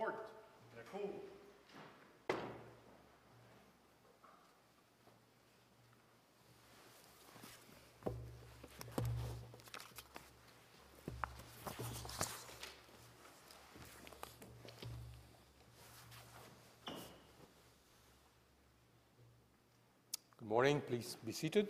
Court, 0.00 0.14
la 0.74 0.82
cour. 0.84 1.10
Good 20.38 20.48
morning. 20.48 20.80
Please 20.80 21.18
be 21.26 21.32
seated. 21.32 21.68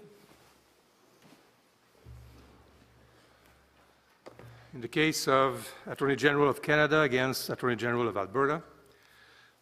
In 4.72 4.80
the 4.80 4.86
case 4.86 5.26
of 5.26 5.68
Attorney 5.88 6.14
General 6.14 6.48
of 6.48 6.62
Canada 6.62 7.00
against 7.00 7.50
Attorney 7.50 7.74
General 7.74 8.06
of 8.06 8.16
Alberta, 8.16 8.62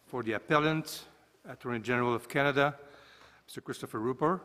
for 0.05 0.21
the 0.21 0.33
appellant, 0.33 1.05
Attorney 1.49 1.79
General 1.79 2.13
of 2.13 2.29
Canada, 2.29 2.75
Mr. 3.49 3.63
Christopher 3.63 3.99
Rupar, 3.99 4.39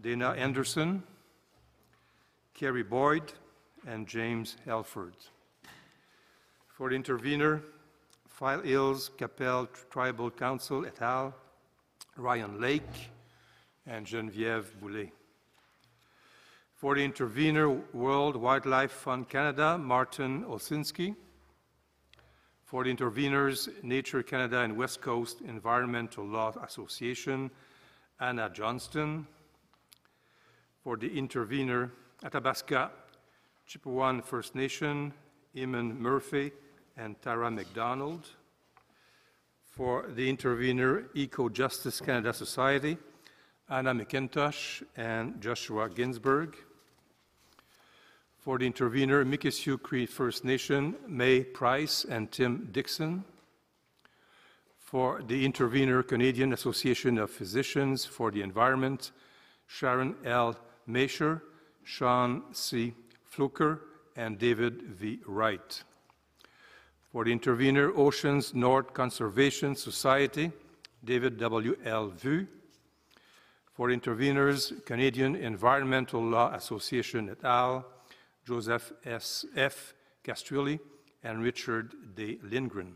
Dana 0.00 0.30
Anderson, 0.30 1.02
Kerry 2.54 2.82
Boyd, 2.82 3.34
and 3.86 4.06
James 4.06 4.56
Elford. 4.66 5.16
For 6.68 6.88
the 6.88 6.96
intervener, 6.96 7.62
File 8.26 8.62
Hills 8.62 9.10
Qu'Appelle 9.18 9.68
Tribal 9.90 10.30
Council 10.30 10.86
et 10.86 11.02
al., 11.02 11.34
Ryan 12.16 12.58
Lake, 12.58 13.10
and 13.86 14.06
Geneviève 14.06 14.64
Boulet. 14.80 15.12
For 16.76 16.94
the 16.94 17.02
intervener, 17.02 17.70
World 17.94 18.36
Wildlife 18.36 18.92
Fund 18.92 19.30
Canada, 19.30 19.78
Martin 19.78 20.44
Olszynski. 20.44 21.16
For 22.66 22.84
the 22.84 22.94
interveners, 22.94 23.70
Nature 23.82 24.22
Canada 24.22 24.60
and 24.60 24.76
West 24.76 25.00
Coast 25.00 25.40
Environmental 25.40 26.26
Law 26.26 26.52
Association, 26.62 27.50
Anna 28.20 28.50
Johnston. 28.50 29.26
For 30.84 30.98
the 30.98 31.16
intervener, 31.16 31.92
Athabasca 32.22 32.90
Chipewyan 33.66 34.22
First 34.22 34.54
Nation, 34.54 35.14
Eamon 35.56 35.98
Murphy 35.98 36.52
and 36.98 37.18
Tara 37.22 37.50
McDonald. 37.50 38.28
For 39.62 40.10
the 40.14 40.28
intervener, 40.28 41.04
Ecojustice 41.14 42.04
Canada 42.04 42.34
Society, 42.34 42.98
Anna 43.68 43.92
McIntosh 43.92 44.84
and 44.96 45.40
Joshua 45.40 45.88
Ginsberg. 45.88 46.56
For 48.46 48.58
the 48.58 48.66
intervener, 48.66 49.24
Mikisew 49.24 49.82
Cree 49.82 50.06
First 50.06 50.44
Nation, 50.44 50.94
May 51.08 51.42
Price 51.42 52.06
and 52.08 52.30
Tim 52.30 52.68
Dixon. 52.70 53.24
For 54.78 55.20
the 55.26 55.44
intervener, 55.44 56.04
Canadian 56.04 56.52
Association 56.52 57.18
of 57.18 57.28
Physicians 57.28 58.04
for 58.04 58.30
the 58.30 58.42
Environment, 58.42 59.10
Sharon 59.66 60.14
L. 60.24 60.54
Mascher, 60.88 61.40
Shaun 61.82 62.44
C. 62.52 62.94
Fluker, 63.24 63.80
and 64.14 64.38
David 64.38 64.80
V. 64.80 65.18
Wright. 65.26 65.82
For 67.10 67.24
the 67.24 67.32
intervener, 67.32 67.90
Oceans 67.98 68.54
North 68.54 68.94
Conservation 68.94 69.74
Society, 69.74 70.52
David 71.04 71.36
W. 71.38 71.76
L. 71.84 72.10
Vu. 72.10 72.46
For 73.74 73.88
interveners, 73.88 74.86
Canadian 74.86 75.34
Environmental 75.34 76.22
Law 76.22 76.54
Association 76.54 77.28
et 77.28 77.44
al., 77.44 77.84
Joseph 78.46 78.92
S. 79.04 79.44
F. 79.56 79.94
Castrilli 80.24 80.78
and 81.22 81.42
Richard 81.42 81.94
D. 82.14 82.38
Lindgren. 82.42 82.94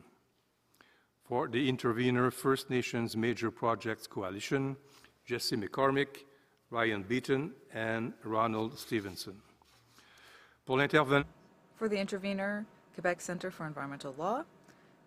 For 1.25 1.49
the 1.49 1.69
intervener, 1.69 2.31
First 2.31 2.71
Nations 2.71 3.17
Major 3.17 3.51
Projects 3.51 4.07
Coalition, 4.07 4.77
Jesse 5.27 5.57
McCormick, 5.57 6.25
Ryan 6.71 7.03
Beaton, 7.03 7.53
and 7.73 8.13
Ronald 8.25 8.79
Stevenson. 8.79 9.41
For 10.67 10.77
the 11.89 11.99
intervener, 11.99 12.67
Quebec 12.95 13.21
Centre 13.21 13.51
for 13.51 13.67
Environmental 13.67 14.15
Law, 14.17 14.45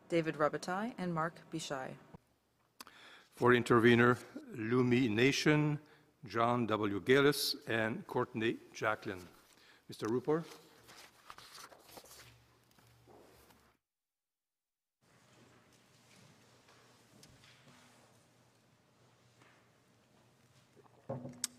David 0.09 0.35
Robitaille 0.35 0.93
and 0.97 1.13
Mark 1.13 1.35
Bichai. 1.53 1.89
for 3.35 3.53
intervener, 3.53 4.17
Lummi 4.55 5.09
Nation, 5.09 5.79
John 6.27 6.67
W. 6.67 7.01
Gillis, 7.01 7.55
and 7.67 8.05
Courtney 8.07 8.57
Jacqueline. 8.73 9.27
Mr. 9.91 10.07
Rupar? 10.07 10.43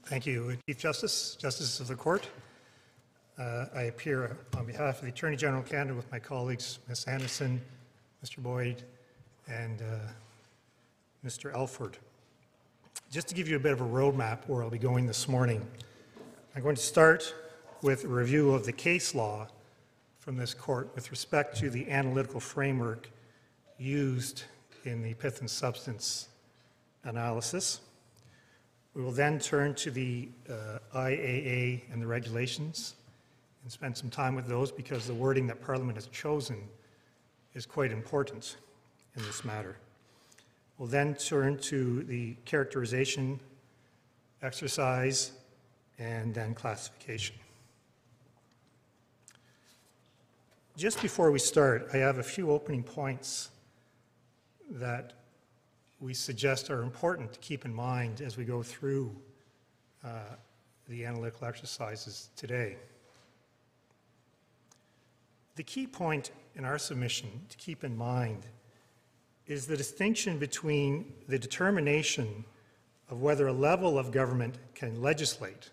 Thank 0.07 0.27
you, 0.27 0.57
Chief 0.67 0.79
Justice, 0.79 1.37
Justices 1.41 1.81
of 1.81 1.89
the 1.89 1.95
Court. 1.95 2.29
Uh, 3.39 3.67
I 3.75 3.83
appear 3.83 4.37
on 4.57 4.65
behalf 4.65 4.99
of 4.99 5.03
the 5.03 5.09
Attorney 5.09 5.37
General 5.37 5.63
of 5.63 5.69
Canada 5.69 5.95
with 5.95 6.11
my 6.13 6.19
colleagues, 6.19 6.79
Ms. 6.89 7.05
Anderson, 7.05 7.61
Mr. 8.25 8.39
Boyd, 8.39 8.83
and 9.49 9.83
uh, 9.83 9.99
Mr. 11.27 11.53
Elford. 11.55 11.99
Just 13.11 13.29
to 13.29 13.35
give 13.35 13.49
you 13.49 13.57
a 13.57 13.61
bit 13.61 13.73
of 13.73 13.81
a 13.81 13.85
roadmap 13.85 14.47
where 14.47 14.63
I'll 14.63 14.71
be 14.71 14.79
going 14.79 15.07
this 15.07 15.29
morning, 15.29 15.67
I'm 16.55 16.63
going 16.63 16.77
to 16.77 16.83
start 16.83 17.35
with 17.85 18.07
review 18.07 18.55
of 18.55 18.65
the 18.65 18.73
case 18.73 19.15
law 19.15 19.47
from 20.19 20.39
this 20.39 20.55
court 20.55 20.91
with 20.95 21.11
respect 21.11 21.55
to 21.55 21.69
the 21.69 21.91
analytical 21.91 22.41
framework 22.41 23.11
used 23.77 24.45
in 24.85 25.03
the 25.03 25.13
pith 25.13 25.41
and 25.41 25.51
substance 25.51 26.29
analysis. 27.05 27.83
We 28.95 29.03
will 29.03 29.13
then 29.13 29.39
turn 29.39 29.75
to 29.75 29.91
the 29.91 30.31
uh, 30.49 30.79
IAA 30.97 31.83
and 31.93 32.01
the 32.01 32.07
regulations 32.07 32.95
and 33.63 33.71
spend 33.71 33.95
some 33.95 34.09
time 34.09 34.35
with 34.35 34.47
those 34.47 34.73
because 34.73 35.07
the 35.07 35.13
wording 35.13 35.47
that 35.49 35.61
Parliament 35.61 35.99
has 35.99 36.07
chosen 36.07 36.57
is 37.53 37.67
quite 37.67 37.93
important 37.93 38.57
in 39.15 39.23
this 39.25 39.45
matter. 39.45 39.77
We'll 40.79 40.89
then 40.89 41.17
turn 41.17 41.59
to 41.59 42.03
the 42.05 42.35
characterization, 42.47 43.39
exercise, 44.41 45.33
and 45.99 46.33
then 46.33 46.55
classification. 46.55 47.37
Just 50.77 51.01
before 51.01 51.31
we 51.31 51.39
start, 51.39 51.89
I 51.93 51.99
have 51.99 52.19
a 52.19 52.23
few 52.25 52.51
opening 52.51 52.83
points 52.83 53.51
that 54.73 55.13
we 56.01 56.13
suggest 56.13 56.69
are 56.69 56.83
important 56.83 57.33
to 57.33 57.39
keep 57.39 57.65
in 57.65 57.73
mind 57.73 58.21
as 58.21 58.37
we 58.37 58.45
go 58.45 58.61
through 58.61 59.15
uh, 60.05 60.35
the 60.89 61.05
analytical 61.05 61.47
exercises 61.47 62.31
today. 62.35 62.77
The 65.55 65.63
key 65.63 65.87
point 65.87 66.33
in 66.57 66.65
our 66.65 66.79
submission 66.79 67.29
to 67.51 67.57
keep 67.57 67.85
in 67.85 67.97
mind 67.97 68.45
is 69.47 69.69
the 69.69 69.77
distinction 69.77 70.41
between 70.41 71.13
the 71.29 71.39
determination 71.39 72.45
of 73.11 73.23
whether 73.23 73.47
a 73.47 73.53
level 73.53 73.97
of 73.97 74.11
government 74.11 74.57
can 74.75 75.01
legislate, 75.01 75.71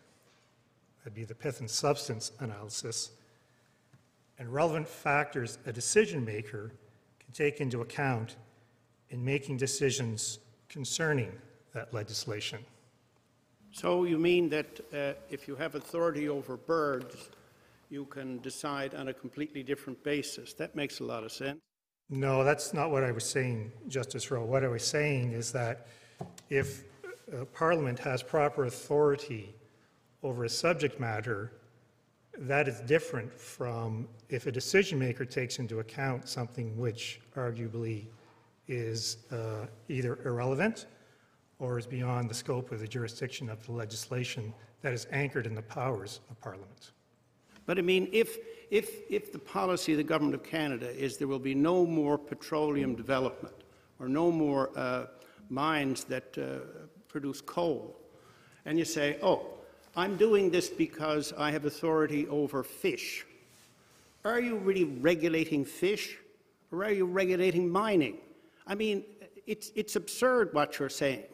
that'd 0.99 1.15
be 1.15 1.23
the 1.23 1.33
pith 1.33 1.59
and 1.59 1.67
substance 1.67 2.33
analysis, 2.39 3.09
and 4.41 4.51
relevant 4.51 4.87
factors 4.87 5.59
a 5.67 5.71
decision 5.71 6.25
maker 6.25 6.71
can 7.19 7.31
take 7.31 7.61
into 7.61 7.81
account 7.81 8.37
in 9.11 9.23
making 9.23 9.55
decisions 9.55 10.39
concerning 10.67 11.31
that 11.73 11.93
legislation. 11.93 12.57
So 13.71 14.03
you 14.03 14.17
mean 14.17 14.49
that 14.49 14.79
uh, 14.91 15.13
if 15.29 15.47
you 15.47 15.55
have 15.57 15.75
authority 15.75 16.27
over 16.27 16.57
birds, 16.57 17.29
you 17.91 18.05
can 18.05 18.39
decide 18.39 18.95
on 18.95 19.09
a 19.09 19.13
completely 19.13 19.61
different 19.61 20.03
basis? 20.03 20.53
That 20.53 20.75
makes 20.75 21.01
a 21.01 21.03
lot 21.03 21.23
of 21.23 21.31
sense. 21.31 21.59
No, 22.09 22.43
that's 22.43 22.73
not 22.73 22.89
what 22.89 23.03
I 23.03 23.11
was 23.11 23.23
saying, 23.23 23.71
Justice 23.89 24.31
Rowe. 24.31 24.43
What 24.43 24.63
I 24.63 24.69
was 24.69 24.83
saying 24.83 25.33
is 25.33 25.51
that 25.51 25.85
if 26.49 26.83
uh, 27.31 27.45
Parliament 27.53 27.99
has 27.99 28.23
proper 28.23 28.65
authority 28.65 29.53
over 30.23 30.45
a 30.45 30.49
subject 30.49 30.99
matter, 30.99 31.51
that 32.41 32.67
is 32.67 32.79
different 32.81 33.31
from 33.39 34.07
if 34.29 34.47
a 34.47 34.51
decision 34.51 34.97
maker 34.97 35.25
takes 35.25 35.59
into 35.59 35.79
account 35.79 36.27
something 36.27 36.75
which 36.75 37.21
arguably 37.35 38.05
is 38.67 39.17
uh, 39.31 39.67
either 39.89 40.17
irrelevant 40.25 40.87
or 41.59 41.77
is 41.77 41.85
beyond 41.85 42.27
the 42.27 42.33
scope 42.33 42.71
of 42.71 42.79
the 42.79 42.87
jurisdiction 42.87 43.47
of 43.47 43.63
the 43.67 43.71
legislation 43.71 44.51
that 44.81 44.91
is 44.91 45.05
anchored 45.11 45.45
in 45.45 45.53
the 45.53 45.61
powers 45.61 46.21
of 46.31 46.41
Parliament. 46.41 46.91
But 47.67 47.77
I 47.77 47.83
mean, 47.83 48.09
if, 48.11 48.39
if, 48.71 49.01
if 49.07 49.31
the 49.31 49.37
policy 49.37 49.91
of 49.91 49.97
the 49.97 50.03
Government 50.03 50.33
of 50.33 50.43
Canada 50.43 50.89
is 50.89 51.17
there 51.17 51.27
will 51.27 51.37
be 51.37 51.53
no 51.53 51.85
more 51.85 52.17
petroleum 52.17 52.95
development 52.95 53.53
or 53.99 54.09
no 54.09 54.31
more 54.31 54.71
uh, 54.75 55.05
mines 55.49 56.05
that 56.05 56.35
uh, 56.39 56.65
produce 57.07 57.39
coal, 57.39 57.99
and 58.65 58.79
you 58.79 58.85
say, 58.85 59.19
oh, 59.21 59.45
I'm 59.95 60.15
doing 60.17 60.49
this 60.49 60.69
because 60.69 61.33
I 61.37 61.51
have 61.51 61.65
authority 61.65 62.27
over 62.27 62.63
fish, 62.63 63.25
are 64.23 64.39
you 64.39 64.57
really 64.57 64.85
regulating 64.85 65.65
fish 65.65 66.17
Or 66.71 66.85
are 66.85 66.91
you 66.91 67.05
regulating 67.05 67.69
mining? 67.69 68.17
I 68.65 68.75
mean, 68.75 69.03
it's, 69.45 69.71
it's 69.75 69.95
absurd 69.95 70.53
what 70.53 70.79
you're 70.79 70.89
saying. 70.89 71.25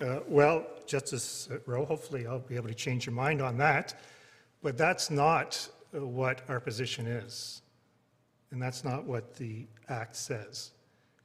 Uh, 0.00 0.20
Well, 0.28 0.66
Justice 0.86 1.48
Rowe, 1.66 1.84
hopefully 1.84 2.26
I'll 2.26 2.38
be 2.38 2.56
able 2.56 2.68
to 2.68 2.74
change 2.74 3.06
your 3.06 3.14
mind 3.14 3.42
on 3.42 3.58
that, 3.58 3.94
but 4.62 4.76
that's 4.78 5.10
not 5.10 5.68
uh, 5.94 6.06
what 6.06 6.42
our 6.48 6.60
position 6.60 7.06
is. 7.06 7.62
And 8.52 8.62
that's 8.62 8.84
not 8.84 9.04
what 9.04 9.34
the 9.34 9.66
Act 9.88 10.16
says. 10.16 10.72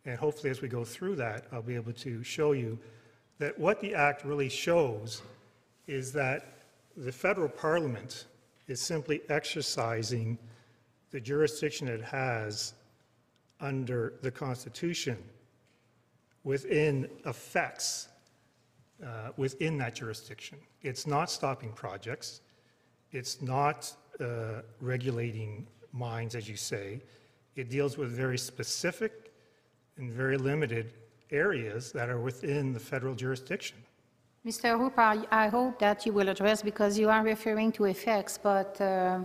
And 0.05 0.17
hopefully, 0.17 0.51
as 0.51 0.61
we 0.61 0.67
go 0.67 0.83
through 0.83 1.15
that, 1.17 1.45
I'll 1.51 1.61
be 1.63 1.75
able 1.75 1.93
to 1.93 2.23
show 2.23 2.51
you 2.51 2.77
that 3.39 3.57
what 3.57 3.81
the 3.81 3.95
Act 3.95 4.23
really 4.25 4.49
shows 4.49 5.21
is 5.87 6.11
that 6.13 6.59
the 6.97 7.11
federal 7.11 7.49
parliament 7.49 8.25
is 8.67 8.81
simply 8.81 9.21
exercising 9.29 10.37
the 11.11 11.19
jurisdiction 11.19 11.87
it 11.87 12.01
has 12.01 12.73
under 13.59 14.13
the 14.21 14.31
Constitution 14.31 15.17
within 16.43 17.09
effects 17.25 18.09
uh, 19.03 19.29
within 19.37 19.77
that 19.77 19.95
jurisdiction. 19.95 20.57
It's 20.81 21.05
not 21.05 21.29
stopping 21.29 21.71
projects. 21.73 22.41
It's 23.11 23.41
not 23.41 23.93
uh, 24.19 24.61
regulating 24.79 25.67
mines, 25.91 26.35
as 26.35 26.47
you 26.47 26.55
say. 26.55 27.01
It 27.55 27.69
deals 27.69 27.97
with 27.97 28.11
very 28.11 28.37
specific 28.37 29.33
and 29.97 30.11
very 30.11 30.37
limited 30.37 30.93
areas 31.31 31.91
that 31.91 32.09
are 32.09 32.19
within 32.19 32.73
the 32.73 32.79
federal 32.79 33.15
jurisdiction. 33.15 33.77
Mr. 34.45 34.77
Hooper, 34.77 35.01
I- 35.01 35.27
I 35.31 35.47
hope 35.47 35.79
that 35.79 36.05
you 36.05 36.13
will 36.13 36.29
address, 36.29 36.61
because 36.61 36.99
you 36.99 37.09
are 37.09 37.23
referring 37.23 37.71
to 37.71 37.85
effects, 37.85 38.37
but 38.37 38.79
uh, 38.79 39.19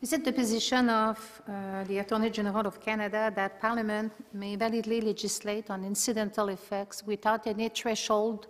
is 0.00 0.12
it 0.12 0.24
the 0.24 0.32
position 0.32 0.88
of 0.88 1.42
uh, 1.48 1.82
the 1.84 1.98
Attorney 1.98 2.30
General 2.30 2.66
of 2.66 2.80
Canada 2.80 3.32
that 3.34 3.60
Parliament 3.60 4.12
may 4.32 4.54
validly 4.54 5.00
legislate 5.00 5.70
on 5.70 5.84
incidental 5.84 6.48
effects 6.50 7.02
without 7.04 7.46
any 7.48 7.68
threshold 7.68 8.46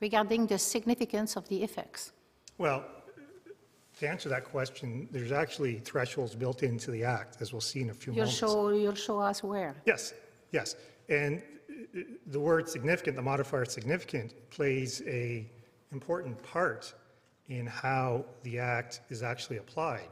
regarding 0.00 0.46
the 0.48 0.58
significance 0.58 1.36
of 1.36 1.48
the 1.48 1.62
effects? 1.62 2.12
Well, 2.58 2.84
to 4.00 4.08
answer 4.08 4.28
that 4.30 4.44
question, 4.44 5.08
there's 5.12 5.30
actually 5.30 5.78
thresholds 5.78 6.34
built 6.34 6.64
into 6.64 6.90
the 6.90 7.04
Act, 7.04 7.40
as 7.40 7.52
we'll 7.52 7.60
see 7.60 7.82
in 7.82 7.90
a 7.90 7.94
few 7.94 8.12
You'll 8.12 8.24
moments. 8.24 8.38
show, 8.38 8.68
you'll 8.70 8.94
show 8.96 9.20
us 9.20 9.44
where. 9.44 9.76
Yes, 9.86 10.12
yes. 10.50 10.74
And 11.08 11.40
the 12.26 12.40
word 12.40 12.68
significant, 12.68 13.16
the 13.16 13.22
modifier 13.22 13.64
significant, 13.64 14.34
plays 14.50 15.02
a 15.06 15.46
important 15.92 16.42
part 16.42 16.94
in 17.48 17.66
how 17.66 18.24
the 18.42 18.58
act 18.58 19.00
is 19.10 19.22
actually 19.22 19.58
applied. 19.58 20.08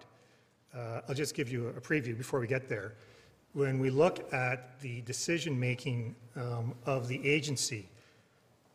Uh, 0.75 1.01
I'll 1.09 1.15
just 1.15 1.35
give 1.35 1.51
you 1.51 1.69
a 1.69 1.81
preview 1.81 2.17
before 2.17 2.39
we 2.41 2.47
get 2.47 2.69
there. 2.69 2.95
When 3.55 3.79
we 3.79 3.91
look 3.91 4.33
at 4.33 4.79
the 4.81 5.01
decision-making 5.03 6.15
um, 6.37 6.75
of 6.87 7.09
the 7.09 7.27
agency, 7.27 7.89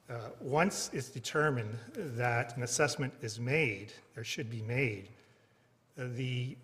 uh, 0.10 0.30
once 0.42 0.90
it's 0.94 1.10
determined 1.10 1.78
that 1.94 2.58
an 2.58 2.64
assessment 2.64 3.14
is 3.22 3.40
made, 3.40 3.94
or 4.18 4.24
should 4.24 4.50
be 4.50 4.62
made, 4.64 5.10
uh, 5.98 6.06
the 6.16 6.58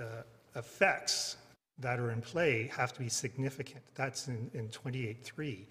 uh, 0.00 0.22
effects 0.56 1.36
that 1.78 1.98
are 1.98 2.10
in 2.10 2.20
play 2.20 2.70
have 2.74 2.92
to 2.92 3.00
be 3.00 3.08
significant. 3.08 3.82
That's 3.94 4.28
in, 4.28 4.50
in 4.54 4.68
28.3. 4.68 5.66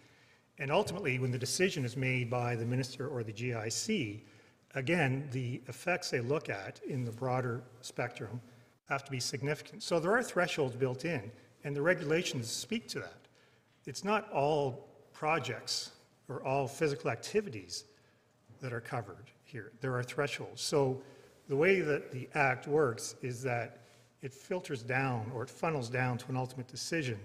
And 0.59 0.71
ultimately, 0.71 1.17
when 1.19 1.31
the 1.31 1.37
decision 1.37 1.85
is 1.85 1.97
made 1.97 2.29
by 2.29 2.55
the 2.55 2.65
minister 2.65 3.07
or 3.07 3.23
the 3.23 3.33
GIC, 3.33 4.21
again, 4.75 5.27
the 5.31 5.61
effects 5.67 6.09
they 6.09 6.19
look 6.19 6.49
at 6.49 6.79
in 6.87 7.03
the 7.03 7.11
broader 7.11 7.63
spectrum 7.81 8.41
have 8.89 9.03
to 9.05 9.11
be 9.11 9.19
significant. 9.19 9.81
So 9.81 9.99
there 9.99 10.11
are 10.11 10.21
thresholds 10.21 10.75
built 10.75 11.05
in, 11.05 11.31
and 11.63 11.75
the 11.75 11.81
regulations 11.81 12.49
speak 12.49 12.87
to 12.89 12.99
that. 12.99 13.27
It's 13.85 14.03
not 14.03 14.31
all 14.31 14.87
projects 15.13 15.91
or 16.27 16.43
all 16.43 16.67
physical 16.67 17.09
activities 17.09 17.85
that 18.61 18.73
are 18.73 18.81
covered 18.81 19.31
here. 19.43 19.71
There 19.81 19.95
are 19.95 20.03
thresholds. 20.03 20.61
So 20.61 21.01
the 21.47 21.55
way 21.55 21.81
that 21.81 22.11
the 22.11 22.29
act 22.33 22.67
works 22.67 23.15
is 23.21 23.41
that 23.43 23.80
it 24.21 24.33
filters 24.33 24.83
down 24.83 25.31
or 25.33 25.43
it 25.43 25.49
funnels 25.49 25.89
down 25.89 26.17
to 26.17 26.25
an 26.29 26.37
ultimate 26.37 26.67
decision 26.67 27.19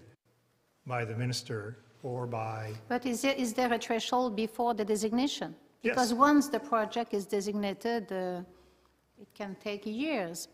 by 0.87 1.05
the 1.05 1.15
minister 1.15 1.77
or 2.03 2.27
by, 2.27 2.73
But 2.89 3.05
is 3.07 3.23
there, 3.23 3.35
is 3.35 3.53
there 3.53 3.73
a 3.73 3.79
threshold 3.79 4.37
before 4.37 4.75
the 4.75 4.85
designation? 4.85 5.55
Yes. 5.83 5.95
Because 5.95 6.15
once 6.15 6.49
the 6.49 6.61
project 6.61 7.13
is 7.15 7.27
designated, 7.27 8.13
uh, 8.13 8.43
it 9.21 9.29
can 9.35 9.57
take 9.63 9.85
years 9.87 10.49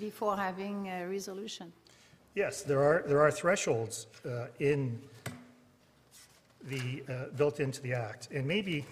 before 0.00 0.36
having 0.36 0.88
a 0.88 1.06
resolution. 1.06 1.72
yes, 2.34 2.62
there 2.62 2.82
are, 2.82 3.04
there 3.06 3.20
are 3.20 3.30
thresholds 3.30 4.06
uh, 4.24 4.46
in 4.58 4.98
the, 6.64 7.02
uh, 7.08 7.26
built 7.36 7.60
into 7.60 7.82
the 7.82 7.92
act. 7.92 8.28
And 8.32 8.46
maybe, 8.46 8.86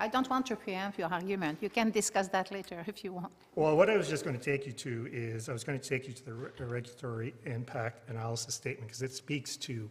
I 0.00 0.08
don't 0.08 0.28
want 0.30 0.46
to 0.46 0.56
preempt 0.56 0.98
your 0.98 1.12
argument. 1.12 1.58
You 1.60 1.70
can 1.70 1.90
discuss 1.90 2.28
that 2.28 2.52
later 2.52 2.84
if 2.86 3.02
you 3.02 3.12
want. 3.12 3.32
well, 3.56 3.76
what 3.76 3.90
I 3.90 3.96
was 3.96 4.08
just 4.08 4.24
going 4.24 4.38
to 4.38 4.42
take 4.42 4.66
you 4.66 4.72
to 4.72 5.08
is, 5.12 5.48
I 5.48 5.52
was 5.52 5.64
going 5.64 5.78
to 5.78 5.88
take 5.88 6.06
you 6.06 6.14
to 6.14 6.24
the 6.24 6.34
re- 6.34 6.50
regulatory 6.58 7.34
impact 7.44 8.08
analysis 8.08 8.54
statement 8.54 8.88
because 8.88 9.02
it 9.02 9.12
speaks 9.12 9.56
to 9.58 9.90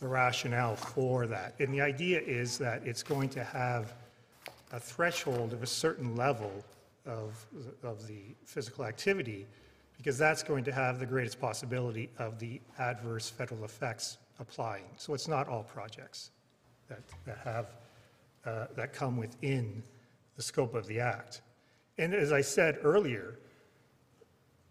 the 0.00 0.08
rationale 0.08 0.76
for 0.76 1.26
that. 1.26 1.54
And 1.60 1.72
the 1.72 1.80
idea 1.80 2.20
is 2.20 2.58
that 2.58 2.86
it's 2.86 3.02
going 3.02 3.28
to 3.30 3.44
have 3.44 3.94
a 4.72 4.80
threshold 4.80 5.52
of 5.52 5.62
a 5.62 5.66
certain 5.66 6.16
level 6.16 6.52
of, 7.06 7.46
of 7.82 8.06
the 8.06 8.22
physical 8.44 8.84
activity, 8.84 9.46
because 9.96 10.18
that's 10.18 10.42
going 10.42 10.64
to 10.64 10.72
have 10.72 10.98
the 10.98 11.06
greatest 11.06 11.40
possibility 11.40 12.10
of 12.18 12.38
the 12.38 12.60
adverse 12.78 13.28
federal 13.28 13.64
effects 13.64 14.18
applying. 14.38 14.84
So 14.96 15.14
it's 15.14 15.28
not 15.28 15.48
all 15.48 15.62
projects 15.62 16.30
that, 16.88 17.00
that 17.24 17.38
have, 17.44 17.66
uh, 18.44 18.66
that 18.76 18.92
come 18.92 19.16
within 19.16 19.82
the 20.36 20.42
scope 20.42 20.74
of 20.74 20.86
the 20.86 21.00
act. 21.00 21.42
And 21.98 22.14
as 22.14 22.32
I 22.32 22.40
said 22.40 22.78
earlier, 22.82 23.38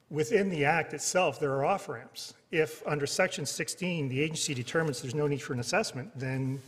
Within 0.10 0.50
the 0.50 0.64
act 0.64 0.94
itself, 0.94 1.38
there 1.40 1.52
are 1.52 1.66
off-ramps. 1.66 2.34
If, 2.50 2.82
under 2.88 3.06
section 3.06 3.46
16, 3.46 4.08
the 4.08 4.22
agency 4.22 4.54
determines 4.54 5.02
there's 5.02 5.16
no 5.16 5.28
need 5.28 5.42
for 5.42 5.52
an 5.52 5.60
assessment, 5.60 6.18
then 6.18 6.62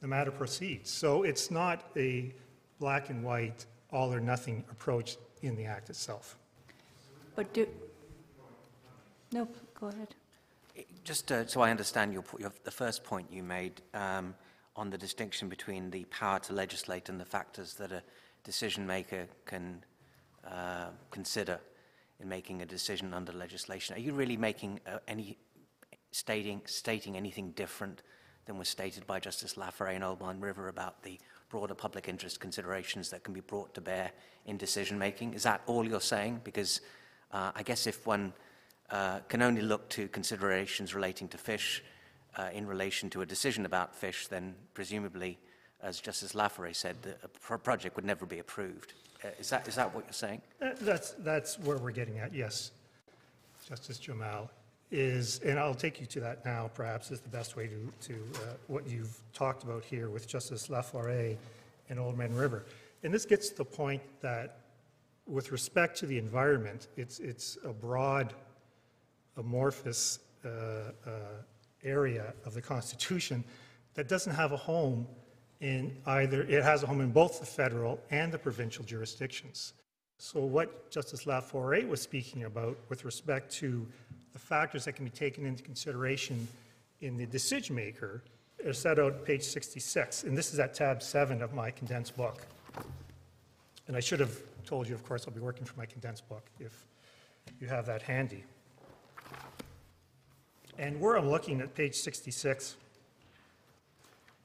the 0.00 0.08
matter 0.08 0.30
proceeds. 0.30 0.90
So 0.90 1.22
it's 1.22 1.50
not 1.50 1.84
a 1.96 2.32
black 2.80 3.10
and 3.10 3.22
white, 3.22 3.66
all-or-nothing 3.92 4.64
approach 4.70 5.18
in 5.42 5.54
the 5.54 5.66
act 5.66 5.90
itself. 5.90 6.38
But 7.36 7.52
do, 7.52 7.68
no, 9.32 9.46
go 9.78 9.88
ahead. 9.88 10.14
Just 11.04 11.30
uh, 11.30 11.46
so 11.46 11.60
I 11.60 11.70
understand 11.70 12.14
your, 12.14 12.24
your, 12.38 12.52
the 12.64 12.70
first 12.70 13.04
point 13.04 13.26
you 13.30 13.42
made 13.42 13.82
um, 13.92 14.34
on 14.78 14.90
the 14.90 14.96
distinction 14.96 15.48
between 15.48 15.90
the 15.90 16.04
power 16.04 16.38
to 16.38 16.52
legislate 16.52 17.08
and 17.08 17.20
the 17.20 17.24
factors 17.24 17.74
that 17.74 17.90
a 17.90 18.02
decision 18.44 18.86
maker 18.86 19.26
can 19.44 19.84
uh, 20.48 20.86
consider 21.10 21.58
in 22.20 22.28
making 22.28 22.62
a 22.62 22.66
decision 22.66 23.12
under 23.12 23.32
legislation. 23.32 23.96
Are 23.96 24.00
you 24.00 24.12
really 24.12 24.36
making 24.36 24.80
uh, 24.86 24.98
any 25.08 25.36
stating 26.12 26.62
stating 26.64 27.16
anything 27.16 27.50
different 27.50 28.02
than 28.46 28.56
was 28.56 28.68
stated 28.68 29.06
by 29.06 29.18
Justice 29.18 29.56
La 29.56 29.70
Forest 29.70 29.96
in 29.96 30.02
Old 30.04 30.20
River 30.40 30.68
about 30.68 31.02
the 31.02 31.18
broader 31.50 31.74
public 31.74 32.08
interest 32.08 32.38
considerations 32.40 33.10
that 33.10 33.24
can 33.24 33.34
be 33.34 33.40
brought 33.40 33.74
to 33.74 33.80
bear 33.80 34.12
in 34.46 34.56
decision 34.56 34.96
making? 34.96 35.34
Is 35.34 35.42
that 35.42 35.60
all 35.66 35.86
you're 35.86 36.00
saying? 36.00 36.40
Because 36.44 36.80
uh, 37.32 37.50
I 37.54 37.62
guess 37.64 37.86
if 37.88 38.06
one 38.06 38.32
uh, 38.90 39.20
can 39.28 39.42
only 39.42 39.60
look 39.60 39.88
to 39.90 40.06
considerations 40.08 40.94
relating 40.94 41.28
to 41.28 41.38
fish 41.38 41.82
uh, 42.38 42.48
in 42.54 42.66
relation 42.66 43.10
to 43.10 43.20
a 43.22 43.26
decision 43.26 43.66
about 43.66 43.94
fish, 43.94 44.28
then 44.28 44.54
presumably, 44.72 45.38
as 45.82 46.00
Justice 46.00 46.34
La 46.34 46.48
Forest 46.48 46.80
said, 46.80 46.96
the 47.02 47.10
a 47.22 47.28
pro- 47.28 47.58
project 47.58 47.96
would 47.96 48.04
never 48.04 48.24
be 48.26 48.38
approved. 48.38 48.94
Uh, 49.24 49.28
is, 49.40 49.50
that, 49.50 49.66
is 49.68 49.74
that 49.74 49.92
what 49.94 50.04
you're 50.04 50.12
saying? 50.12 50.40
Uh, 50.62 50.70
That's, 50.80 51.10
that's 51.18 51.58
where 51.58 51.76
we're 51.76 51.90
getting 51.90 52.18
at, 52.18 52.32
yes. 52.32 52.70
Justice 53.68 53.98
Jamal 53.98 54.50
is, 54.90 55.40
and 55.40 55.58
I'll 55.58 55.74
take 55.74 56.00
you 56.00 56.06
to 56.06 56.20
that 56.20 56.44
now, 56.44 56.70
perhaps, 56.72 57.10
is 57.10 57.20
the 57.20 57.28
best 57.28 57.56
way 57.56 57.66
to, 57.66 57.92
to 58.08 58.14
uh, 58.14 58.38
what 58.68 58.88
you've 58.88 59.18
talked 59.34 59.62
about 59.64 59.84
here 59.84 60.08
with 60.08 60.26
Justice 60.26 60.70
La 60.70 60.82
Forest 60.82 61.38
and 61.90 61.98
Oldman 61.98 62.38
River. 62.38 62.64
And 63.02 63.12
this 63.12 63.26
gets 63.26 63.50
to 63.50 63.56
the 63.56 63.64
point 63.64 64.02
that, 64.22 64.60
with 65.26 65.52
respect 65.52 65.98
to 65.98 66.06
the 66.06 66.16
environment, 66.16 66.88
it's, 66.96 67.18
it's 67.18 67.58
a 67.64 67.72
broad, 67.72 68.32
amorphous 69.36 70.20
uh, 70.44 70.48
uh, 70.48 71.10
area 71.84 72.34
of 72.44 72.54
the 72.54 72.62
Constitution 72.62 73.44
that 73.94 74.08
doesn't 74.08 74.34
have 74.34 74.52
a 74.52 74.56
home 74.56 75.06
in 75.60 75.96
either, 76.06 76.42
it 76.42 76.62
has 76.62 76.82
a 76.82 76.86
home 76.86 77.00
in 77.00 77.10
both 77.10 77.40
the 77.40 77.46
federal 77.46 78.00
and 78.10 78.32
the 78.32 78.38
provincial 78.38 78.84
jurisdictions. 78.84 79.72
So 80.18 80.40
what 80.40 80.90
Justice 80.90 81.26
La 81.26 81.40
Forest 81.40 81.88
was 81.88 82.00
speaking 82.00 82.44
about 82.44 82.76
with 82.88 83.04
respect 83.04 83.52
to 83.54 83.86
the 84.32 84.38
factors 84.38 84.84
that 84.84 84.92
can 84.92 85.04
be 85.04 85.10
taken 85.10 85.46
into 85.46 85.62
consideration 85.62 86.46
in 87.00 87.16
the 87.16 87.26
decision 87.26 87.76
maker 87.76 88.22
are 88.66 88.72
set 88.72 88.98
out 88.98 89.24
page 89.24 89.42
66, 89.42 90.24
and 90.24 90.36
this 90.36 90.52
is 90.52 90.58
at 90.58 90.74
tab 90.74 91.02
7 91.02 91.42
of 91.42 91.54
my 91.54 91.70
condensed 91.70 92.16
book. 92.16 92.46
And 93.86 93.96
I 93.96 94.00
should 94.00 94.20
have 94.20 94.36
told 94.66 94.88
you, 94.88 94.94
of 94.94 95.04
course, 95.04 95.24
I'll 95.26 95.34
be 95.34 95.40
working 95.40 95.64
from 95.64 95.78
my 95.78 95.86
condensed 95.86 96.28
book 96.28 96.44
if 96.58 96.84
you 97.60 97.68
have 97.68 97.86
that 97.86 98.02
handy. 98.02 98.44
And 100.78 101.00
where 101.00 101.16
I'm 101.16 101.28
looking 101.28 101.60
at 101.60 101.74
page 101.74 101.96
66 101.96 102.76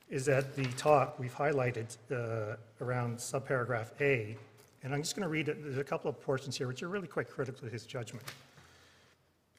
is 0.10 0.28
at 0.28 0.56
the 0.56 0.66
top, 0.78 1.20
we've 1.20 1.34
highlighted 1.34 1.96
uh, 2.12 2.56
around 2.82 3.18
subparagraph 3.18 3.90
A, 4.02 4.36
and 4.82 4.96
I'm 4.96 5.04
just 5.04 5.16
going 5.16 5.24
to 5.24 5.30
read 5.30 5.48
it. 5.48 5.62
There's 5.64 5.78
a 5.78 5.84
couple 5.84 6.10
of 6.10 6.20
portions 6.22 6.58
here 6.58 6.68
which 6.68 6.82
are 6.82 6.88
really 6.88 7.08
quite 7.08 7.30
critical 7.30 7.68
to 7.68 7.72
his 7.72 7.86
judgment. 7.86 8.26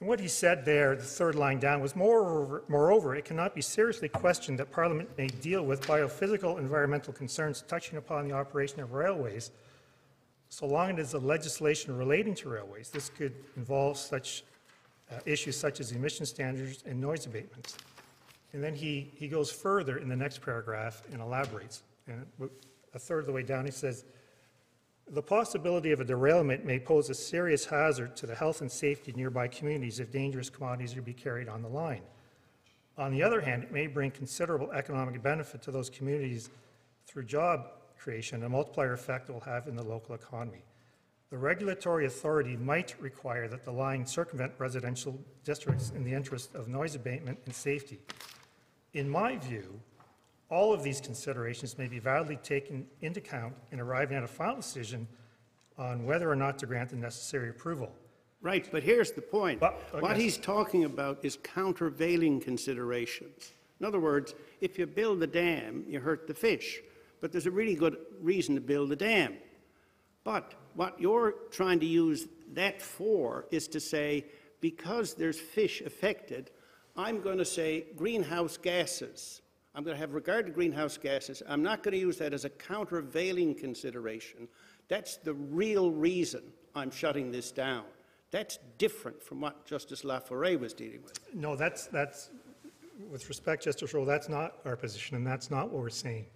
And 0.00 0.08
what 0.08 0.18
he 0.18 0.26
said 0.26 0.64
there, 0.64 0.96
the 0.96 1.02
third 1.02 1.36
line 1.36 1.60
down, 1.60 1.80
was 1.80 1.94
moreover, 1.94 2.64
moreover, 2.66 3.14
it 3.14 3.24
cannot 3.24 3.54
be 3.54 3.62
seriously 3.62 4.08
questioned 4.08 4.58
that 4.58 4.72
Parliament 4.72 5.08
may 5.16 5.28
deal 5.28 5.64
with 5.64 5.86
biophysical 5.86 6.58
environmental 6.58 7.12
concerns 7.12 7.62
touching 7.68 7.98
upon 7.98 8.26
the 8.26 8.34
operation 8.34 8.80
of 8.80 8.92
railways, 8.92 9.52
so 10.48 10.66
long 10.66 10.98
as 10.98 11.12
the 11.12 11.20
legislation 11.20 11.96
relating 11.96 12.34
to 12.34 12.48
railways. 12.48 12.90
This 12.90 13.10
could 13.10 13.32
involve 13.56 13.96
such 13.96 14.42
uh, 15.10 15.16
issues 15.26 15.56
such 15.56 15.80
as 15.80 15.92
emission 15.92 16.26
standards 16.26 16.82
and 16.86 17.00
noise 17.00 17.26
abatements. 17.26 17.76
And 18.52 18.62
then 18.62 18.74
he, 18.74 19.10
he 19.14 19.28
goes 19.28 19.50
further 19.50 19.98
in 19.98 20.08
the 20.08 20.16
next 20.16 20.40
paragraph 20.40 21.02
and 21.12 21.20
elaborates. 21.20 21.82
And 22.06 22.24
a 22.94 22.98
third 22.98 23.20
of 23.20 23.26
the 23.26 23.32
way 23.32 23.42
down, 23.42 23.64
he 23.64 23.70
says, 23.70 24.04
the 25.10 25.22
possibility 25.22 25.92
of 25.92 26.00
a 26.00 26.04
derailment 26.04 26.64
may 26.64 26.78
pose 26.78 27.10
a 27.10 27.14
serious 27.14 27.66
hazard 27.66 28.16
to 28.16 28.26
the 28.26 28.34
health 28.34 28.62
and 28.62 28.70
safety 28.70 29.10
of 29.10 29.16
nearby 29.16 29.48
communities 29.48 30.00
if 30.00 30.10
dangerous 30.10 30.48
commodities 30.48 30.92
are 30.92 30.96
to 30.96 31.02
be 31.02 31.12
carried 31.12 31.48
on 31.48 31.62
the 31.62 31.68
line. 31.68 32.02
On 32.96 33.12
the 33.12 33.22
other 33.22 33.40
hand, 33.40 33.64
it 33.64 33.72
may 33.72 33.86
bring 33.86 34.10
considerable 34.10 34.70
economic 34.72 35.20
benefit 35.22 35.60
to 35.62 35.70
those 35.70 35.90
communities 35.90 36.48
through 37.06 37.24
job 37.24 37.66
creation, 37.98 38.42
a 38.44 38.48
multiplier 38.48 38.92
effect 38.92 39.28
it 39.28 39.32
will 39.32 39.40
have 39.40 39.66
in 39.66 39.76
the 39.76 39.82
local 39.82 40.14
economy. 40.14 40.62
The 41.30 41.38
regulatory 41.38 42.06
authority 42.06 42.56
might 42.56 42.94
require 43.00 43.48
that 43.48 43.64
the 43.64 43.72
line 43.72 44.06
circumvent 44.06 44.52
residential 44.58 45.18
districts 45.42 45.90
in 45.90 46.04
the 46.04 46.12
interest 46.12 46.54
of 46.54 46.68
noise 46.68 46.94
abatement 46.94 47.38
and 47.46 47.54
safety. 47.54 47.98
In 48.92 49.08
my 49.08 49.36
view, 49.36 49.80
all 50.50 50.72
of 50.72 50.82
these 50.84 51.00
considerations 51.00 51.78
may 51.78 51.88
be 51.88 51.98
validly 51.98 52.36
taken 52.36 52.86
into 53.00 53.18
account 53.18 53.54
in 53.72 53.80
arriving 53.80 54.16
at 54.16 54.22
a 54.22 54.28
final 54.28 54.56
decision 54.56 55.08
on 55.76 56.04
whether 56.04 56.30
or 56.30 56.36
not 56.36 56.58
to 56.60 56.66
grant 56.66 56.90
the 56.90 56.96
necessary 56.96 57.48
approval. 57.50 57.90
Right, 58.40 58.68
but 58.70 58.82
here's 58.82 59.10
the 59.12 59.22
point. 59.22 59.58
But- 59.58 59.80
What 60.00 60.16
he's 60.16 60.36
talking 60.36 60.84
about 60.84 61.24
is 61.24 61.38
countervailing 61.42 62.40
considerations. 62.40 63.52
In 63.80 63.86
other 63.86 63.98
words, 63.98 64.34
if 64.60 64.78
you 64.78 64.86
build 64.86 65.18
the 65.20 65.26
dam, 65.26 65.84
you 65.88 65.98
hurt 65.98 66.26
the 66.28 66.34
fish, 66.34 66.80
but 67.20 67.32
there's 67.32 67.46
a 67.46 67.50
really 67.50 67.74
good 67.74 67.96
reason 68.20 68.54
to 68.54 68.60
build 68.60 68.90
the 68.90 68.96
dam. 68.96 69.34
But 70.24 70.54
what 70.74 71.00
you're 71.00 71.34
trying 71.50 71.80
to 71.80 71.86
use 71.86 72.26
that 72.54 72.80
for 72.80 73.46
is 73.50 73.68
to 73.68 73.80
say, 73.80 74.24
because 74.60 75.14
there's 75.14 75.38
fish 75.38 75.82
affected, 75.82 76.50
I'm 76.96 77.20
going 77.20 77.38
to 77.38 77.44
say 77.44 77.86
greenhouse 77.96 78.56
gases. 78.56 79.42
I'm 79.74 79.84
going 79.84 79.96
to 79.96 80.00
have 80.00 80.14
regard 80.14 80.46
to 80.46 80.52
greenhouse 80.52 80.96
gases. 80.96 81.42
I'm 81.48 81.62
not 81.62 81.82
going 81.82 81.92
to 81.92 81.98
use 81.98 82.18
that 82.18 82.32
as 82.32 82.44
a 82.44 82.50
countervailing 82.50 83.54
consideration. 83.54 84.48
That's 84.88 85.16
the 85.16 85.34
real 85.34 85.90
reason 85.90 86.42
I'm 86.74 86.90
shutting 86.90 87.30
this 87.30 87.52
down. 87.52 87.84
That's 88.30 88.58
different 88.78 89.22
from 89.22 89.40
what 89.40 89.66
Justice 89.66 90.04
La 90.04 90.20
Forest 90.20 90.60
was 90.60 90.72
dealing 90.72 91.02
with. 91.02 91.18
No, 91.34 91.56
that's, 91.56 91.86
that's, 91.86 92.30
with 93.10 93.28
respect, 93.28 93.64
Justice 93.64 93.92
Rowe, 93.94 94.04
that's 94.04 94.28
not 94.28 94.58
our 94.64 94.76
position, 94.76 95.16
and 95.16 95.26
that's 95.26 95.50
not 95.50 95.70
what 95.70 95.82
we're 95.82 95.88
saying. 95.88 96.26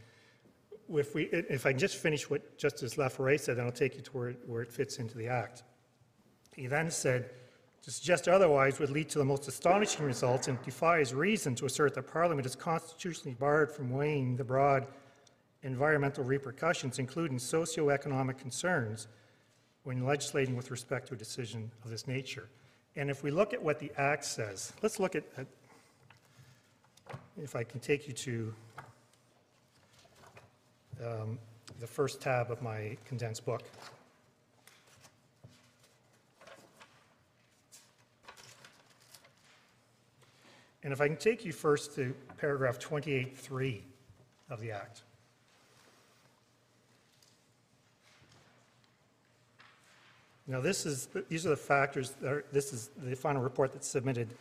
If 0.91 1.15
we, 1.15 1.25
if 1.25 1.67
I 1.67 1.73
can 1.73 1.79
just 1.79 1.97
finish 1.97 2.31
what 2.31 2.57
Justice 2.57 2.97
La 2.97 3.09
Forest 3.09 3.45
said, 3.45 3.57
then 3.57 3.67
I'll 3.67 3.73
take 3.73 3.97
you 3.97 4.03
to 4.03 4.11
where, 4.11 4.31
where 4.47 4.63
it 4.63 4.73
fits 4.73 4.99
into 4.99 5.19
the 5.19 5.29
Act. 5.29 5.63
He 6.57 6.67
then 6.67 6.91
said, 6.91 7.31
to 7.83 7.91
suggest 7.91 8.29
otherwise 8.29 8.79
would 8.81 8.91
lead 8.91 9.09
to 9.11 9.19
the 9.19 9.25
most 9.25 9.49
astonishing 9.49 10.05
results 10.05 10.49
and 10.49 10.61
defies 10.63 11.15
reason 11.15 11.55
to 11.57 11.67
assert 11.67 11.95
that 11.95 12.11
Parliament 12.11 12.47
is 12.47 12.57
constitutionally 12.57 13.37
barred 13.39 13.71
from 13.71 13.91
weighing 13.91 14.37
the 14.37 14.45
broad 14.45 14.87
environmental 15.63 16.25
repercussions, 16.25 16.99
including 16.99 17.39
socio-economic 17.39 18.39
concerns, 18.39 19.09
when 19.85 20.05
legislating 20.05 20.57
with 20.57 20.71
respect 20.71 21.09
to 21.09 21.15
a 21.15 21.17
decision 21.17 21.71
of 21.85 21.91
this 21.91 22.07
nature. 22.07 22.49
And 22.97 23.11
if 23.11 23.23
we 23.23 23.31
look 23.31 23.55
at 23.55 23.63
what 23.63 23.79
the 23.79 23.93
Act 23.97 24.25
says, 24.25 24.73
let's 24.83 24.99
look 24.99 25.15
at, 25.15 25.25
at- 25.37 25.47
if 27.41 27.55
I 27.55 27.63
can 27.63 27.81
take 27.81 28.07
you 28.07 28.13
to 28.13 28.55
um, 31.05 31.39
the 31.81 31.87
first 31.87 32.21
tab 32.21 32.51
of 32.51 32.63
my 32.63 32.97
condensed 33.05 33.45
book. 33.45 33.63
And 40.83 40.93
if 40.93 41.01
I 41.01 41.09
can 41.09 41.17
take 41.17 41.45
you 41.45 41.53
first 41.53 41.95
to 41.97 42.15
paragraph 42.39 42.79
28.3 42.79 43.81
of 44.49 44.61
the 44.61 44.71
Act. 44.71 45.03
Now, 50.47 50.63
this 50.63 50.87
is, 50.87 51.09
these 51.29 51.45
are 51.45 51.51
the 51.51 51.57
factors, 51.57 52.13
that 52.23 52.33
are- 52.33 52.45
this 52.53 52.73
is 52.73 52.89
the 52.97 53.15
final 53.15 53.43
report 53.43 53.75
that's 53.75 53.87
submitted 53.87 54.35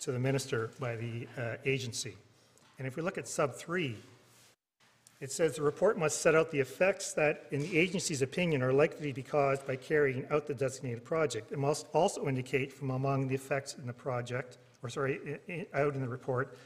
to 0.00 0.12
the 0.12 0.18
minister 0.18 0.70
by 0.78 0.96
the 0.96 1.26
uh, 1.38 1.56
agency. 1.64 2.16
And 2.78 2.86
if 2.86 2.96
we 2.96 3.02
look 3.02 3.16
at 3.16 3.26
sub 3.26 3.54
three, 3.54 3.96
it 5.20 5.30
says 5.30 5.56
the 5.56 5.62
report 5.62 5.98
must 5.98 6.22
set 6.22 6.34
out 6.34 6.50
the 6.50 6.60
effects 6.60 7.12
that, 7.12 7.46
in 7.50 7.60
the 7.60 7.78
agency's 7.78 8.22
opinion, 8.22 8.62
are 8.62 8.72
likely 8.72 9.08
to 9.08 9.14
be 9.14 9.22
caused 9.22 9.66
by 9.66 9.76
carrying 9.76 10.26
out 10.30 10.46
the 10.46 10.54
designated 10.54 11.04
project. 11.04 11.52
It 11.52 11.58
must 11.58 11.86
also 11.92 12.26
indicate 12.26 12.72
from 12.72 12.90
among 12.90 13.28
the 13.28 13.34
effects 13.34 13.74
in 13.74 13.86
the 13.86 13.92
project, 13.92 14.56
or 14.82 14.88
sorry, 14.88 15.38
i- 15.48 15.52
i- 15.52 15.66
out 15.74 15.94
in 15.94 16.00
the 16.00 16.08
report, 16.08 16.56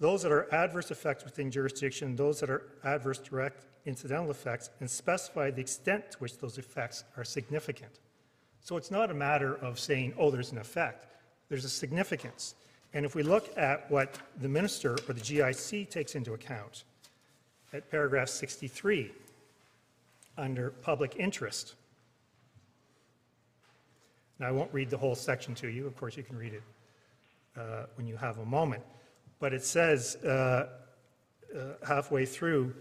those 0.00 0.22
that 0.22 0.32
are 0.32 0.52
adverse 0.54 0.90
effects 0.90 1.24
within 1.24 1.50
jurisdiction, 1.50 2.16
those 2.16 2.40
that 2.40 2.48
are 2.48 2.62
adverse 2.84 3.18
direct 3.18 3.66
incidental 3.84 4.30
effects, 4.30 4.70
and 4.80 4.90
specify 4.90 5.50
the 5.50 5.60
extent 5.60 6.12
to 6.12 6.18
which 6.18 6.38
those 6.38 6.56
effects 6.56 7.04
are 7.16 7.24
significant. 7.24 8.00
So 8.60 8.76
it's 8.76 8.90
not 8.90 9.10
a 9.10 9.14
matter 9.14 9.54
of 9.56 9.78
saying, 9.78 10.14
oh, 10.16 10.30
there's 10.30 10.52
an 10.52 10.58
effect. 10.58 11.06
There's 11.48 11.64
a 11.64 11.70
significance. 11.70 12.54
And 12.94 13.04
if 13.04 13.14
we 13.14 13.22
look 13.22 13.56
at 13.58 13.90
what 13.90 14.18
the 14.40 14.48
minister 14.48 14.92
or 15.08 15.12
the 15.12 15.20
GIC 15.20 15.84
takes 15.84 16.14
into 16.14 16.32
account 16.32 16.84
at 17.72 17.90
paragraph 17.90 18.28
63, 18.28 19.12
under 20.36 20.70
public 20.70 21.16
interest. 21.16 21.74
Now, 24.38 24.48
I 24.48 24.50
won't 24.52 24.72
read 24.72 24.88
the 24.88 24.96
whole 24.96 25.14
section 25.14 25.54
to 25.56 25.68
you. 25.68 25.86
Of 25.86 25.96
course, 25.96 26.16
you 26.16 26.22
can 26.22 26.36
read 26.36 26.54
it 26.54 26.62
uh, 27.56 27.86
when 27.96 28.06
you 28.06 28.16
have 28.16 28.38
a 28.38 28.44
moment. 28.44 28.82
But 29.40 29.52
it 29.52 29.64
says 29.64 30.16
uh, 30.24 30.28
uh, 30.28 31.60
halfway 31.86 32.24
through, 32.24 32.74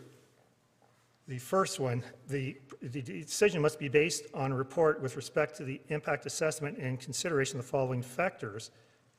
the 1.28 1.40
first 1.40 1.80
one, 1.80 2.04
the, 2.30 2.58
the 2.82 3.02
decision 3.02 3.62
must 3.62 3.80
be 3.80 3.90
based 3.90 4.24
on 4.34 4.52
a 4.52 4.56
report 4.56 5.02
with 5.02 5.16
respect 5.16 5.58
to 5.58 5.66
the 5.66 5.82
impact 5.90 6.26
assessment 6.26 6.78
and 6.78 7.00
consideration 7.00 7.60
of 7.60 7.66
the 7.66 7.70
following 7.70 8.02
factors, 8.02 8.72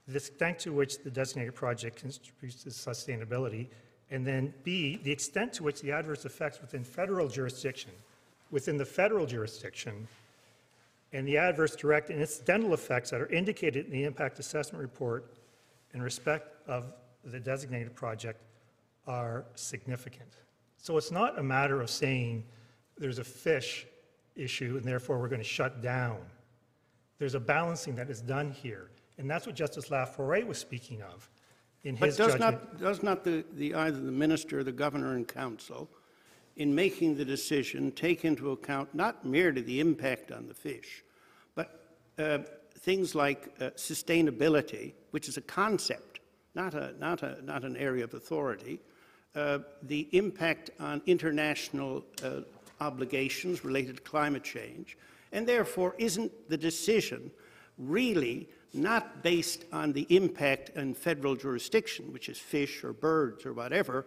the 0.06 0.16
extent 0.16 0.58
to 0.60 0.72
which 0.72 1.02
the 1.02 1.10
designated 1.10 1.54
project 1.54 2.00
contributes 2.00 2.62
to 2.62 2.70
sustainability, 2.70 3.68
and 4.10 4.26
then 4.26 4.52
B, 4.64 4.98
the 5.02 5.12
extent 5.12 5.52
to 5.54 5.62
which 5.62 5.82
the 5.82 5.92
adverse 5.92 6.24
effects 6.24 6.60
within 6.60 6.82
federal 6.82 7.28
jurisdiction, 7.28 7.90
within 8.50 8.76
the 8.76 8.84
federal 8.84 9.26
jurisdiction, 9.26 10.08
and 11.12 11.26
the 11.26 11.36
adverse 11.36 11.76
direct 11.76 12.10
and 12.10 12.20
incidental 12.20 12.74
effects 12.74 13.10
that 13.10 13.20
are 13.20 13.28
indicated 13.28 13.86
in 13.86 13.92
the 13.92 14.04
impact 14.04 14.38
assessment 14.38 14.82
report 14.82 15.32
in 15.94 16.02
respect 16.02 16.54
of 16.66 16.86
the 17.24 17.40
designated 17.40 17.94
project 17.94 18.40
are 19.06 19.44
significant. 19.54 20.28
So 20.76 20.96
it's 20.96 21.10
not 21.10 21.38
a 21.38 21.42
matter 21.42 21.80
of 21.80 21.90
saying 21.90 22.44
there's 22.98 23.18
a 23.18 23.24
fish 23.24 23.86
issue 24.36 24.76
and 24.76 24.84
therefore 24.84 25.18
we're 25.18 25.28
going 25.28 25.40
to 25.40 25.48
shut 25.48 25.82
down. 25.82 26.18
There's 27.18 27.34
a 27.34 27.40
balancing 27.40 27.96
that 27.96 28.10
is 28.10 28.20
done 28.20 28.52
here. 28.52 28.90
And 29.18 29.28
that's 29.28 29.46
what 29.46 29.56
Justice 29.56 29.90
La 29.90 30.04
Forest 30.04 30.46
was 30.46 30.58
speaking 30.58 31.02
of 31.02 31.28
in 31.84 31.96
But 31.96 32.16
does 32.16 32.32
judgment. 32.32 32.40
not, 32.40 32.80
does 32.80 33.02
not 33.02 33.24
the, 33.24 33.44
the, 33.54 33.74
either 33.74 34.00
the 34.00 34.12
minister, 34.12 34.60
or 34.60 34.64
the 34.64 34.72
governor, 34.72 35.14
and 35.14 35.26
council, 35.26 35.88
in 36.56 36.74
making 36.74 37.16
the 37.16 37.24
decision, 37.24 37.92
take 37.92 38.24
into 38.24 38.50
account 38.50 38.94
not 38.94 39.24
merely 39.24 39.62
the 39.62 39.80
impact 39.80 40.32
on 40.32 40.48
the 40.48 40.54
fish, 40.54 41.04
but 41.54 41.94
uh, 42.18 42.38
things 42.80 43.14
like 43.14 43.54
uh, 43.60 43.70
sustainability, 43.76 44.92
which 45.12 45.28
is 45.28 45.36
a 45.36 45.40
concept, 45.40 46.20
not, 46.54 46.74
a, 46.74 46.94
not, 46.98 47.22
a, 47.22 47.38
not 47.44 47.64
an 47.64 47.76
area 47.76 48.02
of 48.02 48.14
authority, 48.14 48.80
uh, 49.36 49.60
the 49.82 50.08
impact 50.12 50.70
on 50.80 51.00
international 51.06 52.04
uh, 52.24 52.40
obligations 52.80 53.64
related 53.64 53.96
to 53.96 54.02
climate 54.02 54.42
change, 54.42 54.96
and 55.32 55.46
therefore 55.46 55.94
isn't 55.98 56.32
the 56.48 56.56
decision 56.56 57.30
really 57.76 58.48
not 58.72 59.22
based 59.22 59.64
on 59.72 59.92
the 59.92 60.06
impact 60.14 60.70
in 60.70 60.94
federal 60.94 61.36
jurisdiction, 61.36 62.12
which 62.12 62.28
is 62.28 62.38
fish 62.38 62.84
or 62.84 62.92
birds 62.92 63.46
or 63.46 63.52
whatever. 63.52 64.06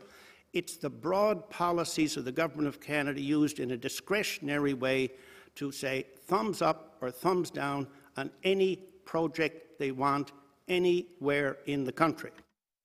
It's 0.53 0.77
the 0.77 0.89
broad 0.89 1.49
policies 1.49 2.17
of 2.17 2.25
the 2.25 2.31
Government 2.31 2.67
of 2.67 2.81
Canada 2.81 3.21
used 3.21 3.59
in 3.59 3.71
a 3.71 3.77
discretionary 3.77 4.73
way 4.73 5.11
to 5.55 5.71
say 5.71 6.05
thumbs 6.27 6.61
up 6.61 6.97
or 7.01 7.11
thumbs 7.11 7.49
down 7.49 7.87
on 8.17 8.29
any 8.43 8.75
project 9.05 9.79
they 9.79 9.91
want 9.91 10.31
anywhere 10.67 11.57
in 11.65 11.83
the 11.83 11.91
country. 11.91 12.31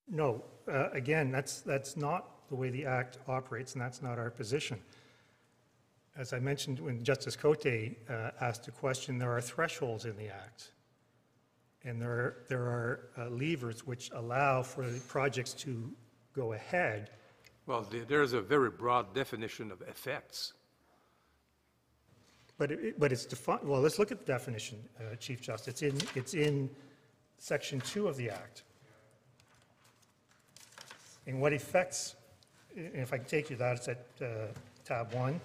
No, 0.08 0.44
uh, 0.68 0.90
again, 0.92 1.30
that's, 1.30 1.60
that's 1.60 1.96
not 1.96 2.48
the 2.48 2.54
way 2.54 2.70
the 2.70 2.84
Act 2.84 3.18
operates, 3.28 3.74
and 3.74 3.82
that's 3.82 4.02
not 4.02 4.18
our 4.18 4.30
position. 4.30 4.80
As 6.16 6.32
I 6.32 6.38
mentioned 6.38 6.80
when 6.80 7.02
Justice 7.02 7.36
Cote 7.36 7.66
uh, 7.66 8.30
asked 8.40 8.68
a 8.68 8.70
question, 8.70 9.18
there 9.18 9.36
are 9.36 9.40
thresholds 9.40 10.04
in 10.04 10.16
the 10.16 10.28
Act. 10.28 10.70
And 11.86 12.02
there 12.02 12.10
are, 12.10 12.36
there 12.48 12.62
are 12.64 13.00
uh, 13.16 13.28
levers 13.30 13.86
which 13.86 14.10
allow 14.12 14.60
for 14.64 14.90
the 14.90 14.98
projects 15.02 15.52
to 15.54 15.88
go 16.34 16.52
ahead. 16.52 17.10
Well, 17.66 17.82
the- 17.82 18.00
there's 18.00 18.32
a 18.32 18.40
very 18.40 18.70
broad 18.70 19.14
definition 19.14 19.70
of 19.70 19.80
effects. 19.82 20.52
But 22.58 22.72
it, 22.72 22.98
but 22.98 23.12
it's 23.12 23.24
defined, 23.24 23.60
well, 23.62 23.80
let's 23.80 24.00
look 24.00 24.10
at 24.10 24.18
the 24.18 24.24
definition, 24.24 24.82
uh, 24.98 25.14
Chief 25.16 25.40
Justice. 25.40 25.80
It's 25.80 25.82
in, 25.82 26.08
it's 26.16 26.34
in 26.34 26.68
Section 27.38 27.80
2 27.80 28.08
of 28.08 28.16
the 28.16 28.30
Act. 28.30 28.64
And 31.28 31.40
what 31.40 31.52
effects, 31.52 32.16
and 32.74 32.96
if 32.96 33.12
I 33.12 33.18
can 33.18 33.26
take 33.26 33.48
you 33.48 33.56
that, 33.56 33.76
it's 33.76 33.88
at 33.88 34.06
uh, 34.20 34.26
tab 34.84 35.12
1, 35.12 35.40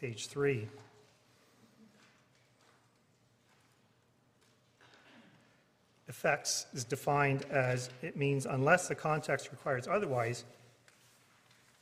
page 0.00 0.28
3. 0.28 0.68
Effects 6.08 6.66
is 6.72 6.84
defined 6.84 7.44
as, 7.50 7.90
it 8.02 8.16
means 8.16 8.46
unless 8.46 8.88
the 8.88 8.94
context 8.94 9.50
requires 9.50 9.86
otherwise, 9.86 10.44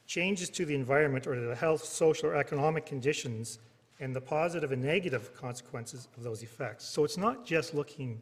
changes 0.06 0.50
to 0.50 0.64
the 0.64 0.74
environment 0.74 1.26
or 1.26 1.34
to 1.34 1.40
the 1.40 1.54
health, 1.54 1.84
social, 1.84 2.30
or 2.30 2.36
economic 2.36 2.86
conditions 2.86 3.58
and 4.00 4.14
the 4.14 4.20
positive 4.20 4.72
and 4.72 4.82
negative 4.82 5.34
consequences 5.34 6.08
of 6.16 6.22
those 6.22 6.42
effects. 6.42 6.84
So 6.84 7.04
it's 7.04 7.16
not 7.16 7.46
just 7.46 7.74
looking 7.74 8.20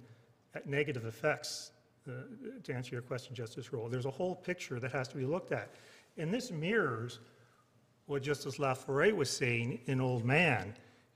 at 0.55 0.67
negative 0.67 1.05
effects, 1.05 1.73
uh, 2.09 2.13
to 2.63 2.75
answer 2.75 2.95
your 2.95 3.03
question, 3.03 3.35
Justice 3.35 3.73
Roll. 3.73 3.89
There's 3.89 4.07
a 4.07 4.11
whole 4.11 4.35
picture 4.35 4.79
that 4.79 4.93
has 4.93 5.09
to 5.09 5.17
be 5.17 5.25
looked 5.25 5.53
at. 5.53 5.71
And 6.17 6.33
this 6.33 6.53
mirrors 6.53 7.19
what 8.07 8.23
Justice 8.23 8.59
La 8.59 8.75
Forest 8.75 9.17
was 9.17 9.31
saying 9.31 9.81
in 9.87 9.99
Oldman, 9.99 10.75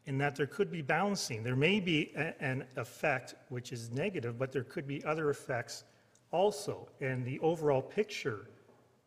in 0.08 0.16
that 0.16 0.34
there 0.34 0.46
could 0.46 0.70
be 0.70 0.80
balancing. 0.80 1.42
There 1.42 1.60
may 1.68 1.78
be 1.80 1.98
a- 2.16 2.34
an 2.42 2.66
effect 2.76 3.34
which 3.50 3.72
is 3.72 3.90
negative, 3.90 4.38
but 4.38 4.50
there 4.50 4.64
could 4.64 4.86
be 4.86 5.04
other 5.04 5.28
effects 5.28 5.84
also. 6.32 6.88
And 7.00 7.26
the 7.26 7.38
overall 7.40 7.82
picture 7.82 8.48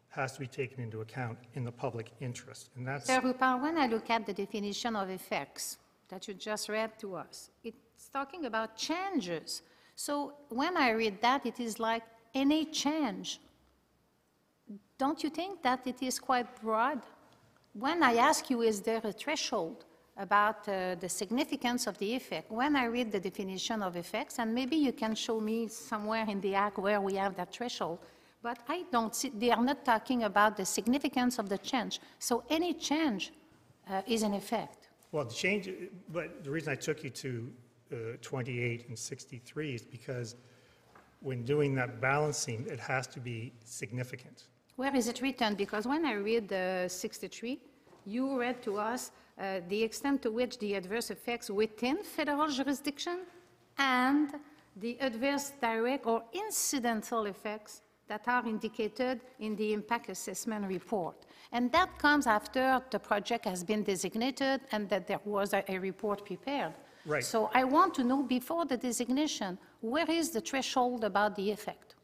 has 0.10 0.34
to 0.34 0.39
be 0.39 0.48
taken 0.48 0.79
into 0.79 1.01
account 1.01 1.39
in 1.55 1.63
the 1.63 1.72
public 1.72 2.12
interest. 2.20 2.70
And 2.75 2.88
that's, 2.88 3.08
Sir 3.08 3.20
Rupar, 3.20 3.60
when 3.60 3.79
I 3.79 3.88
look 3.88 4.12
at 4.12 4.27
the 4.27 4.34
definition 4.34 4.96
of 4.96 5.10
effects 5.10 5.79
that 6.10 6.27
you 6.27 6.36
just 6.36 6.70
read 6.70 6.91
to 7.00 7.15
us, 7.15 7.50
it's 7.63 8.08
talking 8.10 8.46
about 8.46 8.77
changes. 8.77 9.63
So 9.96 10.36
when 10.50 10.77
I 10.77 10.91
read 10.91 11.20
that, 11.22 11.48
it 11.48 11.60
is 11.60 11.79
like 11.79 12.03
any 12.36 12.65
change. 12.65 13.41
Don't 15.00 15.24
you 15.24 15.31
think 15.31 15.63
that 15.63 15.88
it 15.88 16.00
is 16.03 16.20
quite 16.20 16.62
broad? 16.62 17.01
When 17.74 18.03
I 18.03 18.17
ask 18.17 18.51
you, 18.51 18.62
is 18.62 18.81
there 18.81 19.01
a 19.03 19.12
threshold 19.12 19.86
about 20.18 20.68
uh, 20.68 20.96
the 20.96 21.10
significance 21.10 21.88
of 21.88 21.98
the 21.98 22.15
effect? 22.15 22.51
When 22.51 22.75
I 22.75 22.86
read 22.86 23.12
the 23.12 23.20
definition 23.20 23.82
of 23.82 23.96
effects, 23.96 24.39
and 24.39 24.53
maybe 24.53 24.75
you 24.75 24.94
can 24.94 25.15
show 25.15 25.39
me 25.39 25.68
somewhere 25.68 26.25
in 26.27 26.41
the 26.41 26.56
Act 26.56 26.77
where 26.77 27.01
we 27.01 27.15
have 27.15 27.36
that 27.36 27.53
threshold, 27.53 28.00
but 28.44 28.58
I 28.68 28.86
don't 28.91 29.15
see, 29.15 29.30
they 29.30 29.51
are 29.51 29.63
not 29.63 29.86
talking 29.86 30.24
about 30.24 30.58
the 30.58 30.65
significance 30.65 31.38
of 31.39 31.48
the 31.48 31.58
change. 31.58 32.00
So 32.20 32.44
any 32.50 32.74
change 32.74 33.32
uh, 33.89 34.01
is 34.08 34.24
an 34.24 34.34
effect. 34.34 34.89
well, 35.12 35.25
the 35.25 35.34
change, 35.34 35.70
but 36.10 36.44
the 36.44 36.50
reason 36.50 36.72
I 36.72 36.75
took 36.75 37.03
you 37.03 37.10
to 37.10 37.51
uh, 37.91 37.96
28 38.22 38.88
and 38.88 38.98
63 38.98 39.75
is 39.75 39.82
because 39.82 40.36
when 41.20 41.44
doing 41.44 41.75
that 41.75 42.01
balancing, 42.01 42.65
it 42.68 42.80
has 42.80 43.08
to 43.08 43.20
be 43.20 43.53
significant. 43.63 44.46
Where 44.75 44.96
is 44.96 45.07
it 45.07 45.22
written? 45.22 45.55
Because 45.55 45.85
when 45.85 46.05
I 46.05 46.14
read 46.14 46.48
the 46.48 46.88
63, 46.88 47.59
you 48.05 48.40
read 48.40 48.64
to 48.64 48.77
us 48.77 49.12
Uh, 49.42 49.60
the 49.70 49.82
extent 49.82 50.22
to 50.22 50.30
which 50.30 50.60
the 50.60 50.75
adverse 50.75 51.10
effects 51.10 51.50
within 51.50 51.98
federal 52.04 52.48
jurisdiction 52.48 53.18
and 53.80 54.36
the 54.75 54.96
adverse 55.01 55.54
direct 55.60 56.06
or 56.06 56.22
incidental 56.32 57.25
effects 57.25 57.82
that 58.08 58.22
are 58.27 58.46
indicated 58.46 59.20
in 59.40 59.56
the 59.56 59.74
impact 59.74 60.10
assessment 60.10 60.64
report. 60.68 61.16
And 61.51 61.72
that 61.72 61.98
comes 61.98 62.27
after 62.27 62.84
the 62.92 63.00
project 63.00 63.46
has 63.46 63.64
been 63.64 63.82
designated 63.82 64.62
and 64.72 64.88
that 64.90 65.08
there 65.08 65.22
was 65.25 65.54
a, 65.54 65.64
a 65.68 65.80
report 65.80 66.24
prepared. 66.24 66.74
Right. 67.08 67.24
So 67.24 67.50
I 67.56 67.64
want 67.64 67.96
to 67.96 68.04
know 68.04 68.22
before 68.22 68.66
the 68.66 68.77
designation, 68.77 69.58
where 69.80 70.10
is 70.12 70.30
the 70.30 70.42
threshold 70.42 71.04
about 71.04 71.36
the 71.36 71.50
effect? 71.50 71.96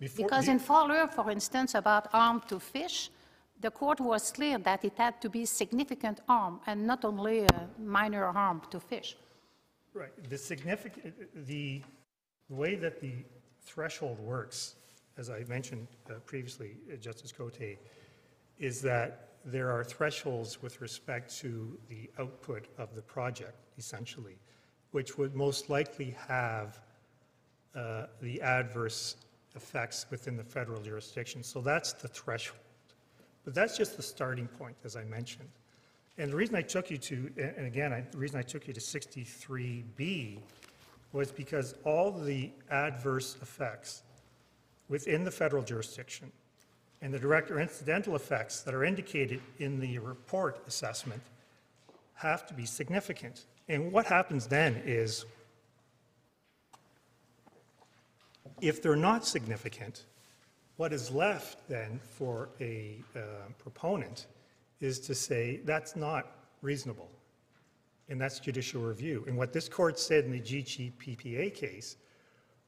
Before- 0.00 0.24
Because 0.26 0.48
in 0.48 0.58
Fowler, 0.58 1.06
for 1.06 1.30
instance, 1.30 1.76
about 1.76 2.08
harm 2.10 2.42
to 2.48 2.58
fish, 2.58 3.10
the 3.64 3.70
court 3.70 3.98
was 3.98 4.30
clear 4.30 4.58
that 4.58 4.84
it 4.84 4.92
had 4.98 5.14
to 5.22 5.30
be 5.30 5.46
significant 5.46 6.20
harm 6.28 6.60
and 6.66 6.86
not 6.86 7.02
only 7.02 7.46
a 7.46 7.68
minor 7.78 8.30
harm 8.30 8.60
to 8.70 8.78
fish. 8.78 9.16
Right, 9.94 10.12
the 10.28 10.36
significant, 10.36 11.14
the 11.46 11.80
way 12.50 12.74
that 12.74 13.00
the 13.00 13.14
threshold 13.62 14.18
works, 14.20 14.74
as 15.16 15.30
I 15.30 15.44
mentioned 15.48 15.86
uh, 16.10 16.14
previously, 16.26 16.76
uh, 16.92 16.96
Justice 16.96 17.32
Cote, 17.32 17.78
is 18.58 18.82
that 18.82 19.28
there 19.46 19.70
are 19.70 19.82
thresholds 19.82 20.60
with 20.60 20.82
respect 20.82 21.34
to 21.38 21.78
the 21.88 22.10
output 22.18 22.68
of 22.76 22.94
the 22.94 23.02
project, 23.02 23.56
essentially, 23.78 24.36
which 24.90 25.16
would 25.16 25.34
most 25.34 25.70
likely 25.70 26.14
have 26.28 26.80
uh, 27.74 28.06
the 28.20 28.42
adverse 28.42 29.16
effects 29.56 30.04
within 30.10 30.36
the 30.36 30.44
federal 30.44 30.82
jurisdiction. 30.82 31.42
So 31.42 31.62
that's 31.62 31.94
the 31.94 32.08
threshold. 32.08 32.63
But 33.44 33.54
that's 33.54 33.76
just 33.76 33.96
the 33.96 34.02
starting 34.02 34.48
point, 34.48 34.76
as 34.84 34.96
I 34.96 35.04
mentioned. 35.04 35.48
And 36.16 36.30
the 36.30 36.36
reason 36.36 36.54
I 36.54 36.62
took 36.62 36.90
you 36.90 36.98
to, 36.98 37.32
and 37.36 37.66
again, 37.66 37.92
I- 37.92 38.00
the 38.02 38.18
reason 38.18 38.38
I 38.38 38.42
took 38.42 38.66
you 38.68 38.74
to 38.74 38.80
63B 38.80 40.40
was 41.12 41.30
because 41.30 41.74
all 41.84 42.12
the 42.12 42.50
adverse 42.70 43.36
effects 43.42 44.02
within 44.88 45.24
the 45.24 45.30
federal 45.30 45.62
jurisdiction 45.62 46.32
and 47.00 47.12
the 47.12 47.18
direct 47.18 47.50
or 47.50 47.60
incidental 47.60 48.16
effects 48.16 48.62
that 48.62 48.74
are 48.74 48.84
indicated 48.84 49.40
in 49.58 49.80
the 49.80 49.98
report 49.98 50.66
assessment 50.66 51.22
have 52.14 52.46
to 52.46 52.54
be 52.54 52.64
significant. 52.64 53.44
And 53.68 53.92
what 53.92 54.06
happens 54.06 54.46
then 54.46 54.76
is, 54.84 55.24
if 58.60 58.80
they're 58.80 58.96
not 58.96 59.26
significant, 59.26 60.04
what 60.76 60.92
is 60.92 61.10
left 61.10 61.68
then 61.68 62.00
for 62.02 62.48
a 62.60 62.98
uh, 63.16 63.20
proponent 63.58 64.26
is 64.80 64.98
to 65.00 65.14
say, 65.14 65.60
that's 65.64 65.96
not 65.96 66.32
reasonable, 66.62 67.10
and 68.08 68.20
that's 68.20 68.40
judicial 68.40 68.82
review. 68.82 69.24
And 69.26 69.36
what 69.36 69.52
this 69.52 69.68
court 69.68 69.98
said 69.98 70.24
in 70.24 70.32
the 70.32 70.40
GGPPA 70.40 71.54
case 71.54 71.96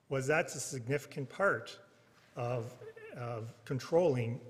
was 0.08 0.26
that's 0.26 0.54
a 0.54 0.60
significant 0.60 1.28
part 1.28 1.78
of, 2.36 2.72
of 3.16 3.52
controlling 3.64 4.40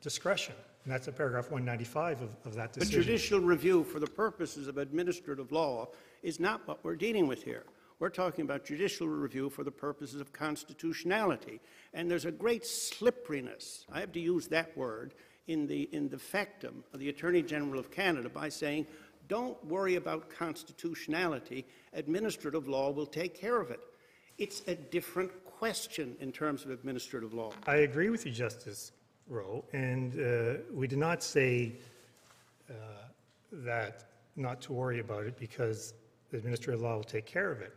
discretion. 0.00 0.54
And 0.84 0.92
that's 0.92 1.08
in 1.08 1.14
paragraph 1.14 1.50
195 1.50 2.22
of, 2.22 2.36
of 2.46 2.54
that 2.54 2.72
But 2.72 2.80
decision. 2.80 3.02
judicial 3.02 3.40
review 3.40 3.84
for 3.84 3.98
the 4.00 4.06
purposes 4.06 4.66
of 4.66 4.78
administrative 4.78 5.52
law 5.52 5.88
is 6.22 6.40
not 6.40 6.66
what 6.66 6.82
we're 6.84 6.96
dealing 6.96 7.26
with 7.26 7.42
here. 7.42 7.64
We're 8.00 8.08
talking 8.08 8.46
about 8.46 8.64
judicial 8.64 9.06
review 9.06 9.50
for 9.50 9.62
the 9.62 9.70
purposes 9.70 10.22
of 10.22 10.32
constitutionality. 10.32 11.60
And 11.92 12.10
there's 12.10 12.24
a 12.24 12.32
great 12.32 12.64
slipperiness, 12.64 13.84
I 13.92 14.00
have 14.00 14.12
to 14.12 14.20
use 14.20 14.48
that 14.48 14.74
word, 14.74 15.12
in 15.48 15.66
the, 15.66 15.82
in 15.92 16.08
the 16.08 16.18
factum 16.18 16.82
of 16.94 17.00
the 17.00 17.10
Attorney 17.10 17.42
General 17.42 17.78
of 17.78 17.90
Canada 17.90 18.30
by 18.30 18.48
saying, 18.48 18.86
don't 19.28 19.62
worry 19.66 19.96
about 19.96 20.30
constitutionality, 20.30 21.66
administrative 21.92 22.68
law 22.68 22.90
will 22.90 23.06
take 23.06 23.38
care 23.38 23.60
of 23.60 23.70
it. 23.70 23.80
It's 24.38 24.62
a 24.66 24.74
different 24.74 25.30
question 25.44 26.16
in 26.20 26.32
terms 26.32 26.64
of 26.64 26.70
administrative 26.70 27.34
law. 27.34 27.52
I 27.66 27.76
agree 27.76 28.08
with 28.08 28.24
you, 28.24 28.32
Justice 28.32 28.92
Rowe, 29.28 29.62
and 29.74 30.14
uh, 30.14 30.62
we 30.72 30.86
did 30.86 30.98
not 30.98 31.22
say 31.22 31.74
uh, 32.70 32.74
that 33.52 34.04
not 34.36 34.62
to 34.62 34.72
worry 34.72 35.00
about 35.00 35.26
it 35.26 35.38
because 35.38 35.92
the 36.30 36.38
administrative 36.38 36.80
law 36.80 36.96
will 36.96 37.04
take 37.04 37.26
care 37.26 37.50
of 37.50 37.60
it. 37.60 37.74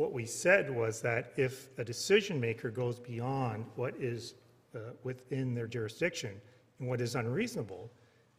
What 0.00 0.14
we 0.14 0.24
said 0.24 0.74
was 0.74 1.02
that 1.02 1.30
if 1.36 1.68
a 1.76 1.84
decision 1.84 2.40
maker 2.40 2.70
goes 2.70 2.98
beyond 2.98 3.66
what 3.76 3.94
is 3.96 4.32
uh, 4.74 4.78
within 5.04 5.54
their 5.54 5.66
jurisdiction 5.66 6.40
and 6.78 6.88
what 6.88 7.02
is 7.02 7.16
unreasonable 7.16 7.90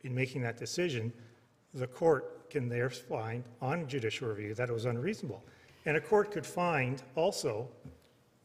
in 0.01 0.15
making 0.15 0.41
that 0.41 0.57
decision, 0.57 1.13
the 1.75 1.85
court 1.85 2.49
can 2.49 2.67
there 2.67 2.89
find 2.89 3.43
on 3.61 3.87
judicial 3.87 4.27
review 4.29 4.55
that 4.55 4.69
it 4.69 4.73
was 4.73 4.85
unreasonable. 4.85 5.43
And 5.85 5.95
a 5.95 6.01
court 6.01 6.31
could 6.31 6.47
find 6.47 7.03
also 7.13 7.69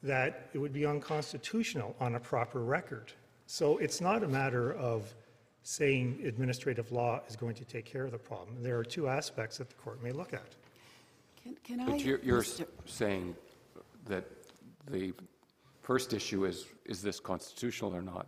that 0.02 0.50
it 0.52 0.58
would 0.58 0.74
be 0.74 0.84
unconstitutional 0.84 1.96
on 1.98 2.16
a 2.16 2.20
proper 2.20 2.64
record. 2.64 3.14
So 3.46 3.78
it's 3.78 4.02
not 4.02 4.24
a 4.24 4.28
matter 4.28 4.74
of 4.74 5.14
saying 5.62 6.20
administrative 6.26 6.92
law 6.92 7.22
is 7.30 7.34
going 7.34 7.54
to 7.54 7.64
take 7.64 7.86
care 7.86 8.04
of 8.04 8.12
the 8.12 8.18
problem. 8.18 8.62
There 8.62 8.76
are 8.76 8.84
two 8.84 9.08
aspects 9.08 9.56
that 9.56 9.70
the 9.70 9.76
court 9.76 10.02
may 10.02 10.12
look 10.12 10.34
at. 10.34 10.54
Can- 11.46 11.56
Can 11.78 11.80
I? 11.80 11.90
But 11.92 12.04
you're, 12.04 12.18
you're 12.22 12.42
Mr. 12.42 12.66
saying 12.86 13.36
that 14.06 14.24
the 14.90 15.12
first 15.82 16.12
issue 16.12 16.44
is, 16.44 16.66
is 16.84 17.02
this 17.02 17.20
constitutional 17.20 17.94
or 17.94 18.02
not? 18.02 18.26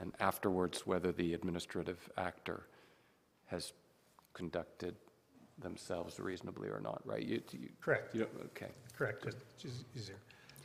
And 0.00 0.12
afterwards, 0.20 0.86
whether 0.86 1.12
the 1.12 1.34
administrative 1.34 2.08
actor 2.18 2.66
has 3.46 3.72
conducted 4.32 4.96
themselves 5.58 6.18
reasonably 6.18 6.68
or 6.68 6.80
not, 6.80 7.00
right? 7.04 7.22
You- 7.22 7.42
you- 7.52 7.68
Correct. 7.80 8.14
You 8.14 8.22
don't, 8.22 8.44
okay. 8.46 8.72
Correct, 8.96 9.22
just 9.24 9.36
just 9.58 9.84
easier. 9.96 10.16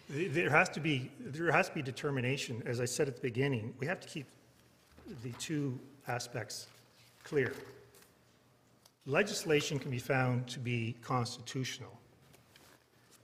There 0.10 0.50
has 0.50 0.70
to 0.70 0.80
be, 0.80 1.12
there 1.20 1.52
has 1.52 1.70
to 1.70 1.76
be 1.76 1.84
determination, 1.84 2.64
as 2.66 2.82
I 2.82 2.86
said 2.86 3.08
at 3.08 3.16
the 3.16 3.22
beginning, 3.22 3.76
we 3.80 3.86
have 3.86 4.00
to 4.00 4.08
keep 4.08 4.26
the 5.24 5.32
two 5.34 5.80
aspects 6.08 6.66
clear. 7.24 7.54
Legislation 9.10 9.80
can 9.80 9.90
be 9.90 9.98
found 9.98 10.48
to 10.48 10.60
be 10.60 10.96
constitutional, 11.02 11.92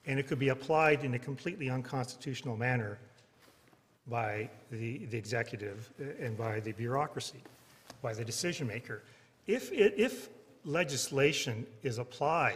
and 0.08 0.18
it 0.20 0.28
could 0.28 0.40
be 0.40 0.50
applied 0.50 1.04
in 1.04 1.14
a 1.14 1.20
completely 1.20 1.70
unconstitutional 1.70 2.58
manner 2.58 2.98
by 4.08 4.50
the, 4.72 5.06
the 5.06 5.18
executive 5.18 5.92
uh, 6.02 6.06
and 6.26 6.36
by 6.36 6.60
the 6.60 6.72
bureaucracy, 6.72 7.38
by 8.02 8.16
the 8.16 8.26
decision 8.26 8.66
maker. 8.66 9.04
If, 9.46 9.72
it- 9.72 9.94
if 9.96 10.30
legislation 10.64 11.68
is 11.84 12.00
applied 12.00 12.56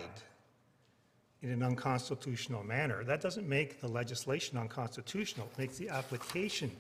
in 1.44 1.52
an 1.52 1.62
unconstitutional 1.62 2.63
manner, 2.63 3.04
that 3.04 3.22
doesn't 3.22 3.48
make 3.48 3.80
the 3.80 3.88
legislation 3.88 4.58
unconstitutional. 4.58 5.48
It 5.54 5.60
makes 5.60 5.78
the 5.78 5.89
application 5.89 6.72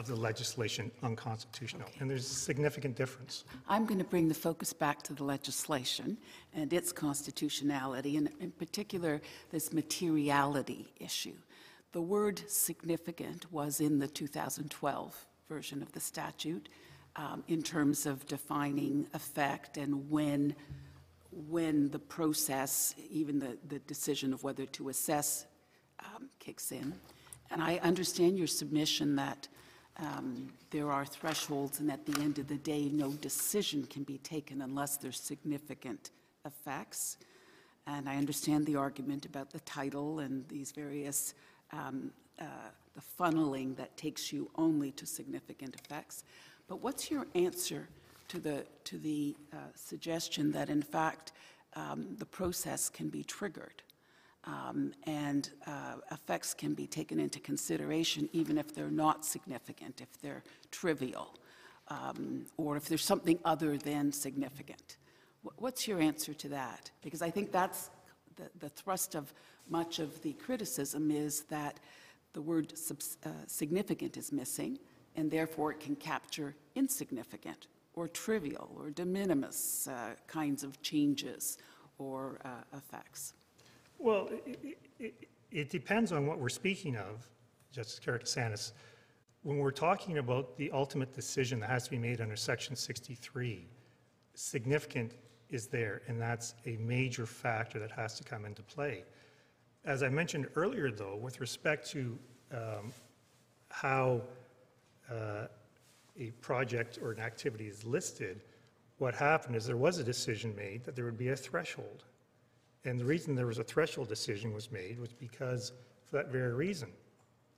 of 0.00 0.06
the 0.06 0.16
legislation 0.16 0.90
unconstitutional. 1.02 1.86
And 2.00 2.10
there's 2.10 2.24
a 2.24 2.34
significant 2.34 2.96
difference. 2.96 3.44
I'm 3.68 3.84
going 3.84 3.98
to 3.98 4.04
bring 4.04 4.28
the 4.28 4.34
focus 4.34 4.72
back 4.72 5.02
to 5.02 5.12
the 5.12 5.24
legislation 5.24 6.16
and 6.54 6.72
its 6.72 6.90
constitutionality, 6.90 8.16
and 8.16 8.30
in 8.40 8.50
particular, 8.50 9.20
this 9.50 9.72
materiality 9.72 10.92
issue. 10.98 11.36
The 11.92 12.00
word 12.00 12.42
significant 12.48 13.52
was 13.52 13.80
in 13.80 13.98
the 13.98 14.08
2012 14.08 15.26
version 15.48 15.82
of 15.82 15.92
the 15.92 16.00
statute 16.00 16.70
um, 17.16 17.44
in 17.46 17.62
terms 17.62 18.06
of 18.06 18.26
defining 18.26 19.06
effect 19.12 19.76
and 19.76 20.08
when, 20.08 20.54
when 21.30 21.90
the 21.90 21.98
process, 21.98 22.94
even 23.10 23.38
the, 23.38 23.58
the 23.68 23.80
decision 23.80 24.32
of 24.32 24.42
whether 24.44 24.64
to 24.64 24.88
assess 24.88 25.44
um, 25.98 26.30
kicks 26.38 26.72
in. 26.72 26.94
And 27.50 27.62
I 27.62 27.78
understand 27.82 28.38
your 28.38 28.46
submission 28.46 29.16
that 29.16 29.48
um, 30.00 30.48
there 30.70 30.90
are 30.90 31.04
thresholds, 31.04 31.80
and 31.80 31.90
at 31.90 32.06
the 32.06 32.20
end 32.20 32.38
of 32.38 32.48
the 32.48 32.56
day, 32.56 32.88
no 32.92 33.10
decision 33.10 33.86
can 33.86 34.02
be 34.02 34.18
taken 34.18 34.62
unless 34.62 34.96
there's 34.96 35.20
significant 35.20 36.10
effects. 36.46 37.18
And 37.86 38.08
I 38.08 38.16
understand 38.16 38.66
the 38.66 38.76
argument 38.76 39.26
about 39.26 39.50
the 39.50 39.60
title 39.60 40.20
and 40.20 40.46
these 40.48 40.72
various, 40.72 41.34
um, 41.72 42.12
uh, 42.38 42.44
the 42.94 43.02
funneling 43.18 43.76
that 43.76 43.96
takes 43.96 44.32
you 44.32 44.50
only 44.56 44.92
to 44.92 45.06
significant 45.06 45.74
effects. 45.74 46.24
But 46.68 46.80
what's 46.80 47.10
your 47.10 47.26
answer 47.34 47.88
to 48.28 48.38
the, 48.38 48.64
to 48.84 48.98
the 48.98 49.36
uh, 49.52 49.56
suggestion 49.74 50.52
that, 50.52 50.70
in 50.70 50.82
fact, 50.82 51.32
um, 51.74 52.16
the 52.18 52.26
process 52.26 52.88
can 52.88 53.08
be 53.08 53.24
triggered? 53.24 53.82
Um, 54.44 54.92
and 55.04 55.50
uh, 55.66 55.96
effects 56.10 56.54
can 56.54 56.74
be 56.74 56.86
taken 56.86 57.20
into 57.20 57.40
consideration 57.40 58.28
even 58.32 58.56
if 58.56 58.74
they're 58.74 58.90
not 58.90 59.24
significant, 59.24 60.00
if 60.00 60.20
they're 60.20 60.42
trivial, 60.70 61.36
um, 61.88 62.46
or 62.56 62.76
if 62.76 62.86
there's 62.86 63.04
something 63.04 63.38
other 63.44 63.76
than 63.76 64.12
significant. 64.12 64.96
Wh- 65.44 65.60
What's 65.60 65.86
your 65.86 66.00
answer 66.00 66.32
to 66.34 66.48
that? 66.48 66.90
Because 67.02 67.22
I 67.22 67.30
think 67.30 67.52
that's 67.52 67.90
the, 68.36 68.50
the 68.58 68.68
thrust 68.68 69.14
of 69.14 69.32
much 69.68 69.98
of 69.98 70.20
the 70.22 70.32
criticism 70.34 71.10
is 71.10 71.42
that 71.42 71.78
the 72.32 72.40
word 72.42 72.72
uh, 73.24 73.28
significant 73.46 74.16
is 74.16 74.32
missing, 74.32 74.78
and 75.16 75.30
therefore 75.30 75.72
it 75.72 75.80
can 75.80 75.96
capture 75.96 76.54
insignificant 76.74 77.66
or 77.94 78.08
trivial 78.08 78.70
or 78.78 78.90
de 78.90 79.04
minimis 79.04 79.88
uh, 79.88 80.14
kinds 80.26 80.62
of 80.62 80.80
changes 80.80 81.58
or 81.98 82.38
uh, 82.44 82.48
effects. 82.76 83.34
Well, 84.00 84.30
i- 84.32 84.56
i- 84.64 84.76
i- 85.04 85.12
it 85.50 85.68
depends 85.68 86.10
on 86.10 86.26
what 86.26 86.38
we're 86.38 86.48
speaking 86.48 86.96
of, 86.96 87.28
Justice 87.70 88.00
Karakatsanis. 88.00 88.72
When 89.42 89.58
we're 89.58 89.70
talking 89.70 90.18
about 90.18 90.56
the 90.56 90.70
ultimate 90.70 91.12
decision 91.12 91.60
that 91.60 91.68
has 91.68 91.84
to 91.84 91.90
be 91.90 91.98
made 91.98 92.20
under 92.20 92.36
Section 92.36 92.76
63, 92.76 93.68
significant 94.34 95.16
is 95.50 95.66
there, 95.66 96.02
and 96.06 96.20
that's 96.20 96.54
a 96.64 96.76
major 96.78 97.26
factor 97.26 97.78
that 97.78 97.90
has 97.90 98.16
to 98.18 98.24
come 98.24 98.44
into 98.44 98.62
play. 98.62 99.04
As 99.84 100.02
I 100.02 100.08
mentioned 100.08 100.48
earlier, 100.56 100.90
though, 100.90 101.16
with 101.16 101.40
respect 101.40 101.86
to 101.90 102.18
um, 102.52 102.92
how 103.68 104.22
uh, 105.10 105.46
a 106.18 106.30
project 106.40 106.98
or 107.02 107.12
an 107.12 107.20
activity 107.20 107.66
is 107.68 107.84
listed, 107.84 108.44
what 108.98 109.14
happened 109.14 109.56
is 109.56 109.66
there 109.66 109.76
was 109.76 109.98
a 109.98 110.04
decision 110.04 110.54
made 110.56 110.84
that 110.84 110.96
there 110.96 111.04
would 111.04 111.18
be 111.18 111.28
a 111.28 111.36
threshold. 111.36 112.04
And 112.84 112.98
the 112.98 113.04
reason 113.04 113.34
there 113.34 113.46
was 113.46 113.58
a 113.58 113.64
threshold 113.64 114.08
decision 114.08 114.52
was 114.52 114.72
made 114.72 114.98
was 114.98 115.12
because, 115.12 115.72
for 116.06 116.16
that 116.16 116.28
very 116.28 116.52
reason, 116.52 116.90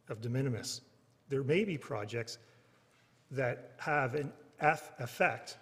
of 0.08 0.20
de 0.20 0.28
minimis. 0.28 0.80
There 1.28 1.42
may 1.44 1.64
be 1.64 1.78
projects 1.78 2.38
that 3.30 3.72
have 3.78 4.14
an 4.14 4.32
F 4.60 4.92
effect, 4.98 5.58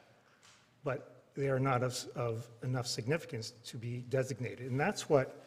but 0.82 1.22
they 1.34 1.48
are 1.48 1.60
not 1.60 1.82
of, 1.82 2.04
of 2.16 2.48
enough 2.62 2.86
significance 2.86 3.52
to 3.66 3.76
be 3.76 4.04
designated. 4.08 4.70
And 4.70 4.80
that's 4.80 5.08
what 5.08 5.44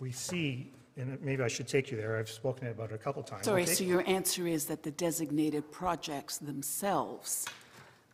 we 0.00 0.12
see, 0.12 0.72
and 0.96 1.20
maybe 1.22 1.42
I 1.42 1.48
should 1.48 1.68
take 1.68 1.90
you 1.90 1.96
there, 1.96 2.18
I've 2.18 2.28
spoken 2.28 2.68
about 2.68 2.90
it 2.90 2.94
a 2.94 2.98
couple 2.98 3.22
times. 3.22 3.44
Sorry, 3.44 3.62
Okay? 3.62 3.72
so 3.72 3.84
your 3.84 4.06
answer 4.08 4.46
is 4.46 4.64
that 4.66 4.82
the 4.82 4.90
designated 4.90 5.70
projects 5.70 6.38
themselves 6.38 7.46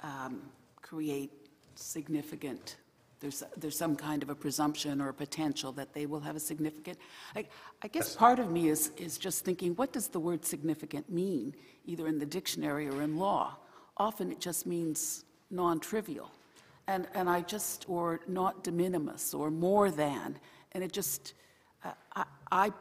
um, 0.02 0.42
create 0.80 1.30
significant, 1.74 2.76
there's, 3.22 3.42
there's 3.56 3.78
some 3.78 3.96
kind 3.96 4.22
of 4.22 4.28
a 4.28 4.34
presumption 4.34 5.00
or 5.00 5.08
a 5.08 5.14
potential 5.14 5.72
that 5.72 5.94
they 5.94 6.04
will 6.04 6.20
have 6.20 6.36
a 6.36 6.40
significant, 6.40 6.98
I, 7.34 7.46
I 7.80 7.88
guess 7.88 8.14
part 8.14 8.38
of 8.38 8.50
me 8.50 8.68
is, 8.68 8.90
is 8.98 9.16
just 9.16 9.44
thinking, 9.44 9.74
what 9.76 9.92
does 9.92 10.08
the 10.08 10.20
word 10.20 10.44
significant 10.44 11.08
mean, 11.08 11.54
either 11.86 12.06
in 12.08 12.18
the 12.18 12.26
dictionary 12.26 12.88
or 12.88 13.00
in 13.00 13.16
law? 13.16 13.56
Often 13.96 14.32
it 14.32 14.40
just 14.40 14.66
means 14.66 15.24
non-trivial. 15.50 16.30
And, 16.88 17.06
and 17.14 17.30
I 17.30 17.42
just, 17.42 17.88
or 17.88 18.20
not 18.26 18.64
de 18.64 18.72
minimis, 18.72 19.32
or 19.32 19.50
more 19.50 19.90
than, 19.90 20.38
and 20.72 20.82
it 20.82 20.92
just, 20.92 21.34
uh, 21.84 21.92
I, 22.16 22.24
I, 22.50 22.72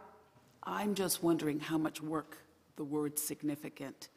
I'm 0.63 0.95
just 0.95 1.21
wondering 1.21 1.59
how 1.59 1.77
much 1.77 2.01
work 2.01 2.37
the 2.77 2.83
word 2.83 3.19
significant 3.19 4.09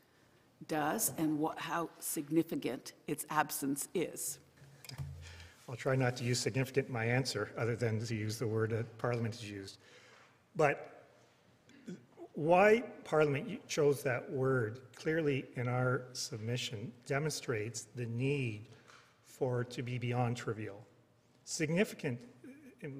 does 0.69 1.13
and 1.19 1.39
what, 1.39 1.59
how 1.59 1.91
significant 1.99 2.95
its 3.07 3.27
absence 3.29 3.89
is. 3.95 4.39
I'll 5.69 5.77
try 5.77 5.97
not 5.97 6.17
to 6.17 6.25
use 6.25 6.39
significant 6.39 6.89
in 6.89 6.93
my 6.93 7.05
answer, 7.05 7.51
other 7.57 7.75
than 7.75 8.05
to 8.05 8.15
use 8.15 8.39
the 8.39 8.47
word 8.47 8.71
that 8.71 8.99
Parliament 8.99 9.35
has 9.37 9.51
used. 9.51 9.79
But 10.57 10.95
why 12.35 12.83
Parliament 13.05 13.67
chose 13.69 14.03
that 14.03 14.31
word 14.31 14.81
clearly 14.95 15.47
in 15.57 15.69
our 15.69 16.03
submission 16.13 16.93
demonstrates 17.07 17.83
the 17.95 18.07
need 18.07 18.69
for 19.25 19.65
to 19.65 19.83
be 19.83 19.99
beyond 19.99 20.37
trivial. 20.37 20.85
Significant, 21.45 22.19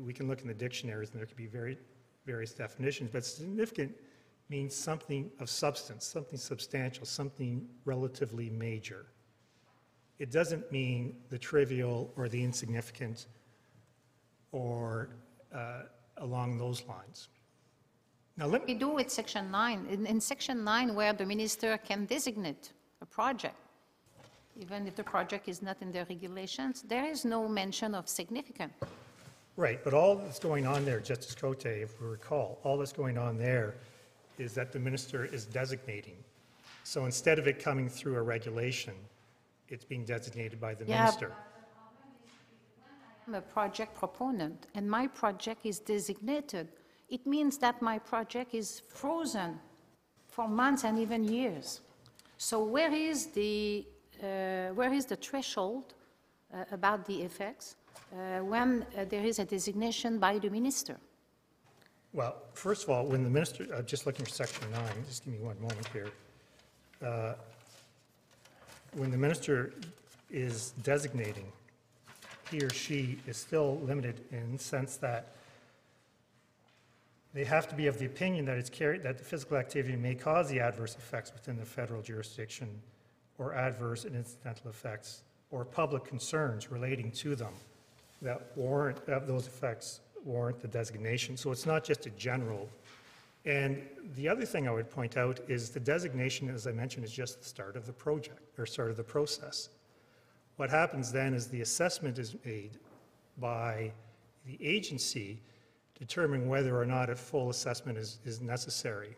we 0.05 0.13
can 0.13 0.29
look 0.29 0.41
in 0.41 0.49
the 0.49 0.55
dictionaries 0.55 1.11
and 1.11 1.19
there 1.19 1.27
could 1.27 1.37
be 1.37 1.47
very, 1.47 1.77
various 2.25 2.53
definitions, 2.53 3.11
but 3.13 3.25
significant 3.25 3.95
means 4.49 4.75
something 4.75 5.31
of 5.41 5.51
substance, 5.51 6.05
something 6.05 6.39
substantial, 6.39 7.05
something 7.05 7.67
relatively 7.85 8.51
major. 8.51 9.07
It 10.19 10.31
doesn't 10.31 10.71
mean 10.71 11.17
the 11.29 11.39
trivial 11.39 12.13
or 12.17 12.29
the 12.29 12.43
insignificant 12.43 13.27
or 14.53 15.09
uh, 15.53 15.83
along 16.19 16.59
those 16.59 16.85
lines. 16.87 17.29
Now, 18.37 18.47
let 18.47 18.67
me, 18.67 18.75
do 18.75 18.89
with 18.89 19.11
Section 19.11 19.51
9. 19.51 19.87
In, 19.91 20.07
in 20.07 20.21
Section 20.21 20.65
9, 20.65 20.95
where 20.95 21.13
the 21.13 21.25
minister 21.25 21.79
can 21.79 22.05
designate 22.05 22.73
a 23.01 23.07
project, 23.07 23.57
even 24.61 24.87
if 24.89 24.97
the 24.97 25.05
project 25.05 25.49
is 25.49 25.63
not 25.63 25.77
in 25.81 25.93
the 25.93 26.05
regulations, 26.09 26.83
there 26.83 27.05
is 27.05 27.25
no 27.25 27.49
mention 27.49 27.95
of 27.95 28.09
significant. 28.09 28.73
right, 29.57 29.83
but 29.85 29.95
all 29.95 30.17
that's 30.17 30.41
going 30.41 30.67
on 30.67 30.85
there, 30.85 30.99
Justice 30.99 31.35
Cote, 31.35 31.67
if 31.67 32.01
we 32.01 32.09
recall, 32.09 32.59
all 32.65 32.77
that's 32.77 32.93
going 32.93 33.19
on 33.19 33.39
there 33.39 33.75
is 34.39 34.53
that 34.55 34.73
the 34.73 34.81
minister 34.81 35.25
is 35.27 35.47
designating. 35.47 36.17
So 36.83 37.05
instead 37.05 37.39
of 37.39 37.47
it 37.47 37.63
coming 37.63 37.89
through 37.89 38.17
a 38.17 38.23
regulation, 38.23 38.95
it's 39.69 39.85
being 39.85 40.05
designated 40.05 40.61
by 40.61 40.75
the 40.75 40.85
Yeah. 40.85 41.05
minister. 41.05 41.33
I'm 43.27 43.35
a 43.35 43.41
project 43.41 43.95
proponent, 43.95 44.67
and 44.75 44.89
my 44.89 45.07
project 45.07 45.65
is 45.65 45.81
designated. 45.81 46.69
It 47.09 47.27
means 47.27 47.59
that 47.59 47.81
my 47.81 47.99
project 47.99 48.55
is 48.55 48.81
frozen 48.89 49.61
for 50.29 50.49
months 50.49 50.85
and 50.85 50.99
even 50.99 51.25
years. 51.25 51.81
So 52.37 52.63
where 52.63 52.93
is 52.93 53.27
the, 53.29 53.87
uh, 54.23 54.75
where 54.75 54.93
is 54.93 55.07
the 55.07 55.17
threshold 55.17 55.95
uh, 56.53 56.65
about 56.71 57.07
the 57.07 57.23
effects 57.23 57.77
uh, 58.13 58.41
when 58.41 58.83
uh, 58.83 59.05
there 59.07 59.25
is 59.25 59.39
a 59.39 59.45
designation 59.45 60.19
by 60.19 60.39
the 60.39 60.51
minister? 60.51 60.99
Well, 62.13 62.37
first 62.53 62.85
of 62.85 62.91
all, 62.91 63.07
when 63.07 63.25
the 63.25 63.31
minister, 63.31 63.67
uh, 63.75 63.83
just 63.83 64.07
looking 64.07 64.25
for 64.25 64.31
section 64.31 64.71
nine, 64.71 65.05
just 65.09 65.25
give 65.25 65.35
me 65.35 65.41
one 65.41 65.61
moment 65.61 65.89
here. 65.93 66.11
Uh, 67.03 67.35
When 68.95 69.11
the 69.11 69.17
minister 69.17 69.73
is 70.31 70.73
designating, 70.83 71.51
he 72.51 72.61
or 72.61 72.71
she 72.71 73.19
is 73.27 73.37
still 73.37 73.81
limited 73.81 74.21
in 74.31 74.53
the 74.53 74.63
sense 74.63 74.97
that 74.99 75.33
they 77.33 77.43
have 77.43 77.67
to 77.69 77.75
be 77.75 77.89
of 77.89 77.99
the 77.99 78.07
opinion 78.07 78.45
that 78.45 78.57
it's 78.57 78.71
carried, 78.71 79.03
that 79.03 79.19
the 79.19 79.25
physical 79.25 79.57
activity 79.57 79.97
may 79.97 80.15
cause 80.15 80.49
the 80.49 80.61
adverse 80.61 80.95
effects 80.95 81.33
within 81.33 81.57
the 81.57 81.65
federal 81.65 82.03
jurisdiction 82.03 82.69
or 83.39 83.53
adverse 83.55 84.05
and 84.05 84.15
incidental 84.15 84.71
effects 84.71 85.23
or 85.51 85.65
public 85.65 86.05
concerns 86.05 86.71
relating 86.71 87.11
to 87.11 87.35
them 87.35 87.53
that 88.23 88.53
warrant, 88.55 89.05
that 89.07 89.27
those 89.27 89.49
effects 89.49 90.01
warrant 90.25 90.61
the 90.61 90.69
designation. 90.69 91.37
So 91.37 91.51
it's 91.51 91.67
not 91.67 91.83
just 91.83 92.07
a 92.07 92.11
general. 92.11 92.69
And 93.45 93.83
the 94.15 94.29
other 94.29 94.45
thing 94.45 94.67
I 94.67 94.71
would 94.71 94.91
point 94.91 95.17
out 95.17 95.41
is 95.49 95.71
the 95.71 95.81
designation, 95.81 96.49
as 96.49 96.67
I 96.67 96.73
mentioned, 96.73 97.05
is 97.05 97.13
just 97.13 97.41
the 97.41 97.49
start 97.49 97.77
of 97.77 97.87
the 97.87 97.93
project, 97.93 98.59
or 98.59 98.65
start 98.65 98.91
of 98.91 98.97
the 98.97 99.05
process. 99.05 99.69
What 100.57 100.71
happens 100.71 101.13
then 101.13 101.35
is 101.35 101.49
the 101.49 101.61
assessment 101.61 102.19
is 102.19 102.37
made 102.45 102.79
by 103.39 103.93
the 104.47 104.59
agency 104.65 105.41
determining 105.99 106.49
whether 106.49 106.79
or 106.79 106.87
not 106.87 107.11
a 107.11 107.17
full 107.17 107.51
assessment 107.51 107.99
is, 107.99 108.19
is 108.25 108.41
necessary. 108.41 109.17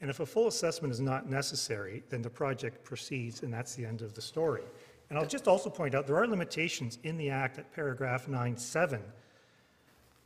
And 0.00 0.10
if 0.10 0.20
a 0.20 0.26
full 0.26 0.46
assessment 0.46 0.92
is 0.92 1.00
not 1.00 1.28
necessary, 1.28 2.02
then 2.08 2.22
the 2.22 2.30
project 2.30 2.84
proceeds, 2.84 3.42
and 3.42 3.52
that's 3.52 3.74
the 3.74 3.84
end 3.84 4.02
of 4.02 4.14
the 4.14 4.22
story. 4.22 4.62
And 5.10 5.18
I'll 5.18 5.26
just 5.26 5.48
also 5.48 5.70
point 5.70 5.94
out, 5.94 6.06
there 6.06 6.16
are 6.16 6.26
limitations 6.26 6.98
in 7.02 7.16
the 7.16 7.30
Act 7.30 7.58
at 7.58 7.72
paragraph 7.74 8.26
9.7 8.26 9.00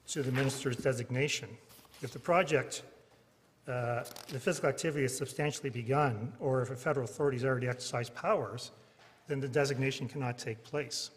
to 0.08 0.22
the 0.22 0.32
minister's 0.32 0.76
designation. 0.76 1.48
If 2.02 2.12
the 2.12 2.18
project, 2.18 2.82
uh, 3.68 4.02
the 4.28 4.40
physical 4.40 4.68
activity 4.68 5.04
is 5.04 5.16
substantially 5.16 5.70
begun, 5.70 6.32
or 6.40 6.62
if 6.62 6.70
a 6.70 6.76
federal 6.76 7.04
authority 7.04 7.38
has 7.38 7.44
already 7.44 7.68
exercised 7.68 8.14
powers, 8.14 8.72
then 9.28 9.40
the 9.40 9.48
designation 9.48 10.08
cannot 10.08 10.36
take 10.36 10.62
place. 10.64 11.10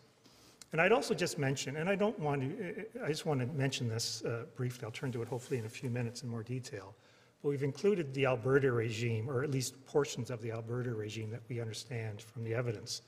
And 0.72 0.82
I'd 0.82 0.92
also 0.92 1.14
just 1.14 1.40
mention, 1.40 1.78
and 1.78 1.90
I 1.90 1.96
don't 1.96 2.18
want 2.20 2.42
to, 2.42 2.86
I 3.04 3.08
just 3.08 3.26
want 3.26 3.40
to 3.40 3.48
mention 3.48 3.88
this 3.88 4.24
uh, 4.26 4.44
briefly, 4.56 4.86
I'll 4.86 4.92
turn 4.92 5.12
to 5.14 5.22
it 5.22 5.28
hopefully 5.28 5.60
in 5.60 5.66
a 5.66 5.70
few 5.70 5.90
minutes 5.90 6.24
in 6.24 6.30
more 6.30 6.44
detail. 6.44 6.94
But 7.42 7.50
we've 7.50 7.64
included 7.64 8.14
the 8.14 8.26
Alberta 8.26 8.72
regime, 8.72 9.30
or 9.30 9.44
at 9.44 9.52
least 9.52 9.86
portions 9.86 10.30
of 10.30 10.42
the 10.42 10.52
Alberta 10.52 10.94
regime 10.94 11.32
that 11.32 11.42
we 11.48 11.62
understand 11.62 12.22
from 12.22 12.44
the 12.44 12.54
evidence. 12.54 13.04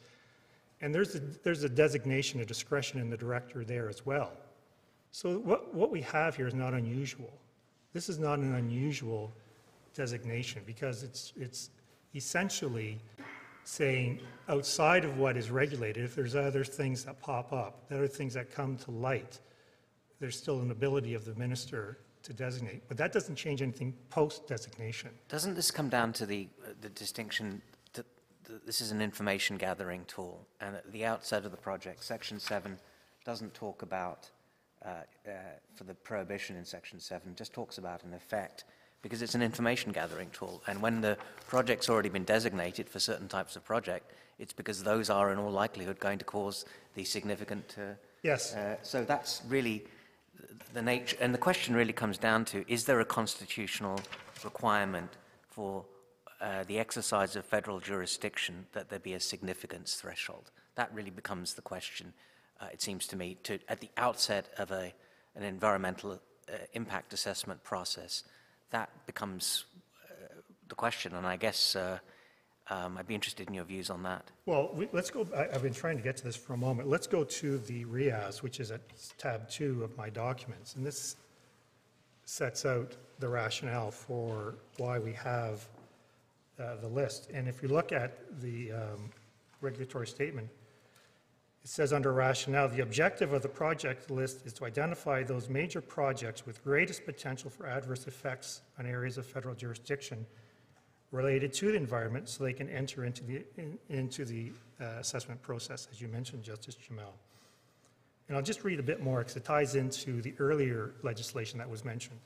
And 0.82 0.94
there's 0.94 1.16
a, 1.16 1.20
there's 1.20 1.64
a 1.64 1.70
designation, 1.70 2.40
a 2.40 2.46
discretion 2.46 3.00
in 3.00 3.10
the 3.10 3.18
director 3.18 3.64
there 3.64 3.90
as 3.90 4.06
well. 4.06 4.32
So 5.12 5.40
what, 5.40 5.74
what 5.74 5.92
we 5.92 6.02
have 6.02 6.36
here 6.36 6.48
is 6.48 6.54
not 6.54 6.74
unusual. 6.74 7.34
This 7.98 8.10
is 8.10 8.20
not 8.20 8.38
an 8.38 8.54
unusual 8.54 9.32
designation 9.96 10.62
because 10.68 11.02
it's, 11.02 11.34
it's 11.36 11.72
essentially 12.14 13.00
saying 13.64 14.20
outside 14.50 15.04
of 15.04 15.18
what 15.18 15.36
is 15.36 15.50
regulated, 15.50 16.06
if 16.06 16.14
there's 16.14 16.36
other 16.36 16.64
things 16.64 17.04
that 17.06 17.20
pop 17.20 17.52
up, 17.52 17.88
other 17.90 18.08
things 18.08 18.36
that 18.36 18.54
come 18.54 18.78
to 18.78 18.92
light, 18.92 19.40
there's 20.20 20.38
still 20.38 20.62
an 20.62 20.70
ability 20.70 21.16
of 21.16 21.26
the 21.26 21.34
minister 21.40 21.98
to 22.22 22.34
designate. 22.34 22.84
But 22.88 22.98
that 22.98 23.14
doesn't 23.14 23.36
change 23.36 23.64
anything 23.64 23.96
post-designation. 24.12 25.10
Doesn't 25.28 25.56
this 25.56 25.72
come 25.72 25.90
down 25.90 26.14
to 26.14 26.28
the, 26.28 26.48
uh, 26.64 26.74
the 26.80 26.90
distinction 26.90 27.64
that 27.94 28.06
that 28.44 28.64
this 28.64 28.80
is 28.80 28.92
an 28.92 29.02
information 29.02 29.58
gathering 29.58 30.06
tool? 30.06 30.46
And 30.62 30.76
at 30.76 30.92
the 30.92 31.04
outset 31.04 31.46
of 31.46 31.52
the 31.52 31.58
project, 31.58 32.04
Section 32.04 32.40
7 32.40 32.78
doesn't 33.26 33.56
talk 33.56 33.82
about, 33.82 34.30
uh, 34.86 34.90
uh, 35.28 35.32
for 35.76 35.84
the 35.84 35.94
prohibition 35.94 36.56
in 36.56 36.66
Section 36.66 37.00
7, 37.00 37.36
just 37.36 37.54
talks 37.54 37.78
about 37.78 38.04
an 38.04 38.14
effect, 38.14 38.66
because 39.02 39.22
it's 39.22 39.36
an 39.36 39.42
information 39.42 39.92
gathering 39.92 40.30
tool. 40.32 40.62
And 40.68 40.82
when 40.82 41.02
the 41.02 41.18
project's 41.48 41.90
already 41.90 42.10
been 42.10 42.24
designated 42.24 42.90
for 42.90 43.00
certain 43.00 43.28
types 43.28 43.56
of 43.56 43.64
project, 43.64 44.12
it's 44.40 44.54
because 44.54 44.84
those 44.84 45.10
are 45.10 45.32
in 45.32 45.40
all 45.40 45.52
likelihood 45.52 46.00
going 46.00 46.20
to 46.20 46.26
cause 46.26 46.66
the 46.96 47.04
significant 47.04 47.76
uh, 47.78 47.94
Yes. 48.24 48.54
uh, 48.56 48.78
so 48.82 49.04
that's 49.04 49.42
really 49.48 49.86
the 50.74 50.82
nature, 50.82 51.18
and 51.20 51.34
the 51.34 51.40
question 51.40 51.76
really 51.76 51.94
comes 51.94 52.18
down 52.18 52.46
to, 52.46 52.64
is 52.72 52.86
there 52.86 53.00
a 53.00 53.06
constitutional 53.06 54.00
requirement 54.44 55.12
for 55.48 55.86
uh, 56.42 56.64
the 56.68 56.78
exercise 56.78 57.36
of 57.36 57.46
federal 57.46 57.80
jurisdiction 57.80 58.66
that 58.74 58.90
there 58.90 59.00
be 59.00 59.14
a 59.14 59.20
significance 59.20 59.96
threshold? 59.96 60.52
That 60.76 60.94
really 60.94 61.10
becomes 61.10 61.54
the 61.56 61.62
question, 61.62 62.14
uh, 62.60 62.66
it 62.72 62.82
seems 62.82 63.08
to 63.08 63.16
me, 63.16 63.38
to, 63.44 63.60
at 63.68 63.80
the 63.80 63.90
outset 63.98 64.50
of 64.58 64.72
a, 64.72 64.94
an 65.36 65.44
environmental 65.44 66.12
uh, 66.14 66.58
impact 66.74 67.14
assessment 67.14 67.64
process. 67.64 68.24
That 68.72 68.90
becomes 69.06 69.66
uh, 70.10 70.42
the 70.68 70.76
question, 70.76 71.16
and 71.16 71.26
I 71.26 71.38
guess 71.38 71.76
uh, 71.76 72.00
um, 72.70 72.98
I'd 72.98 73.08
be 73.08 73.16
interested 73.16 73.48
in 73.48 73.54
your 73.54 73.64
views 73.64 73.90
on 73.90 74.04
that. 74.04 74.30
Well, 74.46 74.72
we, 74.74 74.90
let's 74.92 75.10
go, 75.10 75.28
I, 75.36 75.48
I've 75.54 75.64
been 75.64 75.74
trying 75.74 75.98
to 75.98 76.04
get 76.04 76.18
to 76.18 76.24
this 76.24 76.36
for 76.36 76.54
a 76.54 76.58
moment. 76.58 76.90
Let's 76.90 77.08
go 77.08 77.24
to 77.24 77.58
the 77.60 77.86
RIAS, 77.86 78.44
which 78.44 78.60
is 78.60 78.72
at 78.72 78.82
tab 79.18 79.50
two 79.50 79.84
of 79.84 79.96
my 79.98 80.10
documents. 80.10 80.76
And 80.76 80.86
this 80.86 81.16
sets 82.26 82.66
out 82.66 82.96
the 83.20 83.30
rationale 83.30 83.90
for 83.92 84.56
why 84.78 85.00
we 85.00 85.14
have 85.14 85.66
uh, 86.60 86.76
the 86.82 86.88
list. 86.88 87.30
And 87.34 87.48
if 87.48 87.62
you 87.62 87.70
look 87.70 87.92
at 87.92 88.18
the 88.42 88.74
um, 88.74 89.12
regulatory 89.62 90.08
statement, 90.08 90.50
it 91.68 91.72
says 91.72 91.92
under 91.92 92.14
rationale, 92.14 92.70
the 92.70 92.80
objective 92.80 93.34
of 93.34 93.42
the 93.42 93.50
project 93.50 94.10
list 94.10 94.46
is 94.46 94.54
to 94.54 94.64
identify 94.64 95.22
those 95.22 95.50
major 95.50 95.82
projects 95.82 96.46
with 96.46 96.64
greatest 96.64 97.04
potential 97.04 97.50
for 97.50 97.68
adverse 97.68 98.08
effects 98.08 98.62
on 98.80 98.86
areas 98.86 99.18
of 99.18 99.26
federal 99.26 99.54
jurisdiction 99.54 100.26
related 101.12 101.52
to 101.52 101.74
the 101.74 101.76
environment 101.76 102.30
so 102.30 102.46
they 102.46 102.54
can 102.54 102.70
enter 102.70 103.04
into 103.04 103.22
the, 103.26 103.44
in- 103.58 103.78
into 103.90 104.24
the 104.24 104.54
uh, 104.80 104.86
assessment 105.02 105.42
process, 105.42 105.90
as 105.92 106.00
you 106.00 106.08
mentioned, 106.08 106.42
Justice 106.42 106.76
Jamal. 106.76 107.14
And 108.30 108.38
I'll 108.38 108.44
just 108.44 108.64
read 108.64 108.80
a 108.80 108.84
bit 108.84 109.02
more 109.02 109.20
because 109.20 109.36
it 109.36 109.44
ties 109.44 109.76
into 109.76 110.22
the 110.22 110.34
earlier 110.40 110.94
legislation 111.04 111.58
that 111.60 111.70
was 111.70 111.84
mentioned. 111.84 112.20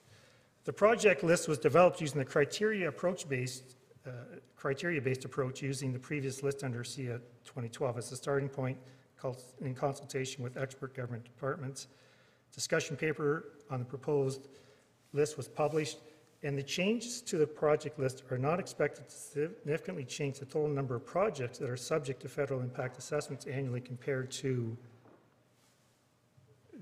The 0.65 0.73
project 0.73 1.23
list 1.23 1.47
was 1.47 1.57
developed 1.57 1.99
using 1.99 2.19
the 2.19 2.25
criteria 2.25 2.87
approach-based, 2.87 3.75
uh, 4.05 4.11
criteria-based 4.55 5.25
approach 5.25 5.63
using 5.63 5.93
the 5.93 5.99
previous 5.99 6.43
list 6.43 6.63
under 6.63 6.83
CEAA 6.83 7.21
2012 7.43 7.97
as 7.97 8.11
a 8.11 8.15
starting 8.15 8.47
point 8.47 8.77
in 9.61 9.75
consultation 9.75 10.43
with 10.43 10.57
expert 10.57 10.95
government 10.95 11.23
departments. 11.23 11.87
Discussion 12.53 12.95
paper 12.95 13.53
on 13.69 13.79
the 13.79 13.85
proposed 13.85 14.47
list 15.13 15.37
was 15.37 15.47
published, 15.47 15.99
and 16.43 16.57
the 16.57 16.63
changes 16.63 17.21
to 17.21 17.37
the 17.37 17.47
project 17.47 17.99
list 17.99 18.23
are 18.31 18.37
not 18.37 18.59
expected 18.59 19.07
to 19.07 19.15
significantly 19.15 20.03
change 20.03 20.39
the 20.39 20.45
total 20.45 20.69
number 20.69 20.95
of 20.95 21.05
projects 21.05 21.57
that 21.59 21.69
are 21.69 21.77
subject 21.77 22.21
to 22.21 22.29
federal 22.29 22.61
impact 22.61 22.97
assessments 22.97 23.45
annually 23.45 23.81
compared 23.81 24.31
to 24.31 24.75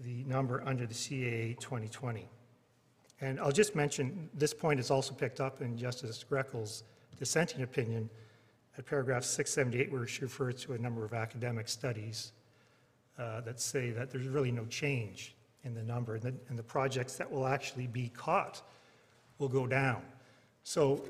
the 0.03 0.23
number 0.23 0.63
under 0.65 0.85
the 0.85 0.93
CEAA 0.93 1.59
2020. 1.59 2.27
And 3.21 3.39
I'll 3.39 3.51
just 3.51 3.75
mention, 3.75 4.29
this 4.33 4.53
point 4.53 4.79
is 4.79 4.89
also 4.89 5.13
picked 5.13 5.41
up 5.41 5.61
in 5.61 5.77
Justice 5.77 6.23
Greckol's 6.23 6.83
dissenting 7.17 7.63
opinion 7.63 8.09
at 8.79 8.85
paragraph 8.85 9.25
678, 9.25 9.91
where 9.91 10.07
she 10.07 10.21
refers 10.21 10.55
to 10.63 10.73
a 10.73 10.77
number 10.77 11.03
of 11.03 11.13
academic 11.13 11.67
studies 11.67 12.31
uh, 13.19 13.41
that 13.41 13.59
say 13.59 13.91
that 13.91 14.09
there's 14.09 14.27
really 14.27 14.51
no 14.51 14.65
change 14.65 15.35
in 15.65 15.73
the 15.75 15.83
number, 15.83 16.15
and 16.15 16.23
the, 16.23 16.33
and 16.47 16.57
the 16.57 16.63
projects 16.63 17.15
that 17.17 17.29
will 17.29 17.45
actually 17.45 17.87
be 17.87 18.07
caught 18.09 18.61
will 19.37 19.49
go 19.49 19.67
down. 19.67 20.01
So 20.63 21.03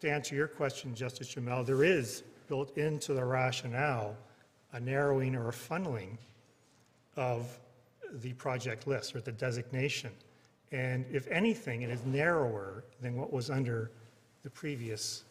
to 0.00 0.10
answer 0.10 0.34
your 0.34 0.48
question, 0.48 0.94
Justice 0.94 1.28
Jamal, 1.28 1.64
there 1.64 1.82
is 1.82 2.22
built 2.46 2.76
into 2.76 3.14
the 3.14 3.24
rationale 3.24 4.14
a 4.72 4.80
narrowing 4.80 5.34
or 5.34 5.48
a 5.48 5.52
funneling 5.52 6.18
of 7.16 7.58
the 8.20 8.34
project 8.34 8.86
list 8.86 9.16
or 9.16 9.20
the 9.22 9.32
designation. 9.32 10.10
And 10.72 11.06
if 11.10 11.26
anything, 11.28 11.82
it 11.82 11.90
is 11.90 12.04
narrower 12.04 12.84
than 13.00 13.16
what 13.16 13.32
was 13.32 13.48
under 13.48 13.90
the 14.42 14.50
previous, 14.50 15.24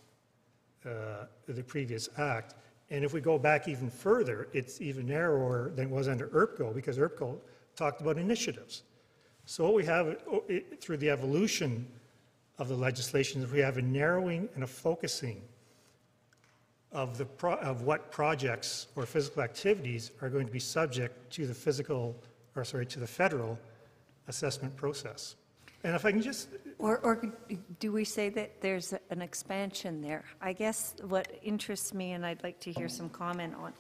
uh, 0.87 1.25
the 1.47 1.63
previous 1.63 2.09
act. 2.17 2.55
And 2.89 3.03
if 3.03 3.13
we 3.13 3.19
go 3.19 3.37
back 3.37 3.67
even 3.67 3.89
further, 3.89 4.47
it's 4.53 4.79
even 4.79 5.07
narrower 5.07 5.71
than 5.75 5.87
it 5.87 5.91
was 5.91 6.07
under 6.07 6.27
EARPGO, 6.27 6.73
because 6.73 6.97
EARPGO 6.97 7.37
talked 7.75 8.01
about 8.01 8.17
initiatives. 8.17 8.83
So 9.45 9.65
what 9.65 9.73
we 9.75 9.85
have 9.85 10.17
oh, 10.31 10.43
it- 10.47 10.81
through 10.81 10.97
the 10.97 11.09
evolution 11.09 11.87
of 12.57 12.69
the 12.69 12.75
legislation 12.75 13.41
is 13.41 13.51
we 13.51 13.59
have 13.59 13.77
a 13.77 13.81
narrowing 13.81 14.49
and 14.55 14.63
a 14.63 14.67
focusing 14.67 15.41
of 16.91 17.17
the, 17.17 17.27
of 17.61 17.81
what 17.83 18.11
projects 18.11 18.87
or 18.95 19.05
physical 19.05 19.43
activities 19.43 20.11
are 20.21 20.29
going 20.29 20.47
to 20.47 20.51
be 20.51 20.59
subject 20.59 21.31
to 21.33 21.45
the 21.45 21.53
physical, 21.53 22.15
or 22.55 22.63
sorry, 22.63 22.85
to 22.85 22.99
the 22.99 23.07
federal 23.07 23.59
assessment 24.27 24.75
process. 24.75 25.35
And 25.83 25.95
if 25.95 26.05
I 26.05 26.11
can 26.11 26.21
just, 26.21 26.49
Or, 26.79 26.99
or 26.99 27.33
do 27.79 27.91
we 27.91 28.03
say 28.03 28.29
that 28.29 28.61
there's 28.61 28.93
an 29.09 29.21
expansion 29.21 30.01
there? 30.01 30.25
I 30.41 30.53
guess 30.53 30.95
what 31.07 31.27
interests 31.41 31.93
me, 31.93 32.11
and 32.11 32.25
I'd 32.25 32.43
like 32.43 32.59
to 32.61 32.71
hear 32.71 32.89
some 32.89 33.09
comment 33.09 33.55
on, 33.55 33.73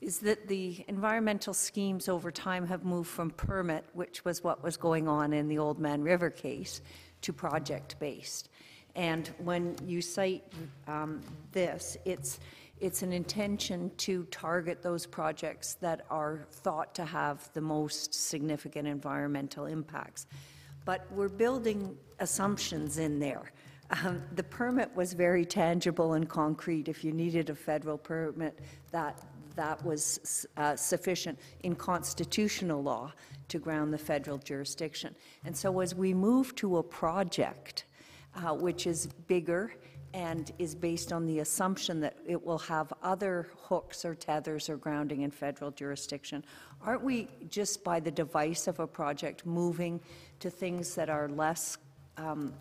is 0.00 0.18
that 0.20 0.48
the 0.48 0.84
environmental 0.88 1.54
schemes 1.54 2.08
over 2.08 2.30
time 2.30 2.66
have 2.66 2.84
moved 2.84 3.10
from 3.10 3.30
permit, 3.30 3.84
which 3.92 4.24
was 4.24 4.42
what 4.42 4.62
was 4.62 4.76
going 4.76 5.06
on 5.08 5.32
in 5.32 5.48
the 5.48 5.56
Oldman 5.56 6.02
River 6.02 6.30
case, 6.30 6.80
to 7.22 7.32
project-based. 7.32 8.48
And 8.96 9.28
when 9.38 9.76
you 9.86 10.02
cite 10.02 10.44
um, 10.88 11.20
this, 11.52 11.96
it's, 12.04 12.40
it's 12.80 13.02
an 13.02 13.12
intention 13.12 13.90
to 13.98 14.24
target 14.24 14.82
those 14.82 15.06
projects 15.06 15.74
that 15.74 16.04
are 16.10 16.46
thought 16.50 16.94
to 16.96 17.04
have 17.04 17.48
the 17.54 17.60
most 17.60 18.12
significant 18.12 18.88
environmental 18.88 19.66
impacts. 19.66 20.26
But 20.84 21.06
we're 21.12 21.28
building 21.28 21.96
assumptions 22.18 22.98
in 22.98 23.18
there. 23.18 23.52
Um, 24.04 24.22
The 24.34 24.42
permit 24.42 24.94
was 24.96 25.12
very 25.12 25.44
tangible 25.44 26.14
and 26.14 26.28
concrete. 26.28 26.88
If 26.88 27.04
you 27.04 27.12
needed 27.12 27.50
a 27.50 27.54
federal 27.54 27.98
permit, 27.98 28.58
that, 28.90 29.20
that 29.54 29.84
was 29.84 30.46
uh, 30.56 30.76
sufficient 30.76 31.38
in 31.62 31.74
constitutional 31.74 32.82
law 32.82 33.12
to 33.48 33.58
ground 33.58 33.92
the 33.92 33.98
federal 33.98 34.38
jurisdiction. 34.38 35.14
And 35.44 35.56
so 35.56 35.80
as 35.80 35.94
we 35.94 36.14
move 36.14 36.54
to 36.56 36.78
a 36.78 36.82
project, 36.82 37.84
uh, 38.34 38.54
which 38.54 38.86
is 38.86 39.08
bigger 39.28 39.74
and 40.14 40.52
is 40.58 40.74
based 40.74 41.12
on 41.12 41.26
the 41.26 41.38
assumption 41.38 42.00
that 42.00 42.16
it 42.26 42.42
will 42.44 42.58
have 42.58 42.92
other 43.02 43.48
hooks 43.56 44.04
or 44.04 44.14
tethers 44.14 44.68
or 44.68 44.76
grounding 44.76 45.22
in 45.22 45.30
federal 45.30 45.70
jurisdiction, 45.70 46.44
aren't 46.84 47.02
we 47.02 47.28
just 47.48 47.82
by 47.82 47.98
the 47.98 48.10
device 48.10 48.66
of 48.66 48.78
a 48.80 48.86
project 48.86 49.46
moving 49.46 50.00
to 50.40 50.50
things 50.50 50.94
that 50.94 51.08
are 51.08 51.28
less, 51.28 51.78
um, 52.18 52.52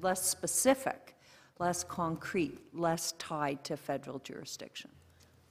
less 0.00 0.22
specific, 0.22 1.14
less 1.58 1.84
concrete, 1.84 2.58
less 2.72 3.12
tied 3.12 3.62
to 3.64 3.76
federal 3.76 4.18
jurisdiction? 4.20 4.90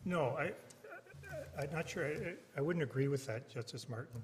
No, 0.03 0.35
I, 0.37 0.51
I'm 1.57 1.71
not 1.71 1.87
sure, 1.87 2.05
I- 2.05 2.35
I 2.57 2.61
wouldn't 2.61 2.83
agree 2.83 3.07
with 3.07 3.25
that, 3.27 3.49
Justice 3.49 3.87
Martin. 3.87 4.21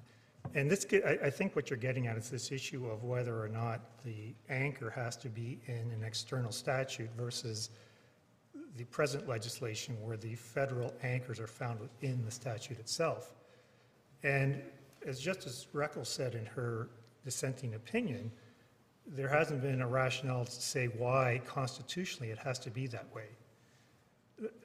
And 0.54 0.70
this, 0.70 0.86
I, 1.04 1.30
think 1.30 1.56
what 1.56 1.70
you're 1.70 1.78
getting 1.78 2.08
at 2.08 2.16
is 2.16 2.28
this 2.28 2.52
issue 2.52 2.86
of 2.86 3.04
whether 3.04 3.42
or 3.42 3.48
not 3.48 3.80
the 4.04 4.34
anchor 4.50 4.90
has 4.90 5.16
to 5.18 5.28
be 5.28 5.60
in 5.66 5.90
an 5.92 6.02
external 6.04 6.52
statute 6.52 7.08
versus 7.16 7.70
the 8.76 8.84
present 8.84 9.28
legislation 9.28 9.96
where 10.02 10.16
the 10.16 10.34
federal 10.34 10.92
anchors 11.02 11.40
are 11.40 11.46
found 11.46 11.80
within 11.80 12.22
the 12.24 12.30
statute 12.30 12.78
itself. 12.78 13.34
And 14.22 14.62
as 15.06 15.20
Justice 15.20 15.66
Greckol 15.72 16.06
said 16.06 16.34
in 16.34 16.44
her 16.46 16.90
dissenting 17.24 17.74
opinion, 17.74 18.30
there 19.06 19.28
hasn't 19.28 19.62
been 19.62 19.80
a 19.80 19.88
rationale 19.88 20.44
to 20.44 20.50
say 20.50 20.86
why 20.86 21.40
constitutionally 21.46 22.30
it 22.30 22.38
has 22.38 22.58
to 22.60 22.70
be 22.70 22.86
that 22.88 23.06
way. 23.14 23.28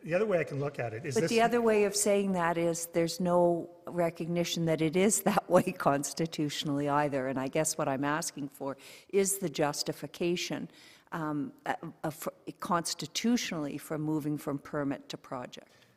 The 0.04 0.14
other 0.14 0.26
way 0.26 0.40
I 0.40 0.44
can 0.44 0.60
look 0.60 0.80
at 0.80 0.94
it 0.94 1.06
is 1.06 1.16
this. 1.16 1.24
But 1.24 1.30
the 1.30 1.42
other 1.42 1.62
way 1.62 1.84
of 1.84 1.96
saying 1.96 2.32
that 2.34 2.58
is 2.58 2.88
there's 2.94 3.20
no 3.20 3.70
recognition 3.86 4.66
that 4.66 4.82
it 4.82 4.96
is 4.96 5.22
that 5.32 5.50
way 5.50 5.64
constitutionally 5.64 6.90
either. 6.90 7.28
And 7.28 7.40
I 7.40 7.48
guess 7.48 7.78
what 7.78 7.88
I'm 7.88 8.04
asking 8.04 8.50
for 8.50 8.78
is 9.10 9.38
the 9.40 9.50
justification 9.50 10.70
um, 11.12 11.52
uh, 11.66 11.74
uh, 12.04 12.10
for- 12.10 12.34
constitutionally 12.60 13.78
for 13.78 13.98
moving 13.98 14.38
from 14.38 14.58
permit 14.60 15.08
to 15.10 15.18
project. 15.18 15.88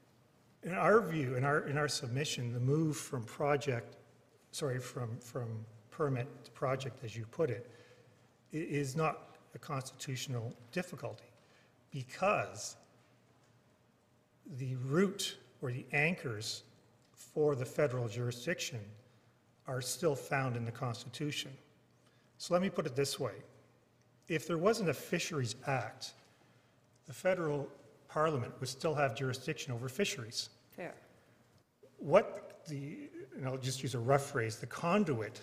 In 0.62 0.74
our 0.74 1.00
view, 1.00 1.36
in 1.36 1.44
our, 1.44 1.60
in 1.66 1.78
our 1.78 1.88
submission, 1.88 2.52
the 2.52 2.60
move 2.60 2.96
from 2.96 3.24
project, 3.24 3.96
sorry, 4.52 4.78
from, 4.78 5.16
from 5.18 5.64
permit 5.90 6.26
to 6.44 6.50
project, 6.50 7.02
as 7.02 7.16
you 7.16 7.24
put 7.30 7.50
it, 7.50 7.70
i- 8.52 8.56
is 8.56 8.94
not 8.94 9.36
a 9.54 9.58
constitutional 9.58 10.54
difficulty 10.70 11.24
because 11.90 12.76
the 14.58 14.76
root 14.76 15.36
or 15.62 15.70
the 15.70 15.84
anchors 15.92 16.62
for 17.12 17.54
the 17.54 17.64
federal 17.64 18.08
jurisdiction 18.08 18.80
are 19.66 19.80
still 19.80 20.14
found 20.14 20.56
in 20.56 20.64
the 20.64 20.72
Constitution. 20.72 21.50
So 22.38 22.54
let 22.54 22.62
me 22.62 22.70
put 22.70 22.86
it 22.86 22.96
this 22.96 23.20
way. 23.20 23.34
If 24.28 24.46
there 24.46 24.58
wasn't 24.58 24.88
a 24.88 24.94
Fisheries 24.94 25.56
Act, 25.66 26.12
the 27.06 27.12
federal 27.12 27.68
parliament 28.08 28.52
would 28.60 28.68
still 28.68 28.94
have 28.94 29.14
jurisdiction 29.14 29.72
over 29.72 29.88
fisheries. 29.88 30.50
Fair. 30.76 30.94
What 31.98 32.62
the, 32.68 33.10
and 33.36 33.46
I'll 33.46 33.58
just 33.58 33.82
use 33.82 33.94
a 33.94 33.98
rough 33.98 34.30
phrase, 34.30 34.56
the 34.56 34.66
conduit 34.66 35.40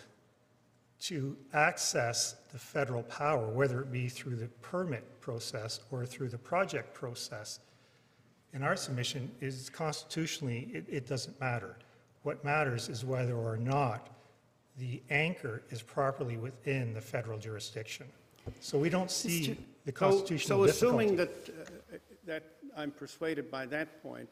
to 1.02 1.38
access 1.54 2.36
the 2.52 2.58
federal 2.58 3.04
power, 3.04 3.48
whether 3.50 3.82
it 3.82 3.92
be 3.92 4.10
through 4.10 4.36
the 4.36 4.48
permit 4.62 5.22
process 5.22 5.82
or 5.92 6.06
through 6.06 6.30
the 6.30 6.38
project 6.38 6.94
process, 6.94 7.60
in 8.54 8.64
our 8.64 8.76
submission 8.76 9.32
is 9.42 9.70
constitutionally, 9.70 10.70
it, 10.74 10.86
it 10.90 11.08
doesn't 11.08 11.40
matter. 11.40 11.76
What 12.24 12.44
matters 12.44 12.90
is 12.90 13.06
whether 13.06 13.36
or 13.36 13.58
not 13.58 14.10
the 14.78 15.02
anchor 15.10 15.64
is 15.70 15.82
properly 15.82 16.38
within 16.38 16.94
the 16.94 17.02
federal 17.02 17.40
jurisdiction. 17.40 18.06
So 18.60 18.78
we 18.78 18.90
don't 18.90 19.12
see 19.12 19.58
the 19.86 19.92
constitutional 19.92 20.66
So 20.66 20.70
assuming 20.70 21.16
that, 21.18 21.30
uh, 21.30 21.98
that 22.26 22.44
I'm 22.76 22.92
persuaded 22.92 23.50
by 23.50 23.66
that 23.68 24.02
point, 24.04 24.30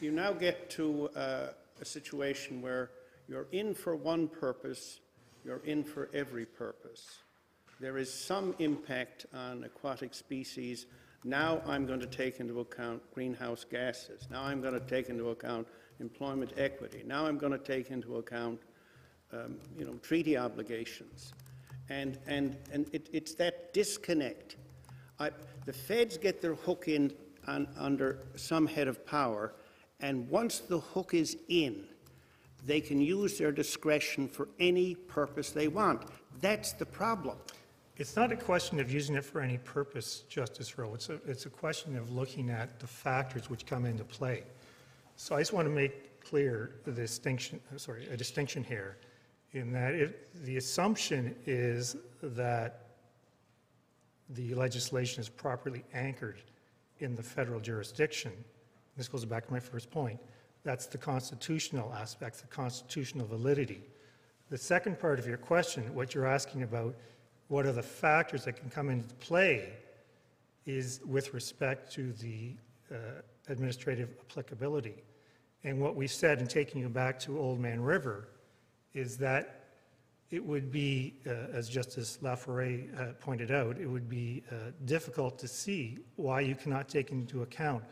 you 0.00 0.10
now 0.10 0.32
get 0.32 0.70
to 0.70 1.08
uh, 1.16 1.48
a 1.80 1.84
situation 1.84 2.62
where 2.62 2.90
you're 3.28 3.46
in 3.52 3.74
for 3.74 3.96
one 3.96 4.28
purpose, 4.28 5.00
you're 5.44 5.62
in 5.64 5.82
for 5.82 6.08
every 6.14 6.46
purpose. 6.46 7.18
There 7.80 7.96
is 7.96 8.12
some 8.12 8.54
impact 8.58 9.26
on 9.34 9.64
aquatic 9.64 10.14
species. 10.14 10.86
Now 11.24 11.60
I'm 11.66 11.86
going 11.86 12.00
to 12.00 12.06
take 12.06 12.40
into 12.40 12.60
account 12.60 13.02
greenhouse 13.14 13.64
gases. 13.70 14.26
Now 14.30 14.42
I'm 14.42 14.60
going 14.60 14.74
to 14.74 14.80
take 14.80 15.08
into 15.08 15.30
account 15.30 15.66
employment 16.00 16.52
equity. 16.56 17.02
Now 17.06 17.26
I'm 17.26 17.36
going 17.38 17.52
to 17.52 17.58
take 17.58 17.90
into 17.90 18.16
account 18.16 18.60
um, 19.32 19.58
you 19.78 19.84
know, 19.84 19.94
treaty 20.02 20.36
obligations. 20.36 21.34
And, 21.88 22.18
and, 22.26 22.56
and 22.72 22.88
it, 22.92 23.08
it's 23.12 23.34
that 23.34 23.72
disconnect. 23.72 24.56
I, 25.18 25.30
the 25.66 25.72
feds 25.72 26.16
get 26.16 26.40
their 26.40 26.54
hook 26.54 26.84
in 26.88 27.12
on, 27.46 27.68
under 27.78 28.20
some 28.36 28.66
head 28.66 28.88
of 28.88 29.04
power, 29.06 29.54
and 30.00 30.28
once 30.30 30.60
the 30.60 30.78
hook 30.78 31.14
is 31.14 31.36
in, 31.48 31.84
they 32.64 32.80
can 32.80 33.00
use 33.00 33.38
their 33.38 33.52
discretion 33.52 34.28
for 34.28 34.48
any 34.58 34.94
purpose 34.94 35.50
they 35.50 35.68
want. 35.68 36.02
That's 36.40 36.72
the 36.72 36.86
problem. 36.86 37.38
It's 38.00 38.16
not 38.16 38.32
a 38.32 38.36
question 38.36 38.80
of 38.80 38.90
using 38.90 39.14
it 39.14 39.26
for 39.26 39.42
any 39.42 39.58
purpose, 39.58 40.24
Justice 40.26 40.78
Rowe. 40.78 40.94
It's 40.94 41.10
a, 41.10 41.20
it's 41.26 41.44
a 41.44 41.50
question 41.50 41.98
of 41.98 42.10
looking 42.10 42.48
at 42.48 42.80
the 42.80 42.86
factors 42.86 43.50
which 43.50 43.66
come 43.66 43.84
into 43.84 44.04
play. 44.04 44.44
So 45.16 45.36
I 45.36 45.40
just 45.40 45.52
want 45.52 45.66
to 45.66 45.70
make 45.70 46.18
clear 46.24 46.76
the 46.86 46.92
distinction, 46.92 47.60
sorry, 47.76 48.08
a 48.08 48.16
distinction 48.16 48.64
here, 48.64 48.96
in 49.52 49.70
that 49.72 50.14
the 50.44 50.56
assumption 50.56 51.36
is 51.44 51.94
that 52.22 52.86
the 54.30 54.54
legislation 54.54 55.20
is 55.20 55.28
properly 55.28 55.84
anchored 55.92 56.40
in 57.00 57.14
the 57.14 57.22
federal 57.22 57.60
jurisdiction. 57.60 58.32
This 58.96 59.08
goes 59.08 59.26
back 59.26 59.48
to 59.48 59.52
my 59.52 59.60
first 59.60 59.90
point. 59.90 60.18
That's 60.64 60.86
the 60.86 60.96
constitutional 60.96 61.92
aspects, 61.92 62.40
the 62.40 62.46
constitutional 62.46 63.26
validity. 63.26 63.82
The 64.48 64.56
second 64.56 64.98
part 64.98 65.18
of 65.18 65.26
your 65.26 65.36
question, 65.36 65.94
what 65.94 66.14
you're 66.14 66.26
asking 66.26 66.62
about, 66.62 66.94
what 67.50 67.66
are 67.66 67.72
the 67.72 67.82
factors 67.82 68.44
that 68.44 68.56
can 68.56 68.70
come 68.70 68.88
into 68.88 69.12
play, 69.16 69.72
is 70.66 71.00
with 71.04 71.34
respect 71.34 71.92
to 71.92 72.12
the 72.12 72.54
uh, 72.92 72.96
administrative 73.48 74.08
applicability. 74.20 74.94
And 75.64 75.80
what 75.80 75.96
we 75.96 76.06
said, 76.06 76.40
in 76.40 76.46
taking 76.46 76.80
you 76.80 76.88
back 76.88 77.18
to 77.20 77.32
Oldman 77.32 77.84
River, 77.84 78.28
is 78.94 79.16
that 79.18 79.64
it 80.30 80.44
would 80.44 80.70
be, 80.70 81.14
uh, 81.26 81.30
as 81.52 81.68
Justice 81.68 82.18
La 82.22 82.36
Forest 82.36 82.84
uh, 82.96 83.04
pointed 83.18 83.50
out, 83.50 83.78
it 83.78 83.86
would 83.88 84.08
be 84.08 84.44
uh, 84.52 84.70
difficult 84.84 85.36
to 85.40 85.48
see 85.48 85.98
why 86.14 86.40
you 86.40 86.54
cannot 86.54 86.88
take 86.88 87.10
into 87.10 87.42
account 87.42 87.82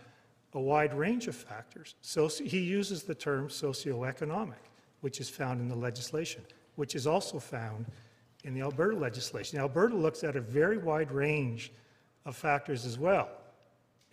a 0.53 0.61
wide 0.61 0.95
range 0.95 1.27
of 1.27 1.35
factors. 1.35 1.97
So 2.01 2.29
he 2.29 2.61
uses 2.61 3.03
the 3.03 3.15
term 3.15 3.49
socioeconomic, 3.49 4.63
which 5.01 5.21
is 5.21 5.29
found 5.29 5.61
in 5.61 5.69
the 5.69 5.75
legislation, 5.75 6.43
which 6.77 6.95
is 6.95 7.09
also 7.09 7.41
found 7.41 7.87
in 8.49 8.55
the 8.55 8.63
Alberta 8.63 8.97
legislation. 8.97 9.59
Alberta 9.59 9.95
looks 9.95 10.25
at 10.25 10.35
a 10.35 10.41
very 10.41 10.79
wide 10.79 11.13
range 11.13 11.71
of 12.25 12.35
factors 12.35 12.87
as 12.87 12.99
well. 12.99 13.29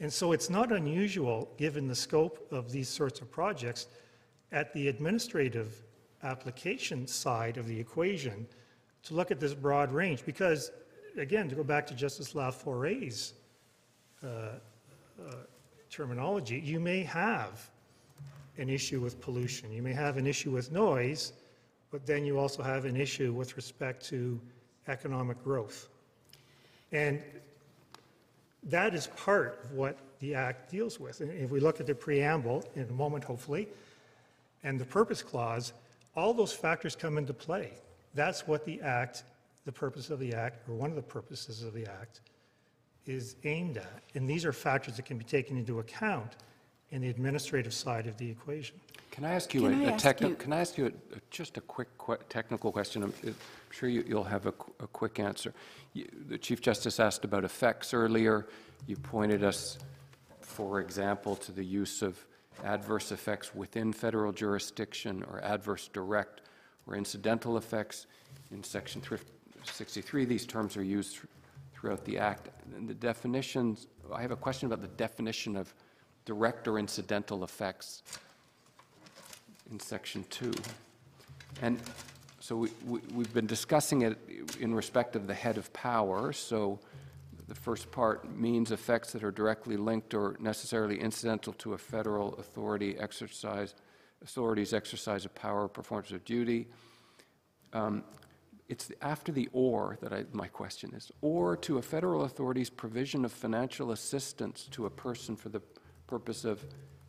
And 0.01 0.11
so 0.11 0.33
it's 0.33 0.49
not 0.49 0.73
unusual, 0.73 1.49
given 1.57 1.87
the 1.87 1.95
scope 1.95 2.45
of 2.51 2.69
these 2.69 2.89
sorts 2.89 3.21
of 3.21 3.31
projects, 3.31 3.87
at 4.51 4.73
the 4.73 4.89
administrative 4.89 5.85
application 6.23 7.07
side 7.07 7.55
of 7.55 7.65
the 7.65 7.79
equation, 7.79 8.45
to 9.03 9.13
look 9.13 9.31
at 9.31 9.39
this 9.39 9.53
broad 9.53 9.89
range. 9.93 10.25
Because, 10.25 10.69
again, 11.17 11.47
to 11.47 11.55
go 11.55 11.63
back 11.63 11.87
to 11.87 11.93
Justice 11.93 12.35
La 12.35 12.51
Forest's 12.51 13.35
uh, 14.21 14.27
uh, 14.27 15.33
terminology, 15.89 16.59
you 16.59 16.81
may 16.81 17.03
have 17.03 17.71
an 18.57 18.67
issue 18.67 18.99
with 18.99 19.21
pollution, 19.21 19.71
you 19.71 19.81
may 19.81 19.93
have 19.93 20.17
an 20.17 20.27
issue 20.27 20.51
with 20.51 20.73
noise, 20.73 21.31
but 21.95 22.05
then 22.05 22.25
you 22.25 22.37
also 22.37 22.61
have 22.61 22.83
an 22.83 22.97
issue 22.97 23.31
with 23.31 23.55
respect 23.55 24.05
to 24.05 24.37
economic 24.89 25.41
growth. 25.45 25.87
And 26.91 27.23
that 28.63 28.93
is 28.93 29.07
part 29.15 29.61
of 29.63 29.71
what 29.71 29.97
the 30.19 30.35
Act 30.35 30.69
deals 30.69 30.99
with. 30.99 31.21
And 31.21 31.31
if 31.31 31.51
we 31.51 31.61
look 31.61 31.79
at 31.79 31.87
the 31.87 31.95
preamble, 31.95 32.65
in 32.75 32.83
a 32.83 32.91
moment 32.91 33.23
hopefully, 33.23 33.69
and 34.61 34.77
the 34.77 34.83
purpose 34.83 35.21
clause, 35.21 35.71
all 36.17 36.33
those 36.33 36.51
factors 36.51 36.97
come 36.97 37.17
into 37.17 37.33
play. 37.33 37.71
That's 38.13 38.45
what 38.45 38.65
the 38.65 38.81
Act 38.81 39.23
the 39.63 39.71
purpose 39.71 40.09
of 40.09 40.19
the 40.19 40.33
act, 40.33 40.67
or 40.67 40.75
one 40.75 40.89
of 40.89 40.97
the 40.97 41.01
purposes 41.01 41.63
of 41.63 41.73
the 41.73 41.87
act, 41.87 42.19
is 43.05 43.37
aimed 43.45 43.77
at. 43.77 44.01
And 44.15 44.29
these 44.29 44.43
are 44.43 44.51
factors 44.51 44.97
that 44.97 45.05
can 45.05 45.17
be 45.17 45.23
taken 45.23 45.57
into 45.57 45.79
account 45.79 46.35
in 46.91 47.01
the 47.01 47.09
administrative 47.09 47.73
side 47.73 48.05
of 48.05 48.17
the 48.17 48.29
equation. 48.29 48.75
Can 49.15 49.23
I 49.23 49.33
ask 49.33 49.53
you 49.53 49.61
Can 49.61 49.75
I 49.75 49.83
a- 49.85 49.87
a 49.87 49.91
ask 49.93 50.03
technical, 50.03 50.29
you- 50.31 50.35
can 50.35 50.51
I 50.51 50.59
ask 50.59 50.77
you 50.77 50.85
a- 50.87 51.15
a- 51.15 51.21
just 51.31 51.55
a 51.57 51.61
quick 51.61 51.87
que- 51.97 52.17
technical 52.27 52.69
question? 52.73 53.01
I'm 53.01 53.13
I'm 53.23 53.35
sure 53.71 53.87
you- 53.87 54.03
you'll 54.05 54.25
have 54.25 54.45
a 54.45 54.51
qu- 54.51 54.73
a 54.79 54.87
quick 54.87 55.19
answer. 55.19 55.53
You- 55.93 56.09
The 56.27 56.37
Chief 56.37 56.59
Justice 56.61 56.99
asked 56.99 57.23
about 57.23 57.45
effects 57.45 57.93
earlier. 57.93 58.45
You 58.87 58.97
pointed 58.97 59.41
us, 59.41 59.77
for 60.41 60.81
example, 60.81 61.37
to 61.37 61.53
the 61.53 61.63
use 61.63 62.01
of 62.01 62.25
adverse 62.63 63.09
effects 63.13 63.55
within 63.55 63.93
federal 63.93 64.33
jurisdiction 64.33 65.23
or 65.23 65.41
adverse 65.41 65.87
direct 65.87 66.41
or 66.85 66.95
incidental 66.95 67.57
effects. 67.57 68.07
In 68.51 68.63
Section 68.65 69.01
three- 69.01 69.19
63, 69.63 70.25
these 70.25 70.45
terms 70.45 70.75
are 70.75 70.83
used 70.83 71.15
thr- 71.17 71.27
throughout 71.73 72.03
the 72.03 72.17
Act. 72.17 72.49
And 72.75 72.87
the 72.89 72.93
definitions, 72.93 73.87
I 74.13 74.21
have 74.21 74.31
a 74.31 74.35
question 74.35 74.65
about 74.67 74.81
the 74.81 74.89
definition 74.97 75.55
of 75.55 75.73
direct 76.25 76.67
or 76.67 76.77
incidental 76.79 77.43
effects 77.45 78.03
in 79.71 79.79
section 79.79 80.25
two. 80.29 80.53
And 81.61 81.79
so 82.39 82.55
we, 82.55 82.69
we, 82.85 82.99
we've 83.13 83.33
been 83.33 83.47
discussing 83.47 84.03
it 84.03 84.17
in 84.59 84.73
respect 84.73 85.15
of 85.15 85.27
the 85.27 85.33
head 85.33 85.57
of 85.57 85.71
power, 85.73 86.33
so 86.33 86.79
the 87.47 87.55
first 87.55 87.91
part 87.91 88.35
means 88.35 88.71
effects 88.71 89.11
that 89.11 89.23
are 89.23 89.31
directly 89.31 89.77
linked 89.77 90.13
or 90.13 90.35
necessarily 90.39 90.99
incidental 90.99 91.53
to 91.53 91.73
a 91.73 91.77
federal 91.77 92.35
authority 92.35 92.97
exercise, 92.97 93.75
authority's 94.23 94.73
exercise 94.73 95.25
of 95.25 95.33
power, 95.35 95.67
performance 95.67 96.11
of 96.11 96.23
duty. 96.25 96.67
Um, 97.73 98.03
It's 98.67 98.91
after 99.01 99.31
the 99.31 99.47
"or" 99.53 99.97
that 100.01 100.11
I, 100.11 100.25
my 100.31 100.47
question 100.47 100.95
is, 100.95 101.11
"or 101.21 101.55
to 101.57 101.77
a 101.77 101.81
federal 101.81 102.23
authority's 102.23 102.71
provision 102.71 103.25
of 103.25 103.31
financial 103.31 103.91
assistance 103.91 104.67
to 104.71 104.87
a 104.87 104.89
person 104.89 105.35
for 105.35 105.49
the 105.49 105.61
purpose 106.07 106.45
of 106.45 106.65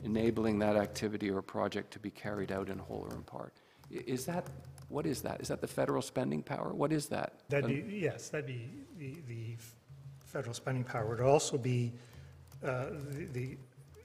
enabling 0.07 0.59
that 0.61 0.77
activity 0.77 1.31
or 1.31 1.43
project 1.43 1.93
to 1.93 1.99
be 1.99 2.11
carried 2.11 2.51
out 2.51 2.69
in 2.71 2.79
whole 2.79 3.07
or 3.11 3.15
in 3.15 3.23
part. 3.23 3.53
Is 3.91 4.25
that, 4.27 4.47
what 4.89 5.05
is 5.05 5.21
that? 5.23 5.41
Is 5.41 5.49
that 5.49 5.61
the 5.61 5.67
federal 5.67 6.01
spending 6.01 6.43
power? 6.43 6.73
What 6.73 6.93
is 6.93 7.07
that? 7.09 7.41
That'd 7.49 7.69
be, 7.69 7.99
yes, 7.99 8.31
that'd 8.31 8.47
be 8.47 8.71
the, 8.99 9.17
the 9.29 9.57
federal 10.25 10.55
spending 10.55 10.85
power. 10.85 11.15
It'd 11.15 11.27
also 11.27 11.59
be, 11.59 11.93
uh, 12.65 12.87
the, 13.11 13.27
the 13.33 13.59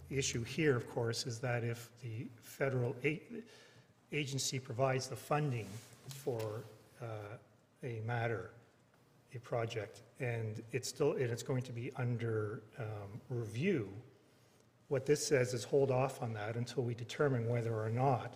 issue 0.10 0.44
here, 0.44 0.76
of 0.76 0.90
course, 0.90 1.26
is 1.26 1.40
that 1.40 1.64
if 1.64 1.90
the 2.02 2.28
federal 2.42 2.96
a- 3.06 3.22
agency 4.12 4.60
provides 4.60 5.08
the 5.08 5.16
funding 5.16 5.68
for 6.10 6.66
uh, 7.02 7.06
a 7.84 8.02
matter, 8.06 8.52
a 9.36 9.40
project, 9.40 10.02
and 10.20 10.62
it's 10.72 10.90
still, 10.90 11.14
and 11.14 11.30
it's 11.32 11.44
going 11.44 11.62
to 11.62 11.72
be 11.72 11.92
under 11.96 12.64
um, 12.80 13.22
review, 13.30 13.88
what 14.92 15.06
this 15.06 15.26
says 15.26 15.54
is 15.54 15.64
hold 15.64 15.90
off 15.90 16.22
on 16.22 16.34
that 16.34 16.58
until 16.58 16.84
we 16.84 16.94
determine 16.94 17.48
whether 17.48 17.74
or 17.74 17.90
not 17.90 18.36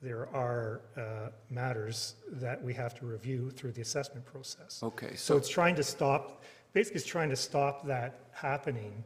there 0.00 0.26
are 0.34 0.80
uh, 0.96 1.28
matters 1.50 2.14
that 2.32 2.62
we 2.62 2.72
have 2.72 2.94
to 2.98 3.04
review 3.04 3.50
through 3.50 3.72
the 3.72 3.82
assessment 3.82 4.24
process. 4.24 4.80
Okay, 4.82 5.10
So 5.10 5.34
so, 5.34 5.36
it's 5.36 5.48
trying 5.48 5.74
to 5.74 5.82
stop, 5.82 6.42
basically 6.72 7.00
it's 7.00 7.06
trying 7.06 7.28
to 7.28 7.36
stop 7.36 7.86
that 7.86 8.30
happening 8.32 9.04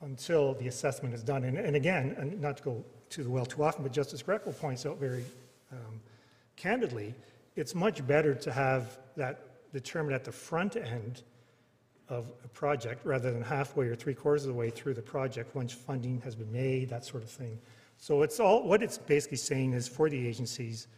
until 0.00 0.54
the 0.54 0.68
assessment 0.68 1.14
is 1.14 1.22
done. 1.22 1.44
And, 1.44 1.58
and 1.58 1.76
again, 1.76 2.14
and 2.18 2.40
not 2.40 2.56
to 2.56 2.62
go 2.62 2.84
to 3.10 3.22
the 3.22 3.28
well 3.28 3.44
too 3.44 3.62
often, 3.62 3.82
but 3.82 3.92
Justice 3.92 4.22
Greckol 4.22 4.58
points 4.58 4.86
out 4.86 4.98
very 4.98 5.24
um, 5.70 6.00
candidly, 6.56 7.14
it's 7.56 7.74
much 7.74 8.06
better 8.06 8.34
to 8.34 8.50
have 8.50 8.98
that 9.16 9.72
determined 9.74 10.14
at 10.14 10.24
the 10.24 10.32
front 10.32 10.76
end 10.76 11.24
of 12.08 12.30
a 12.44 12.48
project 12.48 13.04
rather 13.04 13.30
than 13.32 13.42
halfway 13.42 13.86
or 13.86 13.94
three 13.94 14.14
quarters 14.14 14.44
of 14.44 14.48
the 14.48 14.54
way 14.54 14.70
through 14.70 14.94
the 14.94 15.02
project 15.02 15.54
once 15.54 15.72
funding 15.72 16.20
has 16.20 16.34
been 16.34 16.52
made, 16.52 16.88
that 16.88 17.04
sort 17.04 17.22
of 17.22 17.30
thing. 17.30 17.58
So 17.96 18.22
it's 18.22 18.40
all, 18.40 18.66
what 18.66 18.82
it's 18.82 18.98
basically 18.98 19.36
saying 19.36 19.72
is 19.72 19.88
for 19.88 20.10
the 20.10 20.26
agencies, 20.26 20.88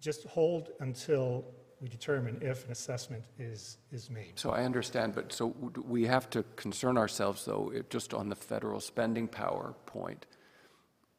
just 0.00 0.26
hold 0.26 0.70
until 0.80 1.44
we 1.80 1.88
determine 1.88 2.38
if 2.42 2.66
an 2.66 2.72
assessment 2.72 3.24
is, 3.38 3.78
is 3.90 4.10
made. 4.10 4.32
so 4.34 4.50
I 4.50 4.64
understand, 4.64 5.14
but 5.14 5.32
so 5.32 5.54
we 5.86 6.04
have 6.04 6.28
to 6.30 6.42
concern 6.56 6.98
ourselves, 6.98 7.44
though, 7.46 7.72
it- 7.74 7.88
just 7.88 8.12
on 8.12 8.28
the 8.28 8.36
federal 8.36 8.80
spending 8.80 9.26
power 9.26 9.74
point 9.86 10.26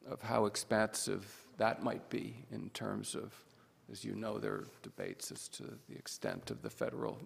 of 0.06 0.22
how 0.22 0.46
expansive 0.46 1.48
that 1.56 1.82
might 1.82 2.08
be 2.08 2.44
in 2.50 2.70
terms 2.70 3.14
of, 3.14 3.34
as 3.90 4.04
you 4.04 4.14
know, 4.14 4.38
there 4.38 4.52
are 4.52 4.66
debates 4.82 5.32
as 5.32 5.48
to 5.48 5.64
the 5.88 5.96
extent 5.96 6.50
of 6.50 6.62
the 6.62 6.70
federal 6.70 7.18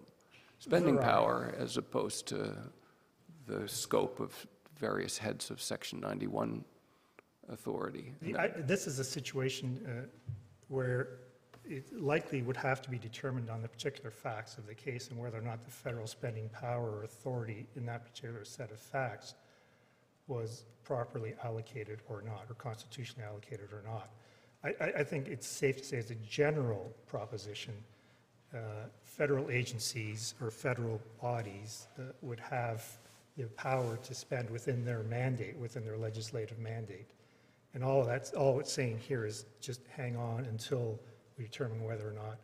spending 0.59 0.97
power 0.97 1.53
as 1.57 1.77
opposed 1.77 2.27
to 2.27 2.55
the 3.45 3.67
scope 3.67 4.19
of 4.19 4.45
various 4.77 5.17
heads 5.17 5.49
of 5.49 5.61
Section 5.61 5.99
91 5.99 6.63
authority. 7.49 8.13
The- 8.21 8.37
I- 8.37 8.47
This 8.49 8.87
is 8.87 8.99
a 8.99 9.03
situation 9.03 9.85
uh, 9.87 10.07
where 10.67 11.19
it 11.65 11.91
likely 12.01 12.41
would 12.41 12.57
have 12.57 12.81
to 12.81 12.89
be 12.89 12.97
determined 12.97 13.49
on 13.49 13.61
the 13.61 13.67
particular 13.67 14.11
facts 14.11 14.57
of 14.57 14.67
the 14.67 14.73
case 14.75 15.09
and 15.09 15.19
whether 15.19 15.37
or 15.37 15.41
not 15.41 15.61
the 15.63 15.71
federal 15.71 16.07
spending 16.07 16.49
power 16.49 16.89
or 16.91 17.03
authority 17.03 17.67
in 17.75 17.85
that 17.85 18.05
particular 18.05 18.45
set 18.45 18.71
of 18.71 18.79
facts 18.79 19.35
was 20.27 20.65
properly 20.83 21.33
allocated 21.43 22.01
or 22.09 22.21
not, 22.21 22.45
or 22.49 22.55
constitutionally 22.55 23.25
allocated 23.27 23.71
or 23.73 23.81
not. 23.85 24.09
I, 24.63 24.69
I, 24.81 24.99
I 24.99 25.03
think 25.03 25.27
it's 25.27 25.47
safe 25.47 25.77
to 25.77 25.83
say 25.83 25.97
as 25.97 26.11
a 26.11 26.15
general 26.15 26.93
proposition, 27.05 27.73
uh, 28.53 28.57
federal 29.03 29.49
agencies 29.49 30.35
or 30.41 30.51
federal 30.51 31.01
bodies 31.21 31.87
uh, 31.99 32.03
would 32.21 32.39
have 32.39 32.85
the 33.37 33.45
power 33.49 33.97
to 34.03 34.15
spend 34.15 34.49
within 34.49 34.83
their 34.83 35.03
mandate, 35.03 35.55
within 35.57 35.83
their 35.85 35.97
legislative 35.97 36.57
mandate. 36.59 37.09
And 37.73 37.83
all 37.83 38.03
that's, 38.03 38.31
all 38.31 38.59
it's 38.59 38.71
saying 38.71 38.99
here 38.99 39.25
is 39.25 39.45
just 39.61 39.81
hang 39.95 40.15
on 40.17 40.45
until 40.45 40.99
we 41.37 41.43
determine 41.43 41.83
whether 41.83 42.07
or 42.07 42.13
not 42.13 42.37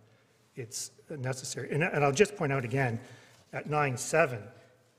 it's 0.56 0.92
necessary. 1.10 1.70
And, 1.72 1.84
and 1.84 2.04
I'll 2.04 2.12
just 2.12 2.36
point 2.36 2.52
out 2.52 2.64
again, 2.64 3.00
at 3.54 3.68
9-7, 3.68 4.42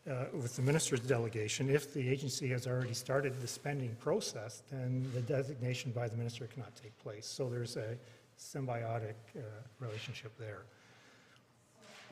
uh, 0.09 0.27
with 0.33 0.57
the 0.57 0.63
minister's 0.63 1.01
delegation, 1.01 1.71
if 1.71 1.95
the 1.95 2.09
agency 2.09 2.49
has 2.49 2.67
already 2.67 2.93
started 2.93 3.41
the 3.41 3.47
spending 3.47 3.95
process, 4.01 4.63
then 4.71 5.11
the 5.15 5.23
designation 5.23 5.93
by 5.93 6.09
the 6.09 6.17
minister 6.17 6.47
cannot 6.47 6.75
take 6.77 6.97
place. 6.99 7.27
So 7.27 7.49
there's 7.49 7.77
a 7.77 7.97
symbiotic 8.39 9.15
uh, 9.37 9.41
relationship 9.81 10.37
there. 10.39 10.63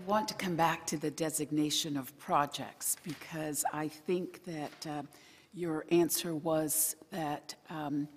Want 0.07 0.27
to 0.29 0.35
come 0.35 0.57
back 0.57 0.85
to 0.87 0.97
the 0.97 1.13
designation 1.13 1.97
of 1.97 2.17
projects, 2.19 2.97
because 3.05 3.65
I 3.73 3.87
think 3.87 4.45
that 4.45 4.87
uh, 4.87 5.03
your 5.55 5.85
answer 5.91 6.35
was 6.35 6.97
that 7.13 7.55
um, 7.71 8.09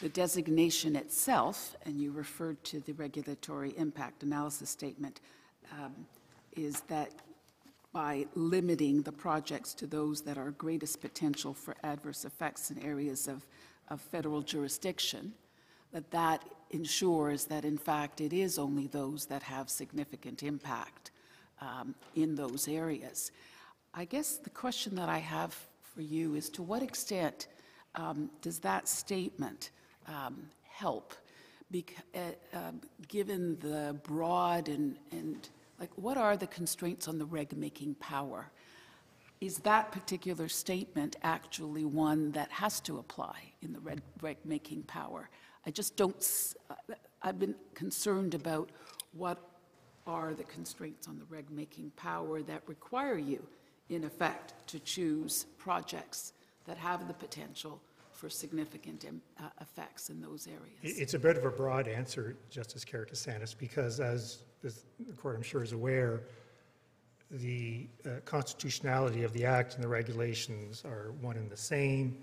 the 0.00 0.08
designation 0.08 0.96
itself, 0.96 1.76
and 1.86 2.00
you 2.00 2.10
referred 2.10 2.62
to 2.64 2.80
the 2.80 2.92
regulatory 2.94 3.72
impact 3.76 4.24
analysis 4.24 4.70
statement, 4.70 5.20
um, 5.72 5.94
is 6.56 6.80
that 6.88 7.12
by 7.92 8.26
limiting 8.34 9.02
the 9.02 9.12
projects 9.12 9.72
to 9.74 9.86
those 9.86 10.22
that 10.22 10.36
are 10.36 10.50
greatest 10.50 11.00
potential 11.00 11.54
for 11.54 11.76
adverse 11.84 12.24
effects 12.24 12.72
in 12.72 12.78
areas 12.80 13.28
of, 13.28 13.46
of 13.88 14.00
federal 14.00 14.42
jurisdiction, 14.42 15.32
that 15.92 16.10
that 16.10 16.44
ensures 16.70 17.44
that 17.44 17.64
in 17.64 17.78
fact 17.78 18.20
it 18.20 18.32
is 18.32 18.58
only 18.58 18.88
those 18.88 19.26
that 19.26 19.42
have 19.44 19.70
significant 19.70 20.42
impact 20.42 21.09
um, 21.60 21.94
in 22.14 22.34
those 22.34 22.68
areas. 22.68 23.32
I 23.92 24.04
guess 24.04 24.36
the 24.36 24.50
question 24.50 24.94
that 24.96 25.08
I 25.08 25.18
have 25.18 25.54
for 25.82 26.02
you 26.02 26.34
is 26.34 26.48
to 26.50 26.62
what 26.62 26.82
extent 26.82 27.48
um, 27.94 28.30
does 28.40 28.60
that 28.60 28.88
statement 28.88 29.70
um, 30.06 30.48
help? 30.70 31.14
Uh, 31.72 32.18
um, 32.52 32.80
given 33.06 33.56
the 33.60 33.96
broad 34.02 34.68
and, 34.68 34.96
and 35.12 35.48
like 35.78 35.90
what 35.96 36.16
are 36.16 36.36
the 36.36 36.46
constraints 36.48 37.06
on 37.06 37.18
the 37.18 37.24
reg-making 37.24 37.94
power? 37.96 38.50
Is 39.40 39.58
that 39.58 39.92
particular 39.92 40.48
statement 40.48 41.16
actually 41.22 41.84
one 41.84 42.32
that 42.32 42.50
has 42.50 42.80
to 42.80 42.98
apply 42.98 43.36
in 43.62 43.72
the 43.72 43.80
reg- 43.80 44.02
reg-making 44.20 44.82
power? 44.82 45.30
I 45.64 45.70
just 45.70 45.96
don't, 45.96 46.16
uh, 46.68 46.74
I've 47.22 47.38
been 47.38 47.54
concerned 47.74 48.34
about 48.34 48.70
what 49.12 49.38
are 50.06 50.34
the 50.34 50.44
constraints 50.44 51.08
on 51.08 51.18
the 51.18 51.24
reg-making 51.24 51.92
power 51.96 52.42
that 52.42 52.62
require 52.66 53.18
you, 53.18 53.46
in 53.88 54.04
effect, 54.04 54.54
to 54.68 54.78
choose 54.80 55.46
projects 55.58 56.32
that 56.66 56.76
have 56.76 57.06
the 57.08 57.14
potential 57.14 57.80
for 58.12 58.28
significant 58.28 59.04
im- 59.04 59.22
uh, 59.38 59.44
effects 59.60 60.10
in 60.10 60.20
those 60.20 60.46
areas. 60.46 60.98
It's 61.00 61.14
a 61.14 61.18
bit 61.18 61.36
of 61.36 61.44
a 61.44 61.50
broad 61.50 61.88
answer, 61.88 62.36
Justice 62.50 62.84
Karakatsanis, 62.84 63.56
because 63.56 63.98
as, 63.98 64.44
as 64.64 64.84
the 65.06 65.12
court, 65.14 65.36
I'm 65.36 65.42
sure, 65.42 65.62
is 65.62 65.72
aware, 65.72 66.22
the 67.30 67.86
uh, 68.04 68.20
constitutionality 68.24 69.22
of 69.22 69.32
the 69.32 69.44
act 69.44 69.74
and 69.74 69.84
the 69.84 69.88
regulations 69.88 70.82
are 70.84 71.12
one 71.20 71.36
and 71.36 71.48
the 71.48 71.56
same. 71.56 72.18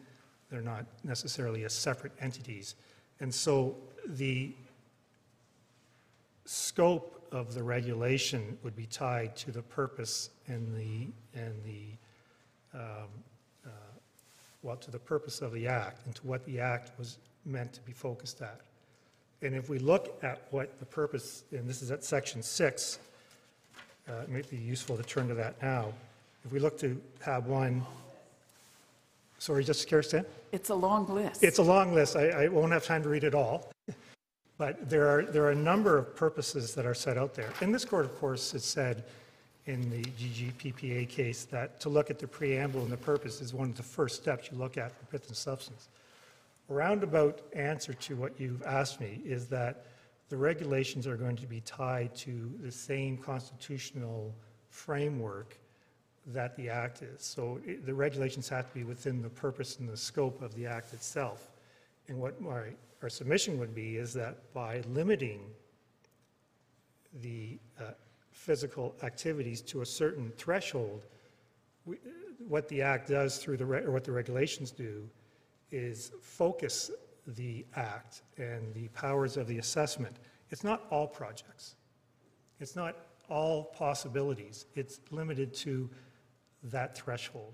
They're 0.52 0.62
not 0.62 0.86
necessarily 1.04 1.64
as 1.64 1.74
separate 1.74 2.12
entities. 2.20 2.76
And 3.20 3.34
so 3.34 3.76
the 4.06 4.54
scope 6.46 7.17
of 7.32 7.54
the 7.54 7.64
regulation 7.64 8.58
would 8.64 8.76
be 8.76 8.86
tied 8.86 9.36
to 9.38 9.52
the 9.52 9.62
purpose 9.62 10.30
and 10.48 10.76
the, 10.76 11.08
and 11.40 11.54
the, 11.64 12.78
um, 12.78 13.08
uh, 13.66 13.70
well, 14.64 14.76
to 14.78 14.92
the 14.92 15.00
purpose 15.00 15.42
of 15.42 15.54
the 15.54 15.68
act 15.68 16.06
and 16.06 16.16
to 16.16 16.28
what 16.28 16.46
the 16.46 16.60
act 16.60 16.98
was 16.98 17.18
meant 17.46 17.74
to 17.74 17.82
be 17.82 17.92
focused 17.92 18.42
at. 18.42 18.62
And 19.42 19.54
if 19.54 19.70
we 19.70 19.80
look 19.80 20.18
at 20.24 20.42
what 20.52 20.80
the 20.80 20.86
purpose, 20.86 21.44
and 21.52 21.68
this 21.68 21.82
is 21.82 21.92
at 21.92 22.04
section 22.04 22.42
six, 22.42 23.00
uh, 24.10 24.22
it 24.24 24.30
might 24.30 24.50
be 24.50 24.58
useful 24.58 24.98
to 24.98 25.04
turn 25.04 25.28
to 25.28 25.36
that 25.36 25.62
now. 25.62 25.94
If 26.46 26.52
we 26.52 26.60
look 26.60 26.80
to 26.80 27.00
tab 27.22 27.46
one, 27.46 27.84
sorry, 29.38 29.64
Justice 29.64 29.86
Kirsten? 29.86 30.26
It's 30.52 30.70
a 30.70 30.76
long 30.76 31.08
list. 31.14 31.44
It's 31.44 31.60
a 31.60 31.64
long 31.64 31.94
list. 31.94 32.16
I, 32.16 32.30
I 32.30 32.48
won't 32.48 32.72
have 32.72 32.86
time 32.86 33.04
to 33.04 33.10
read 33.10 33.24
it 33.24 33.36
all. 33.36 33.72
But 34.58 34.90
there 34.90 35.08
are, 35.08 35.24
there 35.24 35.44
are 35.44 35.52
a 35.52 35.56
number 35.56 35.98
of 35.98 36.16
purposes 36.16 36.74
that 36.76 36.86
are 36.86 36.96
set 36.96 37.18
out 37.18 37.36
there. 37.36 37.52
And 37.62 37.74
this 37.74 37.86
court, 37.86 38.06
of 38.06 38.18
course, 38.20 38.52
has 38.54 38.66
said 38.66 39.04
in 39.66 39.90
the 39.90 40.02
GGPPA 40.02 41.10
case 41.10 41.46
that 41.46 41.80
to 41.82 41.90
look 41.90 42.10
at 42.10 42.20
the 42.20 42.28
preamble 42.28 42.82
and 42.82 42.92
the 42.92 42.98
purpose 42.98 43.42
is 43.42 43.54
one 43.54 43.70
of 43.70 43.78
the 43.78 43.84
first 43.84 44.16
steps 44.16 44.50
you 44.52 44.58
look 44.58 44.78
at 44.78 44.98
for 44.98 45.06
pith 45.06 45.28
and 45.28 45.36
substance. 45.36 45.90
A 46.70 46.74
roundabout 46.74 47.42
answer 47.54 47.94
to 47.94 48.16
what 48.16 48.40
you've 48.40 48.64
asked 48.64 49.00
me 49.00 49.22
is 49.26 49.48
that 49.48 49.86
the 50.30 50.38
regulations 50.38 51.06
are 51.08 51.18
going 51.18 51.36
to 51.38 51.46
be 51.46 51.62
tied 51.62 52.16
to 52.16 52.52
the 52.62 52.72
same 52.72 53.18
constitutional 53.18 54.34
framework 54.70 55.58
that 56.28 56.56
the 56.58 56.70
act 56.70 57.02
is. 57.02 57.24
So 57.24 57.62
it- 57.66 57.86
the 57.86 57.94
regulations 57.94 58.50
have 58.50 58.68
to 58.68 58.74
be 58.74 58.84
within 58.84 59.22
the 59.22 59.30
purpose 59.30 59.80
and 59.80 59.88
the 59.88 59.96
scope 59.96 60.42
of 60.42 60.54
the 60.56 60.66
act 60.66 60.94
itself. 60.94 61.52
And 62.10 62.20
what 62.20 62.42
my, 62.42 62.74
our 63.02 63.10
submission 63.10 63.60
would 63.60 63.76
be 63.76 63.98
is 63.98 64.14
that 64.14 64.54
by 64.54 64.82
limiting 64.90 65.42
the 67.22 67.60
uh, 67.80 67.92
physical 68.32 68.96
activities 69.04 69.62
to 69.62 69.82
a 69.82 69.86
certain 69.86 70.32
threshold, 70.38 71.06
we- 71.86 71.98
what 72.48 72.68
the 72.68 72.82
act 72.82 73.10
does 73.10 73.38
through 73.38 73.58
the, 73.58 73.66
or 73.66 73.92
what 73.92 74.04
the 74.04 74.12
regulations 74.12 74.72
do 74.72 75.10
is 75.72 76.12
focus 76.22 76.92
the 77.28 77.66
act 77.76 78.22
and 78.38 78.74
the 78.74 78.88
powers 78.90 79.38
of 79.38 79.48
the 79.48 79.58
assessment. 79.58 80.16
It's 80.50 80.64
not 80.64 80.86
all 80.92 81.08
projects. 81.08 81.76
It's 82.60 82.76
not 82.76 82.96
all 83.30 83.66
possibilities. 83.66 84.66
It's 84.76 85.02
limited 85.12 85.54
to 85.56 85.90
that 86.64 86.96
threshold. 86.98 87.54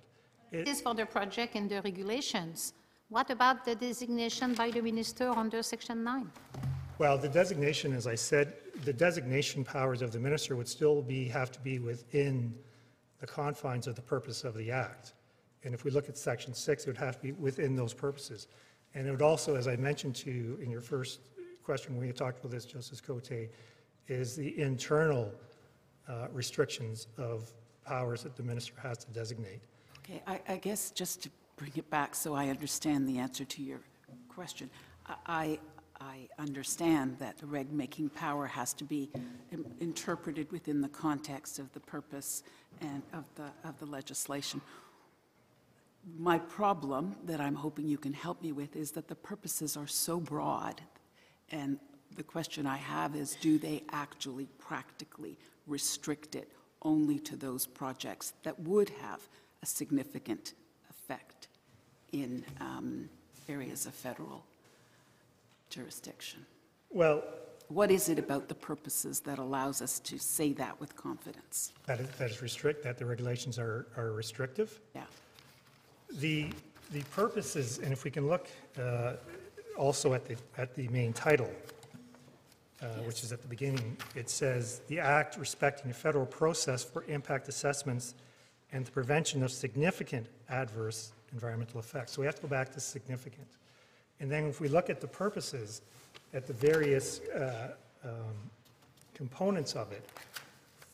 It- 0.52 0.68
is 0.68 0.82
for 0.82 0.94
the 0.94 1.06
project 1.06 1.56
and 1.56 1.70
the 1.70 1.82
regulations. 1.82 2.74
What 3.14 3.30
about 3.30 3.64
the 3.64 3.76
designation 3.76 4.56
by 4.56 4.72
the 4.72 4.82
minister 4.82 5.30
under 5.30 5.62
section 5.62 6.04
nine? 6.04 6.32
Well, 6.98 7.16
the 7.16 7.30
designation, 7.30 7.94
as 7.94 8.08
I 8.08 8.16
said, 8.16 8.56
the 8.86 8.92
designation 8.92 9.64
powers 9.64 10.02
of 10.02 10.12
the 10.12 10.20
minister 10.20 10.56
would 10.56 10.68
still 10.68 11.00
be, 11.04 11.26
have 11.26 11.52
to 11.52 11.60
be 11.60 11.78
within 11.78 12.56
the 13.20 13.28
confines 13.28 13.86
of 13.86 13.94
the 13.94 14.02
purpose 14.02 14.44
of 14.44 14.56
the 14.56 14.72
act. 14.72 15.14
And 15.64 15.76
if 15.76 15.84
we 15.84 15.92
look 15.92 16.10
at 16.10 16.18
section 16.18 16.56
six, 16.56 16.86
it 16.86 16.90
would 16.90 16.98
have 16.98 17.18
to 17.18 17.22
be 17.22 17.34
within 17.34 17.76
those 17.76 17.94
purposes. 17.94 18.48
And 18.96 19.08
it 19.08 19.12
would 19.12 19.22
also, 19.22 19.56
as 19.56 19.68
I 19.68 19.76
mentioned 19.76 20.16
to 20.16 20.32
you 20.32 20.58
in 20.60 20.72
your 20.72 20.82
first 20.82 21.20
question, 21.64 21.96
when 21.96 22.08
you 22.08 22.14
talked 22.14 22.40
about 22.40 22.52
this, 22.52 22.66
Justice 22.66 23.00
Côté, 23.00 23.50
is 24.08 24.36
the 24.36 24.60
internal 24.60 25.32
uh, 26.10 26.30
restrictions 26.32 27.10
of 27.20 27.54
powers 27.86 28.24
that 28.24 28.36
the 28.36 28.42
minister 28.42 28.74
has 28.82 28.98
to 29.06 29.12
designate. 29.12 29.62
Okay, 30.00 30.24
I, 30.26 30.42
I 30.48 30.58
guess 30.58 30.90
just 30.90 31.22
to 31.22 31.30
bring 31.64 31.72
it 31.78 31.90
back 31.90 32.14
so 32.14 32.36
I 32.36 32.50
understand 32.50 33.08
the 33.08 33.20
answer 33.20 33.46
to 33.46 33.64
your 33.64 33.80
question, 34.28 34.70
I, 35.26 35.58
I 36.02 36.28
understand 36.38 37.18
that 37.20 37.38
the 37.38 37.46
reg-making 37.46 38.10
power 38.10 38.48
has 38.48 38.74
to 38.74 38.84
be 38.84 39.10
interpreted 39.80 40.52
within 40.52 40.82
the 40.82 40.90
context 40.90 41.60
of 41.60 41.72
the 41.72 41.80
purpose 41.80 42.44
and 42.82 43.02
of 43.14 43.24
the, 43.36 43.46
of 43.66 43.80
the 43.80 43.86
legislation. 43.86 44.60
My 46.18 46.38
problem 46.38 47.16
that 47.28 47.40
I'm 47.40 47.56
hoping 47.56 47.88
you 47.88 47.98
can 47.98 48.12
help 48.12 48.42
me 48.42 48.52
with 48.52 48.76
is 48.76 48.92
that 48.92 49.08
the 49.08 49.16
purposes 49.16 49.78
are 49.78 49.88
so 49.88 50.20
broad, 50.20 50.82
and 51.50 51.80
the 52.14 52.24
question 52.24 52.68
I 52.68 52.76
have 52.76 53.16
is, 53.16 53.38
do 53.40 53.58
they 53.58 53.84
actually 53.90 54.48
practically 54.60 55.38
restrict 55.66 56.36
it 56.36 56.52
only 56.82 57.20
to 57.20 57.38
those 57.38 57.66
projects 57.66 58.34
that 58.44 58.60
would 58.60 58.90
have 58.90 59.22
a 59.62 59.66
significant 59.66 60.56
effect 60.90 61.48
in 62.14 62.46
um, 62.62 63.10
areas 63.50 63.86
of 63.86 63.94
federal 63.94 64.46
jurisdiction? 65.70 66.46
Well, 66.90 67.24
What 67.68 67.92
is 67.92 68.08
it 68.08 68.20
about 68.20 68.48
the 68.48 68.56
purposes 68.56 69.22
that 69.22 69.40
allows 69.40 69.82
us 69.82 70.00
to 70.02 70.18
say 70.20 70.54
that 70.54 70.80
with 70.80 70.96
confidence? 70.96 71.74
that 71.88 72.00
is, 72.00 72.10
that 72.20 72.30
is 72.30 72.42
restrict, 72.42 72.84
that 72.84 72.98
the 72.98 73.06
regulations 73.06 73.58
are, 73.60 73.88
are 73.98 74.12
restrictive. 74.12 74.80
Yeah. 74.96 75.04
The, 76.20 76.50
the 76.92 77.02
purposes, 77.12 77.80
and 77.80 77.92
if 77.92 78.04
we 78.04 78.12
can 78.12 78.28
look 78.28 78.48
uh, 78.80 79.14
also 79.78 80.14
at 80.14 80.26
the, 80.26 80.36
at 80.58 80.76
the 80.76 80.88
main 80.90 81.14
title, 81.14 81.50
uh, 82.82 82.86
which 83.08 83.24
is 83.24 83.32
at 83.32 83.42
the 83.42 83.48
beginning, 83.48 83.98
it 84.14 84.30
says, 84.30 84.82
"The 84.88 85.00
act 85.00 85.38
respecting 85.38 85.88
the 85.88 85.94
federal 85.96 86.26
process 86.26 86.84
for 86.84 87.06
impact 87.08 87.48
assessments 87.48 88.14
and 88.74 88.86
the 88.86 88.92
prevention 88.92 89.42
of 89.42 89.52
significant 89.52 90.28
adverse 90.50 91.14
environmental 91.34 91.80
effects." 91.80 92.14
So 92.14 92.22
we 92.22 92.26
have 92.26 92.36
to 92.36 92.42
go 92.44 92.48
back 92.48 92.72
to 92.74 92.80
significant. 92.80 93.48
And 94.20 94.32
then 94.32 94.46
if 94.46 94.62
we 94.62 94.68
look 94.68 94.90
at 94.90 95.02
the 95.02 95.08
purposes, 95.08 95.82
at 96.34 96.48
the 96.48 96.54
various 96.54 97.20
uh, 97.30 97.74
um, 98.04 98.12
components 99.14 99.76
of 99.76 99.92
it, 99.92 100.08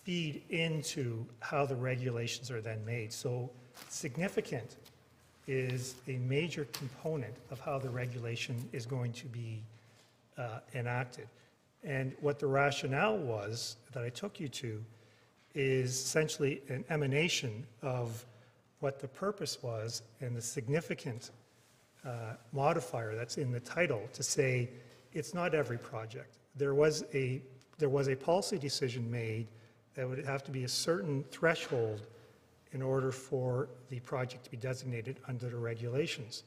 feed 0.03 0.41
into 0.49 1.25
how 1.39 1.65
the 1.65 1.75
regulations 1.75 2.49
are 2.49 2.61
then 2.61 2.83
made. 2.85 3.13
So 3.13 3.49
significant 3.89 4.77
is 5.47 5.95
a 6.07 6.17
major 6.17 6.65
component 6.73 7.33
of 7.51 7.59
how 7.59 7.79
the 7.79 7.89
regulation 7.89 8.67
is 8.71 8.85
going 8.85 9.13
to 9.13 9.25
be 9.27 9.61
uh, 10.37 10.59
enacted. 10.73 11.27
And 11.83 12.13
what 12.21 12.39
the 12.39 12.47
rationale 12.47 13.17
was 13.17 13.77
that 13.93 14.03
I 14.03 14.09
took 14.09 14.39
you 14.39 14.47
to 14.49 14.83
is 15.55 15.91
essentially 15.91 16.61
an 16.69 16.85
emanation 16.89 17.65
of 17.81 18.25
what 18.79 18.99
the 18.99 19.07
purpose 19.07 19.61
was 19.61 20.03
and 20.21 20.35
the 20.35 20.41
significant 20.41 21.31
uh, 22.05 22.33
modifier 22.53 23.15
that's 23.15 23.37
in 23.37 23.51
the 23.51 23.59
title 23.59 24.01
to 24.13 24.23
say 24.23 24.69
it's 25.13 25.33
not 25.33 25.53
every 25.53 25.77
project. 25.77 26.37
There 26.55 26.73
was 26.73 27.03
a, 27.13 27.41
there 27.77 27.89
was 27.89 28.07
a 28.07 28.15
policy 28.15 28.57
decision 28.57 29.09
made 29.09 29.47
that 29.95 30.07
would 30.07 30.25
have 30.25 30.43
to 30.43 30.51
be 30.51 30.63
a 30.63 30.67
certain 30.67 31.23
threshold 31.31 32.07
in 32.71 32.81
order 32.81 33.11
for 33.11 33.69
the 33.89 33.99
project 34.01 34.45
to 34.45 34.51
be 34.51 34.57
designated 34.57 35.19
under 35.27 35.49
the 35.49 35.57
regulations. 35.57 36.43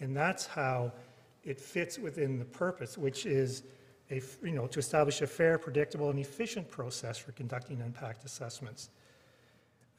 And 0.00 0.16
that's 0.16 0.46
how 0.46 0.92
it 1.44 1.58
fits 1.60 1.98
within 1.98 2.38
the 2.38 2.44
purpose, 2.44 2.98
which 2.98 3.24
is 3.24 3.62
a, 4.10 4.20
you 4.42 4.52
know, 4.52 4.66
to 4.66 4.78
establish 4.78 5.22
a 5.22 5.26
fair, 5.26 5.58
predictable, 5.58 6.10
and 6.10 6.18
efficient 6.18 6.70
process 6.70 7.16
for 7.16 7.32
conducting 7.32 7.80
impact 7.80 8.24
assessments. 8.24 8.90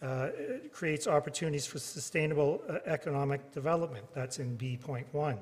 Uh, 0.01 0.29
It 0.37 0.71
creates 0.71 1.07
opportunities 1.07 1.65
for 1.65 1.79
sustainable 1.79 2.61
uh, 2.69 2.79
economic 2.85 3.51
development, 3.51 4.05
that's 4.13 4.39
in 4.39 4.55
B.1. 4.55 5.37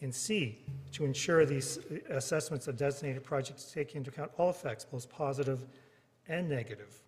In 0.00 0.12
C, 0.12 0.58
to 0.92 1.04
ensure 1.04 1.44
these 1.44 1.78
uh, 1.78 2.14
assessments 2.14 2.66
of 2.66 2.78
designated 2.78 3.22
projects 3.22 3.70
take 3.70 3.94
into 3.94 4.10
account 4.10 4.30
all 4.38 4.48
effects, 4.48 4.84
both 4.84 5.10
positive 5.10 5.66
and 6.28 6.48
negative. 6.48 7.02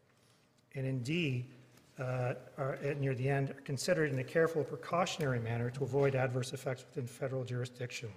And 0.74 0.86
in 0.86 1.02
D, 1.02 1.46
uh, 1.98 2.34
are, 2.58 2.78
at 2.84 3.00
near 3.00 3.14
the 3.14 3.28
end, 3.28 3.50
are 3.50 3.62
considered 3.64 4.12
in 4.12 4.18
a 4.18 4.24
careful 4.24 4.62
precautionary 4.62 5.38
manner 5.38 5.70
to 5.70 5.84
avoid 5.84 6.14
adverse 6.14 6.52
effects 6.52 6.84
within 6.88 7.06
federal 7.06 7.44
jurisdiction. 7.44 8.10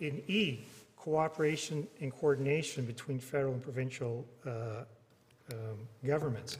In 0.00 0.22
E, 0.28 0.60
cooperation 0.96 1.86
and 2.00 2.12
coordination 2.12 2.84
between 2.84 3.18
federal 3.18 3.54
and 3.54 3.62
provincial 3.62 4.26
uh, 4.46 4.84
um, 5.52 5.78
governments. 6.04 6.58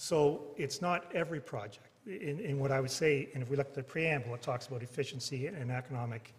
So 0.00 0.40
it's 0.56 0.80
not 0.80 1.04
every 1.14 1.40
project. 1.40 1.86
In, 2.06 2.40
in 2.40 2.58
what 2.58 2.72
I 2.72 2.80
would 2.80 2.90
say, 2.90 3.28
and 3.34 3.42
if 3.42 3.50
we 3.50 3.56
look 3.56 3.66
at 3.66 3.74
the 3.74 3.82
preamble, 3.82 4.34
it 4.34 4.40
talks 4.40 4.66
about 4.66 4.82
efficiency 4.82 5.48
and 5.48 5.70
economic. 5.70 6.32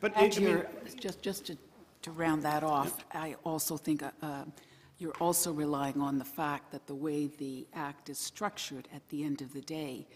But, 0.00 0.16
I 0.16 0.24
And 0.24 0.36
mean, 0.36 0.48
you're, 0.48 0.66
just, 0.98 1.22
just 1.22 1.46
to, 1.46 1.56
to 2.02 2.10
round 2.10 2.42
that 2.42 2.64
off, 2.64 3.04
I 3.12 3.36
also 3.44 3.76
think 3.76 4.02
uh, 4.02 4.10
uh, 4.20 4.44
you're 4.98 5.14
also 5.20 5.52
relying 5.52 6.00
on 6.00 6.18
the 6.18 6.24
fact 6.24 6.72
that 6.72 6.88
the 6.88 6.94
way 6.96 7.28
the 7.38 7.68
act 7.72 8.08
is 8.08 8.18
structured 8.18 8.88
at 8.92 9.08
the 9.10 9.22
end 9.22 9.42
of 9.42 9.52
the 9.52 9.60
day, 9.60 10.08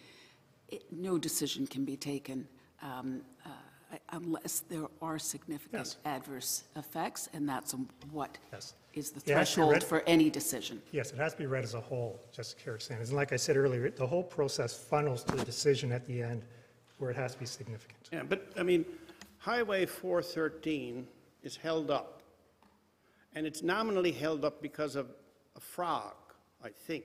it- 0.69 0.83
no 0.91 1.19
decision 1.19 1.69
can 1.69 1.85
be 1.85 1.97
taken 1.97 2.49
um, 2.83 3.23
uh, 3.47 3.97
unless 4.11 4.59
there 4.69 4.89
are 5.01 5.21
significant 5.21 5.87
Yes. 5.87 5.97
adverse 6.05 6.65
effects, 6.75 7.29
and 7.33 7.49
that's 7.49 7.77
what 8.11 8.39
Yes. 8.53 8.75
Is 8.99 9.11
the 9.11 9.21
It 9.31 9.37
has 9.37 9.51
to 9.53 9.61
be 9.61 9.63
threshold 9.63 9.73
read- 9.75 9.85
for 9.85 10.01
any 10.09 10.29
decision. 10.29 10.83
Yes, 10.91 11.13
it 11.13 11.19
has 11.19 11.33
to 11.33 11.39
be 11.39 11.47
read 11.47 11.63
as 11.63 11.75
a 11.75 11.81
whole, 11.81 12.21
Justice 12.33 12.57
Karakatsanis. 12.65 13.09
And 13.09 13.13
like 13.13 13.33
I 13.33 13.37
said 13.37 13.57
earlier, 13.57 13.89
the 13.91 14.07
whole 14.07 14.25
process 14.25 14.77
funnels 14.77 15.23
to 15.25 15.37
the 15.37 15.45
decision 15.45 15.93
at 15.93 16.05
the 16.05 16.21
end 16.23 16.43
where 16.99 17.09
it 17.11 17.17
has 17.17 17.35
to 17.35 17.39
be 17.39 17.47
significant. 17.47 18.09
yeah, 18.13 18.25
but, 18.29 18.51
I 18.57 18.65
mean, 18.65 18.85
Highway 19.39 19.87
413 19.87 21.07
is 21.45 21.55
held 21.57 21.93
up. 21.93 22.23
And 23.37 23.47
it's 23.47 23.63
nominally 23.63 24.11
held 24.11 24.45
up 24.45 24.61
because 24.61 24.97
of 24.97 25.07
a 25.55 25.61
frog, 25.61 26.15
I 26.65 26.71
think. 26.71 27.05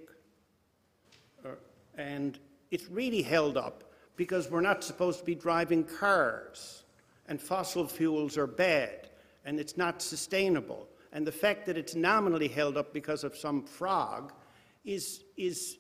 Uh, 1.46 1.50
And 1.96 2.40
it's 2.72 2.90
really 2.90 3.22
held 3.22 3.56
up 3.56 3.84
because 4.16 4.50
we're 4.50 4.62
not 4.62 4.84
supposed 4.84 5.20
to 5.20 5.26
be 5.26 5.36
driving 5.36 5.84
cars, 5.84 6.86
and 7.28 7.40
fossil 7.40 7.86
fuels 7.88 8.36
are 8.36 8.48
bad, 8.48 9.10
and 9.46 9.60
it's 9.60 9.78
not 9.78 10.02
sustainable. 10.02 10.88
And 11.14 11.28
the 11.28 11.32
fact 11.32 11.68
that 11.68 11.78
it's 11.78 11.94
nominally 11.94 12.48
held 12.48 12.76
up 12.76 12.92
because 12.92 13.24
of 13.24 13.38
some 13.38 13.64
frog 13.64 14.34
is, 14.84 15.24
is, 15.38 15.78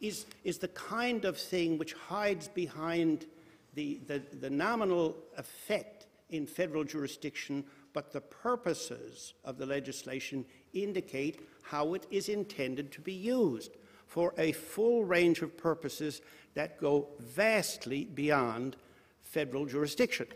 is, 0.00 0.24
is 0.44 0.58
the 0.58 0.68
kind 0.68 1.26
of 1.26 1.36
thing 1.36 1.76
which 1.76 1.92
hides 1.92 2.48
behind 2.48 3.26
the, 3.74 4.00
the, 4.06 4.22
the 4.40 4.48
nominal 4.50 5.16
effect 5.36 6.06
in 6.30 6.46
federal 6.46 6.84
jurisdiction, 6.84 7.64
but 7.92 8.12
the 8.12 8.20
purposes 8.22 9.34
of 9.44 9.58
the 9.58 9.66
legislation 9.66 10.46
indicate 10.72 11.46
how 11.62 11.92
it 11.92 12.06
is 12.10 12.30
intended 12.30 12.90
to 12.92 13.02
be 13.02 13.12
used 13.12 13.76
for 14.06 14.32
a 14.38 14.52
full 14.52 15.04
range 15.04 15.42
of 15.42 15.56
purposes 15.56 16.22
that 16.54 16.80
go 16.80 17.08
vastly 17.18 18.04
beyond 18.04 18.76
federal 19.20 19.66
jurisdiction. 19.66 20.26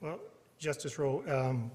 Well, 0.00 0.20
Justice 0.58 0.98
Rowe, 0.98 1.22
um, 1.28 1.70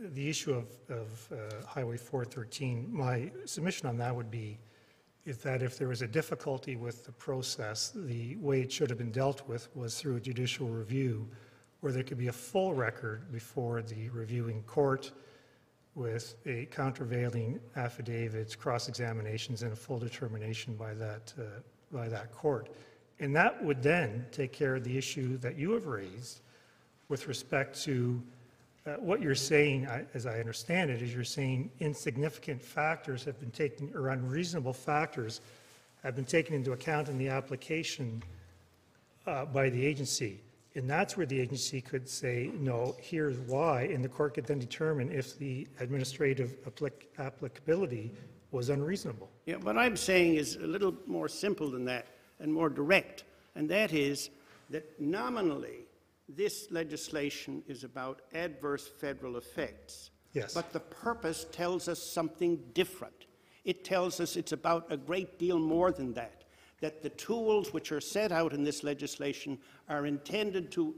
the 0.00 0.28
issue 0.28 0.52
of, 0.52 0.66
of 0.88 1.32
uh, 1.32 1.66
Highway 1.66 1.96
413, 1.96 2.88
my 2.90 3.30
submission 3.44 3.86
on 3.86 3.96
that 3.98 4.14
would 4.14 4.30
be 4.30 4.58
is 5.24 5.38
that 5.38 5.62
if 5.62 5.76
there 5.76 5.88
was 5.88 6.02
a 6.02 6.06
difficulty 6.06 6.76
with 6.76 7.04
the 7.04 7.12
process, 7.12 7.92
the 7.94 8.36
way 8.36 8.60
it 8.60 8.70
should 8.70 8.88
have 8.88 8.98
been 8.98 9.10
dealt 9.10 9.46
with 9.48 9.68
was 9.74 9.98
through 9.98 10.16
a 10.16 10.20
judicial 10.20 10.68
review, 10.68 11.28
where 11.80 11.92
there 11.92 12.04
could 12.04 12.18
be 12.18 12.28
a 12.28 12.32
full 12.32 12.74
record 12.74 13.30
before 13.32 13.82
the 13.82 14.08
reviewing 14.10 14.62
court 14.62 15.10
with 15.96 16.36
a 16.46 16.66
countervailing 16.66 17.58
affidavits, 17.74 18.54
cross-examinations, 18.54 19.62
and 19.62 19.72
a 19.72 19.76
full 19.76 19.98
determination 19.98 20.76
by 20.76 20.94
that, 20.94 21.32
uh, 21.38 21.42
by 21.90 22.08
that 22.08 22.30
court. 22.30 22.68
And 23.18 23.34
that 23.34 23.62
would 23.64 23.82
then 23.82 24.26
take 24.30 24.52
care 24.52 24.76
of 24.76 24.84
the 24.84 24.96
issue 24.96 25.38
that 25.38 25.56
you 25.56 25.72
have 25.72 25.86
raised 25.86 26.42
with 27.08 27.26
respect 27.26 27.82
to 27.84 28.22
uh, 28.86 28.94
what 28.94 29.20
you're 29.20 29.34
saying, 29.34 29.86
as 30.14 30.26
I 30.26 30.38
understand 30.38 30.90
it, 30.90 31.02
is 31.02 31.12
you're 31.12 31.24
saying 31.24 31.70
insignificant 31.80 32.62
factors 32.62 33.24
have 33.24 33.38
been 33.40 33.50
taken, 33.50 33.90
or 33.94 34.08
unreasonable 34.08 34.72
factors 34.72 35.40
have 36.02 36.14
been 36.14 36.24
taken 36.24 36.54
into 36.54 36.72
account 36.72 37.08
in 37.08 37.18
the 37.18 37.28
application 37.28 38.22
uh, 39.26 39.44
by 39.44 39.68
the 39.68 39.84
agency. 39.84 40.40
And 40.76 40.88
that's 40.88 41.16
where 41.16 41.26
the 41.26 41.40
agency 41.40 41.80
could 41.80 42.08
say, 42.08 42.50
no, 42.54 42.94
here's 43.00 43.38
why, 43.38 43.84
and 43.84 44.04
the 44.04 44.08
court 44.08 44.34
could 44.34 44.44
then 44.44 44.58
determine 44.58 45.10
if 45.10 45.38
the 45.38 45.66
administrative 45.80 46.62
applic- 46.64 47.06
applicability 47.18 48.12
was 48.52 48.68
unreasonable. 48.68 49.30
Yeah, 49.46 49.56
what 49.56 49.76
I'm 49.76 49.96
saying 49.96 50.36
is 50.36 50.56
a 50.56 50.66
little 50.66 50.94
more 51.06 51.28
simple 51.28 51.70
than 51.70 51.84
that 51.86 52.06
and 52.40 52.52
more 52.52 52.68
direct, 52.68 53.24
and 53.54 53.68
that 53.70 53.92
is 53.92 54.30
that 54.70 55.00
nominally, 55.00 55.85
this 56.28 56.68
legislation 56.70 57.62
is 57.66 57.84
about 57.84 58.22
adverse 58.34 58.86
federal 58.86 59.36
effects. 59.36 60.10
Yes. 60.32 60.52
But 60.52 60.72
the 60.72 60.80
purpose 60.80 61.46
tells 61.52 61.88
us 61.88 62.02
something 62.02 62.58
different. 62.74 63.26
It 63.64 63.84
tells 63.84 64.20
us 64.20 64.36
it's 64.36 64.52
about 64.52 64.86
a 64.90 64.96
great 64.96 65.38
deal 65.38 65.58
more 65.58 65.92
than 65.92 66.12
that, 66.14 66.44
that 66.80 67.02
the 67.02 67.10
tools 67.10 67.72
which 67.72 67.90
are 67.90 68.00
set 68.00 68.32
out 68.32 68.52
in 68.52 68.64
this 68.64 68.84
legislation 68.84 69.58
are 69.88 70.06
intended 70.06 70.70
to 70.72 70.94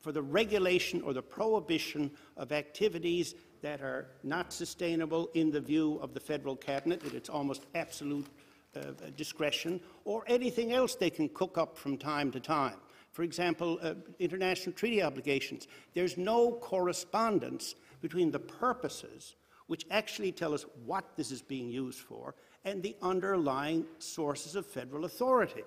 for 0.00 0.12
the 0.12 0.22
regulation 0.22 1.02
or 1.02 1.12
the 1.12 1.22
prohibition 1.22 2.10
of 2.36 2.52
activities 2.52 3.34
that 3.62 3.82
are 3.82 4.06
not 4.22 4.52
sustainable 4.52 5.28
in 5.34 5.50
the 5.50 5.60
view 5.60 5.98
of 6.02 6.14
the 6.14 6.20
federal 6.20 6.56
cabinet, 6.56 7.04
at 7.04 7.12
its 7.12 7.28
almost 7.28 7.66
absolute 7.74 8.26
uh, 8.74 8.80
discretion, 9.16 9.78
or 10.04 10.24
anything 10.26 10.72
else 10.72 10.94
they 10.94 11.10
can 11.10 11.28
cook 11.28 11.58
up 11.58 11.76
from 11.76 11.98
time 11.98 12.30
to 12.32 12.40
time. 12.40 12.76
For 13.12 13.22
example, 13.22 13.78
uh, 13.82 13.94
international 14.18 14.74
treaty 14.74 15.02
obligations. 15.02 15.66
There's 15.94 16.16
no 16.16 16.52
correspondence 16.52 17.74
between 18.00 18.30
the 18.30 18.38
purposes, 18.38 19.34
which 19.66 19.84
actually 19.90 20.32
tell 20.32 20.54
us 20.54 20.64
what 20.84 21.16
this 21.16 21.30
is 21.30 21.42
being 21.42 21.68
used 21.68 22.00
for, 22.00 22.34
and 22.64 22.82
the 22.82 22.96
underlying 23.02 23.86
sources 23.98 24.54
of 24.54 24.66
federal 24.66 25.04
authority. 25.04 25.64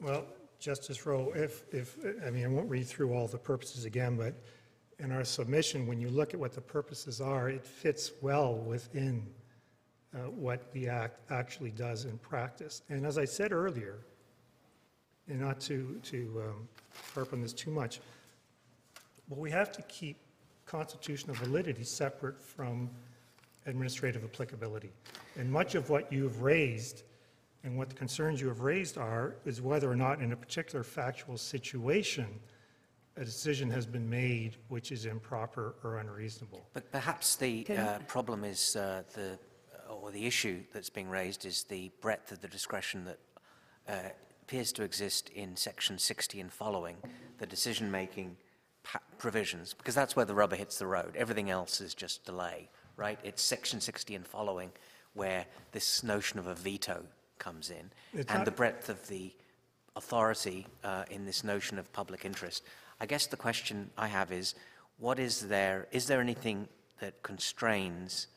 Well, 0.00 0.24
Justice 0.58 1.04
Rowe, 1.06 1.32
if, 1.34 1.64
if, 1.72 1.96
I 2.26 2.30
mean, 2.30 2.44
I 2.44 2.48
won't 2.48 2.70
read 2.70 2.86
through 2.86 3.12
all 3.12 3.26
the 3.26 3.38
purposes 3.38 3.84
again, 3.84 4.16
but 4.16 4.34
in 4.98 5.12
our 5.12 5.24
submission, 5.24 5.86
when 5.86 6.00
you 6.00 6.08
look 6.08 6.32
at 6.32 6.40
what 6.40 6.52
the 6.52 6.60
purposes 6.60 7.20
are, 7.20 7.50
it 7.50 7.64
fits 7.64 8.12
well 8.22 8.54
within 8.54 9.26
uh, 10.14 10.30
what 10.30 10.72
the 10.72 10.88
act 10.88 11.20
actually 11.30 11.70
does 11.70 12.06
in 12.06 12.16
practice. 12.18 12.82
And 12.88 13.04
as 13.04 13.18
I 13.18 13.26
said 13.26 13.52
earlier, 13.52 13.98
and 15.28 15.40
not 15.40 15.60
to, 15.60 16.00
to 16.04 16.42
um, 16.44 16.68
harp 17.14 17.32
on 17.32 17.40
this 17.40 17.52
too 17.52 17.70
much, 17.70 18.00
but 19.28 19.38
we 19.38 19.50
have 19.50 19.72
to 19.72 19.82
keep 19.82 20.16
constitutional 20.66 21.34
validity 21.36 21.84
separate 21.84 22.40
from 22.40 22.90
administrative 23.66 24.24
applicability. 24.24 24.90
And 25.36 25.50
much 25.50 25.74
of 25.74 25.90
what 25.90 26.12
you've 26.12 26.42
raised 26.42 27.02
and 27.64 27.76
what 27.76 27.88
the 27.88 27.96
concerns 27.96 28.40
you 28.40 28.46
have 28.48 28.60
raised 28.60 28.96
are, 28.96 29.34
is 29.44 29.60
whether 29.60 29.90
or 29.90 29.96
not 29.96 30.20
in 30.20 30.32
a 30.32 30.36
particular 30.36 30.84
factual 30.84 31.36
situation, 31.36 32.26
a 33.16 33.24
decision 33.24 33.68
has 33.70 33.86
been 33.86 34.08
made 34.08 34.56
which 34.68 34.92
is 34.92 35.04
improper 35.04 35.74
or 35.82 35.98
unreasonable. 35.98 36.68
But 36.72 36.92
perhaps 36.92 37.34
the 37.34 37.66
uh, 37.76 37.98
problem 38.06 38.44
is 38.44 38.76
uh, 38.76 39.02
the, 39.14 39.38
or 39.90 40.12
the 40.12 40.26
issue 40.26 40.60
that's 40.72 40.90
being 40.90 41.08
raised 41.08 41.44
is 41.44 41.64
the 41.64 41.90
breadth 42.00 42.30
of 42.30 42.40
the 42.40 42.48
discretion 42.48 43.04
that 43.04 43.18
uh, 43.88 44.10
appears 44.46 44.70
to 44.70 44.84
exist 44.84 45.28
in 45.30 45.56
Section 45.56 45.98
60 45.98 46.40
and 46.40 46.52
following, 46.52 46.96
the 47.38 47.46
decision-making 47.46 48.36
provisions, 49.18 49.74
because 49.74 49.96
that's 49.96 50.14
where 50.14 50.24
the 50.24 50.36
rubber 50.36 50.54
hits 50.54 50.78
the 50.78 50.86
road. 50.86 51.16
Everything 51.16 51.50
else 51.50 51.80
is 51.80 51.94
just 51.94 52.24
delay, 52.24 52.68
right? 52.96 53.18
It's 53.24 53.42
Section 53.42 53.80
60 53.80 54.14
and 54.14 54.24
following 54.24 54.70
where 55.14 55.46
this 55.72 56.04
notion 56.04 56.38
of 56.38 56.46
a 56.46 56.54
veto 56.54 57.02
comes 57.40 57.70
in, 57.70 57.90
It's 58.12 58.32
and 58.32 58.46
the 58.46 58.52
breadth 58.52 58.88
of 58.88 59.08
the 59.08 59.34
authority 59.96 60.68
uh, 60.84 61.02
in 61.10 61.26
this 61.26 61.42
notion 61.42 61.76
of 61.76 61.92
public 61.92 62.24
interest. 62.24 62.62
I 63.00 63.06
guess 63.06 63.26
the 63.26 63.36
question 63.36 63.90
I 63.98 64.06
have 64.06 64.30
is, 64.30 64.54
what 64.98 65.18
is 65.18 65.40
there, 65.40 65.88
is 65.90 66.06
there 66.06 66.20
anything 66.20 66.68
that 67.00 67.20
constrains 67.24 68.28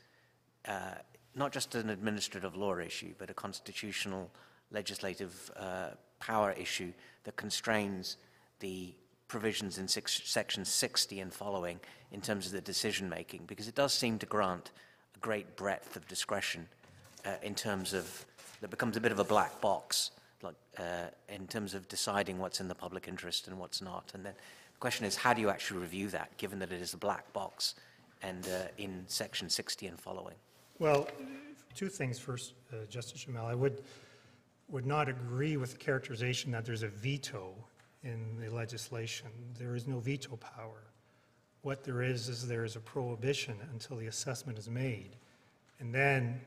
uh, 0.68 0.96
not 1.36 1.52
just 1.52 1.76
an 1.76 1.92
administrative 1.92 2.56
law 2.56 2.80
issue, 2.80 3.14
but 3.20 3.30
a 3.30 3.34
constitutional 3.36 4.32
legislative 4.72 5.52
uh, 5.58 5.90
power 6.20 6.52
issue 6.54 6.92
that 7.24 7.36
constrains 7.36 8.18
the 8.60 8.94
provisions 9.28 9.78
in 9.78 9.88
six, 9.88 10.22
section 10.26 10.66
60 10.66 11.20
and 11.20 11.34
following 11.34 11.80
in 12.12 12.22
terms 12.22 12.48
of 12.48 12.52
the 12.52 12.62
decision 12.62 13.10
making? 13.10 13.44
Because 13.48 13.68
it 13.68 13.76
does 13.76 13.94
seem 13.94 14.18
to 14.20 14.26
grant 14.26 14.72
a 15.16 15.20
great 15.20 15.56
breadth 15.56 15.96
of 15.96 16.08
discretion 16.08 16.68
uh, 17.26 17.32
in 17.44 17.56
terms 17.56 17.94
of, 17.94 18.26
that 18.62 18.70
becomes 18.70 18.98
a 18.98 19.02
bit 19.02 19.12
of 19.12 19.20
a 19.20 19.24
black 19.24 19.60
box, 19.62 20.12
like 20.42 20.56
uh, 20.78 21.08
in 21.30 21.48
terms 21.48 21.74
of 21.74 21.88
deciding 21.88 22.40
what's 22.40 22.60
in 22.60 22.68
the 22.68 22.76
public 22.76 23.08
interest 23.08 23.48
and 23.48 23.58
what's 23.60 23.82
not. 23.82 24.12
And 24.14 24.26
then 24.26 24.34
the 24.74 24.80
question 24.80 25.06
is, 25.06 25.16
how 25.16 25.34
do 25.34 25.42
you 25.42 25.50
actually 25.50 25.80
review 25.82 26.08
that, 26.10 26.36
given 26.38 26.60
that 26.60 26.72
it 26.72 26.82
is 26.82 26.94
a 26.94 26.98
black 26.98 27.32
box 27.34 27.76
and 28.22 28.46
uh, 28.48 28.68
in 28.78 29.04
section 29.08 29.50
60 29.50 29.88
and 29.88 30.00
following? 30.00 30.36
Well, 30.80 31.08
two 31.76 31.90
things 31.90 32.20
first, 32.20 32.54
uh, 32.72 32.86
Justice 32.90 33.24
Jamal. 33.26 33.46
I 33.46 33.54
would, 33.54 33.84
would 34.70 34.86
not 34.86 35.10
agree 35.10 35.58
with 35.58 35.72
the 35.72 35.78
characterization 35.78 36.52
that 36.52 36.66
there's 36.66 36.84
a 36.84 36.88
veto 36.88 37.54
in 38.04 38.38
the 38.40 38.50
legislation. 38.50 39.28
There 39.58 39.76
is 39.76 39.88
no 39.88 40.00
veto 40.00 40.36
power. 40.38 40.84
What 41.62 41.84
there 41.84 42.02
is, 42.02 42.30
is 42.30 42.48
there 42.48 42.64
is 42.64 42.76
a 42.76 42.80
prohibition 42.80 43.58
until 43.74 43.98
the 43.98 44.08
assessment 44.08 44.58
is 44.58 44.70
made. 44.70 45.18
And 45.80 45.94
then, 45.94 46.40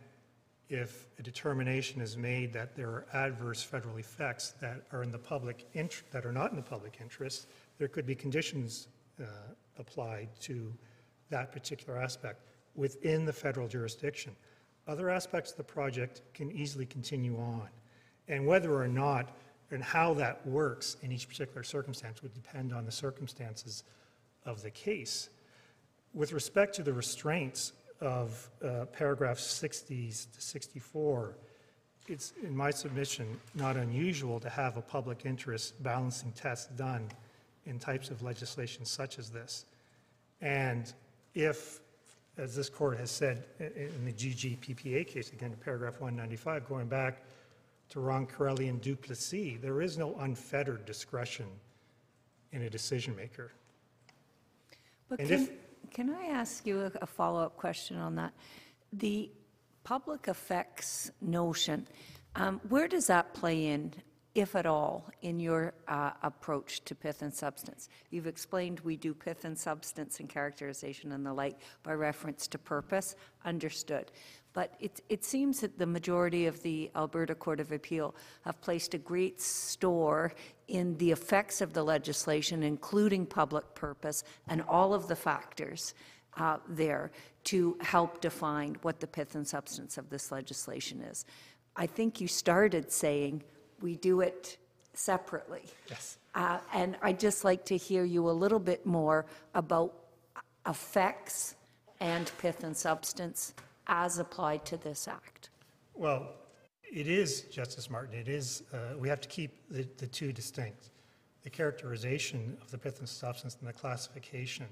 if 0.68 1.08
a 1.18 1.22
determination 1.22 2.00
is 2.00 2.16
made 2.16 2.52
that 2.54 2.74
there 2.74 2.88
are 2.88 3.06
adverse 3.12 3.62
federal 3.62 3.98
effects 3.98 4.52
that 4.60 4.86
are 4.92 5.02
in 5.02 5.10
the 5.10 5.18
public, 5.18 5.66
that 6.10 6.24
are 6.24 6.32
not 6.32 6.50
in 6.50 6.56
the 6.56 6.62
public 6.62 6.98
interest, 7.00 7.48
there 7.78 7.88
could 7.88 8.06
be 8.06 8.14
conditions 8.14 8.88
uh, 9.20 9.26
applied 9.78 10.28
to 10.40 10.72
that 11.28 11.52
particular 11.52 11.98
aspect 11.98 12.46
within 12.74 13.26
the 13.26 13.32
federal 13.32 13.68
jurisdiction. 13.68 14.34
Other 14.86 15.10
aspects 15.10 15.50
of 15.50 15.58
the 15.58 15.64
project 15.64 16.22
can 16.32 16.50
easily 16.50 16.86
continue 16.86 17.36
on. 17.36 17.68
And 18.32 18.46
whether 18.46 18.74
or 18.74 18.88
not 18.88 19.28
and 19.70 19.84
how 19.84 20.14
that 20.14 20.46
works 20.46 20.96
in 21.02 21.12
each 21.12 21.28
particular 21.28 21.62
circumstance 21.62 22.22
would 22.22 22.32
depend 22.32 22.72
on 22.72 22.86
the 22.86 22.92
circumstances 22.92 23.84
of 24.46 24.62
the 24.62 24.70
case. 24.70 25.28
With 26.14 26.32
respect 26.32 26.74
to 26.76 26.82
the 26.82 26.94
restraints 26.94 27.72
of 28.00 28.48
uh, 28.64 28.86
paragraph 28.86 29.36
60s 29.36 30.32
to 30.32 30.40
64, 30.40 31.36
it's, 32.08 32.32
in 32.42 32.56
my 32.56 32.70
submission, 32.70 33.38
not 33.54 33.76
unusual 33.76 34.40
to 34.40 34.48
have 34.48 34.78
a 34.78 34.82
public 34.82 35.26
interest 35.26 35.82
balancing 35.82 36.32
test 36.32 36.74
done 36.74 37.06
in 37.66 37.78
types 37.78 38.08
of 38.08 38.22
legislation 38.22 38.86
such 38.86 39.18
as 39.18 39.28
this. 39.28 39.66
And 40.40 40.90
if 41.34 41.80
as 42.38 42.56
this 42.56 42.70
court 42.70 42.98
has 42.98 43.10
said 43.10 43.44
in 43.60 44.06
the 44.06 44.12
GGPPA 44.12 45.06
case, 45.06 45.32
again, 45.32 45.54
paragraph 45.62 46.00
195, 46.00 46.66
going 46.66 46.88
back 46.88 47.22
to 47.92 47.98
Roncarelli 47.98 48.70
and 48.70 48.80
Duplessis, 48.80 49.60
there 49.60 49.82
is 49.82 49.98
no 49.98 50.14
unfettered 50.16 50.86
discretion 50.86 51.46
in 52.52 52.62
a 52.62 52.70
decision 52.70 53.14
maker. 53.14 53.52
But 55.10 55.20
And 55.20 55.28
can, 55.28 55.42
if- 55.42 55.90
can 55.90 56.10
I 56.10 56.24
ask 56.28 56.66
you 56.66 56.80
a- 56.80 56.98
a 57.02 57.06
follow-up 57.06 57.58
question 57.58 57.98
on 57.98 58.14
that? 58.14 58.32
The 58.94 59.30
public 59.84 60.26
effects 60.28 61.10
notion, 61.20 61.86
um, 62.34 62.60
where 62.70 62.88
does 62.88 63.08
that 63.08 63.34
play 63.34 63.66
in, 63.66 63.92
if 64.34 64.56
at 64.56 64.64
all, 64.64 65.10
in 65.20 65.38
your 65.38 65.74
uh, 65.86 66.12
approach 66.22 66.82
to 66.86 66.94
pith 66.94 67.20
and 67.20 67.34
substance? 67.34 67.90
You've 68.08 68.26
explained 68.26 68.80
we 68.80 68.96
do 68.96 69.12
pith 69.12 69.44
and 69.44 69.58
substance 69.58 70.18
and 70.18 70.30
characterization 70.30 71.12
and 71.12 71.26
the 71.26 71.34
like 71.34 71.60
by 71.82 71.92
reference 71.92 72.46
to 72.48 72.58
purpose, 72.58 73.16
understood. 73.44 74.10
But 74.54 74.74
it, 74.80 75.00
it 75.08 75.24
seems 75.24 75.60
that 75.60 75.78
the 75.78 75.86
majority 75.86 76.46
of 76.46 76.62
the 76.62 76.90
Alberta 76.94 77.34
Court 77.34 77.60
of 77.60 77.72
Appeal 77.72 78.14
have 78.44 78.60
placed 78.60 78.92
a 78.94 78.98
great 78.98 79.40
store 79.40 80.34
in 80.68 80.96
the 80.98 81.10
effects 81.10 81.60
of 81.60 81.72
the 81.72 81.82
legislation, 81.82 82.62
including 82.62 83.26
public 83.26 83.74
purpose 83.74 84.24
and 84.48 84.62
all 84.68 84.92
of 84.92 85.08
the 85.08 85.16
factors 85.16 85.94
uh, 86.36 86.58
there 86.68 87.10
to 87.44 87.76
help 87.80 88.20
define 88.20 88.76
what 88.82 89.00
the 89.00 89.06
pith 89.06 89.34
and 89.34 89.46
substance 89.46 89.98
of 89.98 90.10
this 90.10 90.30
legislation 90.30 91.00
is. 91.02 91.24
I 91.76 91.86
think 91.86 92.20
you 92.20 92.28
started 92.28 92.92
saying 92.92 93.42
we 93.80 93.96
do 93.96 94.20
it 94.20 94.58
separately. 94.94 95.64
Yes. 95.88 96.18
Uh, 96.34 96.58
And 96.72 96.96
I'd 97.02 97.20
just 97.20 97.44
like 97.44 97.64
to 97.66 97.76
hear 97.76 98.04
you 98.04 98.28
a 98.28 98.32
little 98.32 98.58
bit 98.58 98.84
more 98.86 99.26
about 99.54 99.94
effects 100.66 101.56
and 102.00 102.30
pith 102.38 102.64
and 102.64 102.76
substance 102.76 103.54
as 103.92 104.18
applied 104.18 104.64
to 104.64 104.78
this 104.78 105.06
act. 105.06 105.50
Well, 105.92 106.30
it 106.82 107.06
is, 107.06 107.42
Justice 107.42 107.90
Martin, 107.90 108.18
it 108.18 108.26
is, 108.26 108.62
uh, 108.72 108.96
we 108.98 109.06
have 109.08 109.20
to 109.20 109.28
keep 109.28 109.68
the, 109.68 109.86
the 109.98 110.06
two 110.06 110.32
distinct. 110.32 110.90
The 111.42 111.50
characterization 111.50 112.56
of 112.62 112.70
the 112.70 112.78
pith 112.78 113.00
and 113.00 113.08
substance 113.08 113.58
and 113.60 113.68
the 113.68 113.72
classification. 113.72 114.66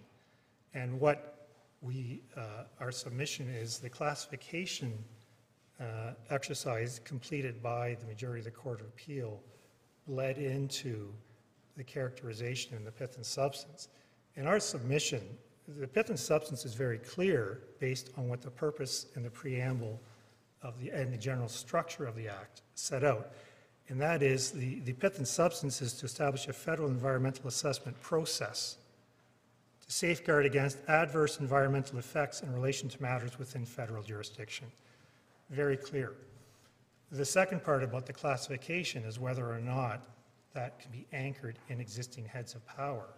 And 0.73 0.99
what 0.99 1.49
we, 1.83 2.23
uh, 2.35 2.65
our 2.81 2.91
submission 2.91 3.49
is 3.49 3.79
the 3.79 3.91
classification 3.91 4.93
uh, 5.79 6.13
exercise 6.31 7.01
completed 7.05 7.63
by 7.63 7.97
the 8.01 8.07
majority 8.07 8.41
of 8.41 8.47
the 8.47 8.51
Court 8.51 8.81
of 8.81 8.87
Appeal 8.87 9.43
led 10.07 10.39
into 10.39 11.13
the 11.77 11.85
characterization 11.85 12.75
in 12.75 12.85
the 12.85 12.91
pith 12.91 13.17
and 13.17 13.27
substance. 13.27 13.89
In 14.37 14.47
our 14.47 14.61
submission, 14.61 15.23
the 15.69 15.87
pith 15.87 16.09
and 16.09 16.19
substance 16.19 16.65
is 16.65 16.75
very 16.75 16.99
clear 16.99 17.61
based 17.79 18.11
on 18.17 18.29
what 18.29 18.43
the 18.43 18.51
purpose 18.51 19.07
and 19.15 19.25
the 19.25 19.31
preamble 19.31 20.01
of 20.63 20.79
the, 20.81 20.91
and 20.91 21.13
the 21.13 21.19
general 21.19 21.49
structure 21.49 22.07
of 22.07 22.17
the 22.17 22.29
act 22.29 22.63
set 22.75 23.05
out. 23.05 23.33
And 23.89 24.01
that 24.01 24.23
is, 24.23 24.53
the, 24.53 24.81
the 24.81 24.93
pith 24.93 25.19
and 25.19 25.27
substance 25.27 25.83
is 25.83 25.95
to 25.95 26.07
establish 26.07 26.47
a 26.49 26.53
federal 26.53 26.89
environmental 26.89 27.49
assessment 27.49 28.01
process 28.01 28.77
to 29.85 29.93
safeguard 29.93 30.47
against 30.47 30.79
adverse 30.89 31.41
environmental 31.41 31.99
effects 31.99 32.43
in 32.43 32.53
relation 32.53 32.89
to 32.89 33.03
matters 33.03 33.39
within 33.39 33.65
federal 33.65 34.03
jurisdiction. 34.03 34.67
Very 35.51 35.77
clear. 35.77 36.15
The 37.11 37.25
second 37.25 37.65
part 37.65 37.83
about 37.83 38.07
the 38.07 38.13
classification 38.13 39.03
is 39.03 39.19
whether 39.19 39.51
or 39.51 39.61
not 39.61 40.07
that 40.55 40.79
can 40.79 40.93
be 40.93 41.07
anchored 41.13 41.59
in 41.69 41.81
existing 41.81 42.25
heads 42.25 42.55
of 42.55 42.65
power. 42.67 43.09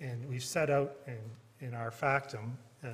And 0.00 0.28
we've 0.28 0.44
set 0.44 0.70
out 0.70 0.96
in, 1.06 1.66
in 1.66 1.74
our 1.74 1.90
factum, 1.90 2.56
uh, 2.84 2.88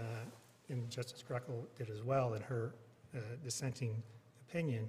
and 0.69 0.91
Justice 0.91 1.23
Greckol 1.29 1.65
did 1.77 1.91
as 1.91 2.03
well 2.03 2.35
in 2.35 2.43
her 2.43 2.73
uh, 3.15 3.19
dissenting 3.43 4.03
opinion, 4.49 4.89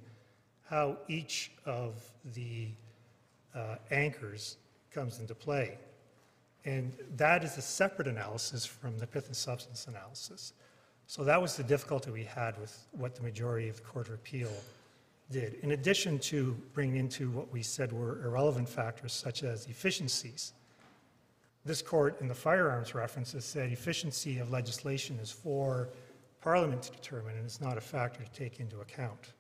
how 0.70 0.98
each 1.08 1.52
of 1.66 1.94
the 2.34 2.70
uh, 3.54 3.76
anchors 3.92 4.58
comes 4.92 5.20
into 5.20 5.36
play. 5.36 5.78
And 6.64 6.94
that 7.18 7.44
is 7.44 7.58
a 7.58 7.62
separate 7.62 8.08
analysis 8.08 8.66
from 8.66 8.98
the 8.98 9.06
pith 9.06 9.28
and 9.28 9.36
substance 9.36 9.88
analysis. 9.88 10.54
So 11.08 11.24
that 11.24 11.40
was 11.40 11.56
the 11.56 11.64
difficulty 11.64 12.10
we 12.10 12.24
had 12.24 12.60
with 12.60 12.88
what 12.92 13.16
the 13.16 13.22
majority 13.22 13.70
of 13.70 13.76
the 13.76 13.84
Court 13.84 14.08
of 14.08 14.16
Appeal 14.16 14.52
did. 15.30 15.56
In 15.62 15.72
addition 15.72 16.18
to 16.20 16.56
bringing 16.74 16.98
into 16.98 17.30
what 17.30 17.52
we 17.52 17.62
said 17.62 17.92
were 17.92 18.24
irrelevant 18.24 18.68
factors 18.68 19.14
such 19.14 19.44
as 19.44 19.68
efficiencies, 19.68 20.54
this 21.66 21.82
court 21.82 22.22
in 22.22 22.28
the 22.28 22.36
firearms 22.36 22.94
references 22.94 23.44
said 23.44 23.72
efficiency 23.72 24.38
of 24.38 24.52
legislation 24.52 25.18
is 25.20 25.32
for 25.32 25.90
Parliament 26.42 26.84
to 26.84 26.92
determine 26.92 27.36
and 27.36 27.46
it's 27.46 27.60
not 27.60 27.78
a 27.78 27.82
factor 27.82 28.24
to 28.24 28.32
take 28.32 28.60
into 28.60 28.82
account. 28.82 29.34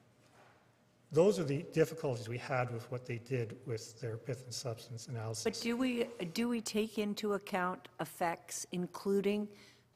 Those 1.11 1.39
are 1.39 1.43
the 1.43 1.63
difficulties 1.71 2.27
we 2.27 2.39
had 2.39 2.73
with 2.73 2.91
what 2.91 3.05
they 3.05 3.19
did 3.19 3.55
with 3.67 4.01
their 4.01 4.17
pith 4.17 4.43
and 4.43 4.53
substance 4.53 5.07
analysis. 5.07 5.43
But 5.43 5.61
do 5.61 5.77
we, 5.77 6.05
do 6.33 6.49
we 6.49 6.61
take 6.61 6.97
into 6.97 7.33
account 7.33 7.87
effects, 7.99 8.65
including 8.71 9.47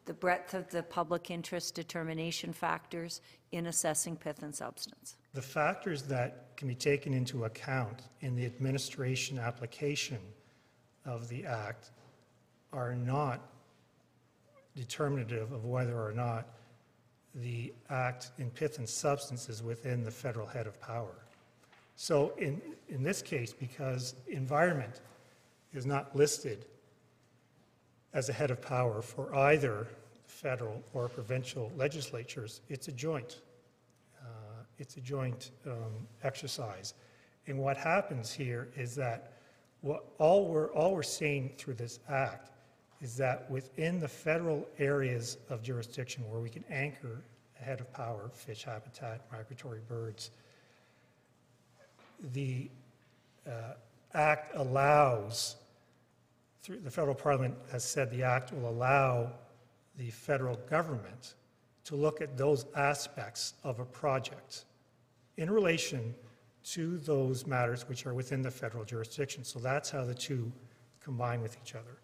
the 0.06 0.14
breadth 0.14 0.54
of 0.54 0.70
the 0.70 0.84
public 0.84 1.32
interest 1.32 1.74
determination 1.74 2.54
factors 2.54 3.22
in 3.52 3.66
assessing 3.66 4.16
pith 4.16 4.44
and 4.44 4.56
substance? 4.56 5.18
The 5.34 5.42
factors 5.42 6.04
that 6.04 6.56
can 6.56 6.68
be 6.68 6.76
taken 6.76 7.14
into 7.14 7.46
account 7.46 8.04
in 8.22 8.36
the 8.36 8.46
administration 8.46 9.40
application 9.40 10.20
of 11.06 11.28
the 11.28 11.44
act 11.44 11.90
are 12.72 12.96
not 12.96 13.42
determinative 14.76 15.52
of 15.52 15.66
whether 15.66 16.00
or 16.02 16.12
not 16.12 16.48
the 17.36 17.74
act 17.90 18.32
in 18.38 18.50
pith 18.50 18.78
and 18.78 18.88
substance 18.88 19.50
is 19.50 19.62
within 19.62 20.04
the 20.04 20.12
federal 20.12 20.48
head 20.48 20.68
of 20.68 20.80
power. 20.82 21.16
So 21.96 22.34
in, 22.38 22.62
in 22.88 23.04
this 23.04 23.22
case, 23.22 23.54
because 23.54 24.16
environment 24.28 25.02
is 25.74 25.86
not 25.86 26.16
listed 26.16 26.66
as 28.14 28.30
a 28.30 28.34
head 28.34 28.52
of 28.52 28.62
power 28.62 29.02
for 29.02 29.36
either 29.36 29.88
federal 30.26 30.82
or 30.94 31.08
provincial 31.10 31.72
legislatures, 31.76 32.62
it's 32.70 32.88
a 32.88 32.92
joint. 32.92 33.42
Uh, 34.22 34.64
It's 34.80 34.98
a 34.98 35.02
joint 35.02 35.52
um, 35.68 36.08
exercise. 36.24 36.94
And 37.48 37.60
what 37.60 37.78
happens 37.78 38.32
here 38.32 38.70
is 38.76 38.96
that 38.96 39.34
what, 39.82 40.06
all 40.18 40.48
we're, 40.48 40.72
all 40.74 40.94
we're 40.96 41.04
saying 41.04 41.52
through 41.58 41.76
this 41.76 42.00
act 42.08 42.52
is 43.02 43.16
that 43.18 43.50
within 43.50 44.00
the 44.00 44.08
federal 44.08 44.68
areas 44.78 45.38
of 45.50 45.62
jurisdiction 45.62 46.30
where 46.30 46.41
we 46.41 46.50
can 46.50 46.64
anchor 46.70 47.24
a 47.60 47.64
head 47.64 47.80
of 47.80 47.91
power, 47.93 48.30
fish 48.34 48.64
habitat, 48.64 49.26
migratory 49.32 49.82
birds, 49.88 50.32
the 52.34 52.70
uh, 53.47 53.74
act 54.14 54.56
allows, 54.56 55.56
through, 56.62 56.80
the 56.82 56.91
federal 56.91 57.16
parliament 57.16 57.56
has 57.72 57.84
said 57.84 58.12
the 58.12 58.24
act 58.24 58.52
will 58.52 58.70
allow 58.70 59.32
the 59.97 60.10
federal 60.10 60.56
government 60.70 61.36
to 61.86 61.95
look 61.95 62.22
at 62.22 62.38
those 62.38 62.66
aspects 62.76 63.54
of 63.64 63.80
a 63.80 63.86
project 63.86 64.66
in 65.38 65.50
relation 65.50 66.14
to 66.64 66.97
those 66.97 67.47
matters 67.47 67.88
which 67.88 68.06
are 68.06 68.14
within 68.14 68.41
the 68.41 68.52
federal 68.52 68.84
jurisdiction. 68.84 69.43
So 69.43 69.60
that's 69.60 69.89
how 69.89 70.04
the 70.04 70.14
two 70.14 70.52
combine 71.02 71.41
with 71.41 71.58
each 71.64 71.76
other. 71.76 71.97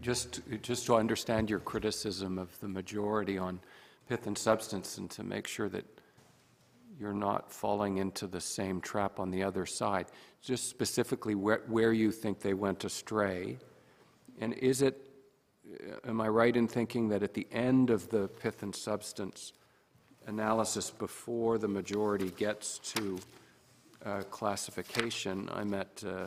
Just, 0.00 0.40
just 0.62 0.86
to 0.86 0.96
understand 0.96 1.48
your 1.48 1.60
criticism 1.60 2.38
of 2.38 2.58
the 2.60 2.68
majority 2.68 3.38
on 3.38 3.60
pith 4.08 4.26
and 4.26 4.36
substance 4.36 4.98
and 4.98 5.10
to 5.10 5.22
make 5.22 5.46
sure 5.46 5.68
that 5.68 5.84
you're 6.98 7.12
not 7.12 7.50
falling 7.50 7.98
into 7.98 8.26
the 8.26 8.40
same 8.40 8.80
trap 8.80 9.18
on 9.18 9.30
the 9.30 9.42
other 9.42 9.66
side, 9.66 10.06
just 10.42 10.68
specifically 10.68 11.34
where, 11.34 11.62
where 11.66 11.92
you 11.92 12.12
think 12.12 12.40
they 12.40 12.54
went 12.54 12.84
astray. 12.84 13.58
And 14.40 14.52
is 14.54 14.82
it, 14.82 15.00
am 16.06 16.20
I 16.20 16.28
right 16.28 16.54
in 16.54 16.68
thinking 16.68 17.08
that 17.08 17.22
at 17.22 17.34
the 17.34 17.46
end 17.50 17.90
of 17.90 18.08
the 18.10 18.28
pith 18.28 18.62
and 18.62 18.74
substance 18.74 19.52
analysis, 20.26 20.90
before 20.90 21.58
the 21.58 21.68
majority 21.68 22.30
gets 22.30 22.78
to 22.78 23.18
uh, 24.04 24.22
classification, 24.30 25.48
I'm 25.52 25.74
at 25.74 26.02
uh, 26.06 26.26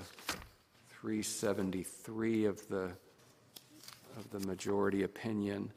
373 0.89 2.45
of 2.45 2.67
the, 2.67 2.91
of 4.17 4.29
the 4.31 4.39
majority 4.47 5.03
opinion, 5.03 5.71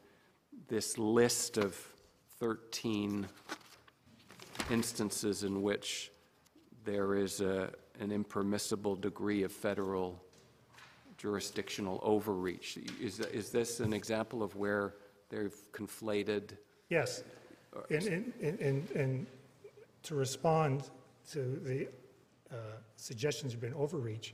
this 0.67 0.97
list 0.97 1.57
of 1.57 1.75
13 2.39 3.27
instances 4.69 5.43
in 5.43 5.61
which 5.61 6.11
there 6.83 7.15
is 7.15 7.41
a, 7.41 7.71
an 7.99 8.11
impermissible 8.11 8.95
degree 8.95 9.43
of 9.43 9.51
federal 9.51 10.19
jurisdictional 11.17 11.99
overreach. 12.01 12.79
Is, 12.99 13.19
is 13.19 13.51
this 13.51 13.79
an 13.79 13.93
example 13.93 14.41
of 14.41 14.55
where 14.55 14.95
they've 15.29 15.55
conflated? 15.71 16.57
Yes. 16.89 17.23
And, 17.89 18.33
and, 18.41 18.59
and- 18.59 18.91
and, 18.91 19.27
to 20.03 20.15
respond 20.15 20.89
to 21.31 21.59
the 21.63 21.87
uh, 22.51 22.55
suggestions 22.95 23.53
of 23.53 23.61
been 23.61 23.75
overreach, 23.75 24.33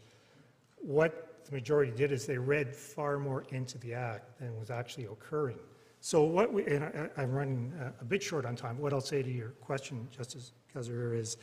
what 0.77 1.26
the 1.47 1.55
majority 1.55 1.91
did 1.91 2.11
is 2.11 2.25
they 2.25 2.37
read 2.37 2.75
far 2.75 3.17
more 3.17 3.43
into 3.49 3.77
the 3.79 3.93
act 3.93 4.39
than 4.39 4.57
was 4.59 4.69
actually 4.69 5.05
occurring. 5.05 5.57
So 5.99 6.23
what 6.23 6.53
we, 6.53 6.65
and 6.65 6.83
I- 6.83 7.09
I'm 7.17 7.31
running 7.31 7.73
a 7.99 8.05
bit 8.05 8.21
short 8.21 8.45
on 8.45 8.55
time. 8.55 8.77
What 8.77 8.93
I'll 8.93 9.01
say 9.01 9.23
to 9.23 9.31
your 9.31 9.49
question, 9.61 10.07
Justice 10.15 10.51
Kasirer, 10.73 11.17
is, 11.17 11.37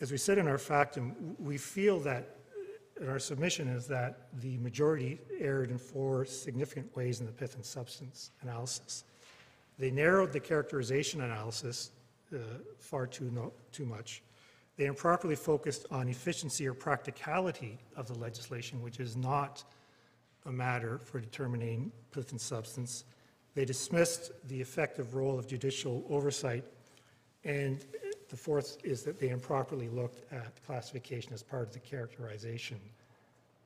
as 0.00 0.10
we 0.10 0.18
said 0.18 0.38
in 0.38 0.48
our 0.48 0.58
factum, 0.58 1.36
we 1.38 1.56
feel 1.58 2.00
that, 2.00 2.36
in 3.00 3.08
our 3.08 3.18
submission 3.20 3.68
is 3.68 3.86
that 3.86 4.28
the 4.40 4.58
majority 4.58 5.20
erred 5.38 5.70
in 5.70 5.78
four 5.78 6.24
significant 6.24 6.94
ways 6.96 7.20
in 7.20 7.26
the 7.26 7.32
pith 7.32 7.54
and 7.54 7.64
substance 7.64 8.32
analysis. 8.42 9.04
They 9.78 9.92
narrowed 9.92 10.32
the 10.32 10.40
characterization 10.40 11.20
analysis 11.20 11.92
uh, 12.34 12.38
far 12.78 13.06
too, 13.06 13.30
no, 13.32 13.52
too 13.70 13.86
much. 13.86 14.22
They 14.78 14.86
improperly 14.86 15.34
focused 15.34 15.86
on 15.90 16.08
efficiency 16.08 16.66
or 16.66 16.72
practicality 16.72 17.78
of 17.96 18.06
the 18.06 18.16
legislation, 18.18 18.80
which 18.80 19.00
is 19.00 19.16
not 19.16 19.64
a 20.46 20.52
matter 20.52 20.98
for 20.98 21.20
determining 21.20 21.92
and 22.14 22.40
substance. 22.40 23.04
They 23.54 23.64
dismissed 23.64 24.30
the 24.48 24.60
effective 24.60 25.14
role 25.14 25.38
of 25.38 25.46
judicial 25.46 26.04
oversight. 26.08 26.64
And 27.44 27.84
the 28.28 28.36
fourth 28.36 28.78
is 28.84 29.02
that 29.02 29.20
they 29.20 29.28
improperly 29.28 29.88
looked 29.88 30.32
at 30.32 30.64
classification 30.64 31.32
as 31.32 31.42
part 31.42 31.66
of 31.66 31.72
the 31.72 31.80
characterization 31.80 32.80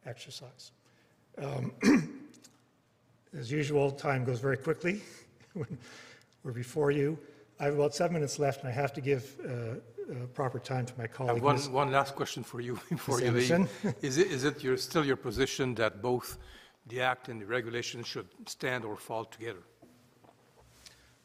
exercise. 0.07 0.73
Um, 1.39 1.73
As 3.39 3.51
usual, 3.51 3.91
time 3.91 4.25
goes 4.27 4.41
very 4.41 4.59
quickly 4.59 5.01
when 5.55 5.79
we're 6.45 6.53
before 6.53 6.91
you. 6.91 7.19
I 7.59 7.65
have 7.65 7.75
about 7.75 7.95
seven 7.95 8.13
minutes 8.13 8.39
left, 8.39 8.61
and 8.61 8.69
I 8.69 8.73
have 8.73 8.93
to 8.93 9.01
give 9.01 9.37
uh, 9.41 9.77
uh, 10.11 10.27
proper 10.35 10.59
time 10.59 10.87
to 10.87 10.95
my 10.99 11.05
I 11.05 11.07
colleague. 11.07 11.43
one, 11.43 11.57
Ms. 11.57 11.69
one 11.69 11.91
last 11.91 12.15
question 12.15 12.43
for 12.43 12.61
you 12.61 12.79
before 12.91 13.19
Ms. 13.19 13.51
you 13.51 13.59
leave. 13.59 13.95
Is 14.03 14.19
it, 14.19 14.29
is 14.29 14.45
it 14.45 14.63
your, 14.63 14.77
still 14.77 15.05
your 15.05 15.17
position 15.17 15.75
that 15.77 16.03
both 16.03 16.39
the 16.89 17.01
act 17.01 17.29
and 17.29 17.41
the 17.41 17.47
regulation 17.47 18.03
should 18.03 18.27
stand 18.47 18.85
or 18.85 18.97
fall 18.97 19.25
together? 19.25 19.63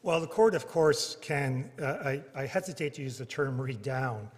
Well, 0.02 0.20
the 0.20 0.28
court, 0.28 0.54
of 0.54 0.68
course, 0.68 1.16
can, 1.20 1.70
uh, 1.82 1.84
I 1.84 2.22
I 2.34 2.46
hesitate 2.46 2.94
to 2.94 3.02
use 3.02 3.18
the 3.18 3.26
term 3.26 3.60
read 3.60 3.82
down, 3.82 4.30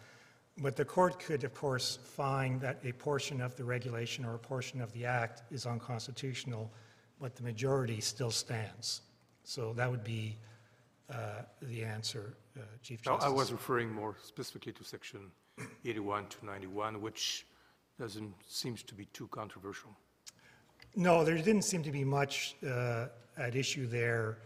but 0.57 0.75
the 0.75 0.85
court 0.85 1.21
could, 1.21 1.45
of 1.45 1.55
course, 1.55 1.99
find 2.03 2.61
that 2.63 2.79
a 2.83 2.93
portion 2.93 3.43
of 3.43 3.55
the 3.57 3.65
regulation 3.65 4.25
or 4.25 4.35
a 4.35 4.39
portion 4.39 4.81
of 4.81 4.91
the 4.93 5.05
act 5.05 5.43
is 5.53 5.67
unconstitutional, 5.67 6.71
but 7.21 7.37
the 7.37 7.43
majority 7.43 8.01
still 8.01 8.31
stands. 8.31 9.03
So 9.45 9.75
that 9.75 9.91
would 9.91 10.05
be 10.05 10.37
uh, 11.13 11.43
the 11.63 11.85
answer, 11.85 12.35
uh, 12.57 12.63
Chief 12.83 13.05
No, 13.07 13.13
Justice. 13.13 13.27
I 13.27 13.33
was 13.33 13.53
referring 13.53 13.93
more 13.93 14.17
specifically 14.23 14.73
to 14.73 14.85
section 14.85 15.21
81 15.85 16.27
to 16.29 16.47
91, 16.47 17.01
which 17.01 17.47
doesn't, 17.99 18.35
seems 18.47 18.83
to 18.85 18.95
be 18.95 19.05
too 19.07 19.29
controversial. 19.29 19.91
No, 20.97 21.25
there 21.25 21.37
didn't 21.37 21.63
seem 21.63 21.83
to 21.83 21.93
be 21.93 22.05
much 22.05 22.57
uh, 22.67 23.07
at 23.37 23.55
issue 23.55 23.87
there 23.87 24.39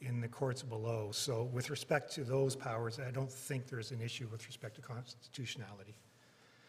in 0.00 0.20
the 0.20 0.28
courts 0.28 0.62
below. 0.62 1.10
So 1.12 1.44
with 1.52 1.70
respect 1.70 2.12
to 2.14 2.24
those 2.24 2.54
powers, 2.54 3.00
I 3.00 3.10
don't 3.10 3.30
think 3.30 3.66
there's 3.66 3.90
an 3.90 4.00
issue 4.00 4.28
with 4.30 4.46
respect 4.46 4.76
to 4.76 4.80
constitutionality. 4.80 5.96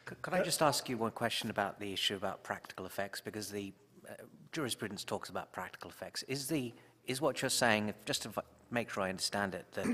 Could 0.06 0.22
could 0.24 0.34
I 0.34 0.42
just 0.42 0.64
ask 0.64 0.90
you 0.90 0.98
one 0.98 1.12
question 1.12 1.52
about 1.52 1.80
the 1.80 1.94
issue 1.94 2.16
about 2.16 2.42
practical 2.42 2.88
effects? 2.88 3.22
Because 3.22 3.52
the 3.52 3.72
uh, 4.10 4.14
jurisprudence 4.52 5.04
talks 5.04 5.30
about 5.30 5.52
practical 5.52 5.92
effects. 5.92 6.24
Is 6.24 6.48
the, 6.48 6.74
is 7.06 7.22
what 7.22 7.42
you're 7.44 7.50
saying, 7.50 7.90
if- 7.90 8.06
just 8.06 8.24
to 8.24 8.32
make 8.72 8.90
sure 8.90 9.04
I 9.04 9.10
understand 9.10 9.54
it, 9.54 9.72
that 9.74 9.86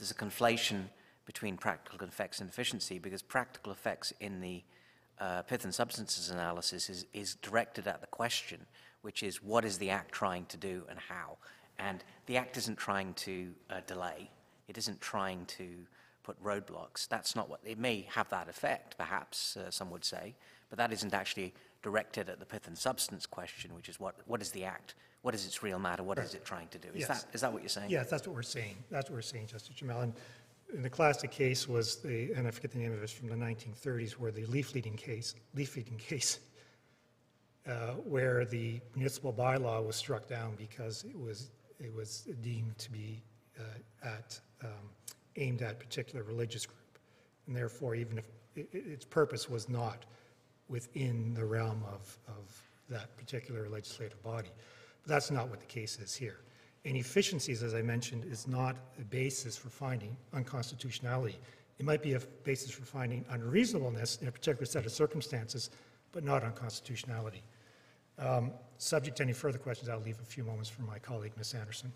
there's 0.00 0.10
a 0.10 0.14
conflation 0.14 0.84
between 1.26 1.56
practical 1.56 2.06
effects 2.08 2.40
and 2.40 2.48
efficiency? 2.48 2.98
Because 2.98 3.22
practical 3.22 3.70
effects 3.70 4.12
in 4.18 4.40
the 4.40 4.64
uh, 5.18 5.42
pith 5.42 5.64
and 5.64 5.74
substances 5.74 6.30
analysis 6.30 6.88
is, 6.88 7.06
is 7.12 7.34
directed 7.36 7.86
at 7.86 8.00
the 8.00 8.06
question, 8.06 8.66
which 9.02 9.22
is 9.22 9.42
what 9.42 9.64
is 9.64 9.78
the 9.78 9.90
act 9.90 10.12
trying 10.12 10.46
to 10.46 10.56
do 10.56 10.84
and 10.88 10.98
how? 10.98 11.36
And 11.78 12.02
the 12.26 12.38
act 12.38 12.56
isn't 12.56 12.78
trying 12.78 13.14
to 13.14 13.52
uh, 13.68 13.80
delay. 13.86 14.30
It 14.68 14.78
isn't 14.78 15.00
trying 15.00 15.44
to 15.46 15.68
put 16.22 16.42
roadblocks. 16.42 17.06
That's 17.08 17.36
not 17.36 17.48
what, 17.48 17.60
it 17.64 17.78
may 17.78 18.06
have 18.12 18.28
that 18.30 18.48
effect, 18.48 18.96
perhaps, 18.96 19.56
uh, 19.56 19.70
some 19.70 19.90
would 19.90 20.04
say, 20.04 20.34
but 20.68 20.78
that 20.78 20.92
isn't 20.92 21.14
actually 21.14 21.54
directed 21.82 22.28
at 22.28 22.40
the 22.40 22.46
pith 22.46 22.66
and 22.66 22.76
substance 22.76 23.26
question, 23.26 23.74
which 23.74 23.88
is 23.88 23.98
what, 23.98 24.16
what 24.26 24.42
is 24.42 24.50
the 24.50 24.64
act? 24.64 24.94
What 25.22 25.34
is 25.34 25.44
its 25.46 25.62
real 25.62 25.78
matter? 25.78 26.02
What 26.02 26.18
is 26.18 26.34
it 26.34 26.44
trying 26.44 26.68
to 26.68 26.78
do? 26.78 26.88
Is 26.94 27.00
Yes. 27.00 27.24
that, 27.24 27.34
is 27.34 27.40
that 27.42 27.52
what 27.52 27.62
you're 27.62 27.68
saying? 27.68 27.90
Yes, 27.90 28.08
that's 28.08 28.26
what 28.26 28.34
we're 28.34 28.42
saying. 28.42 28.76
That's 28.90 29.10
what 29.10 29.16
we're 29.16 29.22
saying, 29.22 29.48
Justice 29.48 29.74
Jamal. 29.74 30.00
And 30.02 30.14
and 30.72 30.84
the 30.84 30.90
classic 30.90 31.32
case 31.32 31.66
was 31.68 31.96
the, 31.96 32.32
and 32.34 32.46
I 32.46 32.52
forget 32.52 32.70
the 32.70 32.78
name 32.78 32.92
of 32.92 33.00
it, 33.00 33.02
it's 33.02 33.10
from 33.12 33.26
the 33.28 33.34
1930s, 33.34 34.12
where 34.12 34.30
the 34.30 34.46
leaf 34.46 34.72
leading 34.72 34.94
case, 34.96 35.34
leaf 35.52 35.70
feeding 35.70 35.96
case, 35.98 36.38
uh, 37.66 37.94
where 38.04 38.44
the 38.44 38.80
municipal 38.94 39.32
bylaw 39.32 39.84
was 39.84 39.96
struck 39.96 40.28
down 40.28 40.54
because 40.56 41.02
it 41.02 41.18
was, 41.18 41.50
it 41.80 41.92
was 41.92 42.28
deemed 42.40 42.78
to 42.78 42.88
be 42.92 43.20
uh, 43.58 44.06
at, 44.06 44.38
um, 44.62 44.70
aimed 45.34 45.60
at 45.62 45.80
particular 45.80 46.22
religious 46.22 46.66
group. 46.66 46.78
And 47.48 47.56
therefore, 47.56 47.96
even 47.96 48.18
if, 48.18 48.28
i- 48.56 48.60
i- 48.60 48.66
its 48.92 49.04
purpose 49.04 49.50
was 49.50 49.68
not 49.68 50.06
within 50.68 51.34
the 51.34 51.44
realm 51.44 51.82
of, 51.92 52.16
of 52.28 52.62
that 52.88 53.16
particular 53.16 53.68
legislative 53.68 54.22
body. 54.22 54.50
But 55.02 55.08
that's 55.08 55.30
not 55.30 55.48
what 55.48 55.60
the 55.60 55.66
case 55.66 55.98
is 55.98 56.14
here. 56.14 56.40
And 56.84 56.96
efficiencies, 56.96 57.62
as 57.62 57.74
I 57.74 57.82
mentioned, 57.82 58.24
is 58.24 58.46
not 58.46 58.76
a 58.98 59.04
basis 59.04 59.56
for 59.56 59.68
finding 59.68 60.16
unconstitutionality. 60.32 61.38
It 61.78 61.84
might 61.84 62.02
be 62.02 62.14
a 62.14 62.20
basis 62.44 62.70
for 62.70 62.84
finding 62.84 63.24
unreasonableness 63.30 64.18
in 64.22 64.28
a 64.28 64.32
particular 64.32 64.66
set 64.66 64.86
of 64.86 64.92
circumstances, 64.92 65.70
but 66.12 66.24
not 66.24 66.42
unconstitutionality. 66.42 67.42
Um, 68.18 68.52
Subject 68.78 69.18
to 69.18 69.22
any 69.22 69.34
further 69.34 69.58
questions, 69.58 69.90
I'll 69.90 70.00
leave 70.00 70.18
a 70.20 70.24
few 70.24 70.42
moments 70.42 70.70
for 70.70 70.80
my 70.82 70.98
colleague, 70.98 71.32
Ms. 71.36 71.52
Anderson. 71.52 71.92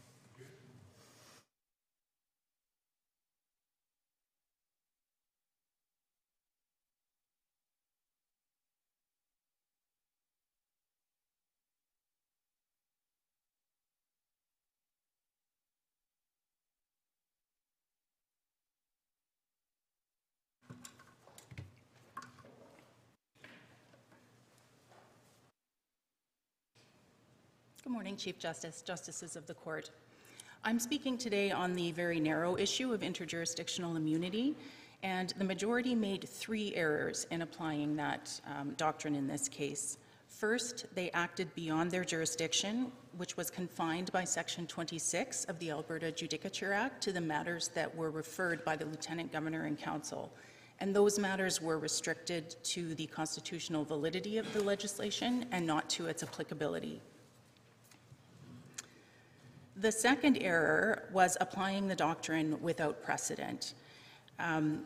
Morning, 28.14 28.24
Chief 28.26 28.38
Justice, 28.38 28.80
Justices 28.80 29.34
of 29.34 29.44
the 29.48 29.54
Court. 29.54 29.90
I'm 30.62 30.78
speaking 30.78 31.18
today 31.18 31.50
on 31.50 31.74
the 31.74 31.90
very 31.90 32.20
narrow 32.20 32.56
issue 32.56 32.92
of 32.92 33.00
interjurisdictional 33.00 33.96
immunity, 33.96 34.54
and 35.02 35.34
the 35.36 35.42
majority 35.42 35.96
made 35.96 36.28
three 36.28 36.72
errors 36.76 37.26
in 37.32 37.42
applying 37.42 37.96
that 37.96 38.40
um, 38.46 38.74
doctrine 38.76 39.16
in 39.16 39.26
this 39.26 39.48
case. 39.48 39.98
First, 40.28 40.86
they 40.94 41.10
acted 41.10 41.52
beyond 41.56 41.90
their 41.90 42.04
jurisdiction, 42.04 42.92
which 43.16 43.36
was 43.36 43.50
confined 43.50 44.12
by 44.12 44.22
Section 44.22 44.68
26 44.68 45.46
of 45.46 45.58
the 45.58 45.72
Alberta 45.72 46.12
Judicature 46.12 46.72
Act 46.72 47.02
to 47.02 47.12
the 47.12 47.20
matters 47.20 47.66
that 47.74 47.92
were 47.96 48.12
referred 48.12 48.64
by 48.64 48.76
the 48.76 48.84
Lieutenant 48.84 49.32
Governor 49.32 49.64
and 49.64 49.76
Council. 49.76 50.32
And 50.78 50.94
those 50.94 51.18
matters 51.18 51.60
were 51.60 51.80
restricted 51.80 52.54
to 52.62 52.94
the 52.94 53.06
constitutional 53.06 53.84
validity 53.84 54.38
of 54.38 54.52
the 54.52 54.62
legislation 54.62 55.46
and 55.50 55.66
not 55.66 55.90
to 55.90 56.06
its 56.06 56.22
applicability. 56.22 57.00
The 59.76 59.92
second 59.92 60.38
error 60.40 61.08
was 61.12 61.36
applying 61.40 61.88
the 61.88 61.96
doctrine 61.96 62.60
without 62.62 63.02
precedent. 63.02 63.74
Um, 64.38 64.84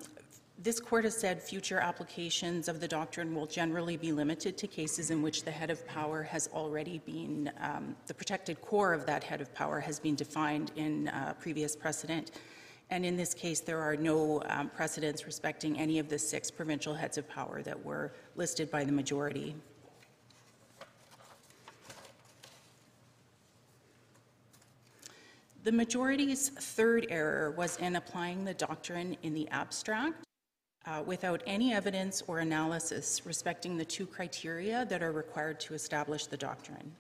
This 0.61 0.81
court 0.81 1.05
has 1.05 1.17
said 1.17 1.41
future 1.41 1.79
applications 1.79 2.67
of 2.67 2.81
the 2.81 2.89
doctrine 2.89 3.33
will 3.33 3.47
generally 3.47 3.97
be 3.97 4.11
limited 4.11 4.59
to 4.59 4.67
cases 4.67 5.11
in 5.11 5.23
which 5.23 5.45
the 5.45 5.53
head 5.53 5.71
of 5.71 5.87
power 5.87 6.25
has 6.25 6.49
already 6.53 6.99
been, 7.07 7.53
um, 7.61 7.95
the 8.09 8.15
protected 8.15 8.61
core 8.61 8.93
of 8.93 9.07
that 9.07 9.23
head 9.23 9.41
of 9.41 9.55
power 9.55 9.79
has 9.79 10.01
been 10.01 10.17
defined 10.17 10.73
in 10.75 11.09
uh, 11.09 11.35
previous 11.39 11.77
precedent. 11.77 12.33
And 12.91 13.05
in 13.07 13.17
this 13.17 13.35
case, 13.35 13.61
there 13.61 13.79
are 13.79 13.97
no 13.97 14.43
um, 14.47 14.69
precedents 14.71 15.27
respecting 15.27 15.79
any 15.79 16.01
of 16.01 16.09
the 16.09 16.19
six 16.19 16.51
provincial 16.51 16.95
heads 16.95 17.19
of 17.19 17.29
power 17.29 17.63
that 17.63 17.79
were 17.85 18.11
listed 18.35 18.69
by 18.69 18.83
the 18.83 18.93
majority. 18.93 19.55
The 25.65 25.73
majority's 25.73 26.51
third 26.51 27.07
error 27.11 27.51
was 27.51 27.77
in 27.79 27.97
applying 27.97 28.45
the 28.45 28.55
doctrine 28.55 29.17
in 29.23 29.35
the 29.35 29.49
abstract 29.49 30.25
uh, 30.87 31.03
without 31.05 31.43
any 31.47 31.75
evidence 31.75 32.23
or 32.29 32.39
analysis 32.39 33.23
respecting 33.27 33.77
the 33.77 33.85
two 33.85 34.07
criteria 34.07 34.87
that 34.87 35.03
are 35.03 35.13
required 35.13 35.59
to 35.61 35.75
establish 35.75 36.27
the 36.27 36.37
doctrine. 36.37 36.93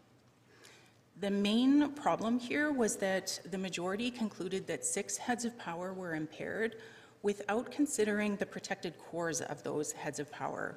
The 1.21 1.31
main 1.31 1.93
problem 1.93 2.39
here 2.39 2.73
was 2.73 2.97
that 2.97 3.41
the 3.51 3.59
majority 3.59 4.11
concluded 4.11 4.67
that 4.67 4.85
six 4.85 5.17
heads 5.17 5.45
of 5.45 5.57
power 5.59 5.93
were 5.93 6.15
impaired 6.15 6.77
without 7.23 7.71
considering 7.71 8.37
the 8.37 8.47
protected 8.47 8.99
cores 8.99 9.41
of 9.41 9.63
those 9.63 9.93
heads 9.93 10.19
of 10.19 10.31
power. 10.31 10.77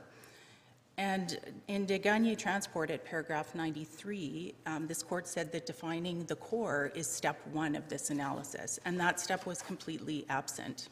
And 1.02 1.40
in 1.68 1.88
Desgagnés 1.88 2.38
Transport 2.38 2.92
at 2.92 3.04
paragraph 3.04 3.56
93, 3.56 4.54
um, 4.68 4.86
this 4.86 5.02
court 5.02 5.28
said 5.28 5.52
that 5.52 5.66
defining 5.66 6.26
the 6.26 6.36
core 6.36 6.92
is 6.94 7.08
step 7.08 7.40
one 7.54 7.76
of 7.76 7.90
this 7.90 8.12
analysis, 8.12 8.80
and 8.86 9.00
that 9.00 9.20
step 9.20 9.48
was 9.48 9.64
completely 9.64 10.28
absent. 10.30 10.90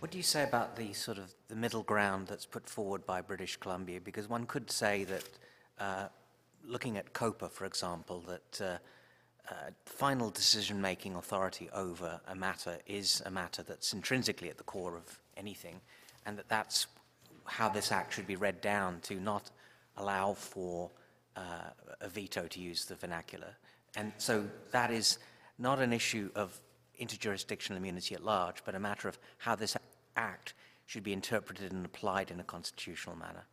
What 0.00 0.10
do 0.10 0.18
you 0.18 0.24
say 0.24 0.42
about 0.42 0.74
the 0.74 0.92
sort 0.92 1.18
of 1.18 1.32
the 1.46 1.54
middle 1.54 1.84
ground 1.84 2.26
that's 2.26 2.46
put 2.46 2.68
forward 2.68 3.06
by 3.06 3.20
British 3.20 3.58
Columbia? 3.58 4.00
Because 4.00 4.28
one 4.28 4.44
could 4.44 4.72
say 4.72 5.04
that, 5.04 5.28
uh, 5.78 6.08
looking 6.66 6.96
at 6.96 7.12
COPA, 7.12 7.48
for 7.48 7.64
example, 7.64 8.24
that 8.26 8.60
uh, 8.60 9.52
uh, 9.52 9.70
final 9.84 10.30
decision-making 10.30 11.14
authority 11.14 11.70
over 11.72 12.20
a 12.26 12.34
matter 12.34 12.78
is 12.86 13.22
a 13.24 13.30
matter 13.30 13.62
that's 13.62 13.92
intrinsically 13.92 14.50
at 14.50 14.58
the 14.58 14.64
core 14.64 14.96
of 14.96 15.20
anything, 15.36 15.80
and 16.26 16.36
that 16.36 16.48
that's 16.48 16.88
how 17.46 17.68
this 17.68 17.92
act 17.92 18.14
should 18.14 18.26
be 18.26 18.36
read 18.36 18.60
down 18.60 19.00
to 19.02 19.14
not 19.16 19.50
allow 19.96 20.34
for 20.34 20.90
uh, 21.36 21.70
a 22.00 22.08
veto, 22.08 22.46
to 22.46 22.60
use 22.60 22.84
the 22.84 22.94
vernacular. 22.94 23.54
And 23.96 24.12
so 24.18 24.46
that 24.72 24.90
is 24.90 25.18
not 25.58 25.80
an 25.80 25.92
issue 25.92 26.30
of 26.34 26.60
interjurisdictional 27.00 27.76
immunity 27.76 28.14
at 28.14 28.24
large, 28.24 28.64
but 28.64 28.74
a 28.74 28.78
matter 28.78 29.08
of 29.08 29.18
how 29.38 29.54
this 29.54 29.76
act 30.16 30.54
should 30.86 31.02
be 31.02 31.12
interpreted 31.12 31.72
and 31.72 31.84
applied 31.84 32.30
in 32.30 32.40
a 32.40 32.44
constitutional 32.44 33.16
manner. 33.16 33.44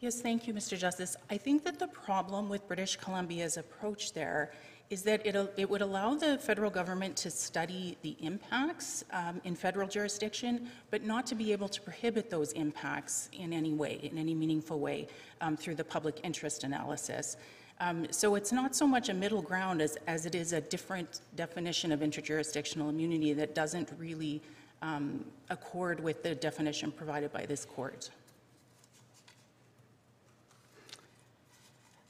Yes, 0.00 0.20
thank 0.20 0.46
you, 0.46 0.52
Mr. 0.52 0.76
Justice. 0.76 1.16
I 1.30 1.38
think 1.38 1.64
that 1.64 1.78
the 1.78 1.88
problem 1.88 2.50
with 2.50 2.66
British 2.66 2.96
Columbia's 2.96 3.56
approach 3.56 4.12
there 4.12 4.52
is 4.88 5.02
that 5.02 5.26
it, 5.26 5.68
would 5.68 5.82
allow 5.82 6.14
the 6.14 6.38
federal 6.38 6.70
government 6.70 7.16
to 7.16 7.30
study 7.30 7.96
the 8.02 8.16
impacts 8.20 9.04
um, 9.10 9.40
in 9.44 9.56
federal 9.56 9.88
jurisdiction, 9.88 10.68
but 10.90 11.02
not 11.02 11.26
to 11.26 11.34
be 11.34 11.52
able 11.52 11.68
to 11.68 11.80
prohibit 11.80 12.30
those 12.30 12.52
impacts 12.52 13.28
in 13.32 13.52
any 13.52 13.72
way, 13.72 13.98
in 14.02 14.16
any 14.16 14.34
meaningful 14.34 14.78
way, 14.78 15.08
um, 15.40 15.56
through 15.56 15.74
the 15.74 15.84
public 15.84 16.20
interest 16.22 16.62
analysis. 16.62 17.36
Um, 17.80 18.06
so 18.10 18.36
it's 18.36 18.52
not 18.52 18.74
so 18.74 18.86
much 18.86 19.08
a 19.08 19.14
middle 19.14 19.42
ground 19.42 19.82
as, 19.82 19.98
as 20.06 20.24
it 20.24 20.34
is 20.34 20.52
a 20.52 20.60
different 20.60 21.20
definition 21.34 21.92
of 21.92 22.00
interjurisdictional 22.00 22.88
immunity 22.88 23.32
that 23.34 23.54
doesn't 23.54 23.90
really 23.98 24.40
um, 24.82 25.24
accord 25.50 26.00
with 26.00 26.22
the 26.22 26.34
definition 26.34 26.92
provided 26.92 27.32
by 27.32 27.44
this 27.44 27.64
court. 27.64 28.10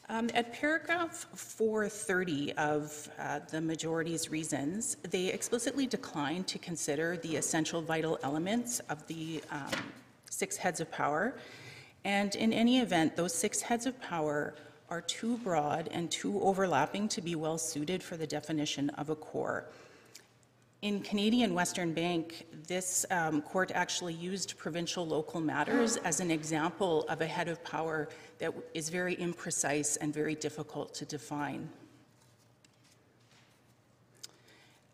Um, 0.09 0.30
at 0.34 0.52
paragraph 0.52 1.26
430 1.34 2.52
of 2.52 3.09
uh, 3.18 3.40
the 3.50 3.61
majority's 3.61 4.30
reasons, 4.30 4.96
they 5.11 5.26
explicitly 5.26 5.84
declined 5.88 6.46
to 6.46 6.61
consider 6.61 7.16
the 7.16 7.34
essential 7.34 7.82
vital 7.82 8.16
elements 8.22 8.78
of 8.88 9.04
the 9.09 9.42
um, 9.50 9.66
six 10.30 10.57
heads 10.57 10.80
of 10.80 10.92
power. 10.92 11.34
And 12.04 12.36
in 12.36 12.52
any 12.52 12.78
event, 12.78 13.16
those 13.16 13.34
six 13.34 13.61
heads 13.62 13.84
of 13.84 14.00
power 14.00 14.54
are 14.90 15.00
too 15.00 15.38
broad 15.38 15.88
and 15.90 16.09
too 16.09 16.40
overlapping 16.40 17.09
to 17.09 17.20
be 17.20 17.34
well 17.34 17.59
suited 17.59 18.00
for 18.00 18.16
the 18.16 18.28
definition 18.28 18.90
of 18.90 19.11
a 19.11 19.16
core. 19.16 19.66
In 20.82 21.00
Canadian 21.00 21.52
Western 21.52 21.92
Bank, 21.92 22.46
this 22.68 23.04
um, 23.11 23.42
court 23.42 23.72
actually 23.74 24.14
used 24.14 24.57
provincial 24.57 25.04
local 25.04 25.40
matters 25.40 25.96
as 25.96 26.20
an 26.20 26.30
example 26.30 27.04
of 27.09 27.22
a 27.22 27.26
head 27.26 27.48
of 27.48 27.64
power 27.64 28.09
that 28.39 28.53
is 28.74 28.89
very 28.89 29.16
imprecise 29.16 29.97
and 30.01 30.12
very 30.12 30.34
difficult 30.34 30.95
to 30.95 31.05
define. 31.05 31.68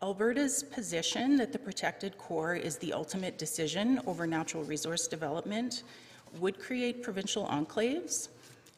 Alberta's 0.01 0.63
position 0.63 1.37
that 1.37 1.53
the 1.53 1.59
protected 1.59 2.17
core 2.17 2.55
is 2.55 2.77
the 2.77 2.91
ultimate 2.91 3.37
decision 3.37 4.01
over 4.05 4.27
natural 4.27 4.63
resource 4.63 5.07
development 5.07 5.83
would 6.39 6.59
create 6.59 7.01
provincial 7.01 7.47
enclaves, 7.47 8.27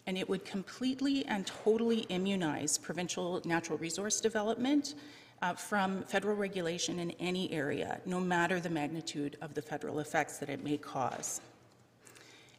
and 0.06 0.18
it 0.20 0.30
would 0.30 0.46
completely 0.46 1.26
and 1.26 1.48
totally 1.48 2.02
immunize 2.10 2.78
provincial 2.78 3.42
natural 3.44 3.78
resource 3.80 4.22
development 4.22 4.94
uh, 5.42 5.54
from 5.54 6.04
federal 6.04 6.36
regulation 6.36 7.00
in 7.00 7.10
any 7.20 7.52
area, 7.52 8.00
no 8.06 8.20
matter 8.20 8.60
the 8.60 8.70
magnitude 8.70 9.36
of 9.42 9.54
the 9.54 9.62
federal 9.62 10.00
effects 10.00 10.38
that 10.38 10.50
it 10.50 10.64
may 10.64 10.78
cause. 10.78 11.42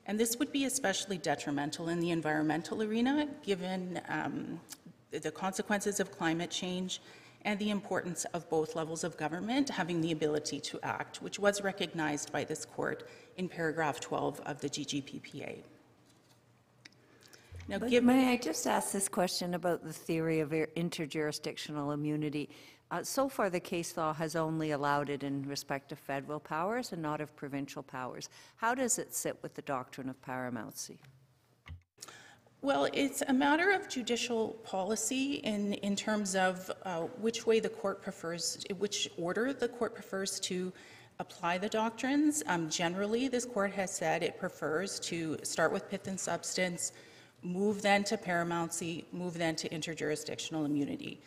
And 0.06 0.18
this 0.18 0.38
would 0.38 0.52
be 0.52 0.64
especially 0.64 1.18
detrimental 1.18 1.88
in 1.88 2.00
the 2.00 2.10
environmental 2.10 2.82
arena, 2.82 3.28
given 3.44 4.00
um, 4.08 4.60
the 5.10 5.30
consequences 5.30 5.98
of 6.00 6.10
climate 6.12 6.50
change 6.50 7.00
and 7.44 7.58
the 7.58 7.70
importance 7.70 8.24
of 8.26 8.48
both 8.48 8.74
levels 8.74 9.04
of 9.04 9.16
government 9.16 9.68
having 9.68 10.00
the 10.00 10.12
ability 10.12 10.60
to 10.60 10.80
act, 10.82 11.22
which 11.22 11.38
was 11.38 11.62
recognized 11.62 12.32
by 12.32 12.44
this 12.44 12.64
court 12.64 13.08
in 13.36 13.48
paragraph 13.48 14.00
12 14.00 14.40
of 14.40 14.60
the 14.60 14.68
GGPPA. 14.68 15.58
Now, 17.68 17.78
give, 17.78 18.04
may 18.04 18.32
I 18.32 18.36
just 18.36 18.66
ask 18.66 18.92
this 18.92 19.08
question 19.08 19.54
about 19.54 19.84
the 19.84 19.92
theory 19.92 20.38
of 20.38 20.50
interjurisdictional 20.50 21.92
immunity? 21.92 22.48
Uh, 22.90 23.02
so 23.02 23.28
far, 23.28 23.50
the 23.50 23.58
case 23.58 23.96
law 23.96 24.12
has 24.12 24.36
only 24.36 24.70
allowed 24.70 25.10
it 25.10 25.24
in 25.24 25.46
respect 25.48 25.90
of 25.90 25.98
federal 25.98 26.38
powers 26.38 26.92
and 26.92 27.02
not 27.02 27.20
of 27.20 27.34
provincial 27.34 27.82
powers. 27.82 28.28
How 28.56 28.74
does 28.74 28.98
it 28.98 29.14
sit 29.14 29.36
with 29.42 29.54
the 29.54 29.62
doctrine 29.62 30.08
of 30.08 30.20
paramountcy? 30.22 30.98
Well, 32.62 32.88
it's 32.92 33.22
a 33.28 33.32
matter 33.32 33.70
of 33.70 33.88
judicial 33.88 34.56
policy 34.64 35.34
in, 35.34 35.74
in 35.74 35.94
terms 35.94 36.34
of 36.34 36.70
uh, 36.84 37.00
which 37.20 37.46
way 37.46 37.60
the 37.60 37.68
court 37.68 38.02
prefers, 38.02 38.64
which 38.78 39.10
order 39.18 39.52
the 39.52 39.68
court 39.68 39.94
prefers 39.94 40.40
to 40.40 40.72
apply 41.18 41.58
the 41.58 41.68
doctrines. 41.68 42.42
Um, 42.46 42.70
generally, 42.70 43.28
this 43.28 43.44
court 43.44 43.72
has 43.72 43.94
said 43.94 44.22
it 44.22 44.38
prefers 44.38 45.00
to 45.00 45.38
start 45.42 45.72
with 45.72 45.88
pith 45.90 46.06
and 46.06 46.18
substance, 46.18 46.92
move 47.42 47.82
then 47.82 48.04
to 48.04 48.16
paramountcy, 48.16 49.04
move 49.12 49.34
then 49.34 49.56
to 49.56 49.68
interjurisdictional 49.68 50.64
immunity. 50.64 51.20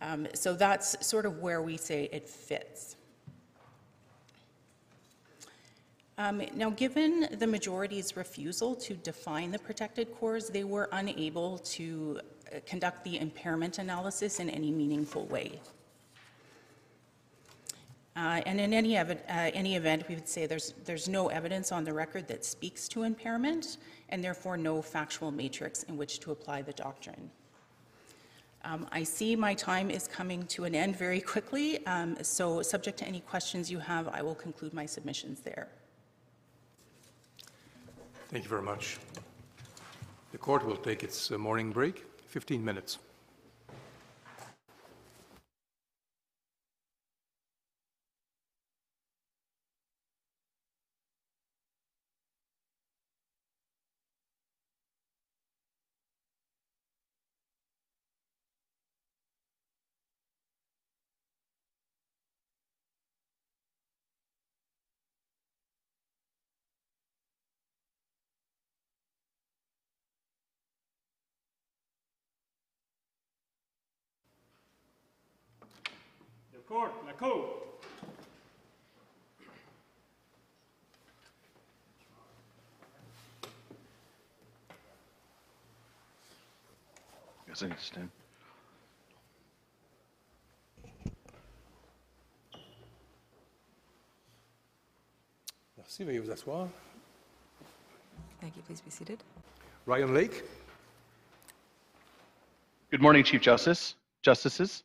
Um, 0.00 0.28
so 0.34 0.54
that's 0.54 1.04
sort 1.06 1.26
of 1.26 1.38
where 1.38 1.62
we 1.62 1.76
say 1.76 2.08
it 2.12 2.28
fits. 2.28 2.96
Um, 6.18 6.42
now, 6.54 6.70
given 6.70 7.28
the 7.38 7.46
majority's 7.46 8.16
refusal 8.16 8.74
to 8.74 8.94
define 8.94 9.52
the 9.52 9.58
protected 9.58 10.12
cores, 10.16 10.48
they 10.48 10.64
were 10.64 10.88
unable 10.90 11.58
to 11.58 12.20
uh, 12.52 12.58
conduct 12.66 13.04
the 13.04 13.20
impairment 13.20 13.78
analysis 13.78 14.40
in 14.40 14.50
any 14.50 14.72
meaningful 14.72 15.26
way. 15.26 15.60
Uh, 18.16 18.42
and 18.46 18.60
in 18.60 18.74
any, 18.74 18.98
uh, 18.98 19.14
any 19.28 19.76
event, 19.76 20.08
we 20.08 20.16
would 20.16 20.26
say 20.26 20.44
there's, 20.44 20.74
there's 20.84 21.08
no 21.08 21.28
evidence 21.28 21.70
on 21.70 21.84
the 21.84 21.92
record 21.92 22.26
that 22.26 22.44
speaks 22.44 22.88
to 22.88 23.04
impairment, 23.04 23.76
and 24.08 24.24
therefore 24.24 24.56
no 24.56 24.82
factual 24.82 25.30
matrix 25.30 25.84
in 25.84 25.96
which 25.96 26.18
to 26.18 26.32
apply 26.32 26.60
the 26.62 26.72
doctrine. 26.72 27.30
Um, 28.64 28.86
I 28.90 29.02
see 29.04 29.36
my 29.36 29.54
time 29.54 29.90
is 29.90 30.08
coming 30.08 30.44
to 30.46 30.64
an 30.64 30.74
end 30.74 30.96
very 30.96 31.20
quickly, 31.20 31.86
um, 31.86 32.16
so 32.22 32.60
subject 32.62 32.98
to 32.98 33.06
any 33.06 33.20
questions 33.20 33.70
you 33.70 33.78
have, 33.78 34.08
I 34.08 34.20
will 34.22 34.34
conclude 34.34 34.74
my 34.74 34.84
submissions 34.84 35.40
there. 35.40 35.68
Thank 38.28 38.44
you 38.44 38.50
very 38.50 38.62
much. 38.62 38.98
The 40.32 40.38
court 40.38 40.66
will 40.66 40.76
take 40.76 41.02
its 41.02 41.30
uh, 41.30 41.38
morning 41.38 41.72
break, 41.72 42.04
15 42.26 42.62
minutes. 42.62 42.98
Court, 76.68 76.92
la 77.06 77.14
cour. 77.14 77.62
Guess 87.46 87.62
I 87.62 87.68
need 87.68 87.78
to 87.78 87.82
stand. 87.82 88.08
Merci, 95.78 96.04
veuillez 96.04 96.18
vous 96.18 96.30
asseoir. 96.30 96.68
Thank 98.42 98.56
you. 98.56 98.62
Please 98.66 98.82
be 98.82 98.90
seated. 98.90 99.24
Ryan 99.86 100.12
Lake. 100.12 100.44
Good 102.90 103.00
morning, 103.00 103.24
Chief 103.24 103.40
Justice, 103.40 103.96
Justices. 104.20 104.84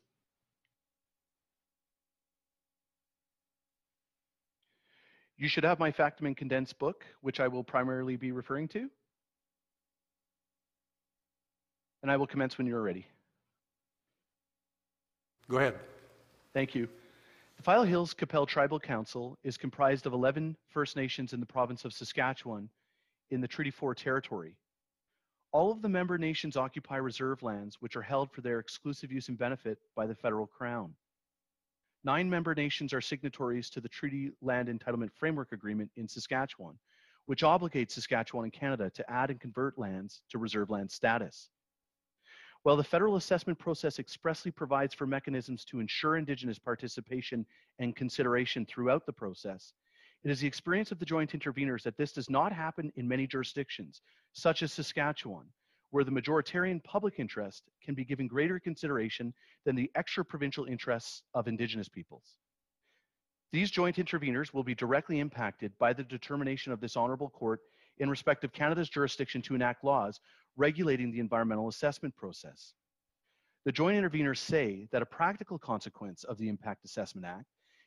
You 5.43 5.49
should 5.49 5.65
have 5.65 5.77
my 5.77 5.91
factum 5.91 6.25
and 6.25 6.37
condensed 6.37 6.79
book, 6.79 7.03
which 7.19 7.41
I 7.41 7.49
will 7.49 7.65
primarily 7.65 8.15
be 8.15 8.31
referring 8.31 8.69
to. 8.69 8.89
And 12.01 12.09
I 12.09 12.15
will 12.15 12.27
commence 12.27 12.57
when 12.57 12.65
you're 12.65 12.81
ready. 12.81 13.05
Go 15.49 15.57
ahead. 15.57 15.75
Thank 16.53 16.73
you. 16.73 16.87
The 17.57 17.63
File 17.63 17.83
Hills 17.83 18.13
Qu'Appelle 18.13 18.47
Tribal 18.47 18.79
Council 18.79 19.37
is 19.43 19.57
comprised 19.57 20.05
of 20.05 20.13
11 20.13 20.55
First 20.69 20.95
Nations 20.95 21.33
in 21.33 21.41
the 21.41 21.45
province 21.45 21.83
of 21.83 21.91
Saskatchewan 21.91 22.69
in 23.29 23.41
the 23.41 23.47
Treaty 23.49 23.71
4 23.71 23.93
territory. 23.95 24.55
All 25.51 25.73
of 25.73 25.81
the 25.81 25.89
member 25.89 26.17
nations 26.17 26.55
occupy 26.55 26.95
reserve 26.95 27.43
lands 27.43 27.81
which 27.81 27.97
are 27.97 28.01
held 28.01 28.31
for 28.31 28.39
their 28.39 28.59
exclusive 28.59 29.11
use 29.11 29.27
and 29.27 29.37
benefit 29.37 29.77
by 29.93 30.07
the 30.07 30.15
federal 30.15 30.47
crown. 30.47 30.93
Nine 32.05 32.29
member 32.29 32.53
nations 32.53 32.91
are 32.91 32.99
signatories 32.99 33.69
to 33.69 33.79
the 33.79 33.87
Treaty 33.87 34.31
Land 34.41 34.67
Entitlement 34.67 35.11
Framework 35.13 35.53
Agreement 35.53 35.89
in 35.95 36.05
Saskatchewan, 36.05 36.77
which 37.27 37.43
obligates 37.43 37.91
Saskatchewan 37.91 38.43
and 38.43 38.53
Canada 38.53 38.89
to 38.89 39.09
add 39.09 39.29
and 39.29 39.39
convert 39.39 39.79
lands 39.79 40.21
to 40.29 40.37
reserve 40.37 40.69
land 40.69 40.91
status. 40.91 41.49
While 42.63 42.75
the 42.75 42.83
federal 42.83 43.15
assessment 43.15 43.57
process 43.57 43.99
expressly 43.99 44.51
provides 44.51 44.93
for 44.93 45.07
mechanisms 45.07 45.63
to 45.65 45.79
ensure 45.79 46.17
Indigenous 46.17 46.59
participation 46.59 47.45
and 47.79 47.95
consideration 47.95 48.65
throughout 48.65 49.05
the 49.05 49.13
process, 49.13 49.73
it 50.25 50.31
is 50.31 50.41
the 50.41 50.47
experience 50.47 50.91
of 50.91 50.99
the 50.99 51.05
joint 51.05 51.31
interveners 51.31 51.83
that 51.83 51.97
this 51.97 52.11
does 52.11 52.29
not 52.29 52.51
happen 52.51 52.91
in 52.97 53.07
many 53.07 53.27
jurisdictions, 53.27 54.01
such 54.33 54.61
as 54.61 54.73
Saskatchewan, 54.73 55.47
where 55.93 56.03
the 56.03 56.09
majoritarian 56.09 56.83
public 56.83 57.19
interest 57.19 57.69
can 57.83 57.93
be 57.93 58.03
given 58.03 58.25
greater 58.25 58.59
consideration 58.59 59.31
than 59.63 59.75
the 59.75 59.91
extra 59.93 60.25
provincial 60.25 60.65
interests 60.65 61.21
of 61.35 61.47
Indigenous 61.47 61.87
peoples. 61.87 62.37
These 63.51 63.69
joint 63.69 63.97
interveners 63.97 64.55
will 64.55 64.63
be 64.63 64.73
directly 64.73 65.19
impacted 65.19 65.71
by 65.77 65.93
the 65.93 66.03
determination 66.03 66.73
of 66.73 66.81
this 66.81 66.97
Honourable 66.97 67.29
Court 67.29 67.59
in 67.99 68.09
respect 68.09 68.43
of 68.43 68.51
Canada's 68.51 68.89
jurisdiction 68.89 69.43
to 69.43 69.53
enact 69.53 69.83
laws 69.83 70.19
regulating 70.57 71.11
the 71.11 71.19
environmental 71.19 71.67
assessment 71.67 72.15
process. 72.15 72.73
The 73.65 73.71
joint 73.71 73.95
interveners 73.95 74.39
say 74.39 74.87
that 74.91 75.03
a 75.03 75.05
practical 75.05 75.59
consequence 75.59 76.23
of 76.23 76.39
the 76.39 76.49
Impact 76.49 76.85
Assessment 76.85 77.27
Act 77.27 77.45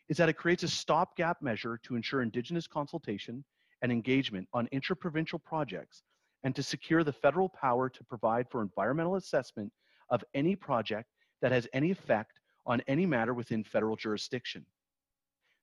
is 0.08 0.16
that 0.18 0.28
it 0.28 0.34
creates 0.34 0.62
a 0.62 0.68
stopgap 0.68 1.42
measure 1.42 1.80
to 1.82 1.96
ensure 1.96 2.22
Indigenous 2.22 2.68
consultation 2.68 3.42
and 3.82 3.90
engagement 3.90 4.46
on 4.52 4.68
intra-provincial 4.68 5.40
projects 5.40 6.04
and 6.44 6.54
to 6.54 6.62
secure 6.62 7.02
the 7.02 7.12
federal 7.12 7.48
power 7.48 7.88
to 7.88 8.04
provide 8.04 8.48
for 8.50 8.62
environmental 8.62 9.16
assessment 9.16 9.72
of 10.10 10.22
any 10.34 10.54
project 10.54 11.10
that 11.42 11.52
has 11.52 11.68
any 11.72 11.90
effect 11.90 12.40
on 12.66 12.82
any 12.88 13.06
matter 13.06 13.34
within 13.34 13.64
federal 13.64 13.96
jurisdiction. 13.96 14.64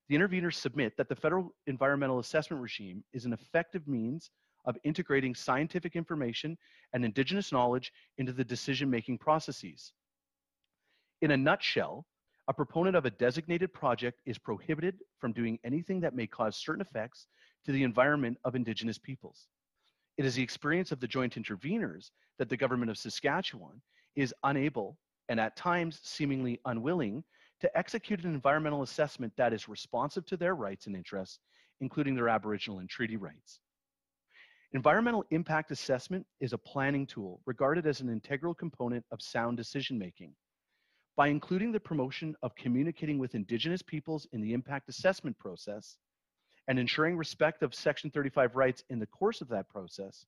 The 0.10 0.16
interveners 0.16 0.56
submit 0.56 0.98
that 0.98 1.10
the 1.10 1.16
federal 1.16 1.54
environmental 1.68 2.20
assessment 2.20 2.62
regime 2.62 3.04
is 3.14 3.26
an 3.26 3.34
effective 3.34 3.88
means 3.88 4.32
of 4.66 4.78
integrating 4.84 5.36
scientific 5.36 5.96
information 5.96 6.58
and 6.94 7.04
Indigenous 7.04 7.52
knowledge 7.52 7.92
into 8.18 8.32
the 8.32 8.44
decision-making 8.44 9.18
processes. 9.18 9.94
In 11.22 11.32
a 11.32 11.38
nutshell, 11.38 12.06
a 12.48 12.54
proponent 12.54 12.96
of 12.96 13.06
a 13.06 13.12
designated 13.12 13.74
project 13.74 14.20
is 14.26 14.38
prohibited 14.38 14.96
from 15.20 15.32
doing 15.32 15.58
anything 15.64 16.02
that 16.02 16.16
may 16.16 16.28
cause 16.28 16.58
certain 16.58 16.82
effects 16.82 17.28
to 17.66 17.72
the 17.72 17.84
environment 17.84 18.38
of 18.44 18.56
Indigenous 18.56 18.98
peoples. 18.98 19.48
It 20.18 20.26
is 20.26 20.36
the 20.36 20.44
experience 20.44 20.92
of 20.92 21.00
the 21.00 21.08
joint 21.08 21.36
interveners 21.36 22.12
that 22.38 22.50
the 22.50 22.58
government 22.58 22.92
of 22.92 22.98
Saskatchewan 22.98 23.82
is 24.16 24.34
unable 24.44 24.98
and 25.30 25.40
at 25.40 25.56
times 25.56 26.00
seemingly 26.04 26.60
unwilling 26.66 27.24
to 27.62 27.78
execute 27.78 28.24
an 28.24 28.34
environmental 28.34 28.84
assessment 28.84 29.34
that 29.38 29.54
is 29.54 29.70
responsive 29.70 30.26
to 30.28 30.38
their 30.38 30.54
rights 30.54 30.86
and 30.86 30.96
interests, 30.96 31.40
including 31.82 32.14
their 32.14 32.30
Aboriginal 32.30 32.80
and 32.80 32.90
treaty 32.90 33.18
rights. 33.18 33.60
Environmental 34.74 35.24
impact 35.32 35.72
assessment 35.72 36.26
is 36.40 36.54
a 36.54 36.58
planning 36.58 37.06
tool 37.06 37.42
regarded 37.46 37.88
as 37.88 38.02
an 38.02 38.10
integral 38.10 38.54
component 38.54 39.06
of 39.12 39.22
sound 39.22 39.56
decision 39.56 39.98
making. 39.98 40.34
By 41.16 41.28
including 41.28 41.72
the 41.72 41.80
promotion 41.80 42.36
of 42.42 42.56
communicating 42.56 43.20
with 43.20 43.36
Indigenous 43.36 43.84
peoples 43.84 44.28
in 44.34 44.42
the 44.42 44.54
impact 44.54 44.90
assessment 44.90 45.38
process 45.38 45.98
and 46.68 46.80
ensuring 46.80 47.18
respect 47.18 47.64
of 47.64 47.74
Section 47.74 48.10
35 48.10 48.56
rights 48.56 48.84
in 48.90 49.00
the 49.00 49.08
course 49.08 49.42
of 49.42 49.50
that 49.50 49.70
process, 49.70 50.26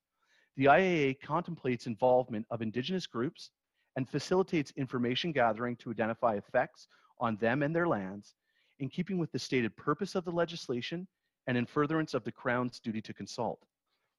the 0.57 0.65
IAA 0.65 1.19
contemplates 1.21 1.87
involvement 1.87 2.45
of 2.49 2.61
Indigenous 2.61 3.07
groups 3.07 3.51
and 3.95 4.09
facilitates 4.09 4.73
information 4.77 5.31
gathering 5.31 5.75
to 5.77 5.91
identify 5.91 6.35
effects 6.35 6.87
on 7.19 7.37
them 7.37 7.63
and 7.63 7.75
their 7.75 7.87
lands 7.87 8.35
in 8.79 8.89
keeping 8.89 9.17
with 9.17 9.31
the 9.31 9.39
stated 9.39 9.75
purpose 9.77 10.15
of 10.15 10.25
the 10.25 10.31
legislation 10.31 11.07
and 11.47 11.57
in 11.57 11.65
furtherance 11.65 12.13
of 12.13 12.23
the 12.23 12.31
Crown's 12.31 12.79
duty 12.79 13.01
to 13.01 13.13
consult. 13.13 13.59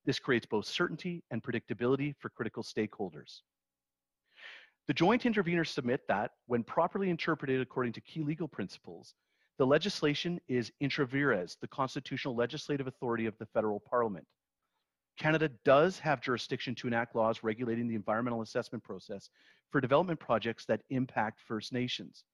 This 0.04 0.18
creates 0.18 0.46
both 0.46 0.66
certainty 0.66 1.22
and 1.30 1.42
predictability 1.42 2.14
for 2.18 2.30
critical 2.30 2.62
stakeholders. 2.62 3.40
The 4.86 4.94
joint 4.94 5.24
interveners 5.24 5.68
submit 5.68 6.06
that, 6.06 6.30
when 6.46 6.62
properly 6.62 7.10
interpreted 7.10 7.60
according 7.60 7.92
to 7.94 8.00
key 8.00 8.22
legal 8.22 8.46
principles, 8.46 9.14
the 9.58 9.66
legislation 9.66 10.40
is 10.48 10.72
intra 10.80 11.06
vires, 11.06 11.56
the 11.60 11.68
constitutional 11.68 12.36
legislative 12.36 12.86
authority 12.86 13.26
of 13.26 13.36
the 13.38 13.46
federal 13.46 13.80
parliament. 13.80 14.26
Canada 15.18 15.50
does 15.64 15.98
have 15.98 16.20
jurisdiction 16.20 16.74
to 16.74 16.86
enact 16.86 17.16
laws 17.16 17.42
regulating 17.42 17.88
the 17.88 17.94
environmental 17.94 18.42
assessment 18.42 18.84
process 18.84 19.30
for 19.70 19.80
development 19.80 20.20
projects 20.20 20.66
that 20.66 20.82
impact 20.90 21.40
First 21.40 21.72
Nations. 21.72 22.24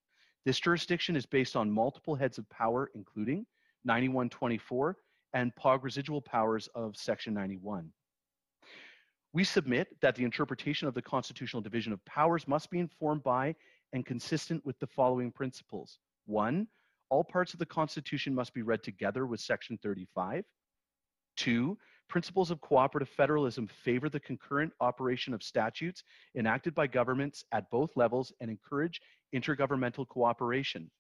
This 0.45 0.59
jurisdiction 0.59 1.15
is 1.15 1.25
based 1.25 1.55
on 1.55 1.71
multiple 1.71 2.17
heads 2.17 2.39
of 2.39 2.49
power, 2.51 2.91
including 2.95 3.47
9124 3.85 4.97
and 5.35 5.55
POGG 5.55 5.85
residual 5.85 6.21
powers 6.21 6.69
of 6.75 6.97
Section 6.97 7.33
91. 7.35 7.89
We 9.33 9.45
submit 9.45 9.89
that 10.03 10.15
the 10.17 10.25
interpretation 10.25 10.89
of 10.89 10.95
the 10.95 11.01
constitutional 11.03 11.63
division 11.63 11.93
of 11.93 12.05
powers 12.05 12.49
must 12.49 12.71
be 12.71 12.81
informed 12.81 13.23
by 13.23 13.55
and 13.93 14.05
consistent 14.05 14.65
with 14.67 14.79
the 14.81 14.87
following 14.87 15.31
principles. 15.31 15.99
One, 16.27 16.67
all 17.13 17.23
parts 17.23 17.53
of 17.53 17.59
the 17.59 17.67
Constitution 17.67 18.35
must 18.35 18.55
be 18.55 18.63
read 18.63 18.83
together 18.83 19.27
with 19.27 19.39
Section 19.39 19.79
35. 19.83 20.47
Two, 21.37 21.77
principles 22.09 22.51
of 22.51 22.59
cooperative 22.63 23.11
federalism 23.11 23.69
favor 23.85 24.09
the 24.09 24.19
concurrent 24.19 24.73
operation 24.81 25.35
of 25.35 25.43
statutes 25.43 26.05
enacted 26.37 26.75
by 26.75 26.87
governments 26.87 27.45
at 27.53 27.71
both 27.71 27.91
levels 27.97 28.33
and 28.41 28.51
encourage 28.51 28.99
intergovernmental 29.35 30.09
cooperation. 30.09 30.91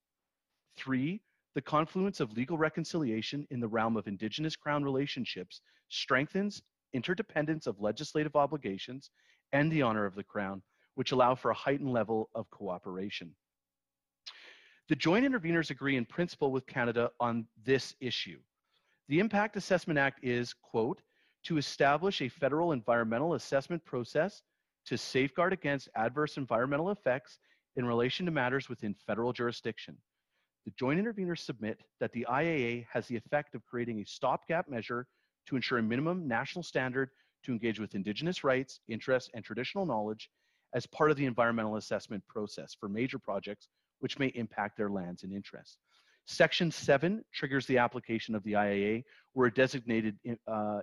Three, 0.76 1.22
the 1.54 1.62
confluence 1.62 2.20
of 2.20 2.32
legal 2.32 2.58
reconciliation 2.58 3.46
in 3.50 3.58
the 3.58 3.68
realm 3.68 3.96
of 3.96 4.06
Indigenous 4.06 4.54
Crown 4.54 4.84
relationships 4.84 5.62
strengthens 5.88 6.60
interdependence 6.92 7.66
of 7.66 7.80
legislative 7.80 8.36
obligations 8.36 9.08
and 9.52 9.72
the 9.72 9.80
honor 9.80 10.04
of 10.04 10.14
the 10.14 10.24
Crown, 10.24 10.62
which 10.94 11.12
allow 11.12 11.34
for 11.34 11.50
a 11.50 11.54
heightened 11.54 11.90
level 11.90 12.28
of 12.34 12.50
cooperation. 12.50 13.34
The 14.88 14.96
joint 14.96 15.24
interveners 15.24 15.70
agree 15.70 15.96
in 15.96 16.04
principle 16.04 16.50
with 16.50 16.66
Canada 16.66 17.10
on 17.20 17.46
this 17.64 17.94
issue. 18.00 18.38
The 19.08 19.20
Impact 19.20 19.56
Assessment 19.56 19.98
Act 19.98 20.24
is, 20.24 20.52
quote, 20.52 21.02
to 21.44 21.56
establish 21.56 22.20
a 22.20 22.28
federal 22.28 22.72
environmental 22.72 23.34
assessment 23.34 23.84
process 23.84 24.42
to 24.86 24.98
safeguard 24.98 25.52
against 25.52 25.88
adverse 25.96 26.36
environmental 26.36 26.90
effects 26.90 27.38
in 27.76 27.84
relation 27.84 28.26
to 28.26 28.32
matters 28.32 28.68
within 28.68 28.94
federal 28.94 29.32
jurisdiction. 29.32 29.96
The 30.64 30.72
joint 30.78 31.00
interveners 31.00 31.40
submit 31.40 31.80
that 32.00 32.12
the 32.12 32.26
IAA 32.28 32.86
has 32.92 33.06
the 33.06 33.16
effect 33.16 33.54
of 33.54 33.64
creating 33.66 34.00
a 34.00 34.06
stopgap 34.06 34.68
measure 34.68 35.06
to 35.46 35.56
ensure 35.56 35.78
a 35.78 35.82
minimum 35.82 36.28
national 36.28 36.62
standard 36.62 37.10
to 37.44 37.52
engage 37.52 37.80
with 37.80 37.94
Indigenous 37.94 38.44
rights, 38.44 38.80
interests, 38.88 39.30
and 39.34 39.44
traditional 39.44 39.86
knowledge 39.86 40.30
as 40.74 40.86
part 40.86 41.10
of 41.10 41.16
the 41.16 41.26
environmental 41.26 41.76
assessment 41.76 42.22
process 42.28 42.76
for 42.78 42.88
major 42.88 43.18
projects 43.18 43.68
which 44.02 44.18
may 44.18 44.32
impact 44.34 44.76
their 44.76 44.90
lands 44.90 45.22
and 45.22 45.32
interests. 45.32 45.78
Section 46.26 46.72
7 46.72 47.24
triggers 47.32 47.66
the 47.66 47.78
application 47.78 48.34
of 48.34 48.42
the 48.42 48.54
IAA 48.54 49.04
where 49.32 49.46
a 49.46 49.54
designated 49.54 50.18
uh, 50.48 50.50
uh, 50.52 50.80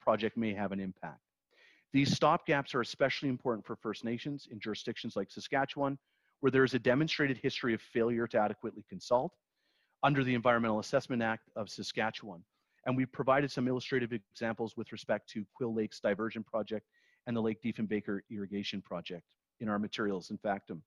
project 0.00 0.38
may 0.38 0.54
have 0.54 0.72
an 0.72 0.80
impact. 0.80 1.20
These 1.92 2.18
stopgaps 2.18 2.74
are 2.74 2.80
especially 2.80 3.28
important 3.28 3.66
for 3.66 3.76
First 3.76 4.04
Nations 4.04 4.48
in 4.50 4.58
jurisdictions 4.58 5.16
like 5.16 5.30
Saskatchewan, 5.30 5.98
where 6.40 6.50
there 6.50 6.64
is 6.64 6.72
a 6.72 6.78
demonstrated 6.78 7.38
history 7.42 7.74
of 7.74 7.82
failure 7.82 8.26
to 8.26 8.38
adequately 8.38 8.84
consult 8.88 9.32
under 10.02 10.24
the 10.24 10.34
Environmental 10.34 10.78
Assessment 10.78 11.22
Act 11.22 11.50
of 11.56 11.68
Saskatchewan. 11.68 12.42
And 12.86 12.96
we 12.96 13.04
provided 13.04 13.50
some 13.50 13.68
illustrative 13.68 14.12
examples 14.12 14.78
with 14.78 14.92
respect 14.92 15.28
to 15.30 15.44
Quill 15.54 15.74
Lake's 15.74 16.00
diversion 16.00 16.42
project 16.42 16.86
and 17.26 17.36
the 17.36 17.42
Lake 17.42 17.58
Diefenbaker 17.62 18.20
irrigation 18.30 18.80
project 18.80 19.24
in 19.60 19.68
our 19.68 19.78
materials 19.78 20.30
in 20.30 20.38
Factum. 20.38 20.82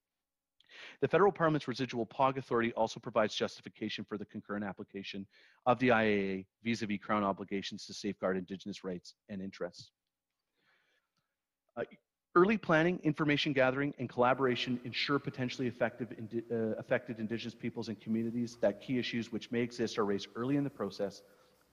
The 1.02 1.08
Federal 1.08 1.32
Parliament's 1.32 1.68
Residual 1.68 2.06
POGG 2.06 2.38
Authority 2.38 2.74
also 2.74 3.00
provides 3.00 3.36
justification 3.36 4.04
for 4.04 4.18
the 4.18 4.26
concurrent 4.26 4.66
application 4.66 5.26
of 5.66 5.80
the 5.80 5.90
IAA 5.90 6.46
vis-a-vis 6.64 7.00
Crown 7.02 7.24
obligations 7.24 7.86
to 7.86 7.94
safeguard 7.94 8.38
Indigenous 8.38 8.84
rights 8.84 9.16
and 9.30 9.42
interests. 9.42 9.92
Uh, 11.78 11.84
early 12.36 12.58
planning, 12.58 13.00
information 13.04 13.54
gathering, 13.54 13.94
and 14.00 14.10
collaboration 14.10 14.80
ensure 14.84 15.20
potentially 15.20 15.68
effective, 15.68 16.14
uh, 16.52 16.56
affected 16.78 17.20
Indigenous 17.20 17.56
peoples 17.56 17.88
and 17.88 18.00
communities 18.00 18.58
that 18.62 18.82
key 18.82 19.00
issues 19.00 19.32
which 19.32 19.52
may 19.52 19.62
exist 19.62 19.98
are 19.98 20.06
raised 20.06 20.28
early 20.36 20.58
in 20.58 20.64
the 20.64 20.70
process 20.70 21.22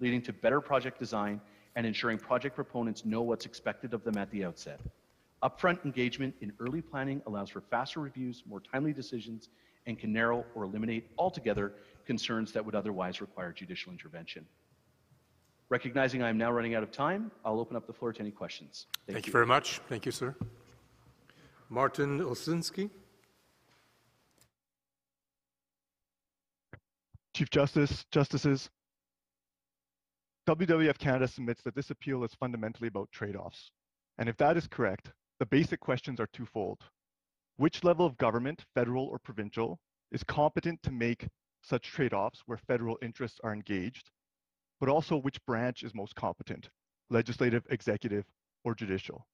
leading 0.01 0.21
to 0.23 0.33
better 0.33 0.61
project 0.61 0.99
design 0.99 1.41
and 1.75 1.87
ensuring 1.87 2.19
project 2.19 2.55
proponents 2.55 3.05
know 3.05 3.23
what's 3.23 3.47
expected 3.47 3.95
of 3.95 4.03
them 4.05 4.17
at 4.17 4.31
the 4.31 4.45
outset. 4.45 4.81
Upfront 5.43 5.85
engagement 5.85 6.35
in 6.41 6.53
early 6.61 6.81
planning 6.81 7.21
allows 7.27 7.51
for 7.51 7.61
faster 7.61 8.01
reviews, 8.01 8.43
more 8.47 8.61
timely 8.61 8.93
decisions, 8.93 9.51
and 9.87 9.99
can 9.99 10.13
narrow 10.13 10.45
or 10.55 10.65
eliminate 10.65 11.11
altogether 11.19 11.75
concerns 12.07 12.53
that 12.53 12.65
would 12.65 12.75
otherwise 12.75 13.21
require 13.21 13.53
judicial 13.53 13.93
intervention. 13.93 14.47
Recognizing 15.69 16.23
I 16.23 16.29
am 16.29 16.39
now 16.39 16.53
running 16.53 16.75
out 16.75 16.83
of 16.83 16.93
time, 16.93 17.31
I'll 17.45 17.61
open 17.61 17.77
up 17.77 17.87
the 17.87 17.93
floor 17.93 18.13
to 18.13 18.21
any 18.21 18.31
questions. 18.31 18.87
Thank 19.09 19.27
you 19.27 19.33
very 19.33 19.47
much. 19.47 19.81
Thank 19.89 20.07
you, 20.07 20.13
sir. 20.13 20.35
Martin 21.69 22.21
Olszynski. 22.21 22.91
Chief 27.35 27.51
Justice, 27.51 28.07
Justices, 28.11 28.71
WWF 30.49 30.97
Canada 30.97 31.29
submits 31.29 31.61
that 31.63 31.75
this 31.75 31.91
appeal 31.91 32.25
is 32.25 32.33
fundamentally 32.35 32.89
about 32.89 33.11
trade-offs. 33.11 33.73
And 34.17 34.29
if 34.29 34.37
that 34.39 34.57
is 34.57 34.67
correct, 34.67 35.11
the 35.39 35.47
basic 35.47 35.81
questions 35.81 36.21
are 36.21 36.29
twofold. 36.33 36.81
Which 37.57 37.85
level 37.85 38.07
of 38.07 38.19
government, 38.19 38.65
federal 38.75 39.07
or 39.07 39.19
provincial, 39.19 39.79
is 40.13 40.23
competent 40.25 40.83
to 40.83 40.93
make 40.93 41.27
such 41.63 41.91
trade-offs 41.91 42.43
where 42.47 42.59
federal 42.59 42.99
interests 43.03 43.41
are 43.43 43.53
engaged, 43.53 44.11
but 44.79 44.89
also 44.89 45.17
which 45.17 45.45
branch 45.47 45.83
is 45.83 45.95
most 45.95 46.15
competent, 46.15 46.69
legislative, 47.11 47.67
executive, 47.71 48.25
or 48.65 48.75
judicial. 48.75 49.27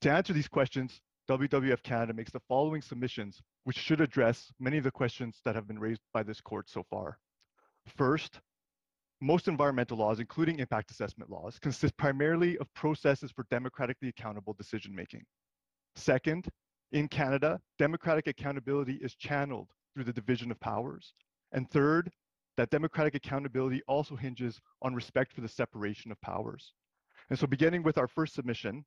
To 0.00 0.10
answer 0.10 0.32
these 0.32 0.48
questions, 0.48 1.00
WWF 1.28 1.82
Canada 1.82 2.14
makes 2.14 2.30
the 2.30 2.40
following 2.48 2.80
submissions, 2.80 3.42
which 3.64 3.76
should 3.76 4.00
address 4.00 4.52
many 4.58 4.78
of 4.78 4.84
the 4.84 4.90
questions 4.90 5.40
that 5.44 5.54
have 5.54 5.66
been 5.66 5.78
raised 5.78 6.00
by 6.12 6.22
this 6.22 6.40
court 6.40 6.68
so 6.68 6.84
far. 6.88 7.18
First, 7.96 8.40
most 9.20 9.48
environmental 9.48 9.96
laws, 9.96 10.20
including 10.20 10.58
impact 10.58 10.90
assessment 10.90 11.30
laws, 11.30 11.58
consist 11.58 11.96
primarily 11.96 12.56
of 12.58 12.72
processes 12.74 13.32
for 13.32 13.46
democratically 13.50 14.08
accountable 14.08 14.52
decision 14.52 14.94
making. 14.94 15.24
Second, 15.96 16.48
in 16.92 17.08
Canada, 17.08 17.60
democratic 17.78 18.28
accountability 18.28 18.94
is 18.94 19.14
channeled 19.16 19.68
through 19.92 20.04
the 20.04 20.12
division 20.12 20.50
of 20.50 20.60
powers. 20.60 21.12
And 21.52 21.68
third, 21.70 22.10
that 22.56 22.70
democratic 22.70 23.14
accountability 23.14 23.82
also 23.88 24.16
hinges 24.16 24.60
on 24.82 24.94
respect 24.94 25.32
for 25.32 25.40
the 25.40 25.48
separation 25.48 26.12
of 26.12 26.20
powers. 26.20 26.72
And 27.30 27.38
so, 27.38 27.46
beginning 27.46 27.82
with 27.82 27.98
our 27.98 28.08
first 28.08 28.34
submission, 28.34 28.84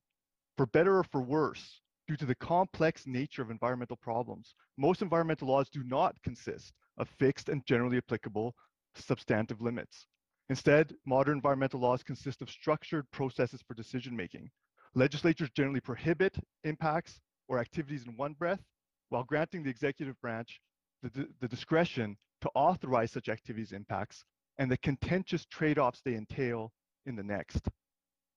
for 0.56 0.66
better 0.66 0.98
or 0.98 1.04
for 1.04 1.22
worse, 1.22 1.80
due 2.08 2.16
to 2.16 2.26
the 2.26 2.34
complex 2.34 3.06
nature 3.06 3.42
of 3.42 3.50
environmental 3.50 3.96
problems, 3.96 4.54
most 4.76 5.02
environmental 5.02 5.48
laws 5.48 5.68
do 5.70 5.82
not 5.84 6.20
consist 6.22 6.72
of 6.98 7.08
fixed 7.18 7.48
and 7.48 7.64
generally 7.66 7.98
applicable 7.98 8.54
substantive 8.94 9.60
limits. 9.60 10.06
Instead, 10.48 10.94
modern 11.06 11.36
environmental 11.36 11.80
laws 11.80 12.02
consist 12.02 12.42
of 12.42 12.50
structured 12.50 13.10
processes 13.10 13.62
for 13.66 13.74
decision 13.74 14.16
making. 14.16 14.50
Legislatures 14.94 15.50
generally 15.56 15.80
prohibit 15.80 16.36
impacts 16.64 17.20
or 17.48 17.58
activities 17.58 18.04
in 18.06 18.16
one 18.16 18.34
breath, 18.34 18.60
while 19.08 19.24
granting 19.24 19.62
the 19.62 19.70
executive 19.70 20.20
branch 20.20 20.60
the, 21.02 21.28
the 21.40 21.48
discretion 21.48 22.16
to 22.40 22.50
authorize 22.54 23.10
such 23.10 23.28
activities 23.28 23.72
impacts 23.72 24.24
and 24.58 24.70
the 24.70 24.76
contentious 24.78 25.46
trade-offs 25.46 26.00
they 26.04 26.14
entail 26.14 26.72
in 27.06 27.16
the 27.16 27.22
next. 27.22 27.68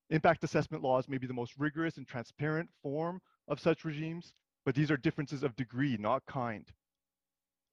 Impact 0.10 0.44
assessment 0.44 0.84
laws 0.84 1.08
may 1.08 1.18
be 1.18 1.28
the 1.28 1.34
most 1.34 1.54
rigorous 1.58 1.98
and 1.98 2.08
transparent 2.08 2.70
form 2.82 3.20
of 3.48 3.60
such 3.60 3.84
regimes, 3.84 4.34
but 4.66 4.76
these 4.76 4.92
are 4.92 4.98
differences 4.98 5.44
of 5.44 5.56
degree, 5.56 5.98
not 5.98 6.26
kind. 6.28 6.68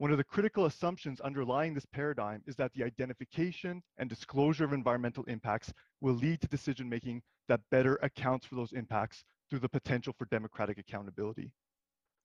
One 0.03 0.11
of 0.11 0.17
the 0.17 0.25
critical 0.25 0.67
assumptions 0.67 1.21
underlying 1.21 1.75
this 1.75 1.87
paradigm 1.87 2.43
is 2.45 2.57
that 2.57 2.73
the 2.75 2.83
identification 2.83 3.81
and 3.99 4.11
disclosure 4.11 4.65
of 4.65 4.73
environmental 4.73 5.23
impacts 5.29 5.73
will 6.01 6.15
lead 6.15 6.41
to 6.41 6.49
decision 6.49 6.89
making 6.89 7.23
that 7.47 7.61
better 7.71 8.01
accounts 8.03 8.45
for 8.45 8.57
those 8.57 8.73
impacts 8.73 9.23
through 9.49 9.61
the 9.61 9.69
potential 9.69 10.13
for 10.19 10.25
democratic 10.25 10.79
accountability. 10.79 11.53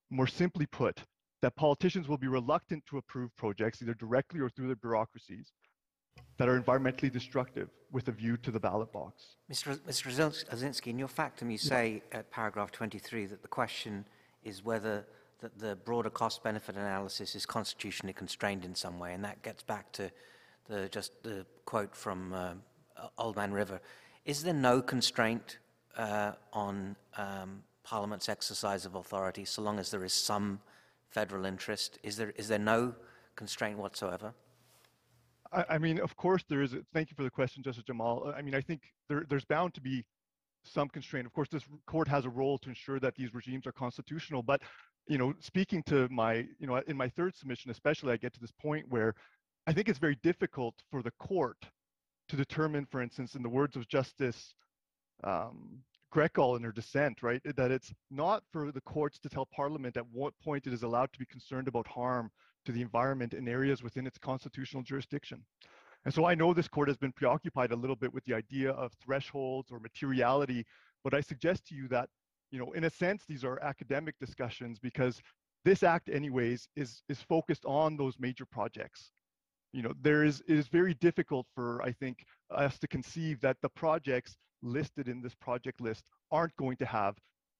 More 0.09 0.25
simply 0.25 0.65
put, 0.65 1.03
that 1.43 1.55
politicians 1.55 2.07
will 2.07 2.17
be 2.17 2.25
reluctant 2.27 2.83
to 2.87 2.97
approve 2.97 3.29
projects 3.35 3.79
either 3.83 3.93
directly 3.93 4.39
or 4.39 4.49
through 4.49 4.65
their 4.65 4.75
bureaucracies 4.77 5.51
that 6.39 6.49
are 6.49 6.59
environmentally 6.59 7.11
destructive 7.11 7.69
with 7.91 8.07
a 8.07 8.11
view 8.11 8.37
to 8.37 8.49
the 8.49 8.59
ballot 8.59 8.91
box. 8.91 9.35
Mr. 9.51 9.77
Mr. 9.81 10.31
Olszynski, 10.51 10.87
in 10.87 10.97
your 10.97 11.07
factum, 11.07 11.51
you 11.51 11.59
say 11.59 12.01
at 12.11 12.31
paragraph 12.31 12.71
23 12.71 13.27
that 13.27 13.43
the 13.43 13.47
question 13.47 14.07
is 14.43 14.65
whether 14.65 15.05
that 15.39 15.57
the 15.59 15.75
broader 15.75 16.09
cost 16.09 16.43
benefit 16.43 16.75
analysis 16.75 17.35
is 17.35 17.45
constitutionally 17.45 18.13
constrained 18.13 18.65
in 18.65 18.73
some 18.75 18.99
way, 18.99 19.13
and 19.13 19.23
that 19.23 19.41
gets 19.43 19.63
back 19.63 19.91
to 19.93 20.11
the 20.67 20.89
just 20.89 21.11
the 21.23 21.45
quote 21.65 21.95
from 21.95 22.33
uh, 22.33 22.53
Oldman 23.19 23.53
River. 23.53 23.79
Is 24.25 24.43
there 24.43 24.53
no 24.53 24.81
constraint 24.81 25.59
uh, 25.97 26.33
on 26.53 26.95
um, 27.17 27.63
Parliament's 27.83 28.29
exercise 28.29 28.85
of 28.85 28.95
authority 28.95 29.45
so 29.45 29.61
long 29.61 29.79
as 29.79 29.91
there 29.91 30.03
is 30.03 30.13
some 30.13 30.59
federal 31.09 31.45
interest? 31.45 31.99
Is 32.03 32.17
there 32.17 32.31
is 32.31 32.47
there 32.47 32.59
no 32.59 32.95
constraint 33.35 33.77
whatsoever? 33.77 34.33
I, 35.53 35.77
mean, 35.77 36.01
of 36.01 36.17
course, 36.17 36.43
there 36.49 36.61
is. 36.61 36.75
Thank 36.93 37.09
you 37.09 37.15
for 37.15 37.23
the 37.23 37.29
question, 37.29 37.63
Justice 37.63 37.85
Jamal. 37.85 38.33
I 38.35 38.41
mean, 38.41 38.53
I 38.53 38.59
think 38.59 38.81
there, 39.07 39.25
there's 39.29 39.45
bound 39.45 39.73
to 39.75 39.81
be 39.81 40.03
some 40.63 40.89
constraint. 40.89 41.25
Of 41.25 41.33
course, 41.33 41.47
this 41.49 41.63
court 41.85 42.07
has 42.09 42.25
a 42.25 42.29
role 42.29 42.57
to 42.59 42.69
ensure 42.69 42.99
that 42.99 43.15
these 43.15 43.33
regimes 43.33 43.65
are 43.65 43.71
constitutional, 43.71 44.43
but 44.43 44.61
you 45.07 45.17
know, 45.17 45.33
speaking 45.39 45.83
to 45.83 46.07
my, 46.09 46.45
you 46.59 46.67
know, 46.67 46.77
in 46.87 46.97
my 46.97 47.09
third 47.09 47.35
submission, 47.35 47.71
especially, 47.71 48.13
I 48.13 48.17
get 48.17 48.33
to 48.33 48.39
this 48.39 48.51
point 48.51 48.85
where 48.89 49.13
I 49.65 49.73
think 49.73 49.89
it's 49.89 49.99
very 49.99 50.17
difficult 50.23 50.75
for 50.91 51.01
the 51.01 51.11
court 51.19 51.57
to 52.29 52.35
determine, 52.35 52.85
for 52.85 53.01
instance, 53.01 53.35
in 53.35 53.43
the 53.43 53.49
words 53.49 53.75
of 53.75 53.87
Justice 53.87 54.55
um, 55.23 55.81
in 56.15 56.63
her 56.63 56.71
dissent, 56.71 57.21
right, 57.21 57.41
that 57.55 57.69
it's 57.69 57.93
not 58.09 58.41
for 58.51 58.71
the 58.71 58.81
courts 58.81 59.19
to 59.19 59.29
tell 59.29 59.45
Parliament 59.45 59.97
at 59.97 60.05
what 60.11 60.33
point 60.43 60.65
it 60.65 60.73
is 60.73 60.81
allowed 60.81 61.13
to 61.13 61.19
be 61.19 61.25
concerned 61.25 61.67
about 61.67 61.85
harm 61.85 62.31
to 62.65 62.71
the 62.71 62.81
environment 62.81 63.35
in 63.35 63.47
areas 63.47 63.83
within 63.83 64.07
its 64.07 64.17
constitutional 64.17 64.81
jurisdiction. 64.81 65.43
And 66.05 66.13
so 66.13 66.25
I 66.25 66.33
know 66.33 66.53
this 66.53 66.67
court 66.67 66.87
has 66.87 66.97
been 66.97 67.11
preoccupied 67.11 67.71
a 67.71 67.75
little 67.75 67.95
bit 67.95 68.11
with 68.11 68.25
the 68.25 68.33
idea 68.33 68.71
of 68.71 68.93
thresholds 68.93 69.71
or 69.71 69.79
materiality, 69.79 70.65
but 71.03 71.13
I 71.13 71.21
suggest 71.21 71.67
to 71.67 71.75
you 71.75 71.87
that 71.89 72.09
you 72.51 72.59
know, 72.59 72.71
in 72.71 72.85
a 72.85 72.89
sense, 72.89 73.23
these 73.27 73.43
are 73.43 73.61
academic 73.61 74.15
discussions 74.19 74.79
because 74.79 75.21
this 75.65 75.83
act, 75.83 76.09
anyways, 76.09 76.67
is 76.75 77.01
is 77.09 77.21
focused 77.21 77.65
on 77.65 77.97
those 77.97 78.15
major 78.19 78.45
projects. 78.45 79.11
You 79.73 79.83
know, 79.83 79.93
there 80.01 80.23
is 80.23 80.41
it 80.47 80.57
is 80.57 80.67
very 80.67 80.93
difficult 80.95 81.45
for 81.53 81.81
I 81.81 81.91
think 81.91 82.25
us 82.49 82.79
to 82.79 82.87
conceive 82.87 83.41
that 83.41 83.57
the 83.61 83.69
projects 83.69 84.37
listed 84.63 85.07
in 85.07 85.21
this 85.21 85.35
project 85.35 85.81
list 85.81 86.05
aren't 86.31 86.55
going 86.55 86.77
to 86.77 86.85
have 86.85 87.15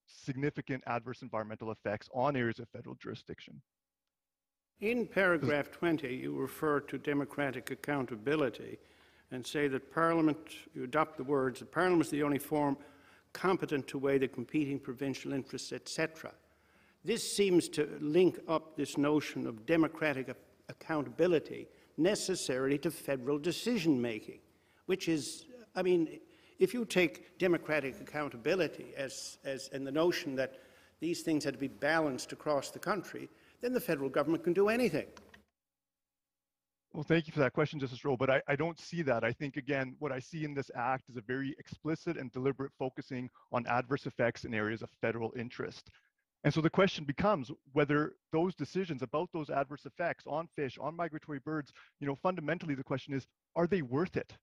significant 0.07 0.83
adverse 0.87 1.21
environmental 1.21 1.71
effects 1.71 2.07
on 2.13 2.35
areas 2.35 2.59
of 2.59 2.69
federal 2.69 2.95
jurisdiction. 2.95 3.61
In 4.79 5.05
paragraph 5.05 5.71
20, 5.71 6.07
you 6.15 6.35
refer 6.35 6.79
to 6.81 6.97
democratic 6.97 7.71
accountability 7.71 8.77
and 9.31 9.45
say 9.45 9.67
that 9.67 9.91
Parliament, 9.91 10.37
you 10.73 10.83
adopt 10.83 11.17
the 11.17 11.23
words, 11.23 11.59
that 11.59 11.71
Parliament 11.71 12.03
is 12.03 12.09
the 12.09 12.23
only 12.23 12.39
form 12.39 12.77
competent 13.37 13.87
to 13.87 13.99
weigh 13.99 14.17
the 14.17 14.27
competing 14.27 14.79
provincial 14.79 15.31
interests, 15.31 15.71
etc. 15.71 16.31
This 17.05 17.23
seems 17.31 17.69
to 17.69 17.87
link 18.01 18.39
up 18.47 18.75
this 18.75 18.97
notion 18.97 19.45
of 19.45 19.65
democratic 19.67 20.35
accountability 20.67 21.67
necessarily 21.97 22.77
to 22.79 22.89
federal 22.91 23.37
decision 23.37 24.01
making, 24.01 24.39
which 24.87 25.07
is, 25.07 25.45
I 25.75 25.83
mean, 25.83 26.19
if 26.57 26.73
you 26.73 26.83
take 26.83 27.37
democratic 27.37 28.01
accountability 28.01 28.87
as, 28.97 29.37
as 29.45 29.69
and 29.71 29.85
the 29.85 29.91
notion 29.91 30.35
that 30.35 30.59
these 30.99 31.21
things 31.21 31.43
had 31.43 31.53
to 31.53 31.59
be 31.59 31.67
balanced 31.67 32.31
across 32.31 32.71
the 32.71 32.79
country, 32.79 33.29
then 33.61 33.71
the 33.71 33.79
federal 33.79 34.09
government 34.09 34.43
can 34.43 34.53
do 34.53 34.67
anything. 34.67 35.05
Well, 36.93 37.03
thank 37.03 37.27
you 37.27 37.33
for 37.33 37.39
that 37.41 37.53
question, 37.53 37.79
Justice 37.79 38.03
Rowe, 38.03 38.17
but 38.17 38.29
I, 38.29 38.41
I 38.47 38.55
don't 38.55 38.79
see 38.79 39.03
that. 39.03 39.23
I 39.23 39.31
think, 39.31 39.57
again, 39.57 39.95
what 39.99 40.11
I 40.11 40.19
see 40.19 40.45
in 40.45 40.53
this 40.53 40.71
act 40.73 41.09
is 41.09 41.17
a 41.17 41.21
very 41.21 41.55
explicit 41.59 42.17
and 42.17 42.31
deliberate 42.31 42.71
focusing 42.79 43.29
on 43.51 43.67
adverse 43.67 44.05
effects 44.07 44.45
in 44.45 44.53
areas 44.53 44.81
of 44.81 44.89
federal 45.01 45.33
interest. 45.37 45.89
And 46.43 46.53
so 46.53 46.61
the 46.61 46.69
question 46.69 47.03
becomes 47.03 47.51
whether 47.73 48.13
those 48.31 48.55
decisions 48.55 49.01
about 49.01 49.29
those 49.33 49.49
adverse 49.49 49.85
effects 49.85 50.25
on 50.27 50.47
fish, 50.55 50.77
on 50.79 50.95
migratory 50.95 51.39
birds, 51.39 51.71
you 51.99 52.07
know, 52.07 52.15
fundamentally 52.15 52.73
the 52.73 52.83
question 52.83 53.13
is, 53.13 53.27
are 53.55 53.67
they 53.67 53.81
worth 53.81 54.17
it? 54.17 54.33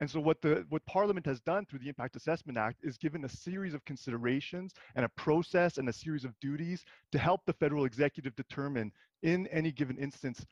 And 0.00 0.10
so 0.10 0.20
what 0.20 0.42
the 0.42 0.64
what 0.68 0.84
Parliament 0.84 1.24
has 1.24 1.40
done 1.40 1.64
through 1.64 1.78
the 1.78 1.88
Impact 1.88 2.16
Assessment 2.16 2.58
Act 2.58 2.80
is 2.82 2.98
given 2.98 3.24
a 3.24 3.28
series 3.28 3.72
of 3.72 3.84
considerations 3.86 4.74
and 4.94 5.06
a 5.06 5.10
process 5.10 5.78
and 5.78 5.88
a 5.88 5.92
series 5.92 6.24
of 6.24 6.38
duties 6.38 6.84
to 7.12 7.18
help 7.18 7.40
the 7.46 7.54
federal 7.54 7.86
executive 7.86 8.36
determine 8.36 8.92
in 9.22 9.46
any 9.46 9.72
given 9.72 9.96
instance 9.96 10.44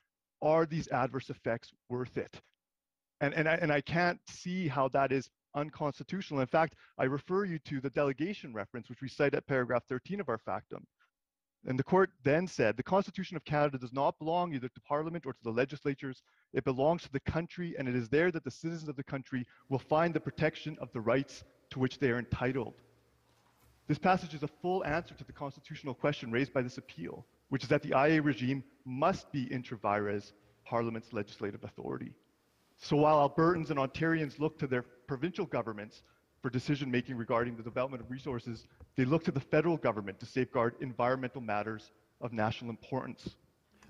are 0.44 0.66
these 0.66 0.88
adverse 0.88 1.30
effects 1.30 1.72
worth 1.88 2.16
it? 2.16 2.40
And, 3.20 3.34
and, 3.34 3.48
I, 3.48 3.54
and 3.54 3.72
I 3.72 3.80
can't 3.80 4.20
see 4.28 4.68
how 4.68 4.88
that 4.88 5.10
is 5.10 5.30
unconstitutional. 5.54 6.40
In 6.40 6.46
fact, 6.46 6.74
I 6.98 7.04
refer 7.04 7.44
you 7.44 7.58
to 7.60 7.80
the 7.80 7.90
delegation 7.90 8.52
reference, 8.52 8.88
which 8.88 9.00
we 9.00 9.08
cite 9.08 9.34
at 9.34 9.46
paragraph 9.46 9.84
13 9.88 10.20
of 10.20 10.28
our 10.28 10.38
factum. 10.38 10.86
And 11.66 11.78
the 11.78 11.84
court 11.84 12.10
then 12.22 12.46
said 12.46 12.76
the 12.76 12.82
Constitution 12.82 13.36
of 13.36 13.44
Canada 13.44 13.78
does 13.78 13.92
not 13.92 14.18
belong 14.18 14.52
either 14.52 14.68
to 14.68 14.80
Parliament 14.82 15.24
or 15.24 15.32
to 15.32 15.42
the 15.42 15.50
legislatures. 15.50 16.22
It 16.52 16.64
belongs 16.64 17.02
to 17.04 17.12
the 17.12 17.20
country, 17.20 17.74
and 17.78 17.88
it 17.88 17.96
is 17.96 18.10
there 18.10 18.30
that 18.30 18.44
the 18.44 18.50
citizens 18.50 18.88
of 18.88 18.96
the 18.96 19.04
country 19.04 19.46
will 19.70 19.78
find 19.78 20.12
the 20.12 20.20
protection 20.20 20.76
of 20.80 20.92
the 20.92 21.00
rights 21.00 21.42
to 21.70 21.78
which 21.78 21.98
they 21.98 22.10
are 22.10 22.18
entitled. 22.18 22.74
This 23.86 23.98
passage 23.98 24.34
is 24.34 24.42
a 24.42 24.48
full 24.48 24.84
answer 24.84 25.14
to 25.14 25.24
the 25.24 25.32
constitutional 25.32 25.94
question 25.94 26.30
raised 26.30 26.52
by 26.52 26.60
this 26.60 26.78
appeal, 26.78 27.24
which 27.54 27.62
is 27.62 27.68
that 27.68 27.82
the 27.82 27.90
IA 27.90 28.20
regime 28.20 28.64
must 28.84 29.30
be 29.30 29.46
inter 29.52 29.76
vires 29.76 30.32
Parliament's 30.64 31.12
legislative 31.12 31.62
authority. 31.62 32.12
So 32.78 32.96
while 32.96 33.28
Albertans 33.28 33.70
and 33.70 33.78
Ontarians 33.78 34.40
look 34.40 34.58
to 34.58 34.66
their 34.66 34.82
provincial 34.82 35.46
governments 35.46 36.02
for 36.42 36.50
decision 36.50 36.90
making 36.90 37.16
regarding 37.16 37.56
the 37.56 37.62
development 37.62 38.02
of 38.02 38.10
resources, 38.10 38.66
they 38.96 39.04
look 39.04 39.22
to 39.26 39.30
the 39.30 39.38
federal 39.38 39.76
government 39.76 40.18
to 40.18 40.26
safeguard 40.26 40.74
environmental 40.80 41.40
matters 41.40 41.92
of 42.20 42.32
national 42.32 42.70
importance. 42.70 43.36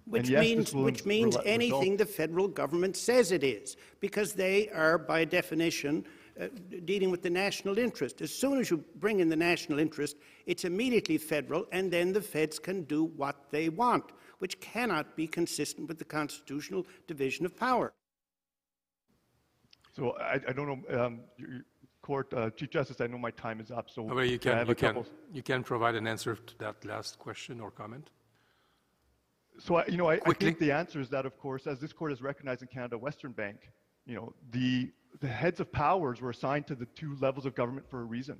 Which 0.04 0.28
yes, 0.28 0.42
means, 0.42 0.74
which 0.74 1.06
means 1.06 1.34
anything 1.46 1.92
result- 1.92 1.98
the 2.00 2.04
federal 2.04 2.48
government 2.48 2.98
says 2.98 3.32
it 3.32 3.42
is, 3.42 3.78
because 3.98 4.34
they 4.34 4.68
are, 4.68 4.98
by 4.98 5.24
definition, 5.24 6.04
uh, 6.40 6.48
dealing 6.84 7.10
with 7.10 7.22
the 7.22 7.30
national 7.30 7.78
interest. 7.78 8.20
As 8.20 8.32
soon 8.34 8.58
as 8.60 8.70
you 8.70 8.84
bring 8.96 9.20
in 9.20 9.28
the 9.28 9.36
national 9.36 9.78
interest, 9.78 10.16
it's 10.46 10.64
immediately 10.64 11.18
federal, 11.18 11.66
and 11.72 11.90
then 11.90 12.12
the 12.12 12.20
feds 12.20 12.58
can 12.58 12.82
do 12.84 13.04
what 13.04 13.50
they 13.50 13.68
want, 13.68 14.04
which 14.38 14.58
cannot 14.60 15.16
be 15.16 15.26
consistent 15.26 15.88
with 15.88 15.98
the 15.98 16.04
constitutional 16.04 16.86
division 17.06 17.46
of 17.46 17.56
power. 17.56 17.92
So 19.96 20.16
I, 20.18 20.34
I 20.48 20.52
don't 20.52 20.66
know, 20.66 21.04
um, 21.04 21.20
your- 21.36 21.50
your 21.50 21.64
court, 22.02 22.34
uh, 22.34 22.50
Chief 22.50 22.68
Justice, 22.68 23.00
I 23.00 23.06
know 23.06 23.16
my 23.16 23.30
time 23.30 23.60
is 23.60 23.70
up, 23.70 23.88
so 23.88 24.02
Well, 24.02 24.24
you 24.24 24.34
I 24.34 24.38
can, 24.38 24.52
have 24.58 24.66
you 24.66 24.72
a 24.72 24.74
can, 24.74 24.94
couple. 24.94 25.06
you 25.32 25.42
can 25.42 25.62
provide 25.62 25.94
an 25.94 26.06
answer 26.06 26.34
to 26.34 26.58
that 26.58 26.84
last 26.84 27.18
question 27.18 27.60
or 27.60 27.70
comment. 27.70 28.10
So, 29.58 29.76
I, 29.76 29.86
you 29.86 29.96
know, 29.96 30.10
I, 30.10 30.20
I 30.26 30.32
think 30.32 30.58
the 30.58 30.72
answer 30.72 31.00
is 31.00 31.08
that, 31.10 31.24
of 31.24 31.38
course, 31.38 31.66
as 31.66 31.78
this 31.78 31.92
court 31.92 32.10
has 32.10 32.20
recognized 32.20 32.60
in 32.60 32.68
Canada 32.68 32.98
Western 32.98 33.32
Bank, 33.32 33.70
you 34.04 34.16
know, 34.16 34.34
the, 34.50 34.90
the 35.20 35.28
heads 35.28 35.60
of 35.60 35.70
powers 35.70 36.20
were 36.20 36.30
assigned 36.30 36.66
to 36.68 36.74
the 36.74 36.86
two 36.86 37.16
levels 37.20 37.46
of 37.46 37.54
government 37.54 37.88
for 37.88 38.00
a 38.00 38.04
reason. 38.04 38.38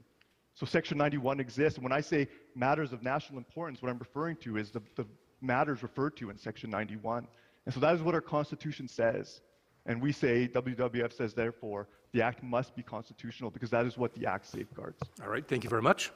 So 0.55 0.67
Section 0.67 0.99
91 0.99 1.41
exists. 1.41 1.79
And 1.79 1.85
when 1.85 1.93
I 1.93 2.01
say 2.01 2.29
matters 2.55 2.93
of 2.93 3.03
national 3.03 3.39
importance, 3.39 3.83
what 3.83 3.91
I'm 3.91 3.99
referring 3.99 4.37
to 4.37 4.57
is 4.57 4.71
the, 4.71 4.83
the 4.95 5.07
matters 5.41 5.83
referred 5.83 6.17
to 6.19 6.31
in 6.31 6.39
Section 6.39 6.71
91. 6.71 7.27
And 7.67 7.75
so 7.75 7.81
that 7.81 7.95
is 7.95 8.03
what 8.03 8.15
our 8.15 8.21
Constitution 8.21 8.89
says. 8.89 9.41
And 9.87 10.01
we 10.01 10.13
say, 10.13 10.49
WWF 10.49 11.13
says, 11.13 11.35
therefore, 11.35 11.89
the 12.13 12.23
Act 12.23 12.43
must 12.43 12.75
be 12.77 12.83
constitutional 12.83 13.51
because 13.51 13.71
that 13.71 13.85
is 13.87 13.99
what 13.99 14.15
the 14.15 14.27
Act 14.27 14.47
safeguards. 14.47 15.01
All 15.23 15.29
right, 15.29 15.47
thank 15.47 15.65
you 15.65 15.71
very 15.71 15.83
much. 15.83 16.11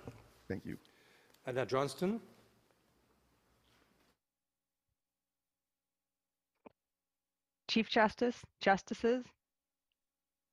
Thank 0.48 0.64
you. 0.64 0.78
Anna 1.46 1.66
Johnston? 1.66 2.20
Chief 7.66 7.88
Justice, 7.90 8.42
Justices, 8.60 9.24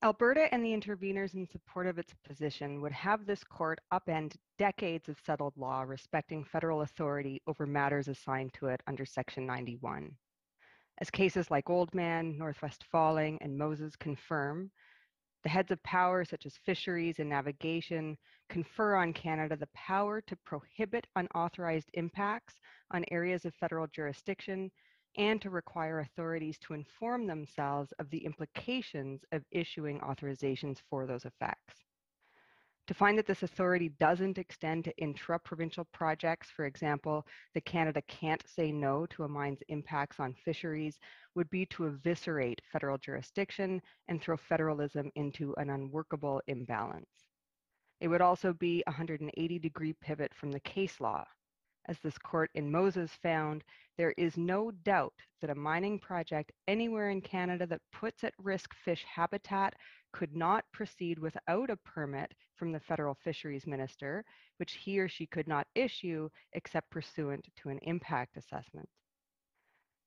Alberta 0.02 0.52
and 0.52 0.62
the 0.62 0.74
interveners 0.74 1.34
in 1.34 1.46
support 1.46 1.86
of 1.86 1.98
its 1.98 2.12
position 2.26 2.82
would 2.82 2.92
have 2.92 3.24
this 3.24 3.42
court 3.42 3.80
upend 3.92 4.36
decades 4.58 5.08
of 5.08 5.18
settled 5.24 5.56
law 5.56 5.82
respecting 5.82 6.44
federal 6.44 6.82
authority 6.82 7.40
over 7.46 7.66
matters 7.66 8.06
assigned 8.06 8.52
to 8.52 8.66
it 8.66 8.82
under 8.86 9.06
Section 9.06 9.46
91. 9.46 10.14
As 10.98 11.10
cases 11.10 11.50
like 11.50 11.64
Oldman, 11.66 12.36
Northwest 12.36 12.84
Falling, 12.84 13.38
and 13.40 13.56
Moses 13.56 13.96
confirm, 13.96 14.70
the 15.42 15.48
heads 15.48 15.70
of 15.70 15.82
power 15.82 16.24
such 16.24 16.44
as 16.44 16.58
fisheries 16.58 17.18
and 17.18 17.30
navigation 17.30 18.18
confer 18.50 18.96
on 18.96 19.14
Canada 19.14 19.56
the 19.56 19.68
power 19.74 20.20
to 20.20 20.36
prohibit 20.44 21.06
unauthorized 21.16 21.88
impacts 21.94 22.60
on 22.90 23.04
areas 23.10 23.46
of 23.46 23.54
federal 23.54 23.86
jurisdiction 23.86 24.70
and 25.16 25.40
to 25.42 25.50
require 25.50 26.00
authorities 26.00 26.58
to 26.58 26.74
inform 26.74 27.26
themselves 27.26 27.92
of 27.98 28.10
the 28.10 28.24
implications 28.24 29.24
of 29.32 29.42
issuing 29.50 30.00
authorizations 30.00 30.78
for 30.90 31.06
those 31.06 31.24
effects. 31.24 31.86
To 32.86 32.94
find 32.94 33.18
that 33.18 33.26
this 33.26 33.42
authority 33.42 33.88
doesn't 33.98 34.38
extend 34.38 34.84
to 34.84 34.96
intra-provincial 34.96 35.86
projects, 35.92 36.50
for 36.50 36.66
example, 36.66 37.26
that 37.54 37.64
Canada 37.64 38.00
can't 38.06 38.42
say 38.46 38.70
no 38.70 39.06
to 39.06 39.24
a 39.24 39.28
mine's 39.28 39.62
impacts 39.68 40.20
on 40.20 40.34
fisheries, 40.44 41.00
would 41.34 41.50
be 41.50 41.66
to 41.66 41.86
eviscerate 41.86 42.60
federal 42.72 42.96
jurisdiction 42.98 43.82
and 44.06 44.22
throw 44.22 44.36
federalism 44.36 45.10
into 45.16 45.52
an 45.56 45.70
unworkable 45.70 46.40
imbalance. 46.46 47.08
It 48.00 48.06
would 48.06 48.20
also 48.20 48.52
be 48.52 48.84
a 48.86 48.90
180 48.90 49.58
degree 49.58 49.94
pivot 49.94 50.32
from 50.34 50.52
the 50.52 50.60
case 50.60 51.00
law. 51.00 51.24
As 51.88 52.00
this 52.00 52.18
court 52.18 52.50
in 52.54 52.70
Moses 52.70 53.12
found, 53.22 53.62
there 53.96 54.12
is 54.16 54.36
no 54.36 54.72
doubt 54.72 55.14
that 55.40 55.50
a 55.50 55.54
mining 55.54 56.00
project 56.00 56.50
anywhere 56.66 57.10
in 57.10 57.20
Canada 57.20 57.64
that 57.66 57.80
puts 57.92 58.24
at 58.24 58.34
risk 58.38 58.74
fish 58.74 59.04
habitat 59.04 59.74
could 60.12 60.34
not 60.34 60.64
proceed 60.72 61.18
without 61.18 61.70
a 61.70 61.76
permit 61.76 62.34
from 62.56 62.72
the 62.72 62.80
federal 62.80 63.14
fisheries 63.14 63.66
minister, 63.66 64.24
which 64.56 64.72
he 64.72 64.98
or 64.98 65.08
she 65.08 65.26
could 65.26 65.46
not 65.46 65.68
issue 65.74 66.28
except 66.54 66.90
pursuant 66.90 67.46
to 67.56 67.68
an 67.68 67.78
impact 67.82 68.36
assessment. 68.36 68.88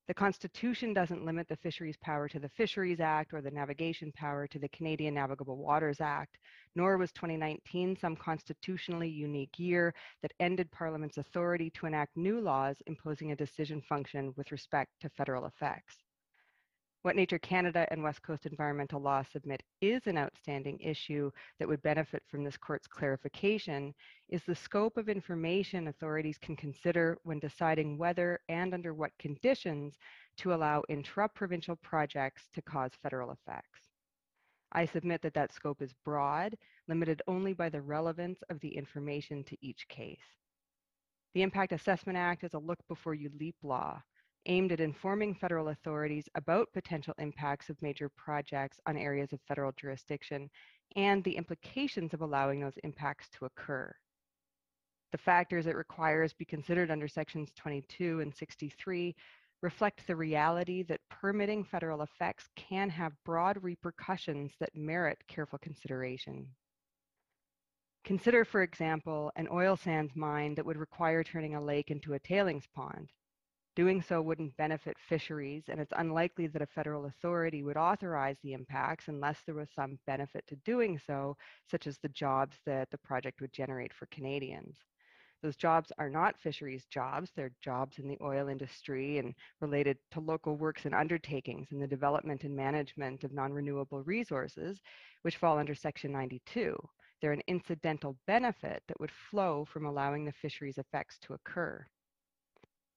The 0.08 0.14
Constitution 0.14 0.92
doesn't 0.92 1.24
limit 1.24 1.46
the 1.48 1.56
fisheries 1.56 1.96
power 1.98 2.28
to 2.28 2.38
the 2.40 2.48
Fisheries 2.48 3.00
Act 3.00 3.32
or 3.32 3.40
the 3.40 3.50
navigation 3.50 4.10
power 4.12 4.46
to 4.48 4.58
the 4.58 4.68
Canadian 4.70 5.14
Navigable 5.14 5.56
Waters 5.56 6.00
Act, 6.00 6.38
nor 6.74 6.98
was 6.98 7.12
2019 7.12 7.96
some 7.96 8.16
constitutionally 8.16 9.08
unique 9.08 9.58
year 9.58 9.94
that 10.22 10.32
ended 10.40 10.70
Parliament's 10.72 11.18
authority 11.18 11.70
to 11.70 11.86
enact 11.86 12.16
new 12.16 12.40
laws 12.40 12.76
imposing 12.86 13.30
a 13.30 13.36
decision 13.36 13.80
function 13.82 14.32
with 14.36 14.50
respect 14.50 14.90
to 15.00 15.08
federal 15.10 15.46
effects. 15.46 15.96
What 17.02 17.16
Nature 17.16 17.38
Canada 17.38 17.86
and 17.90 18.02
West 18.02 18.20
Coast 18.22 18.44
Environmental 18.44 19.00
Law 19.00 19.22
submit 19.22 19.62
is 19.80 20.06
an 20.06 20.18
outstanding 20.18 20.78
issue 20.80 21.30
that 21.58 21.66
would 21.66 21.80
benefit 21.80 22.22
from 22.26 22.44
this 22.44 22.58
court's 22.58 22.86
clarification 22.86 23.94
is 24.28 24.44
the 24.44 24.54
scope 24.54 24.98
of 24.98 25.08
information 25.08 25.88
authorities 25.88 26.36
can 26.36 26.56
consider 26.56 27.16
when 27.22 27.38
deciding 27.38 27.96
whether 27.96 28.38
and 28.50 28.74
under 28.74 28.92
what 28.92 29.16
conditions 29.18 29.96
to 30.36 30.52
allow 30.52 30.82
intra-provincial 30.90 31.76
projects 31.76 32.50
to 32.52 32.60
cause 32.60 32.92
federal 33.02 33.30
effects. 33.30 33.80
I 34.72 34.84
submit 34.84 35.22
that 35.22 35.32
that 35.32 35.54
scope 35.54 35.80
is 35.80 35.94
broad, 36.04 36.54
limited 36.86 37.22
only 37.26 37.54
by 37.54 37.70
the 37.70 37.80
relevance 37.80 38.42
of 38.50 38.60
the 38.60 38.76
information 38.76 39.42
to 39.44 39.56
each 39.62 39.88
case. 39.88 40.18
The 41.32 41.40
Impact 41.40 41.72
Assessment 41.72 42.18
Act 42.18 42.44
is 42.44 42.52
a 42.52 42.58
look 42.58 42.78
before 42.88 43.14
you 43.14 43.30
leap 43.38 43.56
law 43.62 44.02
aimed 44.46 44.72
at 44.72 44.80
informing 44.80 45.34
federal 45.34 45.68
authorities 45.68 46.28
about 46.34 46.72
potential 46.72 47.14
impacts 47.18 47.68
of 47.68 47.80
major 47.82 48.08
projects 48.08 48.80
on 48.86 48.96
areas 48.96 49.32
of 49.32 49.40
federal 49.46 49.72
jurisdiction 49.72 50.48
and 50.96 51.22
the 51.24 51.36
implications 51.36 52.14
of 52.14 52.22
allowing 52.22 52.60
those 52.60 52.78
impacts 52.84 53.28
to 53.30 53.44
occur. 53.44 53.94
The 55.12 55.18
factors 55.18 55.66
it 55.66 55.76
requires 55.76 56.32
be 56.32 56.44
considered 56.44 56.90
under 56.90 57.08
sections 57.08 57.50
22 57.56 58.20
and 58.20 58.34
63 58.34 59.14
reflect 59.62 60.06
the 60.06 60.16
reality 60.16 60.82
that 60.84 61.00
permitting 61.10 61.64
federal 61.64 62.02
effects 62.02 62.48
can 62.56 62.88
have 62.88 63.12
broad 63.24 63.62
repercussions 63.62 64.52
that 64.58 64.74
merit 64.74 65.18
careful 65.28 65.58
consideration. 65.58 66.46
Consider, 68.04 68.44
for 68.44 68.62
example, 68.62 69.30
an 69.36 69.46
oil 69.52 69.76
sands 69.76 70.16
mine 70.16 70.54
that 70.54 70.64
would 70.64 70.78
require 70.78 71.22
turning 71.22 71.54
a 71.54 71.62
lake 71.62 71.90
into 71.90 72.14
a 72.14 72.18
tailings 72.18 72.66
pond. 72.74 73.10
Doing 73.76 74.02
so 74.02 74.20
wouldn't 74.20 74.56
benefit 74.56 74.98
fisheries, 74.98 75.68
and 75.68 75.80
it's 75.80 75.92
unlikely 75.96 76.48
that 76.48 76.60
a 76.60 76.66
federal 76.66 77.06
authority 77.06 77.62
would 77.62 77.76
authorize 77.76 78.36
the 78.42 78.52
impacts 78.52 79.06
unless 79.06 79.42
there 79.42 79.54
was 79.54 79.70
some 79.70 79.96
benefit 80.06 80.44
to 80.48 80.56
doing 80.56 80.98
so, 80.98 81.36
such 81.70 81.86
as 81.86 81.96
the 81.98 82.08
jobs 82.08 82.58
that 82.66 82.90
the 82.90 82.98
project 82.98 83.40
would 83.40 83.52
generate 83.52 83.92
for 83.92 84.06
Canadians. 84.06 84.76
Those 85.42 85.54
jobs 85.54 85.92
are 85.98 86.10
not 86.10 86.38
fisheries 86.40 86.84
jobs, 86.86 87.30
they're 87.30 87.52
jobs 87.62 87.98
in 87.98 88.08
the 88.08 88.18
oil 88.20 88.48
industry 88.48 89.18
and 89.18 89.34
related 89.60 89.98
to 90.10 90.20
local 90.20 90.56
works 90.56 90.84
and 90.84 90.94
undertakings 90.94 91.70
in 91.70 91.78
the 91.78 91.86
development 91.86 92.42
and 92.42 92.56
management 92.56 93.22
of 93.22 93.32
non 93.32 93.52
renewable 93.52 94.02
resources, 94.02 94.82
which 95.22 95.36
fall 95.36 95.58
under 95.58 95.76
Section 95.76 96.10
92. 96.10 96.76
They're 97.20 97.32
an 97.32 97.42
incidental 97.46 98.16
benefit 98.26 98.82
that 98.88 98.98
would 98.98 99.12
flow 99.12 99.64
from 99.64 99.86
allowing 99.86 100.24
the 100.24 100.32
fisheries 100.32 100.76
effects 100.76 101.18
to 101.20 101.34
occur. 101.34 101.86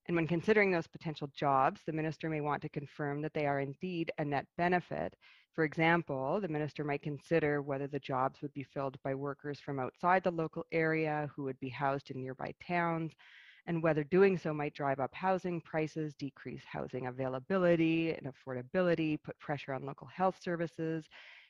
And 0.08 0.16
when 0.16 0.28
considering 0.28 0.72
those 0.72 0.88
potential 0.88 1.30
jobs, 1.34 1.82
the 1.86 1.94
minister 1.94 2.30
may 2.30 2.42
want 2.42 2.62
to 2.64 2.70
confirm 2.70 3.22
that 3.22 3.34
they 3.34 3.46
are 3.46 3.62
indeed 3.62 4.12
a 4.18 4.26
net 4.26 4.46
benefit. 4.58 5.16
For 5.54 5.64
example, 5.64 6.42
the 6.42 6.48
minister 6.48 6.84
might 6.84 7.02
consider 7.02 7.62
whether 7.62 7.88
the 7.88 8.00
jobs 8.00 8.42
would 8.42 8.54
be 8.54 8.64
filled 8.64 8.98
by 9.04 9.16
workers 9.16 9.60
from 9.60 9.80
outside 9.80 10.24
the 10.24 10.32
local 10.32 10.66
area 10.72 11.30
who 11.34 11.44
would 11.44 11.60
be 11.60 11.70
housed 11.70 12.12
in 12.12 12.22
nearby 12.22 12.54
towns, 12.68 13.14
and 13.66 13.82
whether 13.82 14.04
doing 14.04 14.38
so 14.38 14.54
might 14.54 14.74
drive 14.74 15.00
up 15.00 15.14
housing 15.14 15.62
prices, 15.62 16.14
decrease 16.16 16.64
housing 16.66 17.08
availability 17.08 18.12
and 18.14 18.28
affordability, 18.28 19.22
put 19.24 19.40
pressure 19.40 19.74
on 19.74 19.86
local 19.86 20.08
health 20.08 20.38
services, 20.42 21.06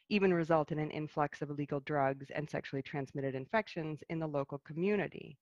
even 0.09 0.33
result 0.33 0.71
in 0.71 0.77
an 0.77 0.91
influx 0.91 1.41
of 1.41 1.49
illegal 1.49 1.79
drugs 1.79 2.27
and 2.35 2.47
sexually 2.47 2.83
transmitted 2.83 3.33
infections 3.33 4.03
in 4.09 4.19
the 4.19 4.27
local 4.27 4.59
community. 4.59 5.37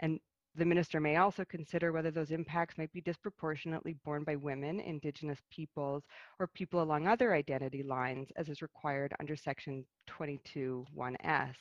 And 0.00 0.20
The 0.56 0.64
minister 0.64 1.00
may 1.00 1.16
also 1.16 1.44
consider 1.44 1.92
whether 1.92 2.10
those 2.10 2.30
impacts 2.30 2.78
might 2.78 2.90
be 2.90 3.02
disproportionately 3.02 3.92
borne 3.92 4.24
by 4.24 4.36
women, 4.36 4.80
Indigenous 4.80 5.42
peoples, 5.50 6.02
or 6.38 6.46
people 6.46 6.82
along 6.82 7.06
other 7.06 7.34
identity 7.34 7.82
lines, 7.82 8.28
as 8.36 8.48
is 8.48 8.62
required 8.62 9.14
under 9.20 9.36
Section 9.36 9.84
22.1s. 10.08 11.56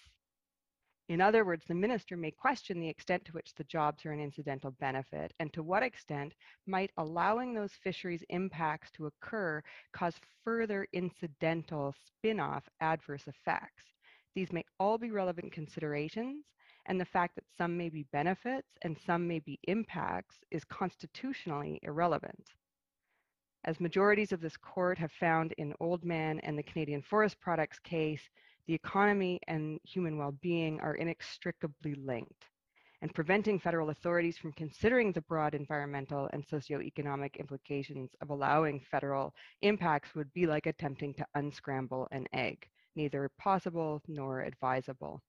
In 1.09 1.19
other 1.19 1.43
words, 1.43 1.65
the 1.67 1.75
minister 1.75 2.15
may 2.15 2.31
question 2.31 2.79
the 2.79 2.87
extent 2.87 3.25
to 3.25 3.33
which 3.33 3.53
the 3.55 3.65
jobs 3.65 4.05
are 4.05 4.13
an 4.13 4.21
incidental 4.21 4.71
benefit 4.79 5.33
and 5.41 5.51
to 5.51 5.61
what 5.61 5.83
extent 5.83 6.33
might 6.65 6.91
allowing 6.95 7.53
those 7.53 7.73
fisheries 7.83 8.23
impacts 8.29 8.91
to 8.91 9.07
occur 9.07 9.61
cause 9.91 10.15
further 10.45 10.87
incidental 10.93 11.93
spin-off 12.05 12.63
adverse 12.79 13.27
effects. 13.27 13.83
These 14.35 14.53
may 14.53 14.63
all 14.79 14.97
be 14.97 15.11
relevant 15.11 15.51
considerations 15.51 16.45
and 16.87 16.99
the 16.99 17.05
fact 17.05 17.35
that 17.35 17.45
some 17.57 17.77
may 17.77 17.89
be 17.89 18.03
benefits 18.11 18.67
and 18.83 18.97
some 19.05 19.27
may 19.27 19.39
be 19.39 19.59
impacts 19.67 20.35
is 20.51 20.63
constitutionally 20.65 21.79
irrelevant. 21.83 22.51
As 23.63 23.79
majorities 23.79 24.31
of 24.31 24.41
this 24.41 24.57
court 24.57 24.97
have 24.99 25.11
found 25.13 25.53
in 25.53 25.73
Oldman 25.81 26.39
and 26.43 26.57
the 26.57 26.63
Canadian 26.63 27.01
Forest 27.01 27.39
Products 27.39 27.79
case, 27.79 28.21
the 28.67 28.75
economy 28.75 29.39
and 29.47 29.79
human 29.83 30.17
well-being 30.17 30.79
are 30.81 30.95
inextricably 30.95 31.95
linked. 31.95 32.45
And 33.01 33.13
preventing 33.13 33.59
federal 33.59 33.89
authorities 33.89 34.37
from 34.37 34.53
considering 34.53 35.11
the 35.11 35.21
broad 35.21 35.53
environmental 35.53 36.29
and 36.33 36.45
socioeconomic 36.47 37.37
implications 37.37 38.11
of 38.21 38.29
allowing 38.29 38.79
federal 38.79 39.33
impacts 39.61 40.15
would 40.15 40.31
be 40.33 40.47
like 40.47 40.65
attempting 40.65 41.13
to 41.15 41.25
unscramble 41.35 42.07
an 42.11 42.27
egg, 42.33 42.67
neither 42.95 43.29
possible 43.37 44.01
nor 44.07 44.41
advisable 44.41 45.21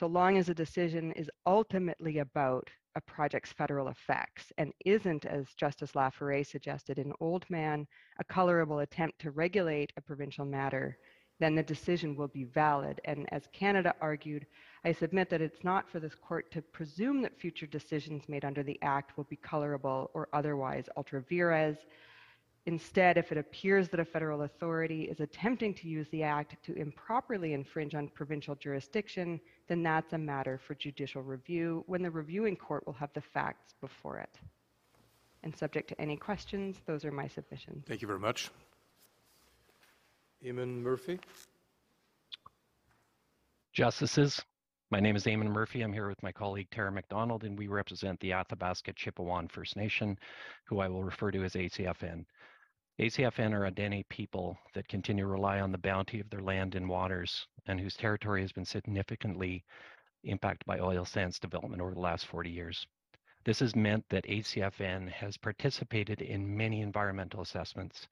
so 0.00 0.06
long 0.06 0.38
as 0.38 0.48
a 0.48 0.54
decision 0.54 1.12
is 1.12 1.28
ultimately 1.44 2.20
about 2.20 2.70
a 2.96 3.00
project's 3.02 3.52
federal 3.52 3.88
effects 3.88 4.50
and 4.56 4.72
isn't, 4.86 5.26
as 5.26 5.52
Justice 5.58 5.94
La 5.94 6.08
Forest 6.08 6.50
suggested 6.50 6.98
in 6.98 7.12
Oldman, 7.20 7.86
a 8.18 8.24
colorable 8.24 8.78
attempt 8.78 9.18
to 9.18 9.30
regulate 9.30 9.92
a 9.98 10.00
provincial 10.00 10.46
matter, 10.46 10.96
then 11.38 11.54
the 11.54 11.62
decision 11.62 12.16
will 12.16 12.28
be 12.28 12.44
valid. 12.44 12.98
And 13.04 13.26
as 13.30 13.46
Canada 13.52 13.94
argued, 14.00 14.46
I 14.86 14.92
submit 14.92 15.28
that 15.28 15.42
it's 15.42 15.64
not 15.64 15.86
for 15.90 16.00
this 16.00 16.14
court 16.14 16.50
to 16.52 16.62
presume 16.62 17.20
that 17.20 17.38
future 17.38 17.66
decisions 17.66 18.26
made 18.26 18.46
under 18.46 18.62
the 18.62 18.78
Act 18.80 19.18
will 19.18 19.24
be 19.24 19.36
colorable 19.36 20.10
or 20.14 20.28
otherwise 20.32 20.88
ultra 20.96 21.22
vires. 21.30 21.76
Instead, 22.66 23.16
if 23.16 23.32
it 23.32 23.38
appears 23.38 23.88
that 23.88 24.00
a 24.00 24.04
federal 24.04 24.42
authority 24.42 25.04
is 25.04 25.20
attempting 25.20 25.72
to 25.72 25.88
use 25.88 26.06
the 26.10 26.22
Act 26.22 26.56
to 26.62 26.74
improperly 26.74 27.54
infringe 27.54 27.94
on 27.94 28.08
provincial 28.08 28.54
jurisdiction, 28.54 29.40
then 29.66 29.82
that's 29.82 30.12
a 30.12 30.18
matter 30.18 30.58
for 30.58 30.74
judicial 30.74 31.22
review 31.22 31.82
when 31.86 32.02
the 32.02 32.10
reviewing 32.10 32.56
court 32.56 32.86
will 32.86 32.92
have 32.92 33.12
the 33.14 33.20
facts 33.20 33.74
before 33.80 34.18
it. 34.18 34.38
And 35.42 35.56
subject 35.56 35.88
to 35.88 35.98
any 36.00 36.18
questions, 36.18 36.82
those 36.84 37.04
are 37.06 37.10
my 37.10 37.26
submissions. 37.28 37.86
Thank 37.88 38.02
you 38.02 38.08
very 38.08 38.20
much. 38.20 38.50
Eamon 40.44 40.82
Murphy? 40.82 41.18
Justices, 43.72 44.42
my 44.92 44.98
name 44.98 45.14
is 45.14 45.24
Eamon 45.24 45.48
Murphy. 45.48 45.82
I'm 45.82 45.92
here 45.92 46.08
with 46.08 46.20
my 46.20 46.32
colleague 46.32 46.66
Tara 46.72 46.90
McDonald, 46.90 47.44
and 47.44 47.56
we 47.56 47.68
represent 47.68 48.18
the 48.18 48.32
Athabasca 48.32 48.92
Chipewyan 48.94 49.48
First 49.48 49.76
Nation, 49.76 50.18
who 50.64 50.80
I 50.80 50.88
will 50.88 51.04
refer 51.04 51.30
to 51.30 51.44
as 51.44 51.54
ACFN. 51.54 52.24
ACFN 53.00 53.52
are 53.52 53.66
a 53.66 53.70
Dene 53.70 54.02
people 54.08 54.58
that 54.74 54.88
continue 54.88 55.22
to 55.22 55.30
rely 55.30 55.60
on 55.60 55.70
the 55.70 55.78
bounty 55.78 56.18
of 56.18 56.28
their 56.28 56.42
land 56.42 56.74
and 56.74 56.88
waters 56.88 57.46
and 57.66 57.78
whose 57.80 57.96
territory 57.96 58.40
has 58.40 58.50
been 58.50 58.64
significantly 58.64 59.64
impacted 60.24 60.66
by 60.66 60.80
oil 60.80 61.04
sands 61.04 61.38
development 61.38 61.80
over 61.80 61.94
the 61.94 62.00
last 62.00 62.26
40 62.26 62.50
years. 62.50 62.84
This 63.44 63.60
has 63.60 63.76
meant 63.76 64.04
that 64.08 64.26
ACFN 64.26 65.08
has 65.08 65.36
participated 65.36 66.20
in 66.20 66.56
many 66.56 66.80
environmental 66.80 67.42
assessments, 67.42 68.08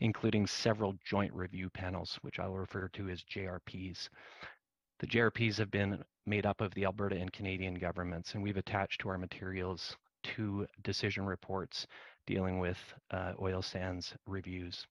including 0.00 0.46
several 0.46 0.94
joint 1.04 1.34
review 1.34 1.68
panels, 1.68 2.18
which 2.22 2.38
I 2.38 2.48
will 2.48 2.58
refer 2.58 2.88
to 2.88 3.10
as 3.10 3.22
JRPs. 3.22 4.08
The 4.98 5.06
JRPs 5.06 5.58
have 5.58 5.70
been 5.70 6.02
made 6.26 6.46
up 6.46 6.60
of 6.60 6.72
the 6.74 6.84
Alberta 6.84 7.16
and 7.16 7.32
Canadian 7.32 7.74
governments, 7.74 8.34
and 8.34 8.42
we've 8.42 8.56
attached 8.56 9.00
to 9.00 9.08
our 9.08 9.18
materials 9.18 9.96
two 10.22 10.66
decision 10.82 11.26
reports 11.26 11.86
dealing 12.26 12.58
with 12.58 12.78
uh, 13.10 13.32
oil 13.40 13.62
sands 13.62 14.14
reviews. 14.26 14.86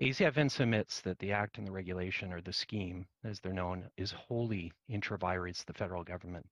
ACFN 0.00 0.50
submits 0.50 1.00
that 1.02 1.18
the 1.18 1.32
act 1.32 1.58
and 1.58 1.66
the 1.66 1.72
regulation, 1.72 2.32
or 2.32 2.40
the 2.40 2.52
scheme, 2.52 3.06
as 3.24 3.38
they're 3.40 3.52
known, 3.52 3.88
is 3.96 4.12
wholly 4.12 4.72
intra 4.88 5.18
vires 5.18 5.62
the 5.66 5.74
federal 5.74 6.04
government. 6.04 6.46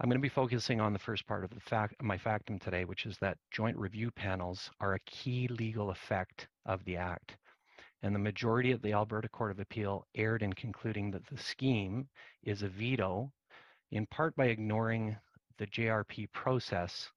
I'm 0.00 0.08
going 0.08 0.18
to 0.18 0.22
be 0.22 0.28
focusing 0.28 0.80
on 0.80 0.92
the 0.92 0.98
first 0.98 1.26
part 1.26 1.44
of 1.44 1.50
the 1.50 1.60
fact, 1.60 2.00
my 2.02 2.18
factum 2.18 2.58
today, 2.58 2.84
which 2.84 3.06
is 3.06 3.18
that 3.18 3.38
joint 3.50 3.76
review 3.76 4.10
panels 4.10 4.70
are 4.80 4.94
a 4.94 5.00
key 5.00 5.48
legal 5.48 5.90
effect 5.90 6.48
of 6.66 6.84
the 6.84 6.96
act. 6.96 7.36
And 8.02 8.14
the 8.14 8.18
majority 8.18 8.72
of 8.72 8.82
the 8.82 8.92
Alberta 8.92 9.28
Court 9.28 9.52
of 9.52 9.60
Appeal 9.60 10.06
erred 10.14 10.42
in 10.42 10.52
concluding 10.52 11.10
that 11.12 11.26
the 11.26 11.38
scheme 11.38 12.08
is 12.42 12.62
a 12.62 12.68
veto, 12.68 13.32
in 13.92 14.06
part 14.06 14.34
by 14.34 14.46
ignoring 14.46 15.16
the 15.58 15.66
JRP 15.68 16.32
process 16.32 17.08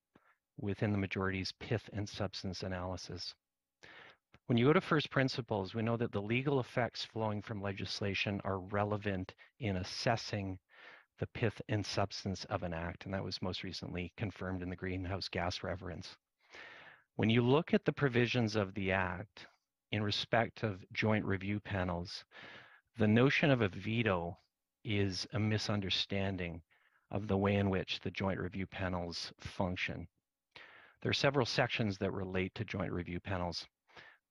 within 0.57 0.91
the 0.91 0.97
majority's 0.97 1.51
pith 1.59 1.89
and 1.93 2.07
substance 2.07 2.61
analysis. 2.63 3.33
When 4.45 4.59
you 4.59 4.67
go 4.67 4.73
to 4.73 4.81
first 4.81 5.09
principles, 5.09 5.73
we 5.73 5.81
know 5.81 5.97
that 5.97 6.11
the 6.11 6.21
legal 6.21 6.59
effects 6.59 7.03
flowing 7.03 7.41
from 7.41 7.63
legislation 7.63 8.39
are 8.43 8.59
relevant 8.59 9.33
in 9.59 9.77
assessing 9.77 10.59
the 11.19 11.27
pith 11.27 11.59
and 11.67 11.83
substance 11.83 12.45
of 12.45 12.61
an 12.61 12.73
act, 12.73 13.05
and 13.05 13.13
that 13.13 13.23
was 13.23 13.41
most 13.41 13.63
recently 13.63 14.13
confirmed 14.17 14.61
in 14.61 14.69
the 14.69 14.75
greenhouse 14.75 15.29
gas 15.29 15.63
reference. 15.63 16.15
When 17.15 17.29
you 17.29 17.41
look 17.41 17.73
at 17.73 17.85
the 17.85 17.93
provisions 17.93 18.55
of 18.55 18.73
the 18.75 18.91
act 18.91 19.47
in 19.95 20.03
respect 20.03 20.63
of 20.63 20.85
joint 20.93 21.25
review 21.25 21.59
panels, 21.59 22.25
the 22.97 23.07
notion 23.07 23.49
of 23.49 23.61
a 23.61 23.69
veto 23.69 24.37
is 24.83 25.25
a 25.33 25.39
misunderstanding 25.39 26.61
of 27.11 27.27
the 27.27 27.37
way 27.37 27.55
in 27.55 27.69
which 27.69 27.99
the 28.01 28.11
joint 28.11 28.39
review 28.39 28.67
panels 28.67 29.31
function. 29.39 30.07
There 31.01 31.09
are 31.09 31.13
several 31.13 31.45
sections 31.45 31.97
that 31.97 32.11
relate 32.11 32.53
to 32.55 32.65
joint 32.65 32.91
review 32.91 33.19
panels. 33.19 33.65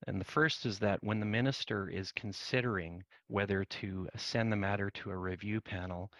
And 0.06 0.20
the 0.20 0.24
first 0.24 0.66
is 0.66 0.78
that 0.80 1.02
when 1.02 1.18
the 1.18 1.26
minister 1.26 1.88
is 1.88 2.12
considering 2.12 3.02
whether 3.28 3.64
to 3.64 4.08
send 4.16 4.52
the 4.52 4.56
matter 4.56 4.90
to 4.90 5.10
a 5.10 5.16
review 5.16 5.60
panel, 5.60 6.12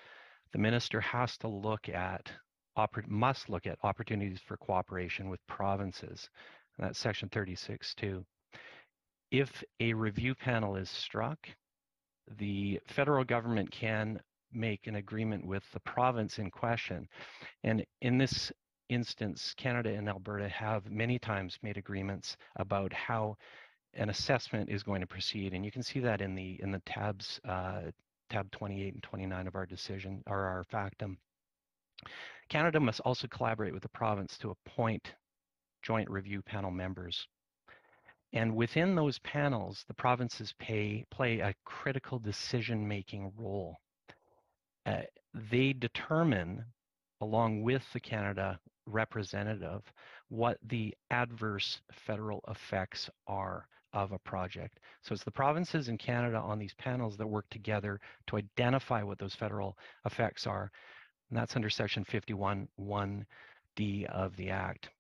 the 0.52 0.58
minister 0.58 1.00
has 1.00 1.36
to 1.38 1.48
look 1.48 1.88
at, 1.88 2.32
must 3.06 3.48
look 3.48 3.66
at 3.66 3.78
opportunities 3.82 4.40
for 4.40 4.56
cooperation 4.56 5.28
with 5.28 5.46
provinces. 5.46 6.30
And 6.78 6.86
that's 6.86 6.98
section 6.98 7.28
36.2. 7.28 8.24
If 9.30 9.64
a 9.80 9.92
review 9.94 10.34
panel 10.34 10.76
is 10.76 10.90
struck, 10.90 11.48
the 12.38 12.80
federal 12.86 13.24
government 13.24 13.70
can 13.70 14.20
make 14.52 14.86
an 14.86 14.96
agreement 14.96 15.44
with 15.44 15.64
the 15.72 15.80
province 15.80 16.38
in 16.38 16.50
question. 16.50 17.08
And 17.64 17.84
in 18.00 18.18
this 18.18 18.52
instance, 18.88 19.54
Canada 19.56 19.90
and 19.90 20.08
Alberta 20.08 20.48
have 20.48 20.90
many 20.90 21.18
times 21.18 21.58
made 21.62 21.76
agreements 21.76 22.36
about 22.56 22.92
how 22.92 23.36
an 23.94 24.10
assessment 24.10 24.70
is 24.70 24.82
going 24.82 25.00
to 25.00 25.06
proceed, 25.06 25.54
and 25.54 25.64
you 25.64 25.70
can 25.70 25.82
see 25.82 26.00
that 26.00 26.20
in 26.20 26.34
the 26.34 26.58
in 26.62 26.70
the 26.70 26.82
tabs, 26.86 27.40
uh, 27.48 27.82
tab 28.30 28.50
28 28.50 28.94
and 28.94 29.02
29 29.02 29.46
of 29.46 29.54
our 29.54 29.66
decision 29.66 30.22
or 30.26 30.40
our 30.40 30.64
factum. 30.64 31.18
Canada 32.48 32.80
must 32.80 33.00
also 33.00 33.26
collaborate 33.28 33.72
with 33.72 33.82
the 33.82 33.88
province 33.88 34.36
to 34.38 34.50
appoint 34.50 35.14
joint 35.82 36.10
review 36.10 36.42
panel 36.42 36.70
members. 36.70 37.28
And 38.34 38.56
within 38.56 38.96
those 38.96 39.20
panels, 39.20 39.84
the 39.86 39.94
provinces 39.94 40.52
pay, 40.58 41.04
play 41.10 41.38
a 41.38 41.54
critical 41.64 42.18
decision-making 42.18 43.32
role. 43.38 43.76
Uh, 44.84 45.02
they 45.32 45.72
determine, 45.72 46.64
along 47.20 47.62
with 47.62 47.84
the 47.92 48.00
Canada 48.00 48.58
representative 48.86 49.82
what 50.28 50.58
the 50.64 50.92
adverse 51.10 51.80
federal 51.92 52.44
effects 52.48 53.08
are 53.28 53.68
of 53.92 54.10
a 54.10 54.18
project. 54.18 54.80
So 55.02 55.14
it's 55.14 55.22
the 55.22 55.30
provinces 55.30 55.88
in 55.88 55.96
Canada 55.96 56.38
on 56.38 56.58
these 56.58 56.74
panels 56.74 57.16
that 57.16 57.26
work 57.26 57.48
together 57.50 58.00
to 58.26 58.36
identify 58.36 59.04
what 59.04 59.18
those 59.18 59.36
federal 59.36 59.78
effects 60.04 60.44
are. 60.44 60.72
And 61.30 61.38
that's 61.38 61.54
under 61.54 61.70
section 61.70 62.04
51.1D 62.04 64.06
of 64.06 64.36
the 64.36 64.50
Act. 64.50 64.90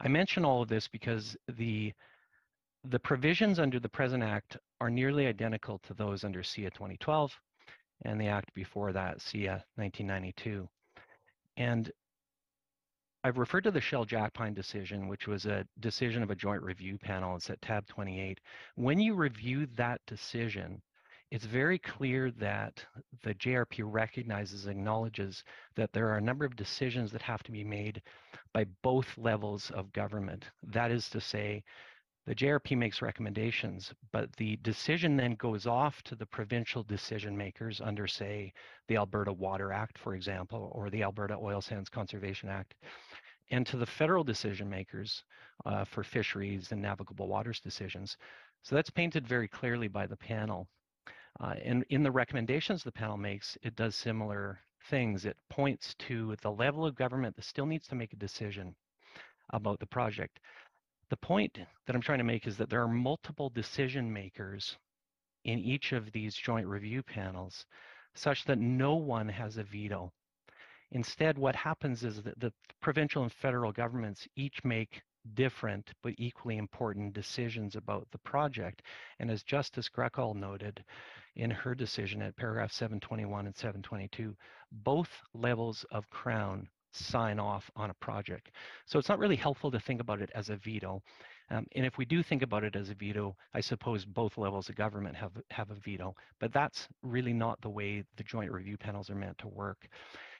I 0.00 0.08
mention 0.08 0.44
all 0.44 0.62
of 0.62 0.68
this 0.68 0.88
because 0.88 1.36
the 1.48 1.92
the 2.84 2.98
provisions 3.00 3.58
under 3.58 3.80
the 3.80 3.88
present 3.88 4.22
Act 4.22 4.56
are 4.80 4.90
nearly 4.90 5.26
identical 5.26 5.78
to 5.80 5.94
those 5.94 6.22
under 6.22 6.42
CEAA 6.42 6.72
2012 6.72 7.32
and 8.02 8.20
the 8.20 8.28
Act 8.28 8.54
before 8.54 8.92
that, 8.92 9.18
CEAA 9.18 9.62
1992. 9.74 10.68
And 11.56 11.90
I've 13.24 13.38
referred 13.38 13.64
to 13.64 13.72
the 13.72 13.80
Shell 13.80 14.04
Jackpine 14.04 14.54
decision, 14.54 15.08
which 15.08 15.26
was 15.26 15.46
a 15.46 15.66
decision 15.80 16.22
of 16.22 16.30
a 16.30 16.36
joint 16.36 16.62
review 16.62 16.96
panel. 16.96 17.34
It's 17.34 17.50
at 17.50 17.60
tab 17.60 17.86
28. 17.88 18.38
When 18.76 19.00
you 19.00 19.14
review 19.14 19.66
that 19.74 20.00
decision, 20.06 20.80
it's 21.30 21.44
very 21.44 21.78
clear 21.78 22.30
that 22.32 22.84
the 23.22 23.34
JRP 23.34 23.82
recognizes, 23.84 24.66
acknowledges 24.66 25.42
that 25.74 25.92
there 25.92 26.08
are 26.08 26.18
a 26.18 26.22
number 26.22 26.44
of 26.44 26.54
decisions 26.56 27.10
that 27.12 27.22
have 27.22 27.42
to 27.44 27.52
be 27.52 27.64
made 27.64 28.00
by 28.52 28.64
both 28.82 29.18
levels 29.18 29.70
of 29.72 29.92
government. 29.92 30.44
That 30.62 30.90
is 30.90 31.10
to 31.10 31.20
say, 31.20 31.64
the 32.26 32.34
JRP 32.34 32.76
makes 32.76 33.02
recommendations, 33.02 33.92
but 34.12 34.32
the 34.36 34.56
decision 34.56 35.16
then 35.16 35.34
goes 35.34 35.66
off 35.66 36.02
to 36.04 36.16
the 36.16 36.26
provincial 36.26 36.82
decision 36.82 37.36
makers 37.36 37.80
under, 37.80 38.06
say, 38.06 38.52
the 38.88 38.96
Alberta 38.96 39.32
Water 39.32 39.72
Act, 39.72 39.98
for 39.98 40.14
example, 40.14 40.70
or 40.74 40.90
the 40.90 41.04
Alberta 41.04 41.36
Oil 41.36 41.60
Sands 41.60 41.88
Conservation 41.88 42.48
Act, 42.48 42.74
and 43.50 43.64
to 43.66 43.76
the 43.76 43.86
federal 43.86 44.24
decision 44.24 44.68
makers 44.68 45.22
uh, 45.64 45.84
for 45.84 46.02
fisheries 46.02 46.72
and 46.72 46.82
navigable 46.82 47.28
waters 47.28 47.60
decisions. 47.60 48.16
So 48.62 48.74
that's 48.74 48.90
painted 48.90 49.26
very 49.26 49.46
clearly 49.46 49.86
by 49.86 50.06
the 50.06 50.16
panel. 50.16 50.68
Uh, 51.40 51.54
and 51.62 51.84
in 51.90 52.02
the 52.02 52.10
recommendations 52.10 52.82
the 52.82 52.92
panel 52.92 53.16
makes, 53.16 53.58
it 53.62 53.76
does 53.76 53.94
similar 53.94 54.60
things. 54.88 55.24
It 55.24 55.36
points 55.50 55.94
to 56.00 56.36
the 56.42 56.50
level 56.50 56.86
of 56.86 56.94
government 56.94 57.36
that 57.36 57.44
still 57.44 57.66
needs 57.66 57.86
to 57.88 57.94
make 57.94 58.12
a 58.12 58.16
decision 58.16 58.74
about 59.50 59.78
the 59.78 59.86
project. 59.86 60.40
The 61.08 61.16
point 61.16 61.58
that 61.86 61.94
I'm 61.94 62.02
trying 62.02 62.18
to 62.18 62.24
make 62.24 62.46
is 62.46 62.56
that 62.56 62.70
there 62.70 62.82
are 62.82 62.88
multiple 62.88 63.50
decision 63.50 64.12
makers 64.12 64.76
in 65.44 65.58
each 65.58 65.92
of 65.92 66.10
these 66.10 66.34
joint 66.34 66.66
review 66.66 67.02
panels 67.02 67.66
such 68.14 68.44
that 68.44 68.58
no 68.58 68.94
one 68.94 69.28
has 69.28 69.58
a 69.58 69.62
veto. 69.62 70.12
Instead, 70.92 71.38
what 71.38 71.54
happens 71.54 72.04
is 72.04 72.22
that 72.22 72.38
the 72.40 72.52
provincial 72.80 73.22
and 73.22 73.32
federal 73.32 73.72
governments 73.72 74.26
each 74.36 74.64
make 74.64 75.02
different 75.34 75.90
but 76.02 76.14
equally 76.18 76.56
important 76.56 77.12
decisions 77.12 77.76
about 77.76 78.06
the 78.12 78.18
project. 78.18 78.82
And 79.18 79.30
as 79.30 79.42
Justice 79.42 79.88
Greckol 79.88 80.34
noted 80.34 80.84
in 81.36 81.50
her 81.50 81.74
decision 81.74 82.22
at 82.22 82.36
paragraph 82.36 82.72
721 82.72 83.46
and 83.46 83.56
722, 83.56 84.34
both 84.72 85.08
levels 85.34 85.84
of 85.90 86.08
Crown 86.10 86.68
sign 86.92 87.38
off 87.38 87.70
on 87.76 87.90
a 87.90 87.94
project. 87.94 88.50
So 88.86 88.98
it's 88.98 89.08
not 89.08 89.18
really 89.18 89.36
helpful 89.36 89.70
to 89.70 89.80
think 89.80 90.00
about 90.00 90.22
it 90.22 90.30
as 90.34 90.48
a 90.48 90.56
veto. 90.56 91.02
Um, 91.50 91.66
and 91.74 91.86
if 91.86 91.98
we 91.98 92.04
do 92.04 92.22
think 92.22 92.42
about 92.42 92.64
it 92.64 92.74
as 92.74 92.90
a 92.90 92.94
veto, 92.94 93.36
I 93.54 93.60
suppose 93.60 94.04
both 94.04 94.38
levels 94.38 94.68
of 94.68 94.76
government 94.76 95.14
have, 95.16 95.32
have 95.50 95.70
a 95.70 95.76
veto, 95.84 96.14
but 96.40 96.52
that's 96.52 96.88
really 97.02 97.32
not 97.32 97.60
the 97.60 97.70
way 97.70 98.04
the 98.16 98.24
joint 98.24 98.50
review 98.50 98.76
panels 98.76 99.10
are 99.10 99.14
meant 99.14 99.38
to 99.38 99.48
work. 99.48 99.88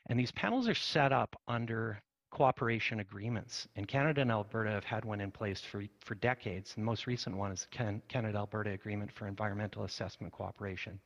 And 0.08 0.18
these 0.18 0.32
panels 0.32 0.68
are 0.68 0.74
set 0.74 1.12
up 1.12 1.36
under 1.46 2.00
cooperation 2.36 3.00
agreements. 3.00 3.66
And 3.76 3.88
Canada 3.88 4.20
and 4.20 4.30
Alberta 4.30 4.70
have 4.70 4.84
had 4.84 5.06
one 5.06 5.22
in 5.22 5.30
place 5.30 5.62
for, 5.72 5.82
for 6.04 6.16
decades. 6.16 6.74
And 6.76 6.82
the 6.82 6.84
most 6.84 7.06
recent 7.06 7.34
one 7.34 7.50
is 7.50 7.66
the 7.72 8.00
Canada-Alberta 8.08 8.72
Agreement 8.72 9.10
for 9.10 9.26
Environmental 9.26 9.84
Assessment 9.84 10.34
Cooperation. 10.34 11.00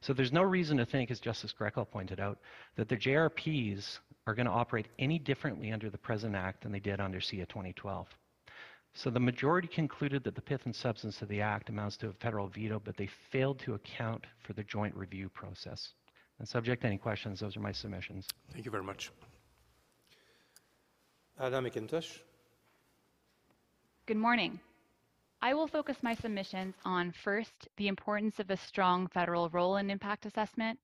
So 0.00 0.14
there's 0.14 0.32
no 0.32 0.42
reason 0.42 0.78
to 0.78 0.86
think, 0.86 1.10
as 1.10 1.20
Justice 1.20 1.52
Greckol 1.52 1.86
pointed 1.90 2.20
out, 2.20 2.38
that 2.76 2.88
the 2.88 2.96
JRPs 2.96 3.98
are 4.26 4.34
going 4.34 4.46
to 4.46 4.52
operate 4.52 4.88
any 4.98 5.18
differently 5.18 5.72
under 5.72 5.90
the 5.90 5.98
present 5.98 6.34
act 6.34 6.62
than 6.62 6.72
they 6.72 6.80
did 6.80 7.00
under 7.00 7.20
CEAA 7.20 7.46
2012. 7.46 8.08
So 8.94 9.10
the 9.10 9.20
majority 9.20 9.68
concluded 9.68 10.24
that 10.24 10.34
the 10.34 10.40
pith 10.40 10.64
and 10.64 10.74
substance 10.74 11.20
of 11.20 11.28
the 11.28 11.42
act 11.42 11.68
amounts 11.68 11.98
to 11.98 12.08
a 12.08 12.12
federal 12.14 12.48
veto, 12.48 12.80
but 12.82 12.96
they 12.96 13.10
failed 13.30 13.58
to 13.58 13.74
account 13.74 14.24
for 14.42 14.54
the 14.54 14.64
joint 14.64 14.96
review 14.96 15.28
process. 15.28 15.92
And 16.38 16.48
subject 16.48 16.80
to 16.80 16.88
any 16.88 16.96
questions, 16.96 17.40
those 17.40 17.58
are 17.58 17.60
my 17.60 17.72
submissions. 17.72 18.26
Thank 18.52 18.64
you 18.64 18.70
very 18.70 18.84
much. 18.84 19.10
Adam 21.40 21.64
McIntosh. 21.64 22.20
Good 24.06 24.16
morning. 24.16 24.60
I 25.42 25.52
will 25.52 25.66
focus 25.66 25.96
my 26.00 26.14
submissions 26.14 26.76
on 26.84 27.10
first, 27.10 27.68
the 27.76 27.88
importance 27.88 28.38
of 28.38 28.50
a 28.50 28.56
strong 28.56 29.08
federal 29.08 29.50
role 29.50 29.76
in 29.78 29.90
impact 29.90 30.26
assessment, 30.26 30.78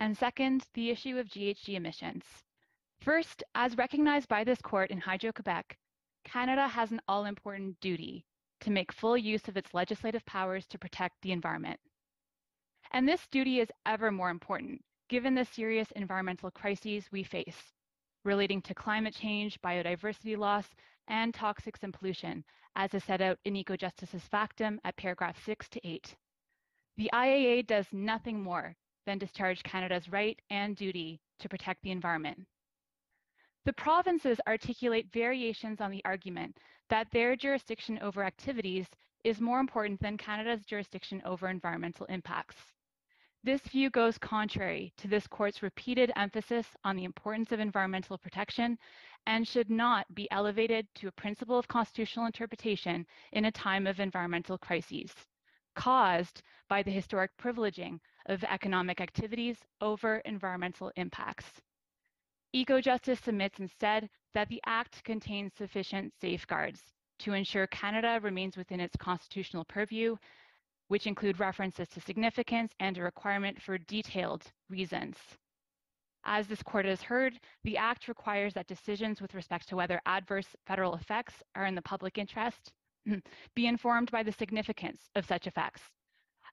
and 0.00 0.18
second, 0.18 0.66
the 0.74 0.90
issue 0.90 1.18
of 1.18 1.28
GHG 1.28 1.76
emissions. 1.76 2.24
First, 3.00 3.44
as 3.54 3.76
recognized 3.76 4.28
by 4.28 4.42
this 4.42 4.60
court 4.60 4.90
in 4.90 4.98
Hydro-Quebec, 4.98 5.78
Canada 6.24 6.66
has 6.66 6.90
an 6.90 7.00
all-important 7.06 7.78
duty 7.78 8.26
to 8.60 8.72
make 8.72 8.92
full 8.92 9.16
use 9.16 9.46
of 9.46 9.56
its 9.56 9.72
legislative 9.72 10.26
powers 10.26 10.66
to 10.66 10.78
protect 10.78 11.14
the 11.22 11.30
environment. 11.30 11.78
And 12.90 13.08
this 13.08 13.24
duty 13.28 13.60
is 13.60 13.70
ever 13.86 14.10
more 14.10 14.30
important 14.30 14.84
given 15.08 15.34
the 15.36 15.44
serious 15.44 15.90
environmental 15.92 16.50
crises 16.50 17.06
we 17.12 17.22
face 17.22 17.72
relating 18.24 18.62
to 18.62 18.74
climate 18.74 19.14
change, 19.14 19.60
biodiversity 19.60 20.36
loss, 20.36 20.66
and 21.08 21.32
toxics 21.32 21.82
and 21.82 21.92
pollution, 21.92 22.44
as 22.76 22.94
is 22.94 23.04
set 23.04 23.20
out 23.20 23.38
in 23.44 23.54
Ecojustice's 23.54 24.22
factum 24.22 24.80
at 24.84 24.96
paragraph 24.96 25.36
6 25.44 25.68
to 25.70 25.86
8. 25.86 26.16
The 26.96 27.10
IAA 27.12 27.66
does 27.66 27.86
nothing 27.92 28.42
more 28.42 28.76
than 29.06 29.18
discharge 29.18 29.62
Canada's 29.62 30.08
right 30.08 30.38
and 30.50 30.76
duty 30.76 31.20
to 31.38 31.48
protect 31.48 31.82
the 31.82 31.90
environment. 31.90 32.46
The 33.64 33.72
provinces 33.72 34.40
articulate 34.46 35.08
variations 35.12 35.80
on 35.80 35.90
the 35.90 36.04
argument 36.04 36.58
that 36.88 37.10
their 37.12 37.36
jurisdiction 37.36 37.98
over 38.00 38.24
activities 38.24 38.86
is 39.24 39.40
more 39.40 39.60
important 39.60 40.00
than 40.00 40.16
Canada's 40.16 40.64
jurisdiction 40.64 41.22
over 41.24 41.48
environmental 41.48 42.06
impacts. 42.06 42.56
This 43.44 43.62
view 43.62 43.90
goes 43.90 44.18
contrary 44.18 44.92
to 44.98 45.08
this 45.08 45.26
court's 45.26 45.64
repeated 45.64 46.12
emphasis 46.14 46.66
on 46.84 46.94
the 46.94 47.02
importance 47.02 47.50
of 47.50 47.58
environmental 47.58 48.16
protection 48.16 48.78
and 49.26 49.46
should 49.46 49.68
not 49.68 50.06
be 50.14 50.30
elevated 50.30 50.86
to 50.96 51.08
a 51.08 51.12
principle 51.12 51.58
of 51.58 51.66
constitutional 51.66 52.26
interpretation 52.26 53.04
in 53.32 53.46
a 53.46 53.52
time 53.52 53.88
of 53.88 53.98
environmental 53.98 54.58
crises 54.58 55.12
caused 55.74 56.42
by 56.68 56.82
the 56.82 56.90
historic 56.90 57.36
privileging 57.36 57.98
of 58.26 58.44
economic 58.44 59.00
activities 59.00 59.56
over 59.80 60.18
environmental 60.18 60.92
impacts. 60.96 61.60
EcoJustice 62.54 63.22
submits 63.22 63.58
instead 63.58 64.08
that 64.34 64.48
the 64.48 64.60
Act 64.66 65.02
contains 65.02 65.52
sufficient 65.54 66.12
safeguards 66.20 66.92
to 67.18 67.32
ensure 67.32 67.66
Canada 67.68 68.20
remains 68.22 68.56
within 68.56 68.80
its 68.80 68.96
constitutional 68.96 69.64
purview 69.64 70.16
which 70.92 71.06
include 71.06 71.40
references 71.40 71.88
to 71.88 72.02
significance 72.02 72.70
and 72.78 72.98
a 72.98 73.02
requirement 73.02 73.58
for 73.62 73.78
detailed 73.78 74.44
reasons. 74.68 75.16
As 76.26 76.46
this 76.46 76.62
court 76.62 76.84
has 76.84 77.00
heard, 77.00 77.40
the 77.64 77.78
Act 77.78 78.08
requires 78.08 78.52
that 78.52 78.66
decisions 78.66 79.18
with 79.22 79.32
respect 79.34 79.66
to 79.70 79.76
whether 79.76 80.02
adverse 80.04 80.54
federal 80.66 80.94
effects 80.96 81.42
are 81.54 81.64
in 81.64 81.74
the 81.74 81.80
public 81.80 82.18
interest 82.18 82.74
be 83.54 83.66
informed 83.66 84.10
by 84.10 84.22
the 84.22 84.32
significance 84.32 85.08
of 85.14 85.24
such 85.24 85.46
effects, 85.46 85.80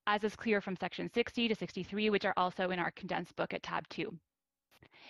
as 0.08 0.24
is 0.24 0.38
clear 0.38 0.62
from 0.62 0.78
section 0.78 1.12
60 1.14 1.50
to 1.50 1.56
63, 1.56 2.10
which 2.10 2.24
are 2.24 2.34
also 2.38 2.70
in 2.70 2.80
our 2.80 2.92
condensed 2.92 3.36
book 3.36 3.54
at 3.54 3.62
tab 3.62 3.90
2. 3.90 4.10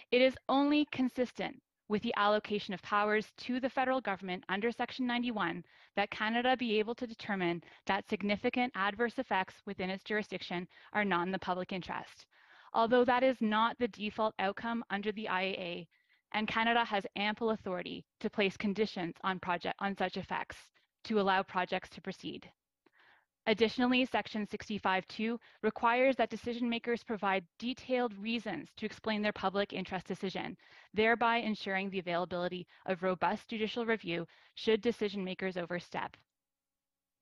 It 0.09 0.23
is 0.23 0.35
only 0.49 0.87
consistent 0.91 1.61
with 1.89 2.01
the 2.03 2.13
allocation 2.15 2.73
of 2.73 2.81
powers 2.83 3.31
to 3.35 3.59
the 3.59 3.69
federal 3.69 3.99
government 3.99 4.43
under 4.47 4.71
Section 4.71 5.05
91 5.05 5.65
that 5.95 6.11
Canada 6.11 6.55
be 6.55 6.79
able 6.79 6.95
to 6.95 7.07
determine 7.07 7.61
that 7.87 8.07
significant 8.07 8.71
adverse 8.75 9.17
effects 9.17 9.55
within 9.65 9.89
its 9.89 10.03
jurisdiction 10.03 10.67
are 10.93 11.03
not 11.03 11.25
in 11.25 11.31
the 11.31 11.39
public 11.39 11.73
interest. 11.73 12.27
Although 12.73 13.03
that 13.05 13.23
is 13.23 13.37
not 13.41 13.77
the 13.79 13.87
default 13.87 14.35
outcome 14.37 14.85
under 14.91 15.11
the 15.11 15.27
IAA, 15.29 15.87
and 16.33 16.47
Canada 16.47 16.85
has 16.85 17.03
ample 17.15 17.49
authority 17.49 18.05
to 18.19 18.29
place 18.29 18.55
conditions 18.55 19.15
on, 19.23 19.39
project, 19.39 19.75
on 19.79 19.97
such 19.97 20.15
effects 20.15 20.57
to 21.05 21.19
allow 21.19 21.41
projects 21.41 21.89
to 21.89 22.01
proceed. 22.01 22.49
Additionally, 23.47 24.05
Section 24.05 24.45
65.2 24.45 25.39
requires 25.63 26.15
that 26.17 26.29
decision 26.29 26.69
makers 26.69 27.03
provide 27.03 27.45
detailed 27.57 28.13
reasons 28.17 28.69
to 28.77 28.85
explain 28.85 29.21
their 29.21 29.33
public 29.33 29.73
interest 29.73 30.05
decision, 30.05 30.55
thereby 30.93 31.37
ensuring 31.37 31.89
the 31.89 31.99
availability 31.99 32.67
of 32.85 33.01
robust 33.01 33.47
judicial 33.47 33.85
review 33.85 34.27
should 34.55 34.81
decision 34.81 35.23
makers 35.23 35.57
overstep. 35.57 36.15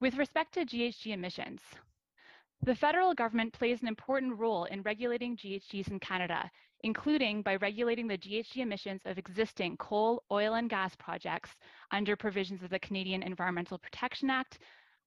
With 0.00 0.16
respect 0.16 0.54
to 0.54 0.66
GHG 0.66 1.12
emissions, 1.12 1.62
the 2.62 2.74
federal 2.74 3.14
government 3.14 3.52
plays 3.52 3.82
an 3.82 3.88
important 3.88 4.36
role 4.36 4.64
in 4.64 4.82
regulating 4.82 5.36
GHGs 5.36 5.90
in 5.90 6.00
Canada, 6.00 6.50
including 6.82 7.40
by 7.42 7.56
regulating 7.56 8.06
the 8.06 8.18
GHG 8.18 8.58
emissions 8.58 9.02
of 9.04 9.16
existing 9.16 9.76
coal, 9.76 10.22
oil, 10.30 10.54
and 10.54 10.68
gas 10.68 10.94
projects 10.96 11.50
under 11.92 12.16
provisions 12.16 12.62
of 12.62 12.70
the 12.70 12.78
Canadian 12.78 13.22
Environmental 13.22 13.78
Protection 13.78 14.28
Act, 14.28 14.58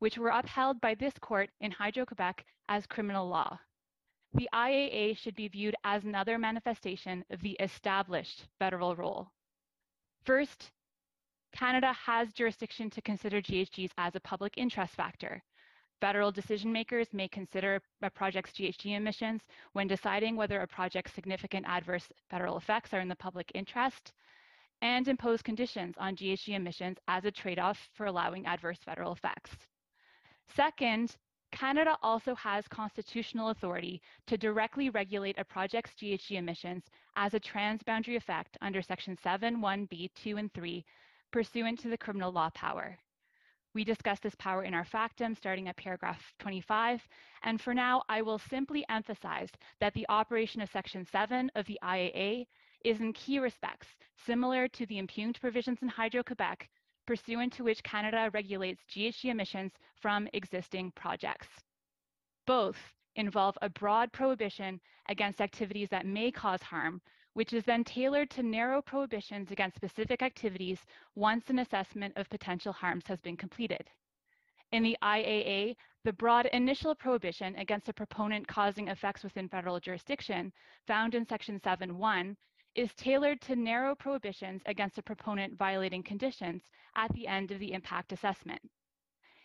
which 0.01 0.17
were 0.17 0.29
upheld 0.29 0.81
by 0.81 0.95
this 0.95 1.13
court 1.19 1.51
in 1.59 1.69
Hydro-Quebec 1.69 2.43
as 2.69 2.87
criminal 2.87 3.27
law. 3.27 3.59
The 4.33 4.49
IAA 4.51 5.15
should 5.15 5.35
be 5.35 5.47
viewed 5.47 5.75
as 5.83 6.03
another 6.03 6.39
manifestation 6.39 7.23
of 7.29 7.39
the 7.41 7.51
established 7.59 8.47
federal 8.57 8.95
role. 8.95 9.29
First, 10.25 10.71
Canada 11.53 11.93
has 11.93 12.33
jurisdiction 12.33 12.89
to 12.89 13.01
consider 13.03 13.43
GHGs 13.43 13.91
as 13.99 14.15
a 14.15 14.19
public 14.21 14.55
interest 14.57 14.95
factor. 14.95 15.43
Federal 15.99 16.31
decision 16.31 16.71
makers 16.71 17.13
may 17.13 17.27
consider 17.27 17.79
a 18.01 18.09
project's 18.09 18.53
GHG 18.53 18.95
emissions 18.95 19.43
when 19.73 19.85
deciding 19.85 20.35
whether 20.35 20.61
a 20.61 20.67
project's 20.67 21.13
significant 21.13 21.67
adverse 21.67 22.09
federal 22.27 22.57
effects 22.57 22.91
are 22.95 23.01
in 23.01 23.07
the 23.07 23.15
public 23.17 23.51
interest 23.53 24.13
and 24.81 25.07
impose 25.07 25.43
conditions 25.43 25.93
on 25.99 26.15
GHG 26.15 26.55
emissions 26.55 26.97
as 27.07 27.23
a 27.25 27.31
trade-off 27.31 27.77
for 27.93 28.07
allowing 28.07 28.47
adverse 28.47 28.79
federal 28.83 29.11
effects. 29.11 29.51
Second, 30.55 31.15
Canada 31.51 31.97
also 32.01 32.33
has 32.35 32.67
constitutional 32.67 33.49
authority 33.49 34.01
to 34.25 34.37
directly 34.37 34.89
regulate 34.89 35.37
a 35.37 35.43
project's 35.43 35.93
GHG 35.95 36.37
emissions 36.37 36.83
as 37.15 37.33
a 37.33 37.39
transboundary 37.39 38.15
effect 38.15 38.57
under 38.61 38.81
Section 38.81 39.17
7, 39.17 39.57
1B, 39.57 40.09
2, 40.15 40.37
and 40.37 40.53
3, 40.53 40.85
pursuant 41.31 41.79
to 41.79 41.89
the 41.89 41.97
criminal 41.97 42.31
law 42.31 42.49
power. 42.51 42.97
We 43.73 43.83
discussed 43.83 44.23
this 44.23 44.35
power 44.35 44.63
in 44.63 44.73
our 44.73 44.83
factum 44.83 45.33
starting 45.35 45.67
at 45.67 45.77
paragraph 45.77 46.21
25, 46.39 47.07
and 47.43 47.61
for 47.61 47.73
now, 47.73 48.03
I 48.09 48.21
will 48.21 48.39
simply 48.39 48.85
emphasize 48.89 49.49
that 49.79 49.93
the 49.93 50.05
operation 50.09 50.61
of 50.61 50.69
Section 50.69 51.05
7 51.05 51.51
of 51.55 51.65
the 51.65 51.79
IAA 51.83 52.47
is 52.83 52.99
in 52.99 53.13
key 53.13 53.39
respects 53.39 53.87
similar 54.25 54.67
to 54.69 54.85
the 54.85 54.97
impugned 54.97 55.39
provisions 55.39 55.81
in 55.81 55.87
Hydro-Quebec 55.87 56.69
pursuant 57.05 57.53
to 57.53 57.63
which 57.63 57.83
Canada 57.83 58.29
regulates 58.33 58.83
GHG 58.89 59.25
emissions 59.25 59.71
from 59.95 60.27
existing 60.33 60.91
projects. 60.91 61.47
Both 62.45 62.77
involve 63.15 63.57
a 63.61 63.69
broad 63.69 64.11
prohibition 64.11 64.79
against 65.09 65.41
activities 65.41 65.89
that 65.89 66.05
may 66.05 66.31
cause 66.31 66.61
harm, 66.61 67.01
which 67.33 67.53
is 67.53 67.63
then 67.65 67.83
tailored 67.83 68.29
to 68.31 68.43
narrow 68.43 68.81
prohibitions 68.81 69.51
against 69.51 69.77
specific 69.77 70.21
activities 70.21 70.79
once 71.15 71.49
an 71.49 71.59
assessment 71.59 72.13
of 72.17 72.29
potential 72.29 72.73
harms 72.73 73.07
has 73.07 73.19
been 73.21 73.37
completed. 73.37 73.89
In 74.71 74.83
the 74.83 74.97
IAA, 75.01 75.75
the 76.03 76.13
broad 76.13 76.45
initial 76.47 76.95
prohibition 76.95 77.55
against 77.57 77.89
a 77.89 77.93
proponent 77.93 78.47
causing 78.47 78.87
effects 78.87 79.23
within 79.23 79.49
federal 79.49 79.79
jurisdiction, 79.79 80.53
found 80.87 81.13
in 81.13 81.25
Section 81.25 81.59
7.1, 81.59 82.35
is 82.75 82.93
tailored 82.95 83.41
to 83.41 83.55
narrow 83.55 83.95
prohibitions 83.95 84.61
against 84.65 84.97
a 84.97 85.03
proponent 85.03 85.57
violating 85.57 86.03
conditions 86.03 86.63
at 86.95 87.11
the 87.13 87.27
end 87.27 87.51
of 87.51 87.59
the 87.59 87.73
impact 87.73 88.11
assessment. 88.11 88.61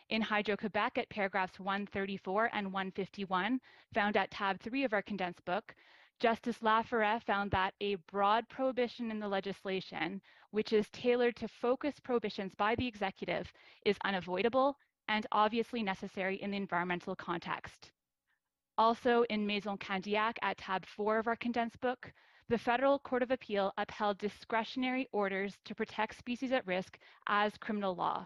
In 0.09 0.23
Hydro-Quebec 0.23 0.99
at 0.99 1.09
paragraphs 1.09 1.59
134 1.59 2.51
and 2.53 2.73
151, 2.73 3.61
found 3.93 4.17
at 4.17 4.31
tab 4.31 4.61
3 4.61 4.85
of 4.85 4.93
our 4.93 5.03
condensed 5.03 5.45
book, 5.45 5.75
Justice 6.21 6.63
La 6.63 6.83
Forest 6.83 7.27
found 7.27 7.51
that 7.51 7.75
a 7.81 7.97
broad 8.11 8.49
prohibition 8.49 9.11
in 9.11 9.19
the 9.19 9.29
legislation, 9.29 10.23
which 10.53 10.73
is 10.73 10.89
tailored 10.91 11.35
to 11.37 11.49
focus 11.49 11.99
prohibitions 11.99 12.55
by 12.55 12.75
the 12.77 12.87
executive, 12.87 13.53
is 13.85 13.99
unavoidable 14.05 14.79
and 15.09 15.27
obviously 15.33 15.83
necessary 15.83 16.37
in 16.37 16.53
the 16.53 16.57
environmental 16.57 17.17
context. 17.17 17.91
Also 18.79 19.25
in 19.25 19.47
Maison 19.47 19.77
Candiac 19.77 20.37
at 20.43 20.59
tab 20.59 20.87
4 20.87 21.19
of 21.19 21.27
our 21.27 21.37
condensed 21.37 21.81
book, 21.81 22.13
the 22.49 22.59
Federal 22.59 23.01
Court 23.01 23.25
of 23.25 23.33
Appeal 23.33 23.73
upheld 23.77 24.19
discretionary 24.19 25.09
orders 25.11 25.59
to 25.65 25.75
protect 25.75 26.17
species 26.17 26.53
at 26.53 26.67
risk 26.67 26.97
as 27.27 27.57
criminal 27.59 27.97
law. 27.97 28.25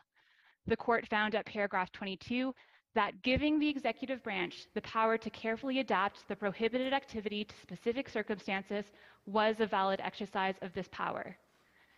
The 0.67 0.77
court 0.77 1.09
found 1.09 1.35
at 1.35 1.47
paragraph 1.47 1.91
22 1.93 2.55
that 2.95 3.23
giving 3.23 3.59
the 3.59 3.69
executive 3.69 4.23
branch 4.23 4.67
the 4.75 4.83
power 4.83 5.17
to 5.17 5.31
carefully 5.31 5.79
adapt 5.79 6.29
the 6.29 6.37
prohibited 6.37 6.93
activity 6.93 7.45
to 7.45 7.55
specific 7.63 8.11
circumstances 8.11 8.85
was 9.25 9.57
a 9.61 9.67
valid 9.67 10.01
exercise 10.03 10.57
of 10.61 10.75
this 10.75 10.89
power. 10.93 11.35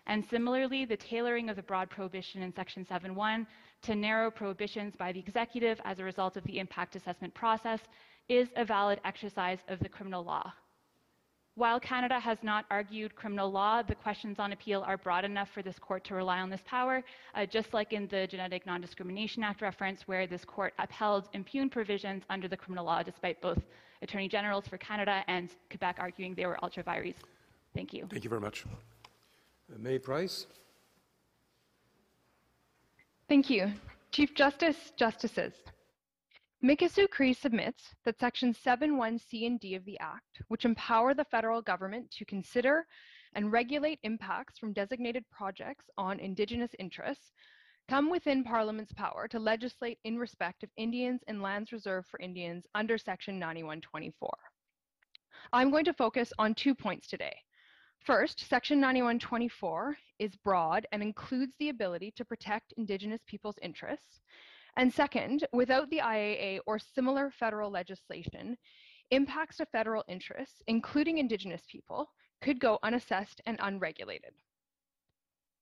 And 0.07 0.24
similarly, 0.24 0.85
the 0.85 0.97
tailoring 0.97 1.49
of 1.49 1.57
the 1.57 1.62
broad 1.62 1.90
prohibition 1.90 2.43
in 2.43 2.55
Section 2.55 2.85
7.1 2.85 3.47
to 3.82 3.94
narrow 3.97 4.31
prohibitions 4.31 4.94
by 4.97 5.11
the 5.11 5.20
executive 5.20 5.81
as 5.85 5.99
a 5.99 6.05
result 6.05 6.36
of 6.36 6.44
the 6.44 6.59
impact 6.59 6.94
assessment 6.94 7.35
process 7.35 7.81
is 8.28 8.49
a 8.55 8.65
valid 8.65 9.01
exercise 9.05 9.59
of 9.69 9.81
the 9.81 9.89
criminal 9.89 10.23
law. 10.23 10.53
While 11.55 11.79
Canada 11.81 12.19
has 12.19 12.39
not 12.43 12.65
argued 12.70 13.15
criminal 13.15 13.51
law, 13.51 13.83
the 13.83 13.95
questions 13.95 14.39
on 14.39 14.53
appeal 14.53 14.83
are 14.87 14.97
broad 14.97 15.27
enough 15.27 15.51
for 15.53 15.61
this 15.61 15.79
court 15.79 16.03
to 16.05 16.15
rely 16.15 16.39
on 16.39 16.49
this 16.49 16.62
power, 16.65 17.05
uh, 17.35 17.45
just 17.45 17.74
like 17.74 17.93
in 17.93 18.09
the 18.09 18.27
Genetic 18.27 18.65
Non-Discrimination 18.65 19.43
Act 19.43 19.61
reference, 19.61 20.09
where 20.09 20.27
this 20.27 20.47
court 20.47 20.73
upheld 20.79 21.29
impugned 21.35 21.70
provisions 21.70 22.23
under 22.31 22.49
the 22.49 22.57
criminal 22.57 22.87
law, 22.87 23.03
despite 23.03 23.43
both 23.43 23.59
attorney 24.01 24.29
generals 24.29 24.66
for 24.66 24.79
Canada 24.79 25.23
and 25.29 25.51
Quebec 25.69 25.97
arguing 25.99 26.35
they 26.35 26.47
were 26.47 26.59
ultra 26.65 26.83
vires. 26.83 27.16
Thank 27.74 27.93
you. 27.93 28.07
Thank 28.11 28.24
you 28.24 28.31
very 28.31 28.41
much. 28.41 28.65
Uh, 28.65 29.79
May 29.79 29.99
Price? 29.99 30.47
Thank 33.29 33.51
you. 33.51 33.73
Chief 34.11 34.35
Justice, 34.35 34.93
Justices. 34.97 35.53
Mikisew 36.64 37.10
Cree 37.10 37.32
submits 37.32 37.93
that 38.05 38.20
Section 38.20 38.55
7.1c 38.55 39.48
and 39.48 39.59
d 39.59 39.74
of 39.74 39.84
the 39.84 39.98
Act, 39.98 40.43
which 40.47 40.64
empower 40.64 41.12
the 41.12 41.24
federal 41.24 41.60
government 41.60 42.09
to 42.12 42.24
consider 42.24 42.86
and 43.34 43.51
regulate 43.51 43.98
impacts 44.05 44.60
from 44.60 44.72
designated 44.72 45.24
projects 45.32 45.90
on 45.98 46.20
Indigenous 46.20 46.70
interests, 46.78 47.32
come 47.89 48.09
within 48.09 48.44
Parliament's 48.44 48.93
power 48.93 49.26
to 49.26 49.40
legislate 49.40 49.98
in 50.05 50.16
respect 50.16 50.62
of 50.62 50.70
Indians 50.76 51.24
and 51.26 51.43
lands 51.43 51.72
reserved 51.72 52.06
for 52.06 52.20
Indians 52.20 52.64
under 52.76 52.97
Section 52.97 53.40
9124. 53.40 54.30
I'm 55.52 55.72
going 55.72 55.84
to 55.86 55.93
focus 55.93 56.32
on 56.39 56.55
two 56.55 56.76
points 56.76 57.09
today. 57.09 57.34
First, 57.98 58.48
Section 58.48 58.78
9124 58.78 59.97
is 60.20 60.36
broad 60.36 60.86
and 60.93 61.02
includes 61.02 61.55
the 61.59 61.70
ability 61.70 62.12
to 62.14 62.24
protect 62.24 62.72
Indigenous 62.76 63.22
people's 63.26 63.59
interests. 63.62 64.20
And 64.77 64.93
second, 64.93 65.47
without 65.53 65.90
the 65.90 65.99
IAA 65.99 66.61
or 66.66 66.78
similar 66.78 67.31
federal 67.31 67.70
legislation, 67.70 68.57
impacts 69.11 69.59
to 69.59 69.66
federal 69.66 70.05
interests, 70.09 70.62
including 70.66 71.19
Indigenous 71.19 71.62
people, 71.70 72.11
could 72.40 72.59
go 72.59 72.78
unassessed 72.82 73.40
and 73.44 73.59
unregulated. 73.61 74.32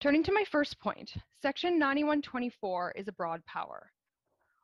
Turning 0.01 0.23
to 0.23 0.33
my 0.33 0.45
first 0.45 0.79
point, 0.79 1.13
Section 1.43 1.79
9124 1.79 2.93
is 2.93 3.09
a 3.09 3.13
broad 3.13 3.45
power. 3.45 3.93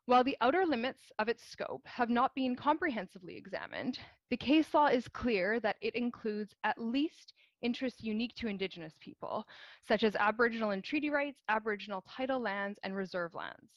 While 0.07 0.23
the 0.23 0.37
outer 0.41 0.65
limits 0.65 1.03
of 1.19 1.29
its 1.29 1.45
scope 1.45 1.85
have 1.85 2.09
not 2.09 2.33
been 2.37 2.55
comprehensively 2.55 3.37
examined, 3.37 3.99
the 4.31 4.37
case 4.37 4.73
law 4.73 4.87
is 4.87 5.09
clear 5.09 5.59
that 5.61 5.77
it 5.81 5.97
includes 5.97 6.55
at 6.63 6.81
least 6.81 7.35
interests 7.61 8.05
unique 8.05 8.35
to 8.37 8.47
Indigenous 8.47 8.95
people, 9.01 9.45
such 9.87 10.05
as 10.05 10.15
Aboriginal 10.15 10.71
and 10.71 10.85
treaty 10.85 11.11
rights, 11.11 11.43
Aboriginal 11.49 12.05
title 12.09 12.39
lands, 12.39 12.79
and 12.85 12.95
reserve 12.95 13.35
lands. 13.35 13.73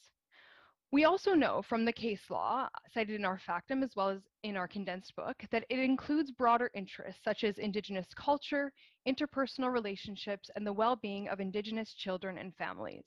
We 0.92 1.04
also 1.04 1.34
know 1.34 1.62
from 1.62 1.84
the 1.84 1.92
case 1.92 2.30
law 2.30 2.68
cited 2.92 3.14
in 3.14 3.24
our 3.24 3.38
factum 3.38 3.84
as 3.84 3.94
well 3.94 4.08
as 4.08 4.22
in 4.42 4.56
our 4.56 4.66
condensed 4.66 5.14
book 5.14 5.44
that 5.52 5.64
it 5.68 5.78
includes 5.78 6.32
broader 6.32 6.68
interests 6.74 7.22
such 7.22 7.44
as 7.44 7.58
Indigenous 7.58 8.08
culture, 8.16 8.72
interpersonal 9.06 9.72
relationships, 9.72 10.50
and 10.56 10.66
the 10.66 10.72
well-being 10.72 11.28
of 11.28 11.38
Indigenous 11.38 11.94
children 11.94 12.38
and 12.38 12.54
families. 12.56 13.04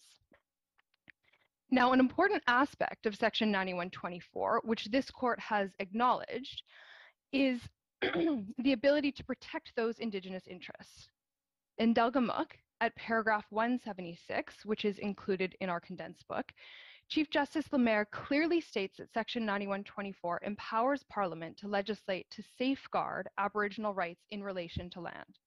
Now, 1.72 1.92
an 1.92 2.00
important 2.00 2.44
aspect 2.48 3.06
of 3.06 3.16
Section 3.16 3.52
9124, 3.52 4.62
which 4.64 4.86
this 4.86 5.10
court 5.12 5.40
has 5.40 5.72
acknowledged, 5.80 6.62
is 7.34 7.60
the 8.02 8.74
ability 8.74 9.12
to 9.12 9.26
protect 9.26 9.76
those 9.76 10.00
Indigenous 10.00 10.48
interests. 10.48 11.10
In 11.80 11.94
Delgamuukw, 11.94 12.52
at 12.80 12.96
paragraph 12.96 13.46
176, 13.50 14.66
which 14.66 14.86
is 14.86 15.00
included 15.00 15.56
in 15.62 15.70
our 15.70 15.80
condensed 15.80 16.28
book, 16.28 16.52
Chief 17.10 17.30
Justice 17.30 17.72
Lamer 17.72 18.06
clearly 18.06 18.60
states 18.60 18.98
that 18.98 19.12
Section 19.14 19.46
9124 19.46 20.40
empowers 20.44 21.04
Parliament 21.10 21.58
to 21.58 21.68
legislate 21.68 22.28
to 22.32 22.44
safeguard 22.58 23.28
Aboriginal 23.38 23.94
rights 23.94 24.26
in 24.32 24.42
relation 24.42 24.90
to 24.90 25.02
land. 25.02 25.38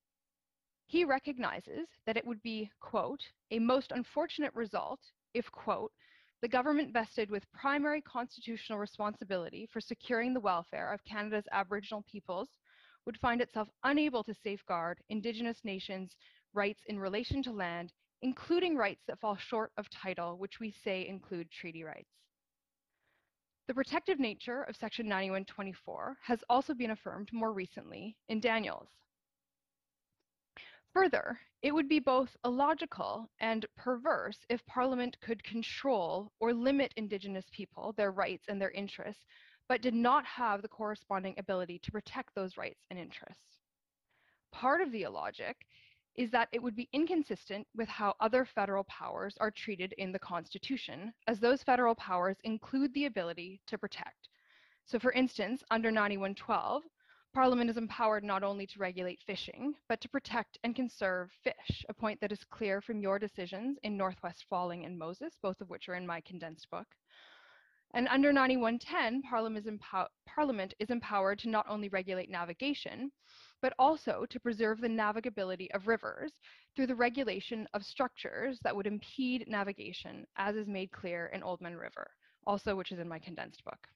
He 0.86 1.04
recognizes 1.04 1.88
that 2.06 2.16
it 2.16 2.24
would 2.24 2.40
be, 2.42 2.70
quote, 2.80 3.22
a 3.50 3.58
most 3.58 3.90
unfortunate 3.90 4.54
result 4.54 5.00
if, 5.34 5.50
quote, 5.50 5.92
the 6.42 6.48
government 6.48 6.92
vested 6.92 7.30
with 7.30 7.50
primary 7.52 8.00
constitutional 8.02 8.78
responsibility 8.78 9.66
for 9.72 9.80
securing 9.80 10.32
the 10.32 10.40
welfare 10.40 10.92
of 10.92 11.04
Canada's 11.04 11.48
Aboriginal 11.50 12.02
peoples 12.02 12.50
would 13.06 13.18
find 13.18 13.40
itself 13.40 13.68
unable 13.82 14.22
to 14.22 14.34
safeguard 14.34 15.00
Indigenous 15.08 15.64
nations' 15.64 16.16
rights 16.54 16.82
in 16.86 16.98
relation 17.00 17.42
to 17.42 17.50
land 17.50 17.92
including 18.22 18.76
rights 18.76 19.02
that 19.06 19.20
fall 19.20 19.36
short 19.36 19.72
of 19.76 19.88
title, 19.90 20.36
which 20.38 20.60
we 20.60 20.74
say 20.84 21.06
include 21.06 21.50
treaty 21.50 21.84
rights. 21.84 22.10
The 23.68 23.74
protective 23.74 24.20
nature 24.20 24.62
of 24.62 24.76
Section 24.76 25.08
9124 25.08 26.18
has 26.22 26.38
also 26.48 26.72
been 26.72 26.92
affirmed 26.92 27.30
more 27.32 27.52
recently 27.52 28.16
in 28.28 28.40
Daniels. 28.40 28.88
Further, 30.92 31.38
it 31.62 31.74
would 31.74 31.88
be 31.88 31.98
both 31.98 32.36
illogical 32.44 33.28
and 33.40 33.66
perverse 33.76 34.38
if 34.48 34.64
Parliament 34.66 35.16
could 35.20 35.42
control 35.42 36.32
or 36.40 36.54
limit 36.54 36.94
Indigenous 36.96 37.44
people, 37.50 37.92
their 37.96 38.12
rights 38.12 38.44
and 38.48 38.60
their 38.60 38.70
interests, 38.70 39.24
but 39.68 39.82
did 39.82 39.94
not 39.94 40.24
have 40.24 40.62
the 40.62 40.68
corresponding 40.68 41.34
ability 41.36 41.80
to 41.80 41.92
protect 41.92 42.34
those 42.34 42.56
rights 42.56 42.84
and 42.90 42.98
interests. 42.98 43.58
Part 44.52 44.80
of 44.80 44.92
the 44.92 45.02
illogic 45.02 45.66
is 46.16 46.30
that 46.30 46.48
it 46.52 46.62
would 46.62 46.76
be 46.76 46.88
inconsistent 46.92 47.66
with 47.74 47.88
how 47.88 48.14
other 48.20 48.44
federal 48.44 48.84
powers 48.84 49.36
are 49.40 49.50
treated 49.50 49.94
in 49.98 50.12
the 50.12 50.18
Constitution, 50.18 51.12
as 51.26 51.40
those 51.40 51.62
federal 51.62 51.94
powers 51.94 52.36
include 52.44 52.92
the 52.94 53.06
ability 53.06 53.60
to 53.66 53.78
protect. 53.78 54.28
So, 54.86 54.98
for 54.98 55.12
instance, 55.12 55.62
under 55.70 55.90
9112, 55.90 56.82
Parliament 57.34 57.68
is 57.68 57.76
empowered 57.76 58.24
not 58.24 58.42
only 58.42 58.66
to 58.66 58.78
regulate 58.78 59.20
fishing, 59.26 59.74
but 59.90 60.00
to 60.00 60.08
protect 60.08 60.56
and 60.64 60.74
conserve 60.74 61.30
fish, 61.44 61.84
a 61.88 61.92
point 61.92 62.18
that 62.20 62.32
is 62.32 62.42
clear 62.44 62.80
from 62.80 63.00
your 63.00 63.18
decisions 63.18 63.78
in 63.82 63.96
Northwest 63.96 64.46
Falling 64.48 64.86
and 64.86 64.98
Moses, 64.98 65.36
both 65.42 65.60
of 65.60 65.68
which 65.68 65.88
are 65.88 65.96
in 65.96 66.06
my 66.06 66.22
condensed 66.22 66.70
book. 66.70 66.86
And 67.92 68.08
under 68.08 68.32
9110, 68.32 69.22
Parliament 69.22 69.66
is, 69.66 69.78
Parliament 70.26 70.74
is 70.78 70.90
empowered 70.90 71.38
to 71.40 71.50
not 71.50 71.66
only 71.68 71.88
regulate 71.88 72.30
navigation, 72.30 73.10
but 73.66 73.74
also 73.80 74.24
to 74.30 74.38
preserve 74.38 74.80
the 74.80 74.86
navigability 74.86 75.66
of 75.74 75.88
rivers 75.88 76.30
through 76.76 76.86
the 76.86 76.94
regulation 76.94 77.66
of 77.74 77.82
structures 77.82 78.60
that 78.62 78.76
would 78.76 78.86
impede 78.86 79.44
navigation, 79.48 80.24
as 80.36 80.54
is 80.54 80.68
made 80.68 80.92
clear 80.92 81.32
in 81.34 81.40
Oldman 81.40 81.76
River, 81.76 82.08
also 82.46 82.76
which 82.76 82.92
is 82.92 83.00
in 83.00 83.08
my 83.08 83.18
condensed 83.18 83.64
book. 83.64 83.88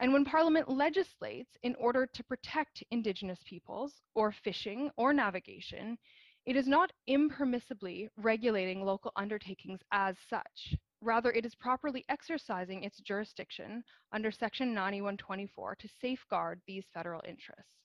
And 0.00 0.12
when 0.12 0.24
Parliament 0.24 0.68
legislates 0.68 1.52
in 1.62 1.76
order 1.76 2.08
to 2.12 2.24
protect 2.24 2.82
Indigenous 2.90 3.38
peoples, 3.48 4.02
or 4.16 4.34
fishing, 4.42 4.90
or 4.96 5.12
navigation, 5.12 5.96
it 6.44 6.56
is 6.56 6.66
not 6.66 6.90
impermissibly 7.08 8.08
regulating 8.16 8.84
local 8.84 9.12
undertakings 9.14 9.78
as 9.92 10.16
such. 10.28 10.74
Rather, 11.00 11.30
it 11.30 11.46
is 11.46 11.54
properly 11.54 12.04
exercising 12.08 12.82
its 12.82 12.98
jurisdiction 12.98 13.84
under 14.10 14.32
Section 14.32 14.74
9124 14.74 15.76
to 15.76 15.88
safeguard 16.00 16.60
these 16.66 16.86
federal 16.92 17.22
interests. 17.28 17.83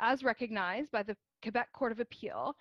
As 0.00 0.22
recognized 0.22 0.92
by 0.92 1.02
the 1.02 1.16
Quebec 1.42 1.72
Court 1.72 1.92
of 1.92 2.00
Appeal 2.00 2.54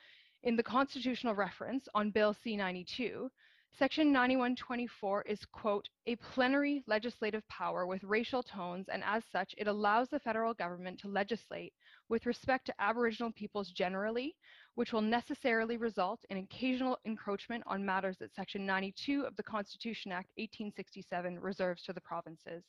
in 0.44 0.56
the 0.56 0.64
constitutional 0.64 1.36
reference 1.36 1.88
on 1.94 2.10
Bill 2.10 2.34
C-92, 2.44 3.30
Section 3.78 4.12
9124 4.12 5.22
is, 5.24 5.46
quote, 5.52 5.88
a 6.08 6.16
plenary 6.16 6.84
legislative 6.88 7.48
power 7.48 7.86
with 7.86 8.04
racial 8.04 8.42
tones, 8.42 8.88
and 8.90 9.04
as 9.04 9.24
such, 9.32 9.54
it 9.56 9.68
allows 9.68 10.10
the 10.10 10.20
federal 10.20 10.56
government 10.56 11.00
to 11.02 11.08
legislate 11.08 11.74
with 12.10 12.26
respect 12.26 12.66
to 12.66 12.82
Aboriginal 12.82 13.32
peoples 13.32 13.70
generally, 13.70 14.36
which 14.74 14.92
will 14.92 15.02
necessarily 15.02 15.78
result 15.78 16.20
in 16.32 16.38
occasional 16.38 16.98
encroachment 17.06 17.64
on 17.68 17.86
matters 17.86 18.18
that 18.18 18.34
Section 18.34 18.66
92 18.66 19.26
of 19.26 19.36
the 19.36 19.44
Constitution 19.44 20.12
Act 20.12 20.30
1867 20.38 21.40
reserves 21.40 21.84
to 21.84 21.94
the 21.94 22.02
provinces. 22.02 22.64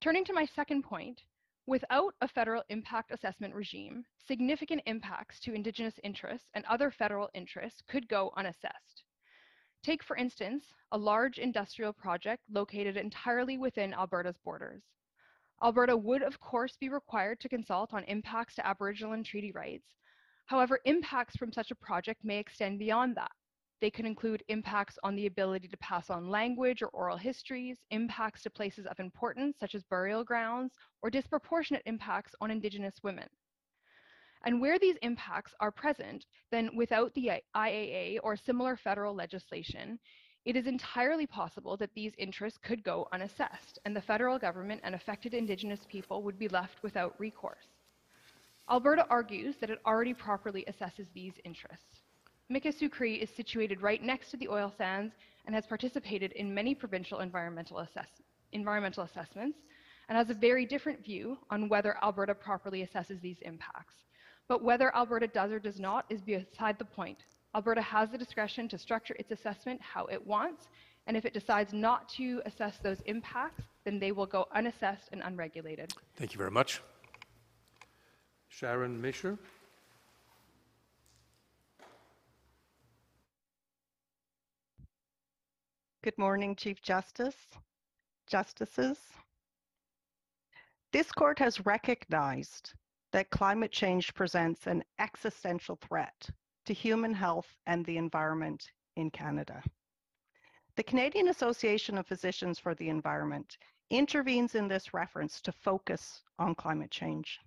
Turning 0.00 0.24
to 0.24 0.32
my 0.32 0.46
second 0.46 0.84
point, 0.84 1.20
without 1.66 2.14
a 2.20 2.28
federal 2.28 2.62
impact 2.68 3.10
assessment 3.10 3.54
regime, 3.54 4.04
significant 4.26 4.80
impacts 4.86 5.40
to 5.40 5.52
Indigenous 5.52 5.98
interests 6.04 6.48
and 6.54 6.64
other 6.66 6.90
federal 6.90 7.28
interests 7.34 7.82
could 7.88 8.08
go 8.08 8.32
unassessed. 8.36 9.04
Take, 9.82 10.02
for 10.02 10.16
instance, 10.16 10.64
a 10.92 10.98
large 10.98 11.38
industrial 11.38 11.92
project 11.92 12.42
located 12.50 12.96
entirely 12.96 13.58
within 13.58 13.94
Alberta's 13.94 14.38
borders. 14.44 14.82
Alberta 15.62 15.96
would, 15.96 16.22
of 16.22 16.38
course, 16.40 16.76
be 16.78 16.88
required 16.88 17.40
to 17.40 17.48
consult 17.48 17.94
on 17.94 18.04
impacts 18.04 18.54
to 18.56 18.66
Aboriginal 18.66 19.12
and 19.12 19.24
treaty 19.24 19.52
rights. 19.52 19.86
However, 20.46 20.80
impacts 20.84 21.36
from 21.36 21.52
such 21.52 21.70
a 21.70 21.76
project 21.76 22.24
may 22.24 22.38
extend 22.38 22.78
beyond 22.78 23.16
that. 23.16 23.30
They 23.80 23.90
could 23.90 24.06
include 24.06 24.42
impacts 24.48 24.98
on 25.02 25.16
the 25.16 25.26
ability 25.26 25.68
to 25.68 25.76
pass 25.76 26.08
on 26.08 26.30
language 26.30 26.82
or 26.82 26.88
oral 26.88 27.18
histories, 27.18 27.78
impacts 27.90 28.42
to 28.42 28.50
places 28.50 28.86
of 28.86 28.98
importance, 28.98 29.58
such 29.58 29.74
as 29.74 29.84
burial 29.84 30.24
grounds, 30.24 30.72
or 31.02 31.10
disproportionate 31.10 31.82
impacts 31.84 32.34
on 32.40 32.50
Indigenous 32.50 32.94
women. 33.02 33.28
And 34.44 34.60
where 34.60 34.78
these 34.78 34.96
impacts 35.02 35.54
are 35.60 35.70
present, 35.70 36.24
then 36.50 36.74
without 36.74 37.12
the 37.14 37.32
IAA 37.54 38.18
or 38.22 38.36
similar 38.36 38.76
federal 38.76 39.14
legislation, 39.14 39.98
it 40.46 40.56
is 40.56 40.66
entirely 40.66 41.26
possible 41.26 41.76
that 41.76 41.92
these 41.94 42.12
interests 42.18 42.58
could 42.62 42.84
go 42.84 43.08
unassessed, 43.12 43.80
and 43.84 43.94
the 43.94 44.00
federal 44.00 44.38
government 44.38 44.80
and 44.84 44.94
affected 44.94 45.34
Indigenous 45.34 45.80
people 45.88 46.22
would 46.22 46.38
be 46.38 46.48
left 46.48 46.82
without 46.82 47.18
recourse. 47.18 47.66
Alberta 48.70 49.06
argues 49.10 49.56
that 49.56 49.70
it 49.70 49.80
already 49.84 50.14
properly 50.14 50.64
assesses 50.68 51.06
these 51.12 51.34
interests. 51.44 52.05
Cree 52.90 53.16
is 53.16 53.30
situated 53.30 53.82
right 53.82 54.02
next 54.02 54.30
to 54.30 54.36
the 54.36 54.48
oil 54.48 54.72
sands 54.76 55.14
and 55.46 55.54
has 55.54 55.66
participated 55.66 56.32
in 56.32 56.54
many 56.54 56.74
provincial 56.74 57.20
environmental, 57.20 57.78
assess 57.78 58.08
environmental 58.52 59.02
assessments 59.02 59.58
and 60.08 60.16
has 60.16 60.30
a 60.30 60.34
very 60.34 60.64
different 60.64 61.04
view 61.04 61.36
on 61.50 61.68
whether 61.68 61.96
Alberta 62.02 62.34
properly 62.34 62.86
assesses 62.86 63.20
these 63.20 63.38
impacts. 63.42 63.94
But 64.48 64.62
whether 64.62 64.94
Alberta 64.94 65.26
does 65.26 65.50
or 65.50 65.58
does 65.58 65.80
not 65.80 66.06
is 66.08 66.20
beside 66.20 66.78
the 66.78 66.84
point. 66.84 67.18
Alberta 67.54 67.82
has 67.82 68.10
the 68.10 68.18
discretion 68.18 68.68
to 68.68 68.78
structure 68.78 69.16
its 69.18 69.32
assessment 69.32 69.80
how 69.80 70.06
it 70.06 70.24
wants, 70.24 70.68
and 71.08 71.16
if 71.16 71.24
it 71.24 71.34
decides 71.34 71.72
not 71.72 72.08
to 72.10 72.40
assess 72.46 72.78
those 72.78 73.00
impacts, 73.06 73.64
then 73.84 73.98
they 73.98 74.12
will 74.12 74.26
go 74.26 74.46
unassessed 74.54 75.08
and 75.10 75.22
unregulated. 75.24 75.92
Thank 76.16 76.32
you 76.32 76.38
very 76.38 76.50
much. 76.50 76.80
Sharon 78.48 79.02
Mascher. 79.02 79.38
Good 86.06 86.18
morning, 86.18 86.54
Chief 86.54 86.80
Justice, 86.80 87.34
Justices. 88.28 88.96
This 90.92 91.10
court 91.10 91.36
has 91.40 91.66
recognized 91.66 92.74
that 93.10 93.30
climate 93.30 93.72
change 93.72 94.14
presents 94.14 94.68
an 94.68 94.84
existential 95.00 95.74
threat 95.74 96.30
to 96.66 96.72
human 96.72 97.12
health 97.12 97.48
and 97.66 97.84
the 97.84 97.96
environment 97.96 98.70
in 98.94 99.10
Canada. 99.10 99.60
The 100.76 100.84
Canadian 100.84 101.26
Association 101.26 101.98
of 101.98 102.06
Physicians 102.06 102.60
for 102.60 102.76
the 102.76 102.88
Environment 102.88 103.58
intervenes 103.90 104.54
in 104.54 104.68
this 104.68 104.94
reference 104.94 105.40
to 105.40 105.50
focus 105.50 106.22
on 106.38 106.54
climate 106.54 106.92
change. 106.92 107.40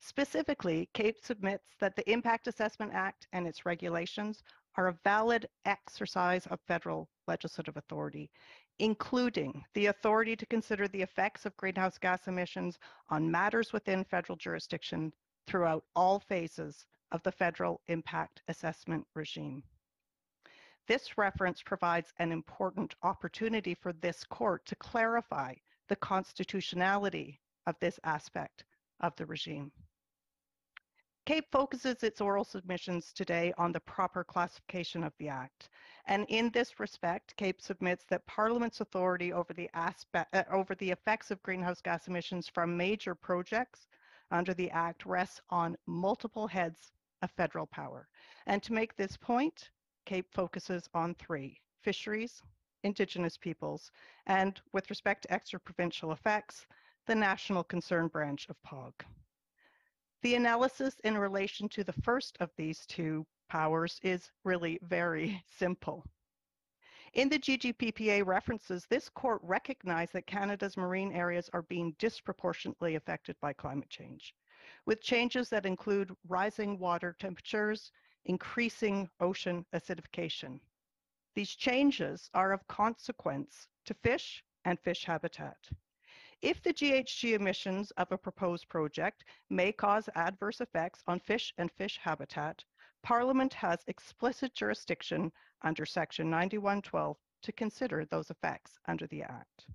Specifically, 0.00 0.90
CAPE 0.92 1.16
submits 1.22 1.70
that 1.80 1.96
the 1.96 2.10
Impact 2.12 2.46
Assessment 2.46 2.92
Act 2.92 3.26
and 3.32 3.46
its 3.46 3.64
regulations 3.64 4.42
are 4.76 4.88
a 4.88 4.98
valid 5.02 5.48
exercise 5.64 6.46
of 6.48 6.60
federal 6.68 7.08
legislative 7.26 7.76
authority, 7.76 8.30
including 8.78 9.64
the 9.74 9.86
authority 9.86 10.36
to 10.36 10.46
consider 10.46 10.88
the 10.88 11.02
effects 11.02 11.46
of 11.46 11.56
greenhouse 11.56 11.98
gas 11.98 12.26
emissions 12.28 12.78
on 13.08 13.30
matters 13.30 13.72
within 13.72 14.04
federal 14.04 14.36
jurisdiction 14.36 15.12
throughout 15.46 15.84
all 15.94 16.20
phases 16.20 16.86
of 17.12 17.22
the 17.22 17.32
federal 17.32 17.80
impact 17.88 18.42
assessment 18.48 19.06
regime. 19.14 19.62
This 20.86 21.18
reference 21.18 21.62
provides 21.62 22.12
an 22.18 22.30
important 22.30 22.94
opportunity 23.02 23.74
for 23.74 23.92
this 23.92 24.22
court 24.24 24.64
to 24.66 24.76
clarify 24.76 25.54
the 25.88 25.96
constitutionality 25.96 27.40
of 27.66 27.76
this 27.80 27.98
aspect 28.04 28.64
of 29.00 29.14
the 29.16 29.26
regime. 29.26 29.72
CAPE 31.26 31.50
focuses 31.50 32.04
its 32.04 32.20
oral 32.20 32.44
submissions 32.44 33.12
today 33.12 33.52
on 33.58 33.72
the 33.72 33.80
proper 33.80 34.22
classification 34.22 35.02
of 35.02 35.12
the 35.18 35.28
Act. 35.28 35.70
And 36.06 36.24
in 36.28 36.50
this 36.50 36.78
respect, 36.78 37.36
CAPE 37.36 37.60
submits 37.60 38.04
that 38.04 38.24
Parliament's 38.26 38.80
authority 38.80 39.32
over 39.32 39.52
the, 39.52 39.68
aspect, 39.74 40.32
uh, 40.32 40.44
over 40.52 40.76
the 40.76 40.88
effects 40.88 41.32
of 41.32 41.42
greenhouse 41.42 41.82
gas 41.82 42.06
emissions 42.06 42.48
from 42.48 42.76
major 42.76 43.16
projects 43.16 43.88
under 44.30 44.54
the 44.54 44.70
Act 44.70 45.04
rests 45.04 45.40
on 45.50 45.76
multiple 45.86 46.46
heads 46.46 46.92
of 47.22 47.32
federal 47.32 47.66
power. 47.66 48.06
And 48.46 48.62
to 48.62 48.72
make 48.72 48.94
this 48.94 49.16
point, 49.16 49.70
CAPE 50.04 50.32
focuses 50.32 50.88
on 50.94 51.16
three, 51.16 51.60
fisheries, 51.82 52.40
Indigenous 52.84 53.36
peoples, 53.36 53.90
and 54.26 54.60
with 54.72 54.88
respect 54.90 55.22
to 55.22 55.32
extra-provincial 55.32 56.12
effects, 56.12 56.66
the 57.06 57.16
National 57.16 57.64
Concern 57.64 58.06
Branch 58.06 58.48
of 58.48 58.62
POGG. 58.62 59.04
The 60.26 60.34
analysis 60.34 60.98
in 61.04 61.16
relation 61.16 61.68
to 61.68 61.84
the 61.84 61.92
first 61.92 62.36
of 62.40 62.50
these 62.56 62.84
two 62.86 63.24
powers 63.48 64.00
is 64.02 64.32
really 64.42 64.80
very 64.82 65.40
simple. 65.56 66.04
In 67.12 67.28
the 67.28 67.38
GGPPA 67.38 68.26
references, 68.26 68.86
this 68.86 69.08
court 69.08 69.40
recognized 69.44 70.14
that 70.14 70.26
Canada's 70.26 70.76
marine 70.76 71.12
areas 71.12 71.48
are 71.52 71.62
being 71.62 71.94
disproportionately 72.00 72.96
affected 72.96 73.36
by 73.40 73.52
climate 73.52 73.88
change, 73.88 74.34
with 74.84 75.00
changes 75.00 75.48
that 75.50 75.64
include 75.64 76.12
rising 76.26 76.76
water 76.80 77.14
temperatures, 77.20 77.92
increasing 78.24 79.08
ocean 79.20 79.64
acidification. 79.74 80.58
These 81.36 81.54
changes 81.54 82.30
are 82.34 82.50
of 82.50 82.66
consequence 82.66 83.68
to 83.84 83.94
fish 83.94 84.42
and 84.64 84.76
fish 84.80 85.04
habitat. 85.04 85.68
If 86.42 86.62
the 86.62 86.74
GHG 86.74 87.34
emissions 87.34 87.90
of 87.92 88.12
a 88.12 88.18
proposed 88.18 88.68
project 88.68 89.24
may 89.48 89.72
cause 89.72 90.08
adverse 90.14 90.60
effects 90.60 91.02
on 91.06 91.18
fish 91.18 91.54
and 91.56 91.72
fish 91.72 91.96
habitat, 91.96 92.62
Parliament 93.02 93.54
has 93.54 93.82
explicit 93.86 94.54
jurisdiction 94.54 95.32
under 95.62 95.86
Section 95.86 96.28
9112 96.28 97.16
to 97.42 97.52
consider 97.52 98.04
those 98.04 98.30
effects 98.30 98.78
under 98.86 99.06
the 99.06 99.22
Act. 99.22 99.66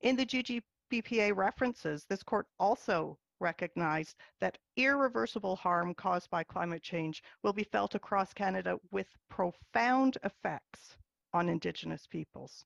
In 0.00 0.16
the 0.16 0.24
GGPPA 0.24 1.36
references, 1.36 2.06
this 2.06 2.22
court 2.22 2.46
also 2.58 3.18
recognized 3.38 4.16
that 4.40 4.58
irreversible 4.76 5.56
harm 5.56 5.94
caused 5.94 6.30
by 6.30 6.44
climate 6.44 6.82
change 6.82 7.22
will 7.42 7.52
be 7.52 7.64
felt 7.64 7.94
across 7.94 8.32
Canada 8.32 8.78
with 8.90 9.08
profound 9.28 10.16
effects 10.24 10.96
on 11.34 11.48
Indigenous 11.48 12.06
peoples. 12.06 12.64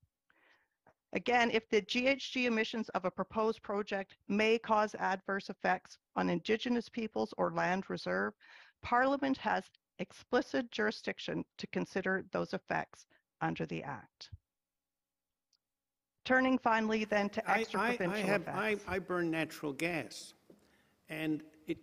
Again, 1.16 1.51
if 1.51 1.66
the 1.70 1.80
GHG 1.80 2.44
emissions 2.44 2.90
of 2.90 3.06
a 3.06 3.10
proposed 3.10 3.62
project 3.62 4.16
may 4.28 4.59
cause 4.59 4.94
adverse 4.97 5.48
effects 5.48 5.97
on 6.14 6.28
Indigenous 6.28 6.90
peoples 6.90 7.32
or 7.38 7.51
land 7.52 7.88
reserve, 7.88 8.34
Parliament 8.82 9.38
has 9.38 9.64
explicit 9.98 10.70
jurisdiction 10.70 11.43
to 11.56 11.66
consider 11.68 12.26
those 12.32 12.52
effects 12.52 13.06
under 13.40 13.64
the 13.64 13.82
Act. 13.82 14.28
Turning 16.26 16.59
finally 16.59 17.06
then 17.06 17.30
to 17.30 17.51
I, 17.51 17.60
extra 17.60 17.80
I, 17.80 17.84
I 17.84 17.97
provincial 17.97 18.28
have, 18.28 18.43
effects. 18.43 18.84
I, 18.86 18.97
I 18.97 18.98
burn 18.98 19.30
natural 19.30 19.72
gas, 19.72 20.34
and 21.09 21.43
it, 21.66 21.78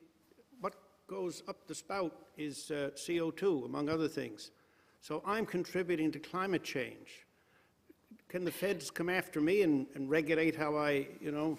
what 0.62 0.76
goes 1.08 1.42
up 1.48 1.66
the 1.66 1.74
spout 1.74 2.14
is 2.38 2.70
uh, 2.70 2.92
CO2, 2.96 3.66
among 3.66 3.90
other 3.90 4.08
things. 4.08 4.52
So 5.02 5.24
I'm 5.26 5.48
contributing 5.48 6.12
to 6.12 6.20
climate 6.20 6.64
change. 6.64 7.26
Can 8.34 8.44
the 8.44 8.52
feds 8.52 8.90
come 8.90 9.12
after 9.12 9.40
me 9.40 9.62
and, 9.62 9.86
and 9.94 10.10
regulate 10.10 10.56
how 10.56 10.76
I, 10.76 11.08
you 11.22 11.32
know, 11.32 11.56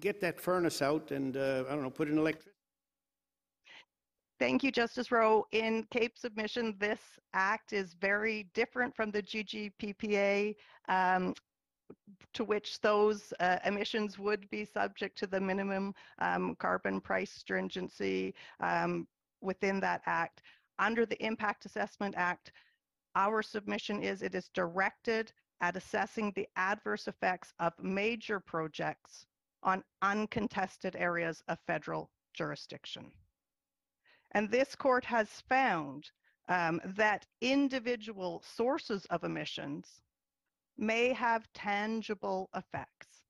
get 0.00 0.20
that 0.20 0.38
furnace 0.38 0.82
out 0.82 1.12
and, 1.12 1.34
uh, 1.34 1.64
I 1.66 1.72
don't 1.72 1.82
know, 1.82 1.88
put 1.88 2.08
in 2.08 2.18
electricity? 2.18 2.50
Thank 4.38 4.62
you, 4.62 4.70
Justice 4.70 5.10
Rowe. 5.10 5.46
In 5.52 5.86
Cape 5.90 6.18
submission, 6.18 6.76
this 6.78 6.98
act 7.32 7.72
is 7.72 7.94
very 8.02 8.50
different 8.52 8.94
from 8.94 9.12
the 9.12 9.22
GGPPA, 9.22 10.54
um, 10.90 11.32
to 12.34 12.44
which 12.44 12.82
those 12.82 13.32
uh, 13.40 13.60
emissions 13.64 14.18
would 14.18 14.46
be 14.50 14.66
subject 14.66 15.16
to 15.20 15.26
the 15.26 15.40
minimum 15.40 15.94
um, 16.18 16.54
carbon 16.56 17.00
price 17.00 17.32
stringency 17.32 18.34
um, 18.60 19.06
within 19.40 19.80
that 19.80 20.02
act. 20.04 20.42
Under 20.78 21.06
the 21.06 21.24
Impact 21.24 21.64
Assessment 21.64 22.14
Act, 22.18 22.52
our 23.16 23.42
submission 23.42 24.02
is 24.02 24.20
it 24.20 24.34
is 24.34 24.50
directed 24.52 25.32
at 25.64 25.76
assessing 25.76 26.30
the 26.36 26.46
adverse 26.56 27.08
effects 27.08 27.54
of 27.58 27.72
major 27.82 28.38
projects 28.38 29.24
on 29.62 29.82
uncontested 30.02 30.94
areas 30.94 31.42
of 31.48 31.58
federal 31.66 32.10
jurisdiction. 32.34 33.10
And 34.32 34.50
this 34.50 34.74
court 34.76 35.06
has 35.06 35.42
found 35.48 36.10
um, 36.50 36.82
that 36.96 37.24
individual 37.40 38.42
sources 38.44 39.06
of 39.06 39.24
emissions 39.24 40.02
may 40.76 41.14
have 41.14 41.50
tangible 41.54 42.50
effects. 42.54 43.22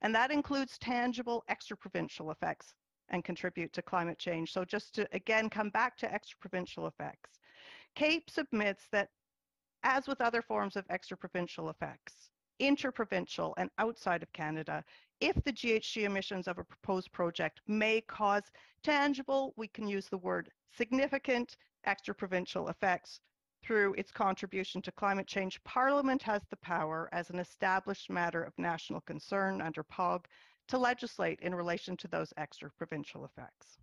And 0.00 0.14
that 0.14 0.30
includes 0.30 0.78
tangible 0.78 1.44
extraprovincial 1.50 2.32
effects 2.32 2.72
and 3.10 3.22
contribute 3.22 3.74
to 3.74 3.82
climate 3.82 4.18
change. 4.18 4.50
So 4.50 4.64
just 4.64 4.94
to 4.94 5.06
again 5.12 5.50
come 5.50 5.68
back 5.68 5.98
to 5.98 6.06
extraprovincial 6.06 6.88
effects, 6.88 7.38
CAPE 7.96 8.30
submits 8.30 8.88
that 8.92 9.10
as 9.82 10.06
with 10.06 10.20
other 10.20 10.42
forms 10.42 10.76
of 10.76 10.86
extraprovincial 10.88 11.70
effects, 11.70 12.30
interprovincial 12.58 13.54
and 13.58 13.70
outside 13.78 14.22
of 14.22 14.32
Canada, 14.32 14.84
if 15.20 15.36
the 15.44 15.52
GHG 15.52 16.04
emissions 16.04 16.48
of 16.48 16.58
a 16.58 16.64
proposed 16.64 17.12
project 17.12 17.60
may 17.66 18.00
cause 18.02 18.44
tangible, 18.82 19.54
we 19.56 19.68
can 19.68 19.88
use 19.88 20.08
the 20.08 20.18
word 20.18 20.50
significant 20.76 21.56
extraprovincial 21.86 22.68
effects 22.70 23.20
through 23.62 23.94
its 23.94 24.12
contribution 24.12 24.80
to 24.82 24.92
climate 24.92 25.26
change, 25.26 25.62
Parliament 25.64 26.22
has 26.22 26.42
the 26.50 26.56
power 26.56 27.08
as 27.12 27.30
an 27.30 27.38
established 27.38 28.10
matter 28.10 28.42
of 28.42 28.56
national 28.58 29.00
concern 29.00 29.60
under 29.60 29.82
POGG 29.82 30.26
to 30.68 30.78
legislate 30.78 31.40
in 31.40 31.54
relation 31.54 31.96
to 31.96 32.08
those 32.08 32.32
extra 32.36 32.70
provincial 32.70 33.24
effects. 33.24 33.78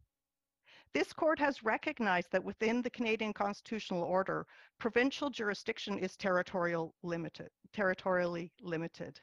This 0.94 1.12
court 1.12 1.40
has 1.40 1.64
recognized 1.64 2.32
that 2.32 2.44
within 2.44 2.84
the 2.84 2.90
Canadian 2.90 3.34
constitutional 3.34 4.04
order, 4.04 4.46
provincial 4.78 5.32
jurisdiction 5.32 5.98
is 5.98 6.16
territorial 6.16 6.94
limited, 7.02 7.50
territorially 7.74 8.52
limited. 8.62 9.20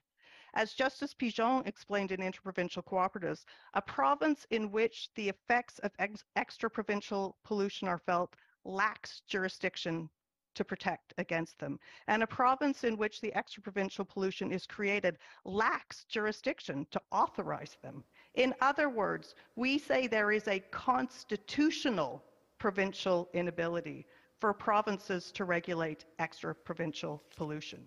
As 0.54 0.74
Justice 0.74 1.14
Pigeon 1.14 1.62
explained 1.66 2.10
in 2.10 2.20
Interprovincial 2.20 2.82
Cooperatives, 2.82 3.44
a 3.74 3.82
province 3.82 4.46
in 4.50 4.72
which 4.72 5.10
the 5.14 5.28
effects 5.28 5.78
of 5.78 5.92
ex- 6.00 6.24
extra-provincial 6.34 7.36
pollution 7.44 7.86
are 7.86 7.98
felt 7.98 8.34
lacks 8.64 9.22
jurisdiction 9.28 10.10
to 10.56 10.64
protect 10.64 11.14
against 11.18 11.56
them. 11.60 11.78
And 12.08 12.24
a 12.24 12.26
province 12.26 12.82
in 12.82 12.96
which 12.96 13.20
the 13.20 13.32
extra-provincial 13.34 14.04
pollution 14.04 14.50
is 14.50 14.66
created 14.66 15.18
lacks 15.44 16.04
jurisdiction 16.08 16.84
to 16.90 17.00
authorize 17.12 17.76
them. 17.80 18.02
In 18.34 18.54
other 18.60 18.88
words, 18.88 19.34
we 19.56 19.78
say 19.78 20.06
there 20.06 20.32
is 20.32 20.46
a 20.46 20.60
constitutional 20.70 22.22
provincial 22.58 23.28
inability 23.32 24.06
for 24.38 24.52
provinces 24.52 25.32
to 25.32 25.44
regulate 25.44 26.04
extra-provincial 26.18 27.22
pollution. 27.36 27.86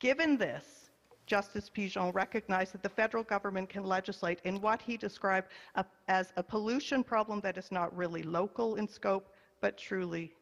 Given 0.00 0.36
this, 0.36 0.90
Justice 1.26 1.70
Pigeon 1.70 2.10
recognized 2.10 2.74
that 2.74 2.82
the 2.82 2.88
federal 2.88 3.22
government 3.22 3.68
can 3.68 3.84
legislate 3.84 4.40
in 4.44 4.60
what 4.60 4.82
he 4.82 4.96
described 4.96 5.48
a, 5.74 5.84
as 6.08 6.32
a 6.36 6.42
pollution 6.42 7.02
problem 7.02 7.40
that 7.40 7.56
is 7.56 7.72
not 7.72 7.96
really 7.96 8.22
local 8.22 8.76
in 8.76 8.86
scope, 8.86 9.32
but 9.60 9.78
truly 9.78 10.34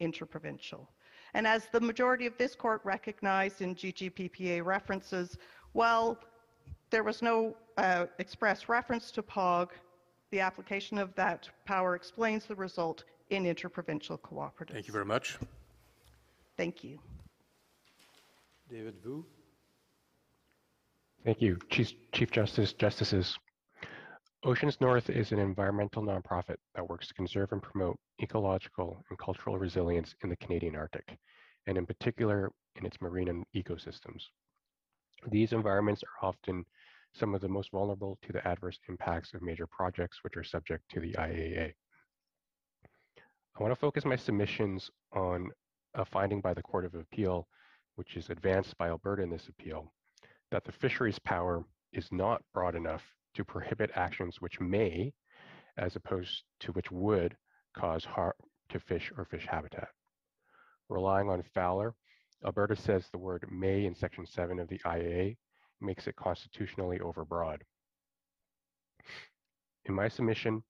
interprovincial. 0.00 0.90
And 1.34 1.46
as 1.46 1.66
the 1.72 1.80
majority 1.80 2.26
of 2.26 2.36
this 2.36 2.54
court 2.54 2.80
recognized 2.84 3.62
in 3.62 3.74
GGPPA 3.74 4.64
references, 4.64 5.38
while 5.72 6.18
there 6.90 7.04
was 7.04 7.22
no 7.22 7.56
uh, 7.76 8.06
express 8.18 8.68
reference 8.68 9.10
to 9.12 9.22
POGG, 9.22 9.70
the 10.30 10.40
application 10.40 10.98
of 10.98 11.14
that 11.14 11.48
power 11.64 11.94
explains 11.94 12.44
the 12.44 12.54
result 12.54 13.04
in 13.30 13.46
interprovincial 13.46 14.18
cooperatives. 14.18 14.72
Thank 14.72 14.86
you 14.86 14.92
very 14.92 15.04
much. 15.04 15.38
Thank 16.56 16.84
you. 16.84 16.98
David 18.68 18.94
Vu. 19.02 19.24
Thank 21.24 21.40
you, 21.40 21.58
Chief, 21.68 21.92
Chief 22.12 22.30
Justice, 22.30 22.72
Justices. 22.72 23.36
Oceans 24.44 24.80
North 24.80 25.10
is 25.10 25.32
an 25.32 25.38
environmental 25.38 26.02
nonprofit 26.02 26.56
that 26.74 26.88
works 26.88 27.08
to 27.08 27.14
conserve 27.14 27.52
and 27.52 27.62
promote 27.62 27.98
ecological 28.22 29.04
and 29.10 29.18
cultural 29.18 29.58
resilience 29.58 30.14
in 30.22 30.30
the 30.30 30.36
Canadian 30.36 30.76
Arctic, 30.76 31.18
and 31.66 31.76
in 31.76 31.84
particular 31.84 32.50
in 32.76 32.86
its 32.86 33.00
marine 33.02 33.28
and 33.28 33.44
ecosystems. 33.54 34.22
These 35.30 35.52
environments 35.52 36.02
are 36.02 36.28
often 36.28 36.64
some 37.12 37.34
of 37.34 37.40
the 37.40 37.48
most 37.48 37.70
vulnerable 37.70 38.18
to 38.22 38.32
the 38.32 38.46
adverse 38.46 38.78
impacts 38.88 39.34
of 39.34 39.42
major 39.42 39.66
projects 39.66 40.18
which 40.22 40.36
are 40.36 40.44
subject 40.44 40.84
to 40.90 41.00
the 41.00 41.12
IAA. 41.12 41.72
I 43.58 43.62
want 43.62 43.72
to 43.72 43.80
focus 43.80 44.04
my 44.04 44.16
submissions 44.16 44.90
on 45.12 45.50
a 45.94 46.04
finding 46.04 46.40
by 46.40 46.54
the 46.54 46.62
Court 46.62 46.84
of 46.84 46.94
Appeal, 46.94 47.48
which 47.96 48.16
is 48.16 48.30
advanced 48.30 48.76
by 48.78 48.88
Alberta 48.88 49.22
in 49.22 49.30
this 49.30 49.48
appeal, 49.48 49.92
that 50.50 50.64
the 50.64 50.72
fisheries 50.72 51.18
power 51.18 51.64
is 51.92 52.08
not 52.12 52.42
broad 52.54 52.74
enough 52.74 53.02
to 53.34 53.44
prohibit 53.44 53.90
actions 53.94 54.40
which 54.40 54.60
may, 54.60 55.12
as 55.76 55.96
opposed 55.96 56.44
to 56.60 56.72
which 56.72 56.90
would, 56.90 57.36
cause 57.76 58.04
harm 58.04 58.32
to 58.68 58.80
fish 58.80 59.12
or 59.16 59.24
fish 59.24 59.46
habitat. 59.48 59.88
Relying 60.88 61.28
on 61.28 61.42
Fowler, 61.54 61.94
Alberta 62.44 62.76
says 62.76 63.08
the 63.08 63.18
word 63.18 63.44
may 63.50 63.84
in 63.84 63.94
Section 63.94 64.26
7 64.26 64.58
of 64.58 64.68
the 64.68 64.78
IAA 64.78 65.36
makes 65.80 66.06
it 66.06 66.16
constitutionally 66.16 66.98
overbroad. 66.98 67.58
In 69.86 69.94
my 69.94 70.08
submission, 70.08 70.62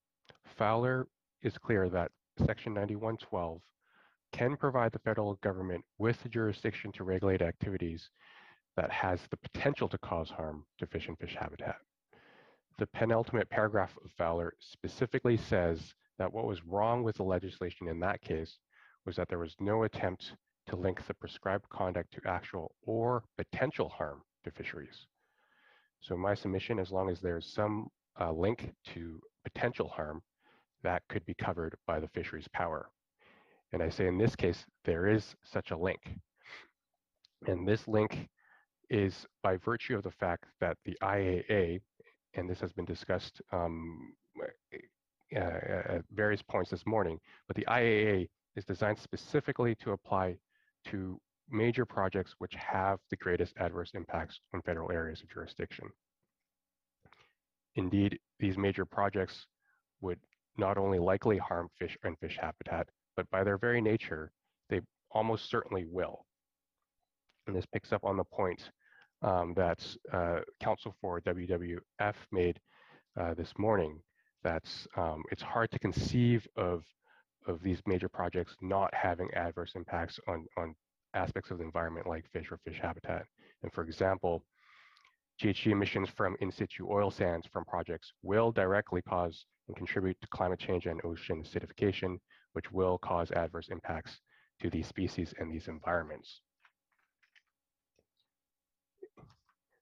Fowler 0.57 1.09
is 1.43 1.59
clear 1.59 1.89
that 1.89 2.13
Section 2.47 2.75
9112 2.75 3.61
can 4.33 4.57
provide 4.57 4.93
the 4.93 4.99
federal 5.01 5.35
government 5.43 5.85
with 5.99 6.23
the 6.23 6.29
jurisdiction 6.29 6.93
to 6.93 7.05
regulate 7.05 7.43
activities 7.43 8.11
that 8.77 8.91
has 8.91 9.21
the 9.31 9.37
potential 9.37 9.89
to 9.89 9.99
cause 9.99 10.31
harm 10.31 10.65
to 10.79 10.87
fish 10.87 11.09
and 11.09 11.19
fish 11.19 11.37
habitat. 11.39 11.77
The 12.79 12.87
penultimate 12.87 13.51
paragraph 13.51 13.97
of 14.05 14.11
Fowler 14.13 14.55
specifically 14.61 15.37
says 15.37 15.95
that 16.19 16.33
what 16.33 16.47
was 16.47 16.65
wrong 16.65 17.03
with 17.03 17.17
the 17.17 17.25
legislation 17.25 17.89
in 17.89 17.99
that 18.01 18.23
case 18.23 18.59
was 19.05 19.17
that 19.17 19.29
there 19.29 19.39
was 19.39 19.57
no 19.59 19.83
attempt 19.83 20.35
to 20.69 20.77
link 20.77 21.05
the 21.07 21.15
prescribed 21.15 21.69
conduct 21.69 22.13
to 22.13 22.29
actual 22.29 22.75
or 22.83 23.25
potential 23.37 23.89
harm 23.89 24.23
to 24.45 24.51
fisheries. 24.51 25.07
So 26.01 26.17
my 26.17 26.35
submission, 26.35 26.79
as 26.79 26.91
long 26.91 27.11
as 27.11 27.21
there's 27.21 27.47
some 27.47 27.89
uh, 28.21 28.33
link 28.33 28.73
to 28.95 29.21
potential 29.45 29.89
harm, 29.89 30.23
that 30.83 31.03
could 31.09 31.25
be 31.27 31.35
covered 31.35 31.77
by 31.87 32.01
the 32.01 32.09
fisheries 32.09 32.49
power. 32.53 32.89
And 33.73 33.83
I 33.83 33.89
say 33.89 34.07
in 34.07 34.19
this 34.19 34.35
case, 34.35 34.65
there 34.85 35.07
is 35.07 35.37
such 35.45 35.71
a 35.71 35.77
link. 35.77 36.01
And 37.47 37.67
this 37.67 37.87
link 37.87 38.29
is 38.89 39.27
by 39.43 39.57
virtue 39.57 39.97
of 39.97 40.03
the 40.03 40.11
fact 40.11 40.47
that 40.61 40.77
the 40.85 40.97
IAA, 41.03 41.81
and 42.35 42.49
this 42.49 42.61
has 42.61 42.73
been 42.73 42.85
discussed 42.85 43.41
um, 43.53 44.13
uh, 45.37 45.39
at 45.39 46.03
various 46.13 46.43
points 46.43 46.71
this 46.71 46.87
morning, 46.87 47.19
but 47.47 47.57
the 47.57 47.67
IAA 47.69 48.29
is 48.57 48.65
designed 48.65 48.99
specifically 48.99 49.75
to 49.77 49.93
apply 49.93 50.37
to 50.87 51.21
major 51.51 51.85
projects 51.85 52.35
which 52.39 52.55
have 52.55 52.99
the 53.11 53.17
greatest 53.17 53.55
adverse 53.59 53.91
impacts 53.95 54.41
on 54.55 54.63
federal 54.63 54.91
areas 54.91 55.23
of 55.23 55.31
jurisdiction. 55.31 55.89
Indeed, 57.77 58.19
these 58.39 58.59
major 58.59 58.85
projects 58.85 59.47
would 60.01 60.19
not 60.57 60.79
only 60.79 60.99
likely 60.99 61.39
harm 61.39 61.69
fish 61.79 61.97
and 62.03 62.19
fish 62.19 62.39
habitat, 62.41 62.89
but 63.17 63.31
by 63.31 63.45
their 63.45 63.59
very 63.59 63.81
nature, 63.81 64.33
they 64.69 64.81
almost 65.11 65.51
certainly 65.51 65.85
will. 65.89 66.25
And 67.47 67.57
this 67.57 67.67
picks 67.67 67.93
up 67.93 68.05
on 68.05 68.17
the 68.17 68.25
point 68.25 68.71
um, 69.23 69.55
that 69.55 69.85
uh, 70.13 70.41
Counsel 70.61 70.95
for 71.01 71.21
WWF 71.21 72.15
made 72.33 72.59
uh, 73.19 73.35
this 73.35 73.53
morning, 73.59 74.01
that 74.43 74.65
um, 74.97 75.23
it's 75.31 75.43
hard 75.43 75.71
to 75.71 75.79
conceive 75.79 76.47
of, 76.57 76.85
of 77.47 77.63
these 77.63 77.81
major 77.87 78.09
projects 78.09 78.55
not 78.61 78.93
having 78.95 79.33
adverse 79.35 79.73
impacts 79.75 80.19
on, 80.29 80.47
on 80.57 80.75
aspects 81.15 81.51
of 81.51 81.59
the 81.59 81.65
environment 81.65 82.07
like 82.07 82.31
fish 82.33 82.51
or 82.51 82.59
fish 82.65 82.79
habitat. 82.81 83.25
And 83.63 83.73
for 83.73 83.83
example, 83.83 84.45
GHG 85.41 85.73
emissions 85.73 86.09
from 86.17 86.37
in 86.41 86.51
situ 86.51 86.87
oil 86.91 87.11
sands 87.11 87.47
from 87.47 87.65
projects 87.65 88.13
will 88.23 88.53
directly 88.53 89.03
cause 89.03 89.47
and 89.69 89.77
contribute 89.77 90.21
to 90.21 90.29
climate 90.29 90.59
change 90.59 90.87
and 90.87 91.01
ocean 91.05 91.43
acidification, 91.43 92.19
which 92.53 92.71
will 92.73 92.99
cause 92.99 93.31
adverse 93.31 93.69
impacts 93.71 94.19
to 94.61 94.69
these 94.69 94.87
species 94.87 95.33
and 95.39 95.51
these 95.51 95.69
environments. 95.69 96.43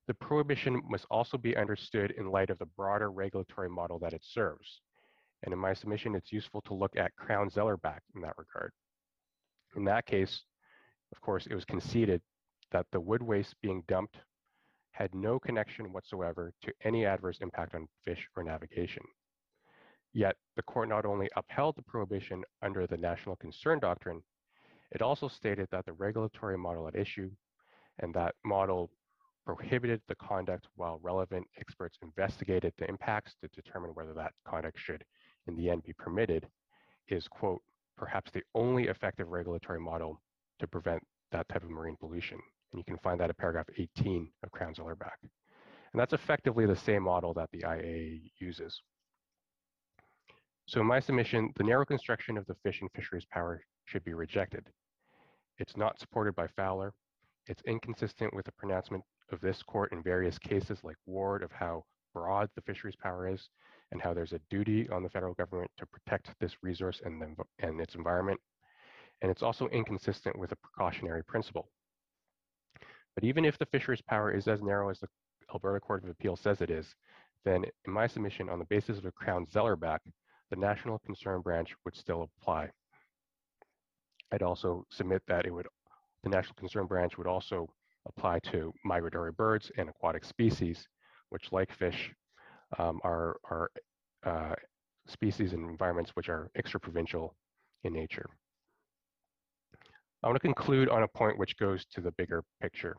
The 0.07 0.13
prohibition 0.13 0.81
must 0.89 1.05
also 1.11 1.37
be 1.37 1.55
understood 1.55 2.11
in 2.17 2.31
light 2.31 2.49
of 2.49 2.57
the 2.57 2.65
broader 2.65 3.11
regulatory 3.11 3.69
model 3.69 3.99
that 3.99 4.13
it 4.13 4.23
serves. 4.23 4.81
And 5.43 5.53
in 5.53 5.59
my 5.59 5.73
submission, 5.73 6.15
it's 6.15 6.31
useful 6.31 6.61
to 6.61 6.73
look 6.73 6.95
at 6.97 7.15
Crown 7.15 7.49
Zellerbach 7.49 7.99
in 8.15 8.21
that 8.21 8.37
regard. 8.37 8.71
In 9.75 9.83
that 9.85 10.05
case, 10.05 10.41
of 11.11 11.21
course, 11.21 11.47
it 11.47 11.55
was 11.55 11.65
conceded 11.65 12.21
that 12.71 12.85
the 12.91 12.99
wood 12.99 13.21
waste 13.21 13.55
being 13.61 13.83
dumped 13.87 14.17
had 14.91 15.13
no 15.15 15.39
connection 15.39 15.93
whatsoever 15.93 16.51
to 16.61 16.73
any 16.83 17.05
adverse 17.05 17.39
impact 17.41 17.75
on 17.75 17.87
fish 18.03 18.27
or 18.35 18.43
navigation. 18.43 19.03
Yet, 20.13 20.35
the 20.55 20.63
court 20.63 20.89
not 20.89 21.05
only 21.05 21.29
upheld 21.35 21.75
the 21.75 21.83
prohibition 21.83 22.43
under 22.61 22.87
the 22.87 22.97
national 22.97 23.35
concern 23.37 23.79
doctrine, 23.79 24.21
it 24.91 25.01
also 25.01 25.27
stated 25.27 25.67
that 25.71 25.85
the 25.85 25.93
regulatory 25.93 26.57
model 26.57 26.87
at 26.87 26.95
issue 26.95 27.29
and 27.99 28.13
that 28.15 28.35
model 28.43 28.89
prohibited 29.45 30.01
the 30.07 30.15
conduct 30.15 30.67
while 30.75 30.99
relevant 31.01 31.47
experts 31.59 31.97
investigated 32.01 32.73
the 32.77 32.87
impacts 32.89 33.35
to 33.41 33.47
determine 33.49 33.91
whether 33.91 34.13
that 34.13 34.33
conduct 34.45 34.77
should, 34.79 35.03
in 35.47 35.55
the 35.55 35.69
end, 35.69 35.83
be 35.83 35.93
permitted, 35.93 36.47
is, 37.07 37.27
quote, 37.27 37.61
perhaps 37.97 38.31
the 38.31 38.43
only 38.55 38.87
effective 38.87 39.29
regulatory 39.29 39.79
model 39.79 40.19
to 40.59 40.67
prevent 40.67 41.01
that 41.31 41.47
type 41.49 41.63
of 41.63 41.69
marine 41.69 41.97
pollution. 41.99 42.39
And 42.71 42.79
you 42.79 42.83
can 42.83 42.97
find 42.99 43.19
that 43.19 43.29
at 43.29 43.37
paragraph 43.37 43.67
18 43.77 44.29
of 44.43 44.51
Crown 44.51 44.73
Zellerbach. 44.73 45.17
And 45.21 45.99
that's 45.99 46.13
effectively 46.13 46.65
the 46.65 46.75
same 46.75 47.03
model 47.03 47.33
that 47.33 47.49
the 47.51 47.63
IA 47.67 48.19
uses. 48.37 48.79
So 50.67 50.81
in 50.81 50.85
my 50.85 50.99
submission, 50.99 51.51
the 51.57 51.63
narrow 51.63 51.85
construction 51.85 52.37
of 52.37 52.45
the 52.45 52.55
fish 52.63 52.81
and 52.81 52.91
fisheries 52.95 53.25
power 53.31 53.63
should 53.85 54.03
be 54.03 54.13
rejected. 54.13 54.67
It's 55.57 55.75
not 55.75 55.99
supported 55.99 56.35
by 56.35 56.47
Fowler. 56.55 56.93
It's 57.47 57.63
inconsistent 57.65 58.35
with 58.35 58.45
the 58.45 58.51
pronouncement 58.51 59.03
of 59.31 59.41
this 59.41 59.63
court 59.63 59.91
in 59.91 60.03
various 60.03 60.37
cases 60.37 60.79
like 60.83 60.95
Ward 61.07 61.41
of 61.41 61.51
how 61.51 61.85
broad 62.13 62.49
the 62.55 62.61
fisheries 62.61 62.95
power 62.95 63.27
is 63.27 63.49
and 63.91 64.01
how 64.01 64.13
there's 64.13 64.33
a 64.33 64.41
duty 64.49 64.87
on 64.89 65.01
the 65.01 65.09
federal 65.09 65.33
government 65.33 65.71
to 65.77 65.85
protect 65.87 66.29
this 66.39 66.55
resource 66.61 67.01
and, 67.03 67.19
the, 67.21 67.35
and 67.59 67.81
its 67.81 67.95
environment. 67.95 68.39
And 69.21 69.31
it's 69.31 69.43
also 69.43 69.67
inconsistent 69.67 70.37
with 70.37 70.51
a 70.51 70.55
precautionary 70.57 71.23
principle. 71.23 71.69
But 73.15 73.23
even 73.23 73.43
if 73.43 73.57
the 73.57 73.65
fisheries 73.65 74.01
power 74.01 74.31
is 74.31 74.47
as 74.47 74.61
narrow 74.61 74.89
as 74.89 74.99
the 74.99 75.07
Alberta 75.51 75.79
Court 75.79 76.03
of 76.03 76.09
Appeal 76.09 76.35
says 76.35 76.61
it 76.61 76.69
is, 76.69 76.95
then 77.43 77.65
in 77.85 77.93
my 77.93 78.07
submission 78.07 78.49
on 78.49 78.59
the 78.59 78.65
basis 78.65 78.97
of 78.97 79.05
a 79.05 79.11
Crown 79.11 79.45
Zellerbach, 79.47 79.99
the 80.49 80.55
National 80.55 80.99
Concern 80.99 81.41
Branch 81.41 81.69
would 81.85 81.95
still 81.95 82.29
apply. 82.41 82.69
I'd 84.31 84.43
also 84.43 84.85
submit 84.89 85.21
that 85.27 85.45
it 85.45 85.51
would, 85.51 85.67
the 86.23 86.29
National 86.29 86.55
Concern 86.55 86.85
Branch 86.85 87.17
would 87.17 87.27
also 87.27 87.67
apply 88.07 88.39
to 88.51 88.73
migratory 88.85 89.31
birds 89.31 89.71
and 89.77 89.89
aquatic 89.89 90.23
species, 90.23 90.87
which 91.29 91.51
like 91.51 91.71
fish 91.71 92.13
um, 92.77 92.99
are, 93.03 93.37
are 93.49 93.71
uh, 94.25 94.55
species 95.07 95.53
and 95.53 95.69
environments 95.69 96.11
which 96.15 96.29
are 96.29 96.49
extra-provincial 96.55 97.35
in 97.83 97.93
nature. 97.93 98.29
I 100.21 100.27
want 100.27 100.35
to 100.35 100.41
conclude 100.41 100.89
on 100.89 101.03
a 101.03 101.07
point 101.07 101.37
which 101.37 101.57
goes 101.57 101.85
to 101.93 102.01
the 102.01 102.11
bigger 102.11 102.43
picture. 102.61 102.97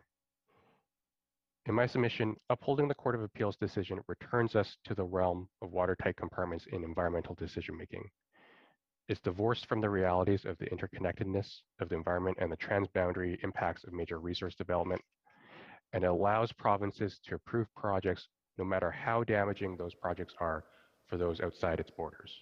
In 1.67 1.75
my 1.75 1.87
submission, 1.87 2.35
upholding 2.49 2.89
the 2.89 2.95
Court 2.95 3.15
of 3.15 3.23
Appeals 3.23 3.57
decision 3.57 4.01
returns 4.09 4.57
us 4.57 4.79
to 4.85 4.95
the 4.95 5.05
realm 5.05 5.47
of 5.61 5.73
watertight 5.73 6.17
compartments 6.17 6.67
in 6.73 6.83
environmental 6.83 7.35
decision-making. 7.35 8.09
It's 9.09 9.21
divorced 9.21 9.67
from 9.67 9.83
the 9.83 9.91
realities 9.91 10.47
of 10.47 10.57
the 10.59 10.67
interconnectedness 10.67 11.61
of 11.81 11.91
the 11.91 11.97
environment 11.97 12.39
and 12.41 12.51
the 12.51 12.57
transboundary 12.57 13.37
impacts 13.45 13.85
of 13.85 13.93
major 13.93 14.19
resource 14.19 14.55
development, 14.55 15.03
and 15.93 16.05
allows 16.05 16.53
provinces 16.53 17.21
to 17.27 17.35
approve 17.35 17.67
projects 17.77 18.29
no 18.57 18.65
matter 18.65 18.91
how 18.91 19.25
damaging 19.25 19.77
those 19.77 19.95
projects 19.95 20.35
are 20.41 20.65
for 21.07 21.19
those 21.19 21.41
outside 21.41 21.81
its 21.81 21.91
borders. 21.91 22.35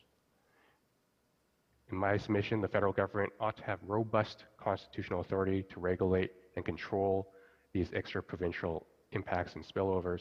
In 1.90 1.96
my 1.96 2.16
submission, 2.18 2.60
the 2.60 2.68
federal 2.68 2.92
government 2.92 3.32
ought 3.40 3.56
to 3.56 3.64
have 3.64 3.78
robust 3.82 4.44
constitutional 4.58 5.20
authority 5.20 5.64
to 5.70 5.80
regulate 5.80 6.32
and 6.56 6.64
control 6.64 7.32
these 7.72 7.90
extra-provincial 7.94 8.86
impacts 9.12 9.54
and 9.54 9.64
spillovers, 9.64 10.20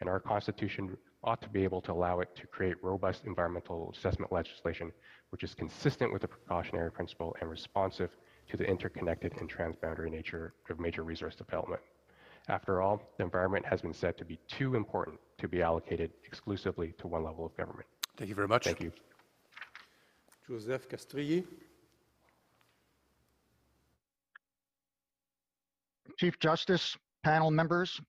and 0.00 0.08
our 0.08 0.20
Constitution 0.20 0.96
ought 1.24 1.42
to 1.42 1.48
be 1.48 1.64
able 1.64 1.80
to 1.82 1.92
allow 1.92 2.20
it 2.20 2.34
to 2.36 2.46
create 2.46 2.76
robust 2.82 3.24
environmental 3.26 3.92
assessment 3.94 4.32
legislation 4.32 4.92
which 5.30 5.44
is 5.44 5.54
consistent 5.54 6.12
with 6.12 6.22
the 6.22 6.28
precautionary 6.28 6.90
principle 6.90 7.36
and 7.40 7.48
responsive 7.48 8.16
to 8.48 8.56
the 8.56 8.64
interconnected 8.64 9.32
and 9.38 9.52
transboundary 9.52 10.10
nature 10.10 10.54
of 10.68 10.80
major 10.80 11.04
resource 11.04 11.36
development. 11.36 11.80
After 12.48 12.82
all, 12.82 13.02
the 13.16 13.24
environment 13.24 13.64
has 13.66 13.80
been 13.80 13.92
said 13.92 14.18
to 14.18 14.24
be 14.24 14.38
too 14.48 14.74
important 14.74 15.20
to 15.38 15.46
be 15.46 15.62
allocated 15.62 16.10
exclusively 16.24 16.94
to 16.98 17.06
one 17.06 17.22
level 17.22 17.46
of 17.46 17.56
government. 17.56 17.86
Thank 18.16 18.28
you 18.28 18.34
very 18.34 18.48
much. 18.48 18.64
Thank 18.64 18.80
you. 18.80 18.92
Joseph 20.50 20.88
Castrilli. 20.88 21.44
Chief 26.18 26.36
Justice, 26.40 26.96
panel 27.22 27.52
members, 27.52 28.00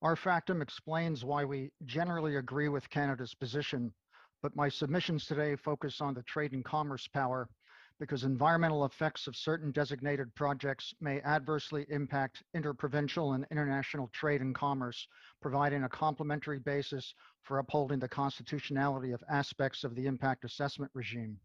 our 0.00 0.14
factum 0.14 0.62
explains 0.62 1.24
why 1.24 1.44
we 1.44 1.72
generally 1.84 2.36
agree 2.36 2.68
with 2.68 2.88
Canada's 2.88 3.34
position, 3.34 3.92
but 4.42 4.54
my 4.54 4.68
submissions 4.68 5.26
today 5.26 5.56
focus 5.56 6.00
on 6.00 6.14
the 6.14 6.22
trade 6.22 6.52
and 6.52 6.64
commerce 6.64 7.08
power 7.08 7.48
because 7.98 8.22
environmental 8.22 8.84
effects 8.84 9.26
of 9.26 9.34
certain 9.34 9.72
designated 9.72 10.32
projects 10.36 10.94
may 11.00 11.20
adversely 11.22 11.84
impact 11.88 12.44
interprovincial 12.54 13.32
and 13.32 13.44
international 13.50 14.08
trade 14.12 14.40
and 14.40 14.54
commerce, 14.54 15.08
providing 15.40 15.82
a 15.82 15.88
complementary 15.88 16.60
basis 16.60 17.12
for 17.42 17.58
upholding 17.58 17.98
the 17.98 18.08
constitutionality 18.08 19.10
of 19.10 19.24
aspects 19.28 19.82
of 19.82 19.96
the 19.96 20.06
impact 20.06 20.44
assessment 20.44 20.92
regime. 20.94 21.36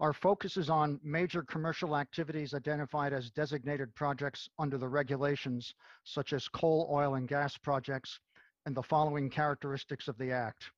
Our 0.00 0.12
focus 0.12 0.56
is 0.56 0.70
on 0.70 1.00
major 1.02 1.42
commercial 1.42 1.96
activities 1.96 2.54
identified 2.54 3.12
as 3.12 3.30
designated 3.30 3.92
projects 3.96 4.48
under 4.56 4.78
the 4.78 4.86
regulations, 4.86 5.74
such 6.04 6.32
as 6.32 6.46
coal, 6.46 6.88
oil, 6.88 7.16
and 7.16 7.26
gas 7.26 7.58
projects, 7.58 8.20
and 8.64 8.76
the 8.76 8.82
following 8.82 9.28
characteristics 9.28 10.06
of 10.06 10.16
the 10.16 10.30
Act. 10.30 10.70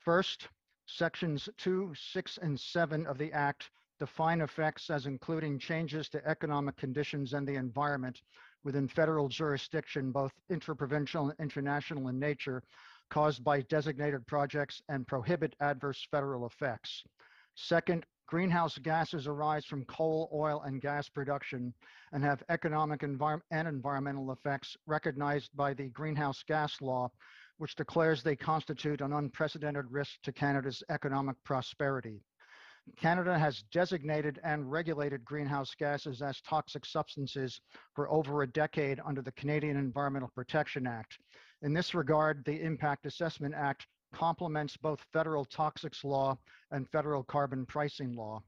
First, 0.00 0.48
Sections 0.84 1.48
2, 1.56 1.94
6, 1.94 2.38
and 2.42 2.60
7 2.60 3.06
of 3.06 3.16
the 3.16 3.32
Act 3.32 3.70
define 3.98 4.42
effects 4.42 4.90
as 4.90 5.06
including 5.06 5.58
changes 5.58 6.10
to 6.10 6.26
economic 6.28 6.76
conditions 6.76 7.32
and 7.32 7.48
the 7.48 7.54
environment 7.54 8.20
within 8.64 8.86
federal 8.86 9.28
jurisdiction, 9.28 10.12
both 10.12 10.32
interprovincial 10.50 11.30
and 11.30 11.40
international 11.40 12.08
in 12.08 12.18
nature, 12.18 12.62
caused 13.08 13.42
by 13.42 13.62
designated 13.62 14.26
projects 14.26 14.82
and 14.90 15.06
prohibit 15.06 15.56
adverse 15.60 16.06
federal 16.10 16.44
effects. 16.44 17.02
Second, 17.54 18.04
greenhouse 18.28 18.76
gases 18.78 19.26
arise 19.26 19.64
from 19.64 19.86
coal, 19.86 20.28
oil, 20.34 20.62
and 20.66 20.82
gas 20.82 21.08
production 21.08 21.72
and 22.12 22.22
have 22.22 22.42
economic 22.50 23.00
envir 23.00 23.40
and 23.50 23.66
environmental 23.66 24.30
effects 24.32 24.76
recognized 24.86 25.50
by 25.56 25.72
the 25.72 25.88
greenhouse 25.88 26.44
gas 26.46 26.80
law, 26.82 27.10
which 27.56 27.74
declares 27.74 28.22
they 28.22 28.36
constitute 28.36 29.00
an 29.00 29.14
unprecedented 29.14 29.86
risk 29.90 30.20
to 30.22 30.30
Canada's 30.30 30.82
economic 30.90 31.36
prosperity. 31.42 32.20
Canada 32.96 33.38
has 33.38 33.64
designated 33.72 34.38
and 34.44 34.70
regulated 34.70 35.24
greenhouse 35.24 35.74
gases 35.74 36.20
as 36.20 36.40
toxic 36.42 36.84
substances 36.84 37.60
for 37.94 38.10
over 38.10 38.42
a 38.42 38.46
decade 38.46 39.00
under 39.06 39.22
the 39.22 39.32
Canadian 39.32 39.76
Environmental 39.76 40.30
Protection 40.34 40.86
Act. 40.86 41.18
In 41.62 41.72
this 41.72 41.94
regard, 41.94 42.44
the 42.44 42.60
Impact 42.60 43.06
Assessment 43.06 43.54
Act 43.54 43.86
complements 44.12 44.76
both 44.76 45.06
federal 45.12 45.44
toxics 45.44 46.04
law 46.04 46.36
and 46.70 46.88
federal 46.88 47.22
carbon 47.22 47.66
pricing 47.66 48.14
law. 48.14 48.42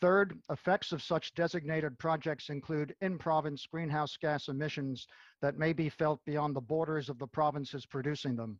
Third, 0.00 0.38
effects 0.50 0.92
of 0.92 1.02
such 1.02 1.34
designated 1.34 1.98
projects 1.98 2.48
include 2.48 2.96
in-province 3.00 3.66
greenhouse 3.66 4.16
gas 4.16 4.48
emissions 4.48 5.06
that 5.40 5.58
may 5.58 5.72
be 5.72 5.88
felt 5.88 6.24
beyond 6.24 6.56
the 6.56 6.60
borders 6.60 7.08
of 7.08 7.18
the 7.18 7.26
provinces 7.26 7.86
producing 7.86 8.34
them. 8.34 8.58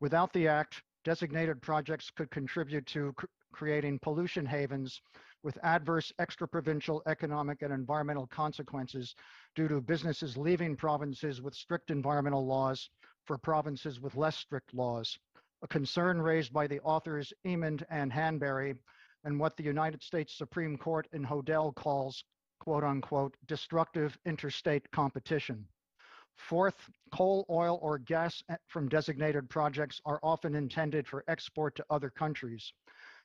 Without 0.00 0.32
the 0.32 0.48
Act, 0.48 0.82
designated 1.04 1.62
projects 1.62 2.10
could 2.10 2.30
contribute 2.30 2.84
to 2.86 3.12
cr 3.14 3.26
creating 3.52 3.98
pollution 4.00 4.44
havens 4.44 5.00
with 5.42 5.56
adverse 5.62 6.12
extra-provincial 6.18 7.02
economic 7.06 7.62
and 7.62 7.72
environmental 7.72 8.26
consequences 8.26 9.14
due 9.54 9.68
to 9.68 9.80
businesses 9.80 10.36
leaving 10.36 10.76
provinces 10.76 11.40
with 11.40 11.54
strict 11.54 11.90
environmental 11.90 12.44
laws 12.44 12.90
for 13.24 13.38
provinces 13.38 14.00
with 14.00 14.14
less 14.16 14.36
strict 14.36 14.74
laws 14.74 15.18
a 15.62 15.68
concern 15.68 16.20
raised 16.20 16.52
by 16.52 16.66
the 16.66 16.80
authors 16.80 17.32
Emond 17.44 17.84
and 17.90 18.12
Hanebury, 18.12 18.76
and 19.24 19.40
what 19.40 19.56
the 19.56 19.62
United 19.64 20.02
States 20.02 20.36
Supreme 20.36 20.76
Court 20.76 21.08
in 21.12 21.24
Hodel 21.24 21.74
calls, 21.74 22.24
quote 22.60 22.84
unquote, 22.84 23.36
destructive 23.46 24.16
interstate 24.24 24.90
competition. 24.90 25.66
Fourth, 26.36 26.90
coal, 27.12 27.46
oil, 27.48 27.78
or 27.80 27.98
gas 27.98 28.42
eh, 28.50 28.56
from 28.66 28.88
designated 28.88 29.48
projects 29.48 30.00
are 30.04 30.20
often 30.22 30.54
intended 30.54 31.08
for 31.08 31.24
export 31.28 31.74
to 31.76 31.86
other 31.88 32.10
countries. 32.10 32.72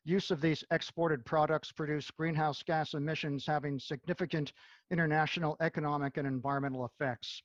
Use 0.05 0.31
of 0.31 0.41
these 0.41 0.63
exported 0.71 1.23
products 1.25 1.71
produce 1.71 2.09
greenhouse 2.09 2.63
gas 2.63 2.93
emissions 2.93 3.45
having 3.45 3.77
significant 3.77 4.53
international 4.89 5.57
economic 5.59 6.17
and 6.17 6.25
environmental 6.25 6.85
effects. 6.85 7.43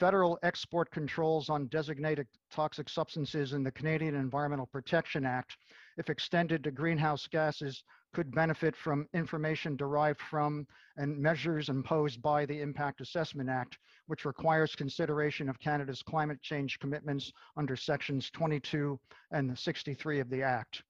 Federal 0.00 0.38
export 0.42 0.90
controls 0.90 1.50
on 1.50 1.66
designated 1.66 2.26
toxic 2.50 2.88
substances 2.88 3.52
in 3.52 3.62
the 3.62 3.70
Canadian 3.70 4.14
Environmental 4.14 4.64
Protection 4.64 5.26
Act, 5.26 5.58
if 5.98 6.08
extended 6.08 6.64
to 6.64 6.70
greenhouse 6.70 7.26
gases, 7.26 7.84
could 8.14 8.34
benefit 8.34 8.74
from 8.74 9.06
information 9.12 9.76
derived 9.76 10.18
from 10.18 10.66
and 10.96 11.18
measures 11.18 11.68
imposed 11.68 12.22
by 12.22 12.46
the 12.46 12.62
Impact 12.62 13.02
Assessment 13.02 13.50
Act, 13.50 13.76
which 14.06 14.24
requires 14.24 14.74
consideration 14.74 15.50
of 15.50 15.60
Canada's 15.60 16.02
climate 16.02 16.40
change 16.40 16.78
commitments 16.78 17.30
under 17.58 17.76
sections 17.76 18.30
22 18.30 18.98
and 19.32 19.58
63 19.58 20.20
of 20.20 20.30
the 20.30 20.42
Act. 20.42 20.82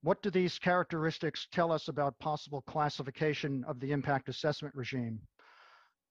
What 0.00 0.22
do 0.22 0.30
these 0.30 0.58
characteristics 0.58 1.48
tell 1.52 1.70
us 1.70 1.88
about 1.88 2.18
possible 2.18 2.62
classification 2.62 3.62
of 3.64 3.78
the 3.78 3.92
impact 3.92 4.30
assessment 4.30 4.74
regime? 4.74 5.20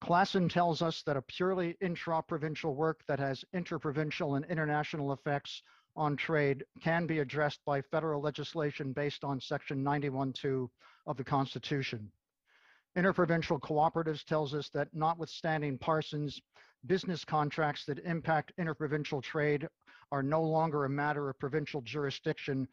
Klassen 0.02 0.49
tells 0.49 0.82
us 0.82 1.03
that 1.03 1.15
a 1.15 1.22
purely 1.22 1.78
intra-provincial 1.80 2.76
work 2.76 3.02
that 3.07 3.19
has 3.19 3.45
interprovincial 3.53 4.34
and 4.34 4.44
international 4.45 5.14
effects 5.14 5.61
on 5.95 6.18
trade 6.18 6.65
can 6.82 7.06
be 7.06 7.19
addressed 7.19 7.60
by 7.65 7.82
federal 7.82 8.19
legislation 8.19 8.94
based 8.94 9.23
on 9.23 9.40
section 9.40 9.84
91.2 9.84 10.68
of 11.06 11.18
the 11.18 11.23
Constitution. 11.23 12.11
Interprovincial 12.95 13.60
cooperatives 13.60 14.23
tells 14.26 14.56
us 14.56 14.69
that 14.69 14.91
notwithstanding 14.91 15.78
Parsons, 15.78 16.41
business 16.88 17.23
contracts 17.23 17.86
that 17.86 17.99
impact 17.99 18.53
interprovincial 18.57 19.22
trade 19.22 19.68
are 20.11 20.23
no 20.23 20.41
longer 20.41 20.86
a 20.86 20.90
matter 20.90 21.30
of 21.30 21.38
provincial 21.38 21.82
jurisdiction, 21.82 22.68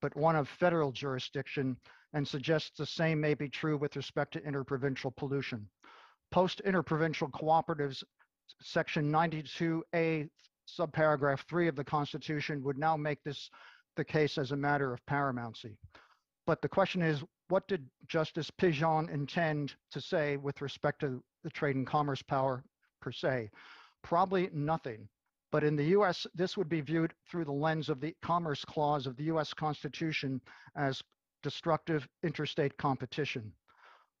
but 0.00 0.14
one 0.14 0.36
of 0.36 0.48
federal 0.48 0.92
jurisdiction, 0.92 1.76
and 2.12 2.26
suggests 2.26 2.70
the 2.78 2.86
same 2.86 3.20
may 3.20 3.34
be 3.34 3.48
true 3.48 3.76
with 3.76 3.96
respect 3.96 4.32
to 4.32 4.44
interprovincial 4.44 5.10
pollution. 5.10 5.68
Post 6.30 6.60
interprovincial 6.60 7.28
cooperatives, 7.28 8.02
section 8.60 9.10
92A 9.10 10.28
subparagraph 10.68 11.40
three 11.48 11.68
of 11.68 11.76
the 11.76 11.84
Constitution 11.84 12.62
would 12.62 12.78
now 12.78 12.96
make 12.96 13.22
this 13.24 13.50
the 13.96 14.04
case 14.04 14.38
as 14.38 14.52
a 14.52 14.56
matter 14.56 14.92
of 14.92 15.04
paramountcy. 15.06 15.76
But 16.46 16.62
the 16.62 16.68
question 16.68 17.02
is, 17.02 17.22
what 17.48 17.66
did 17.66 17.88
Justice 18.06 18.50
Pigeon 18.50 19.08
intend 19.08 19.74
to 19.90 20.00
say 20.00 20.36
with 20.36 20.60
respect 20.60 21.00
to 21.00 21.22
the 21.42 21.50
trade 21.50 21.76
and 21.76 21.86
commerce 21.86 22.22
power 22.22 22.62
per 23.00 23.10
se? 23.10 23.50
Probably 24.02 24.50
nothing. 24.52 25.08
But 25.50 25.64
in 25.64 25.76
the 25.76 25.86
US, 25.96 26.26
this 26.34 26.56
would 26.56 26.68
be 26.68 26.82
viewed 26.82 27.14
through 27.30 27.46
the 27.46 27.52
lens 27.52 27.88
of 27.88 28.00
the 28.00 28.14
Commerce 28.22 28.64
Clause 28.64 29.06
of 29.06 29.16
the 29.16 29.24
US 29.24 29.54
Constitution 29.54 30.40
as 30.76 31.02
destructive 31.42 32.06
interstate 32.22 32.76
competition. 32.76 33.52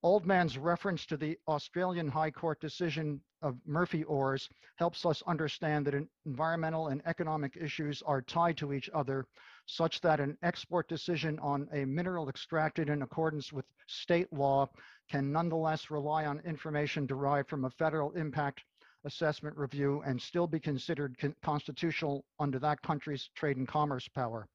Oldman's 0.04 0.56
reference 0.56 1.04
to 1.06 1.16
the 1.16 1.36
Australian 1.48 2.06
High 2.06 2.30
Court 2.30 2.60
decision 2.60 3.20
of 3.42 3.58
Murphyores 3.68 4.48
helps 4.76 5.04
us 5.04 5.22
understand 5.26 5.86
that 5.86 6.06
environmental 6.24 6.88
and 6.88 7.02
economic 7.04 7.56
issues 7.56 8.00
are 8.02 8.22
tied 8.22 8.56
to 8.58 8.72
each 8.72 8.88
other, 8.94 9.26
such 9.66 10.00
that 10.02 10.20
an 10.20 10.38
export 10.42 10.88
decision 10.88 11.36
on 11.40 11.68
a 11.72 11.84
mineral 11.84 12.28
extracted 12.28 12.88
in 12.88 13.02
accordance 13.02 13.52
with 13.52 13.66
state 13.88 14.32
law 14.32 14.68
can 15.10 15.32
nonetheless 15.32 15.90
rely 15.90 16.26
on 16.26 16.38
information 16.40 17.04
derived 17.04 17.48
from 17.48 17.64
a 17.64 17.70
federal 17.70 18.12
impact 18.12 18.62
assessment 19.04 19.56
review 19.56 20.00
and 20.06 20.22
still 20.22 20.46
be 20.46 20.60
considered 20.60 21.18
con 21.18 21.34
constitutional 21.42 22.24
under 22.38 22.60
that 22.60 22.80
country's 22.82 23.30
trade 23.34 23.56
and 23.56 23.66
commerce 23.66 24.06
power. 24.06 24.48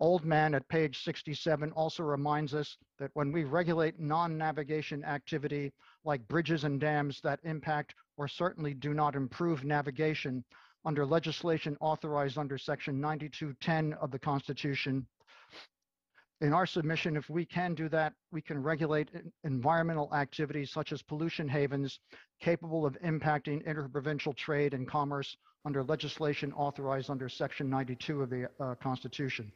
Oldman 0.00 0.54
at 0.54 0.68
page 0.68 1.02
67 1.04 1.70
also 1.72 2.02
reminds 2.02 2.54
us 2.54 2.76
that 2.98 3.10
when 3.14 3.30
we 3.32 3.44
regulate 3.44 4.00
non-navigation 4.00 5.04
activity 5.04 5.72
like 6.04 6.26
bridges 6.26 6.64
and 6.64 6.80
dams 6.80 7.20
that 7.22 7.40
impact 7.44 7.94
or 8.16 8.26
certainly 8.26 8.74
do 8.74 8.92
not 8.92 9.14
improve 9.14 9.64
navigation 9.64 10.44
under 10.84 11.06
legislation 11.06 11.76
authorized 11.80 12.38
under 12.38 12.58
section 12.58 13.00
9210 13.00 13.92
of 13.94 14.10
the 14.10 14.18
Constitution, 14.18 15.06
in 16.40 16.52
our 16.52 16.66
submission, 16.66 17.16
if 17.16 17.30
we 17.30 17.46
can 17.46 17.74
do 17.74 17.88
that, 17.88 18.12
we 18.32 18.42
can 18.42 18.62
regulate 18.62 19.08
environmental 19.44 20.12
activities 20.14 20.70
such 20.70 20.92
as 20.92 21.00
pollution 21.00 21.48
havens 21.48 22.00
capable 22.40 22.84
of 22.84 23.00
impacting 23.00 23.64
interprovincial 23.64 24.32
trade 24.32 24.74
and 24.74 24.86
commerce 24.86 25.36
under 25.64 25.82
legislation 25.82 26.52
authorized 26.52 27.08
under 27.08 27.28
section 27.28 27.70
92 27.70 28.22
of 28.22 28.30
the 28.30 28.50
uh, 28.60 28.74
Constitution. 28.74 29.50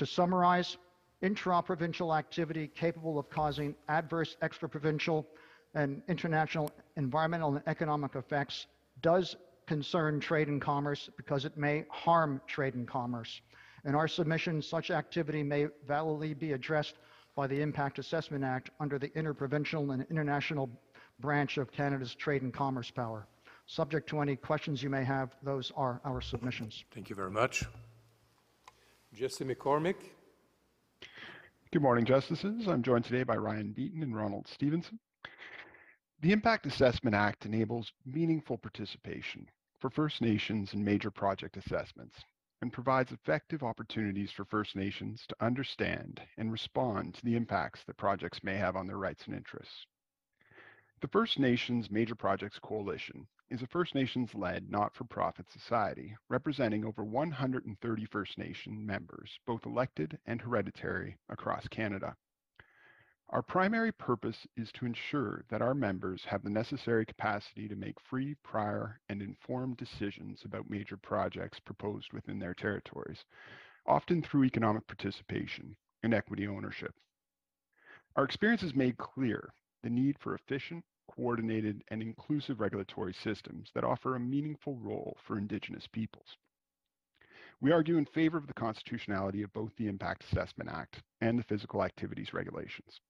To 0.00 0.06
summarize, 0.06 0.78
intra-provincial 1.20 2.14
activity 2.14 2.68
capable 2.74 3.18
of 3.18 3.28
causing 3.28 3.74
adverse 3.86 4.34
extra-provincial 4.40 5.26
and 5.74 6.00
international 6.08 6.70
environmental 6.96 7.56
and 7.56 7.62
economic 7.66 8.14
effects 8.14 8.66
does 9.02 9.36
concern 9.66 10.18
trade 10.18 10.48
and 10.48 10.58
commerce 10.58 11.10
because 11.18 11.44
it 11.44 11.58
may 11.58 11.84
harm 11.90 12.40
trade 12.46 12.76
and 12.76 12.88
commerce. 12.88 13.42
In 13.84 13.94
our 13.94 14.08
submission, 14.08 14.62
such 14.62 14.90
activity 14.90 15.42
may 15.42 15.66
validly 15.86 16.32
be 16.32 16.52
addressed 16.52 16.94
by 17.36 17.46
the 17.46 17.60
Impact 17.60 17.98
Assessment 17.98 18.42
Act 18.42 18.70
under 18.80 18.98
the 18.98 19.14
interprovincial 19.14 19.90
and 19.90 20.06
international 20.08 20.70
branch 21.18 21.58
of 21.58 21.70
Canada's 21.70 22.14
trade 22.14 22.40
and 22.40 22.54
commerce 22.54 22.90
power. 22.90 23.26
Subject 23.66 24.08
to 24.08 24.20
any 24.20 24.34
questions 24.34 24.82
you 24.82 24.88
may 24.88 25.04
have, 25.04 25.36
those 25.42 25.70
are 25.76 26.00
our 26.06 26.22
submissions. 26.22 26.84
Thank 26.90 27.10
you 27.10 27.16
very 27.16 27.30
much. 27.30 27.66
Jesse 29.12 29.44
McCormick. 29.44 29.96
Good 31.72 31.82
morning, 31.82 32.04
Justices. 32.04 32.68
I'm 32.68 32.82
joined 32.82 33.04
today 33.04 33.24
by 33.24 33.36
Ryan 33.36 33.72
Beaton 33.72 34.04
and 34.04 34.14
Ronald 34.14 34.46
Stevenson. 34.46 35.00
The 36.20 36.30
Impact 36.30 36.66
Assessment 36.66 37.16
Act 37.16 37.44
enables 37.44 37.92
meaningful 38.06 38.56
participation 38.56 39.48
for 39.80 39.90
First 39.90 40.20
Nations 40.20 40.74
in 40.74 40.84
major 40.84 41.10
project 41.10 41.56
assessments 41.56 42.14
and 42.62 42.72
provides 42.72 43.10
effective 43.10 43.64
opportunities 43.64 44.30
for 44.30 44.44
First 44.44 44.76
Nations 44.76 45.24
to 45.28 45.44
understand 45.44 46.20
and 46.38 46.52
respond 46.52 47.14
to 47.14 47.24
the 47.24 47.34
impacts 47.34 47.82
that 47.86 47.96
projects 47.96 48.44
may 48.44 48.56
have 48.56 48.76
on 48.76 48.86
their 48.86 48.98
rights 48.98 49.26
and 49.26 49.34
interests. 49.34 49.86
The 51.00 51.08
First 51.08 51.38
Nations 51.40 51.90
Major 51.90 52.14
Projects 52.14 52.60
Coalition 52.60 53.26
is 53.50 53.62
a 53.62 53.66
First 53.66 53.94
Nations 53.94 54.34
led 54.34 54.70
not 54.70 54.94
for 54.94 55.04
profit 55.04 55.50
society 55.50 56.16
representing 56.28 56.84
over 56.84 57.04
130 57.04 58.04
First 58.06 58.38
Nation 58.38 58.86
members, 58.86 59.38
both 59.46 59.66
elected 59.66 60.18
and 60.26 60.40
hereditary, 60.40 61.16
across 61.28 61.66
Canada. 61.68 62.16
Our 63.30 63.42
primary 63.42 63.92
purpose 63.92 64.46
is 64.56 64.72
to 64.72 64.86
ensure 64.86 65.44
that 65.50 65.62
our 65.62 65.74
members 65.74 66.24
have 66.24 66.42
the 66.42 66.50
necessary 66.50 67.06
capacity 67.06 67.68
to 67.68 67.76
make 67.76 68.00
free, 68.00 68.34
prior, 68.42 69.00
and 69.08 69.22
informed 69.22 69.76
decisions 69.76 70.42
about 70.44 70.70
major 70.70 70.96
projects 70.96 71.60
proposed 71.60 72.12
within 72.12 72.38
their 72.38 72.54
territories, 72.54 73.24
often 73.86 74.22
through 74.22 74.44
economic 74.44 74.86
participation 74.86 75.76
and 76.02 76.12
equity 76.12 76.48
ownership. 76.48 76.94
Our 78.16 78.24
experience 78.24 78.62
has 78.62 78.74
made 78.74 78.98
clear 78.98 79.52
the 79.82 79.90
need 79.90 80.18
for 80.18 80.34
efficient, 80.34 80.84
coordinated, 81.10 81.82
and 81.88 82.02
inclusive 82.02 82.60
regulatory 82.60 83.12
systems 83.12 83.70
that 83.74 83.84
offer 83.84 84.14
a 84.14 84.20
meaningful 84.20 84.76
role 84.76 85.16
for 85.26 85.36
Indigenous 85.36 85.86
peoples. 85.86 86.36
We 87.60 87.72
argue 87.72 87.98
in 87.98 88.06
favor 88.06 88.38
of 88.38 88.46
the 88.46 88.54
constitutionality 88.54 89.42
of 89.42 89.52
both 89.52 89.76
the 89.76 89.88
Impact 89.88 90.24
Assessment 90.24 90.70
Act 90.70 91.02
and 91.20 91.38
the 91.38 91.44
Physical 91.44 91.82
Activities 91.82 92.32
Regulations. 92.32 93.00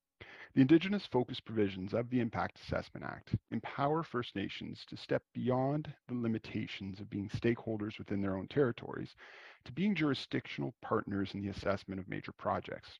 The 0.54 0.60
Indigenous 0.60 1.06
focused 1.06 1.44
provisions 1.44 1.94
of 1.94 2.10
the 2.10 2.18
Impact 2.18 2.58
Assessment 2.58 3.06
Act 3.06 3.36
empower 3.52 4.02
First 4.02 4.34
Nations 4.34 4.84
to 4.88 4.96
step 4.96 5.22
beyond 5.32 5.94
the 6.08 6.14
limitations 6.14 6.98
of 6.98 7.08
being 7.08 7.28
stakeholders 7.28 7.98
within 7.98 8.20
their 8.20 8.36
own 8.36 8.48
territories 8.48 9.14
to 9.64 9.72
being 9.72 9.94
jurisdictional 9.94 10.74
partners 10.82 11.32
in 11.34 11.40
the 11.40 11.50
assessment 11.50 12.00
of 12.00 12.08
major 12.08 12.32
projects. 12.32 12.98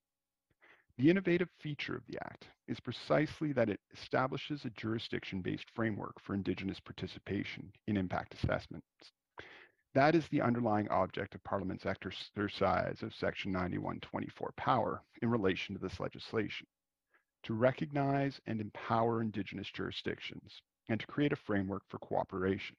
The 1.01 1.09
innovative 1.09 1.49
feature 1.63 1.97
of 1.97 2.07
the 2.07 2.19
Act 2.27 2.51
is 2.69 2.79
precisely 2.79 3.55
that 3.55 3.71
it 3.71 3.81
establishes 3.91 4.67
a 4.67 4.71
jurisdiction-based 4.77 5.71
framework 5.75 6.21
for 6.21 6.35
Indigenous 6.35 6.79
participation 6.79 7.73
in 7.87 7.97
impact 7.97 8.35
assessments. 8.35 8.85
That 9.95 10.15
is 10.15 10.29
the 10.29 10.43
underlying 10.43 10.91
object 10.91 11.35
of 11.35 11.43
Parliament's 11.43 11.87
exercise 11.87 13.03
of 13.03 13.15
Section 13.15 13.51
9124 13.51 14.53
power 14.59 15.03
in 15.23 15.31
relation 15.31 15.75
to 15.75 15.81
this 15.81 15.99
legislation, 16.01 16.67
to 17.45 17.55
recognize 17.55 18.39
and 18.47 18.61
empower 18.61 19.23
Indigenous 19.23 19.71
jurisdictions 19.71 20.61
and 20.91 21.01
to 21.01 21.07
create 21.07 21.33
a 21.33 21.37
framework 21.37 21.85
for 21.89 21.97
cooperation. 22.01 22.77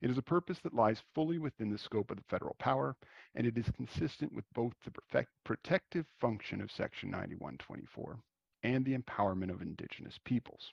It 0.00 0.10
is 0.10 0.18
a 0.18 0.22
purpose 0.22 0.58
that 0.60 0.74
lies 0.74 1.02
fully 1.14 1.38
within 1.38 1.70
the 1.70 1.78
scope 1.78 2.10
of 2.10 2.18
the 2.18 2.24
federal 2.24 2.54
power, 2.58 2.96
and 3.34 3.46
it 3.46 3.56
is 3.56 3.70
consistent 3.70 4.32
with 4.32 4.44
both 4.54 4.74
the 4.84 5.26
protective 5.44 6.06
function 6.20 6.60
of 6.60 6.70
Section 6.70 7.10
9124 7.10 8.18
and 8.62 8.84
the 8.84 8.96
empowerment 8.96 9.50
of 9.50 9.62
Indigenous 9.62 10.18
peoples. 10.24 10.72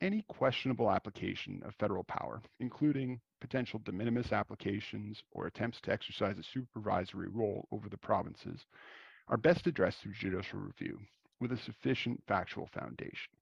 any 0.00 0.22
questionable 0.28 0.90
application 0.90 1.62
of 1.64 1.74
federal 1.76 2.04
power, 2.04 2.42
including 2.60 3.20
potential 3.40 3.78
de 3.80 3.92
minimis 3.92 4.32
applications 4.32 5.22
or 5.32 5.46
attempts 5.46 5.80
to 5.80 5.92
exercise 5.92 6.38
a 6.38 6.42
supervisory 6.42 7.28
role 7.28 7.66
over 7.72 7.88
the 7.88 7.96
provinces, 7.98 8.66
are 9.28 9.36
best 9.36 9.66
addressed 9.66 10.00
through 10.00 10.12
judicial 10.12 10.58
review 10.60 10.98
with 11.40 11.52
a 11.52 11.56
sufficient 11.58 12.22
factual 12.26 12.66
foundation. 12.68 13.32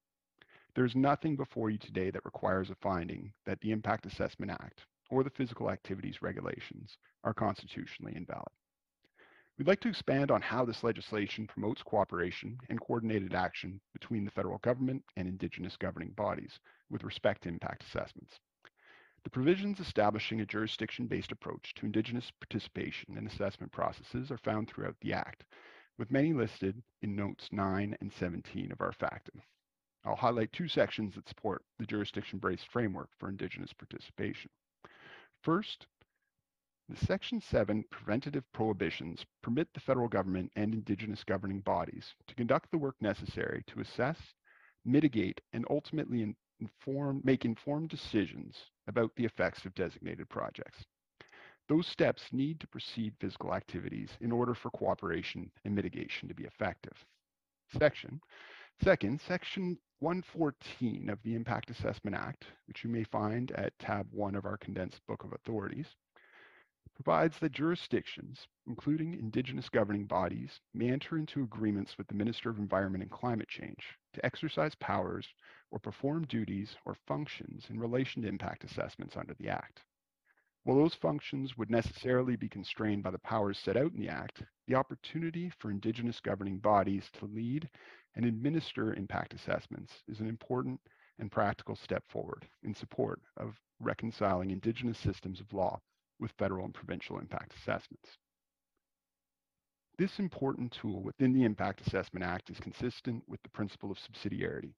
There's 0.75 0.97
nothing 0.97 1.37
before 1.37 1.69
you 1.69 1.77
today 1.77 2.11
that 2.11 2.25
requires 2.25 2.71
a 2.71 2.75
finding 2.77 3.35
that 3.45 3.61
the 3.61 3.73
Impact 3.73 4.07
Assessment 4.07 4.51
Act 4.51 4.87
or 5.11 5.23
the 5.23 5.29
physical 5.29 5.71
activities 5.71 6.23
regulations 6.23 6.97
are 7.25 7.35
constitutionally 7.35 8.17
invalid. 8.17 8.49
We'd 9.59 9.67
like 9.69 9.81
to 9.81 9.91
expand 9.91 10.31
on 10.31 10.41
how 10.41 10.65
this 10.65 10.83
legislation 10.83 11.47
promotes 11.47 11.83
cooperation 11.83 12.57
and 12.71 12.81
coordinated 12.81 13.35
action 13.35 13.83
between 13.93 14.25
the 14.25 14.31
federal 14.31 14.57
government 14.59 15.05
and 15.17 15.29
Indigenous 15.29 15.77
governing 15.77 16.13
bodies 16.13 16.59
with 16.89 17.05
respect 17.05 17.43
to 17.43 17.51
impact 17.51 17.85
assessments. 17.85 18.41
The 19.25 19.31
provisions 19.31 19.79
establishing 19.79 20.41
a 20.41 20.47
jurisdiction-based 20.47 21.33
approach 21.33 21.75
to 21.75 21.87
Indigenous 21.87 22.31
participation 22.41 23.19
in 23.19 23.27
assessment 23.27 23.73
processes 23.73 24.31
are 24.31 24.39
found 24.39 24.71
throughout 24.71 24.97
the 25.03 25.13
Act, 25.13 25.45
with 25.99 26.11
many 26.11 26.33
listed 26.33 26.83
in 27.03 27.15
Notes 27.15 27.51
9 27.53 27.95
and 28.01 28.11
17 28.11 28.73
of 28.73 28.81
our 28.81 28.93
factum. 28.93 29.43
I'll 30.05 30.17
highlight 30.17 30.53
two 30.53 30.69
sections 30.69 31.15
that 31.15 31.29
support 31.29 31.63
the 31.79 31.87
jurisdiction-based 31.87 32.67
framework 32.73 33.11
for 33.19 33.29
Indigenous 33.29 33.73
participation. 33.73 34.51
First, 35.43 35.87
the 36.89 37.07
Section 37.07 37.41
7 37.41 37.85
preventative 37.91 38.45
prohibitions 38.53 39.25
permit 39.43 39.73
the 39.73 39.81
federal 39.81 40.09
government 40.09 40.51
and 40.57 40.75
Indigenous 40.75 41.23
governing 41.25 41.61
bodies 41.61 42.15
to 42.27 42.35
conduct 42.35 42.71
the 42.71 42.79
work 42.79 42.97
necessary 43.01 43.63
to 43.69 43.81
assess, 43.81 44.19
mitigate, 44.85 45.41
and 45.53 45.65
ultimately 45.71 46.35
inform, 46.61 47.21
make 47.25 47.45
informed 47.45 47.89
decisions 47.89 48.57
about 48.89 49.15
the 49.17 49.25
effects 49.25 49.65
of 49.65 49.75
designated 49.75 50.29
projects. 50.29 50.85
Those 51.69 51.87
steps 51.87 52.23
need 52.33 52.59
to 52.61 52.67
precede 52.67 53.15
physical 53.21 53.55
activities 53.55 54.11
in 54.21 54.33
order 54.33 54.55
for 54.55 54.71
cooperation 54.71 55.51
and 55.65 55.75
mitigation 55.75 56.29
to 56.29 56.35
be 56.35 56.45
effective. 56.45 57.05
Section. 57.79 58.21
Second, 58.81 59.21
Section 59.21 59.79
114 60.01 61.11
of 61.11 61.23
the 61.23 61.35
Impact 61.35 61.71
Assessment 61.71 62.17
Act, 62.17 62.47
which 62.67 62.83
you 62.83 62.91
may 62.91 63.05
find 63.05 63.53
at 63.53 63.79
tab 63.79 64.09
1 64.13 64.35
of 64.35 64.45
our 64.45 64.57
condensed 64.57 65.07
book 65.07 65.23
of 65.23 65.33
authorities, 65.33 65.95
provides 66.95 67.39
that 67.39 67.53
jurisdictions, 67.53 68.49
including 68.67 69.15
Indigenous 69.15 69.69
governing 69.69 70.05
bodies, 70.05 70.61
may 70.75 70.91
enter 70.91 71.17
into 71.17 71.43
agreements 71.43 71.97
with 71.97 72.07
the 72.09 72.15
Minister 72.15 72.51
of 72.51 72.59
Environment 72.59 73.03
and 73.03 73.11
Climate 73.11 73.49
Change 73.49 73.99
to 74.15 74.27
exercise 74.27 74.75
powers 74.75 75.29
or 75.71 75.79
perform 75.79 76.25
duties 76.27 76.77
or 76.85 76.97
functions 77.07 77.67
in 77.71 77.79
relation 77.79 78.23
to 78.23 78.29
impact 78.29 78.65
assessments 78.65 79.17
under 79.17 79.35
the 79.35 79.49
Act. 79.49 79.85
While 80.65 80.77
those 80.77 80.95
functions 80.95 81.57
would 81.59 81.71
necessarily 81.71 82.37
be 82.37 82.49
constrained 82.49 83.03
by 83.03 83.11
the 83.11 83.19
powers 83.19 83.59
set 83.59 83.77
out 83.77 83.93
in 83.93 83.99
the 83.99 84.09
Act, 84.09 84.45
the 84.69 84.77
opportunity 84.77 85.51
for 85.59 85.71
Indigenous 85.73 86.21
governing 86.21 86.59
bodies 86.59 87.11
to 87.15 87.25
lead 87.25 87.69
and 88.15 88.25
administer 88.25 88.95
impact 88.95 89.35
assessments 89.35 89.93
is 90.07 90.21
an 90.21 90.29
important 90.29 90.81
and 91.19 91.33
practical 91.33 91.75
step 91.75 92.05
forward 92.09 92.49
in 92.63 92.75
support 92.75 93.21
of 93.37 93.61
reconciling 93.81 94.51
Indigenous 94.51 94.99
systems 94.99 95.41
of 95.41 95.53
law 95.53 95.81
with 96.21 96.31
federal 96.39 96.65
and 96.65 96.75
provincial 96.75 97.19
impact 97.19 97.55
assessments. 97.55 98.19
This 99.99 100.21
important 100.21 100.73
tool 100.73 101.03
within 101.03 101.33
the 101.33 101.45
Impact 101.45 101.81
Assessment 101.87 102.25
Act 102.25 102.51
is 102.51 102.61
consistent 102.61 103.23
with 103.29 103.43
the 103.43 103.51
principle 103.51 103.91
of 103.91 103.99
subsidiarity 103.99 104.75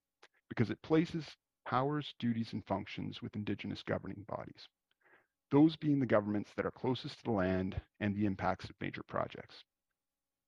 because 0.49 0.71
it 0.71 0.83
places 0.83 1.37
powers, 1.67 2.15
duties, 2.19 2.53
and 2.53 2.65
functions 2.65 3.21
with 3.21 3.37
Indigenous 3.37 3.83
governing 3.83 4.25
bodies, 4.27 4.69
those 5.55 5.77
being 5.77 6.01
the 6.01 6.07
governments 6.07 6.51
that 6.57 6.67
are 6.67 6.73
closest 6.73 7.19
to 7.19 7.25
the 7.27 7.31
land 7.31 7.81
and 8.01 8.17
the 8.17 8.27
impacts 8.27 8.69
of 8.69 8.75
major 8.81 9.05
projects. 9.05 9.55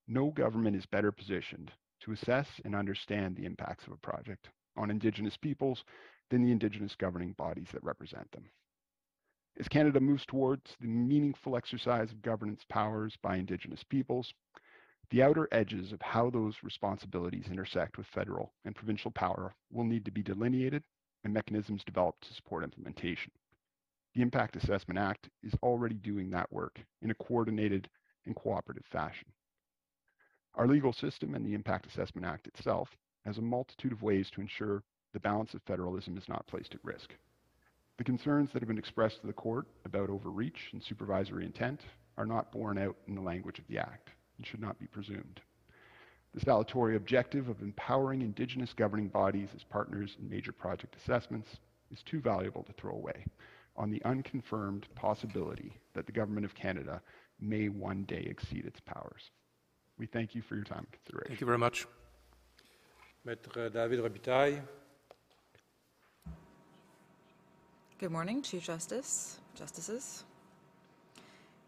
No 0.08 0.32
government 0.32 0.74
is 0.74 0.84
better 0.84 1.12
positioned 1.12 1.70
to 2.00 2.10
assess 2.10 2.48
and 2.64 2.74
understand 2.74 3.36
the 3.36 3.44
impacts 3.44 3.86
of 3.86 3.92
a 3.92 3.98
project 3.98 4.48
on 4.76 4.90
Indigenous 4.90 5.36
peoples 5.36 5.84
than 6.28 6.42
the 6.42 6.50
Indigenous 6.50 6.96
governing 6.96 7.34
bodies 7.34 7.68
that 7.72 7.84
represent 7.84 8.28
them. 8.32 8.50
As 9.60 9.68
Canada 9.68 10.00
moves 10.00 10.26
towards 10.26 10.74
the 10.80 10.88
meaningful 10.88 11.56
exercise 11.56 12.10
of 12.10 12.20
governance 12.20 12.64
powers 12.68 13.14
by 13.22 13.36
Indigenous 13.36 13.84
peoples, 13.84 14.34
the 15.10 15.22
outer 15.22 15.46
edges 15.52 15.92
of 15.92 16.02
how 16.02 16.30
those 16.30 16.56
responsibilities 16.64 17.46
intersect 17.48 17.96
with 17.96 18.08
federal 18.08 18.52
and 18.64 18.74
provincial 18.74 19.12
power 19.12 19.54
will 19.70 19.84
need 19.84 20.04
to 20.04 20.10
be 20.10 20.24
delineated 20.24 20.82
and 21.22 21.32
mechanisms 21.32 21.84
developed 21.84 22.26
to 22.26 22.34
support 22.34 22.64
implementation. 22.64 23.30
The 24.16 24.22
Impact 24.22 24.56
Assessment 24.56 24.98
Act 24.98 25.28
is 25.42 25.52
already 25.62 25.96
doing 25.96 26.30
that 26.30 26.50
work 26.50 26.80
in 27.02 27.10
a 27.10 27.14
coordinated 27.14 27.90
and 28.24 28.34
cooperative 28.34 28.86
fashion. 28.86 29.28
Our 30.54 30.66
legal 30.66 30.94
system 30.94 31.34
and 31.34 31.44
the 31.44 31.52
Impact 31.52 31.84
Assessment 31.84 32.26
Act 32.26 32.46
itself 32.46 32.96
has 33.26 33.36
a 33.36 33.42
multitude 33.42 33.92
of 33.92 34.00
ways 34.00 34.30
to 34.30 34.40
ensure 34.40 34.82
the 35.12 35.20
balance 35.20 35.52
of 35.52 35.60
federalism 35.64 36.16
is 36.16 36.30
not 36.30 36.46
placed 36.46 36.74
at 36.74 36.82
risk. 36.82 37.14
The 37.98 38.04
concerns 38.04 38.50
that 38.52 38.62
have 38.62 38.68
been 38.68 38.78
expressed 38.78 39.20
to 39.20 39.26
the 39.26 39.34
court 39.34 39.66
about 39.84 40.08
overreach 40.08 40.70
and 40.72 40.82
supervisory 40.82 41.44
intent 41.44 41.82
are 42.16 42.24
not 42.24 42.50
borne 42.50 42.78
out 42.78 42.96
in 43.08 43.16
the 43.16 43.20
language 43.20 43.58
of 43.58 43.66
the 43.68 43.76
Act 43.76 44.12
and 44.38 44.46
should 44.46 44.62
not 44.62 44.78
be 44.78 44.86
presumed. 44.86 45.42
The 46.32 46.40
salutary 46.40 46.96
objective 46.96 47.50
of 47.50 47.60
empowering 47.60 48.22
Indigenous 48.22 48.72
governing 48.72 49.08
bodies 49.08 49.50
as 49.54 49.62
partners 49.64 50.16
in 50.18 50.30
major 50.30 50.52
project 50.52 50.96
assessments 50.96 51.58
is 51.90 52.02
too 52.02 52.22
valuable 52.22 52.62
to 52.62 52.72
throw 52.72 52.92
away 52.92 53.26
on 53.76 53.90
the 53.90 54.02
unconfirmed 54.04 54.86
possibility 54.94 55.72
that 55.94 56.06
the 56.06 56.12
Government 56.12 56.44
of 56.44 56.54
Canada 56.54 57.00
may 57.40 57.68
one 57.68 58.04
day 58.04 58.26
exceed 58.28 58.64
its 58.64 58.80
powers. 58.80 59.30
We 59.98 60.06
thank 60.06 60.34
you 60.34 60.42
for 60.42 60.54
your 60.54 60.64
time 60.64 60.80
and 60.80 60.92
consideration. 60.92 61.28
Thank 61.28 61.40
you 61.40 61.46
very 61.46 61.58
much. 61.58 61.86
Maître 63.26 63.72
David 63.72 64.00
Robitaille. 64.00 64.60
Good 67.98 68.10
morning, 68.10 68.42
Chief 68.42 68.62
Justice, 68.62 69.38
Justices. 69.54 70.24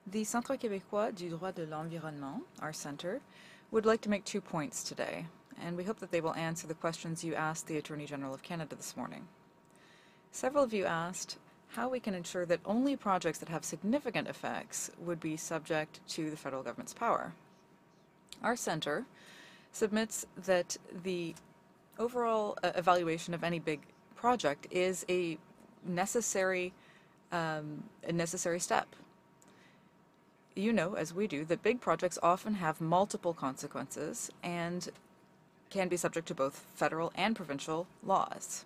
The 0.07 0.25
Centre 0.25 0.57
québécois 0.57 1.15
du 1.15 1.31
droit 1.31 1.55
de 1.55 1.65
l'environnement, 1.65 2.43
our 2.61 2.73
center, 2.73 3.21
would 3.71 3.87
like 3.87 4.03
to 4.03 4.11
make 4.11 4.25
two 4.25 4.41
points 4.41 4.83
today, 4.83 5.27
and 5.61 5.77
we 5.77 5.85
hope 5.85 6.01
that 6.01 6.11
they 6.11 6.21
will 6.21 6.35
answer 6.35 6.67
the 6.67 6.75
questions 6.75 7.25
you 7.25 7.35
asked 7.35 7.67
the 7.67 7.79
Attorney 7.79 8.07
General 8.07 8.35
of 8.35 8.43
Canada 8.43 8.77
this 8.77 8.97
morning. 8.97 9.27
Several 10.31 10.63
of 10.63 10.73
you 10.73 10.85
asked 10.85 11.39
how 11.69 11.89
we 11.89 12.01
can 12.01 12.15
ensure 12.15 12.47
that 12.47 12.61
only 12.65 12.97
projects 12.97 13.39
that 13.39 13.49
have 13.49 13.65
significant 13.65 14.29
effects 14.29 14.91
would 14.99 15.21
be 15.21 15.37
subject 15.37 16.01
to 16.09 16.31
the 16.31 16.37
federal 16.37 16.63
government's 16.63 16.95
power. 16.95 17.33
Our 18.43 18.57
center 18.57 19.05
submits 19.73 20.27
that 20.45 20.77
the 21.05 21.35
overall 21.99 22.57
uh, 22.63 22.73
evaluation 22.75 23.35
of 23.35 23.45
any 23.45 23.59
big 23.59 23.81
project 24.17 24.67
is 24.71 25.05
a 25.09 25.39
necessary 25.85 26.73
um, 27.31 27.85
a 28.07 28.13
necessary 28.13 28.59
step. 28.59 28.87
You 30.57 30.73
know, 30.73 30.95
as 30.95 31.13
we 31.13 31.27
do, 31.27 31.45
that 31.45 31.63
big 31.63 31.81
projects 31.81 32.19
often 32.23 32.55
have 32.55 32.81
multiple 32.81 33.35
consequences 33.35 34.31
and 34.43 34.89
can 35.69 35.89
be 35.89 35.97
subject 35.99 36.27
to 36.29 36.35
both 36.35 36.65
federal 36.75 37.13
and 37.15 37.37
provincial 37.37 37.87
laws. 38.03 38.65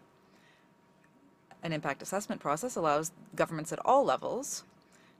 An 1.63 1.73
impact 1.73 2.03
assessment 2.03 2.41
process 2.41 2.77
allows 2.77 3.13
governments 3.37 3.73
at 3.73 3.79
all 3.85 4.05
levels 4.05 4.65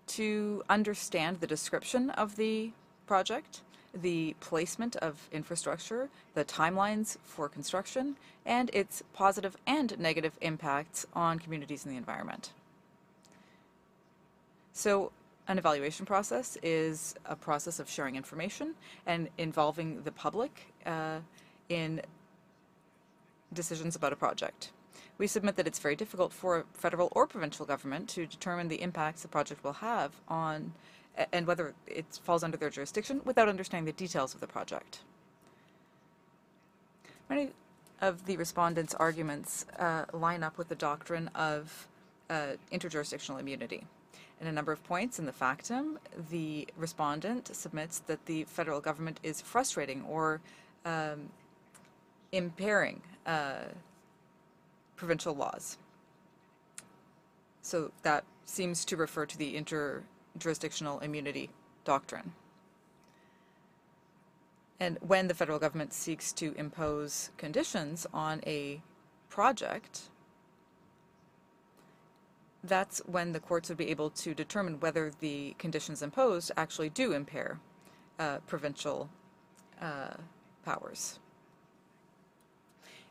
to 0.09 0.63
understand 0.69 1.41
the 1.41 1.47
description 1.47 2.11
of 2.11 2.37
the 2.37 2.73
project, 3.07 3.63
the 3.95 4.35
placement 4.41 4.97
of 4.97 5.29
infrastructure, 5.33 6.09
the 6.35 6.45
timelines 6.45 7.17
for 7.23 7.49
construction, 7.49 8.17
and 8.45 8.71
its 8.73 9.03
positive 9.13 9.57
and 9.67 9.99
negative 9.99 10.33
impacts 10.41 11.07
on 11.15 11.39
communities 11.39 11.85
and 11.85 11.93
the 11.95 11.99
environment. 11.99 12.53
So 14.73 15.13
an 15.49 15.59
evaluation 15.59 16.07
process 16.07 16.57
is 16.63 17.15
a 17.27 17.37
process 17.37 17.79
of 17.79 17.89
sharing 17.89 18.17
information 18.17 18.75
and 19.07 19.29
involving 19.39 20.03
the 20.03 20.13
public 20.13 20.73
uh, 20.87 21.19
in 21.69 22.01
decisions 23.53 23.95
about 23.95 24.13
a 24.13 24.17
project. 24.17 24.71
We 25.23 25.29
submit 25.29 25.55
that 25.55 25.69
it's 25.69 25.79
very 25.79 25.95
difficult 25.95 26.33
for 26.33 26.59
a 26.59 26.65
federal 26.75 27.09
or 27.13 27.29
provincial 27.29 27.65
government 27.65 28.09
to 28.09 28.27
determine 28.27 28.67
the 28.67 28.83
impacts 28.83 29.23
the 29.23 29.29
project 29.29 29.63
will 29.63 29.75
have 29.75 30.11
on 30.27 30.73
and 31.33 31.47
whether 31.47 31.75
it 31.87 32.07
falls 32.25 32.43
under 32.43 32.57
their 32.57 32.71
jurisdiction 32.71 33.21
without 33.25 33.49
understanding 33.49 33.85
the 33.85 33.93
details 33.93 34.35
of 34.35 34.41
the 34.41 34.49
project. 34.49 35.03
Many 37.31 37.51
of 38.01 38.27
the 38.27 38.37
respondents' 38.37 38.95
arguments 38.95 39.65
uh, 39.79 40.07
line 40.13 40.43
up 40.43 40.59
with 40.59 40.69
the 40.69 40.75
doctrine 40.75 41.31
of 41.37 41.87
uh, 42.29 42.55
interjurisdictional 42.73 43.39
immunity. 43.39 43.87
In 44.41 44.49
a 44.49 44.53
number 44.53 44.73
of 44.73 44.83
points 44.83 45.21
in 45.21 45.27
the 45.27 45.33
factum, 45.33 46.01
the 46.33 46.67
respondent 46.77 47.55
submits 47.55 48.01
that 48.09 48.27
the 48.27 48.43
federal 48.43 48.81
government 48.81 49.21
is 49.23 49.41
frustrating 49.41 50.03
or 50.03 50.41
um, 50.85 51.29
impairing 52.33 53.01
uh, 53.25 53.67
provincial 55.03 55.35
laws. 55.35 55.79
So 57.61 57.91
that 58.05 58.23
seems 58.45 58.85
to 58.85 58.97
refer 58.97 59.27
to 59.27 59.37
the 59.37 59.57
interjurisdictional 59.61 61.03
immunity 61.03 61.51
doctrine. 61.85 62.35
And 64.79 64.97
when 65.01 65.27
the 65.27 65.35
federal 65.35 65.59
government 65.59 65.93
seeks 65.93 66.33
to 66.35 66.55
impose 66.55 67.31
conditions 67.37 68.07
on 68.15 68.43
a 68.47 68.81
project, 69.29 70.03
that's 72.63 73.01
when 73.07 73.33
the 73.33 73.41
courts 73.41 73.71
would 73.71 73.79
be 73.79 73.91
able 73.91 74.11
to 74.11 74.35
determine 74.35 74.79
whether 74.79 75.11
the 75.19 75.57
conditions 75.59 76.01
imposed 76.01 76.53
actually 76.57 76.91
do 76.91 77.13
impair 77.13 77.59
uh, 78.21 78.39
provincial 78.47 79.11
uh, 79.81 80.15
powers. 80.65 81.19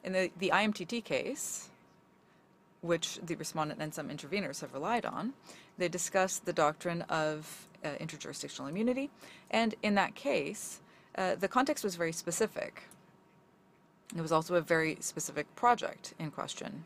In 0.06 0.14
the, 0.14 0.32
the 0.40 0.52
IMTT 0.54 1.04
case, 1.04 1.71
which 2.82 3.20
the 3.24 3.36
respondent 3.36 3.82
and 3.82 3.94
some 3.94 4.10
interveners 4.10 4.62
have 4.62 4.74
relied 4.74 5.06
on, 5.06 5.34
they 5.78 5.88
discuss 5.88 6.40
the 6.40 6.54
doctrine 6.54 7.04
of 7.04 7.68
uh, 7.84 7.90
interjurisdictional 8.00 8.70
immunity. 8.70 9.10
And 9.50 9.76
in 9.84 9.96
that 9.96 10.16
case, 10.16 10.82
uh, 11.16 11.36
the 11.36 11.48
context 11.48 11.84
was 11.84 11.96
very 11.96 12.12
specific. 12.12 12.84
It 14.16 14.22
was 14.22 14.32
also 14.32 14.56
a 14.56 14.62
very 14.62 14.98
specific 15.00 15.54
project 15.56 16.14
in 16.20 16.32
question. 16.32 16.86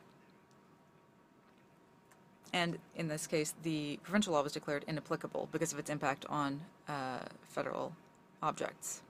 And 2.53 2.77
in 2.95 3.07
this 3.07 3.27
case, 3.27 3.53
the 3.63 3.99
provincial 4.03 4.33
law 4.33 4.41
was 4.41 4.53
declared 4.53 4.85
inapplicable 4.87 5.49
because 5.51 5.73
of 5.73 5.79
its 5.79 5.89
impact 5.89 6.25
on 6.29 6.61
uh, 6.87 7.19
federal 7.49 7.93
objects. 8.41 9.01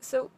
So 0.00 0.30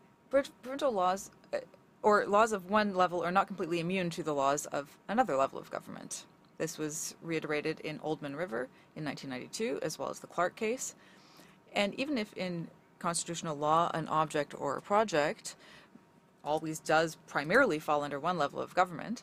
provincial 0.62 0.92
laws 0.92 1.30
uh, 1.52 1.58
or 2.02 2.26
laws 2.26 2.52
of 2.52 2.70
one 2.70 2.94
level 2.94 3.22
are 3.22 3.32
not 3.32 3.46
completely 3.46 3.80
immune 3.80 4.10
to 4.10 4.22
the 4.22 4.34
laws 4.34 4.66
of 4.66 4.96
another 5.08 5.36
level 5.36 5.58
of 5.58 5.70
government. 5.70 6.24
This 6.58 6.78
was 6.78 7.14
reiterated 7.22 7.80
in 7.80 7.98
Oldman 7.98 8.36
River 8.36 8.68
in 8.94 9.04
1992, 9.04 9.80
as 9.82 9.98
well 9.98 10.08
as 10.08 10.20
the 10.20 10.26
Clark 10.26 10.56
case. 10.56 10.94
And 11.74 11.94
even 11.94 12.16
if 12.16 12.32
in 12.34 12.68
constitutional 12.98 13.56
law 13.56 13.90
an 13.92 14.08
object 14.08 14.54
or 14.58 14.76
a 14.76 14.82
project 14.82 15.56
always 16.44 16.78
does 16.78 17.16
primarily 17.26 17.78
fall 17.78 18.02
under 18.02 18.18
one 18.18 18.38
level 18.38 18.60
of 18.60 18.74
government, 18.74 19.22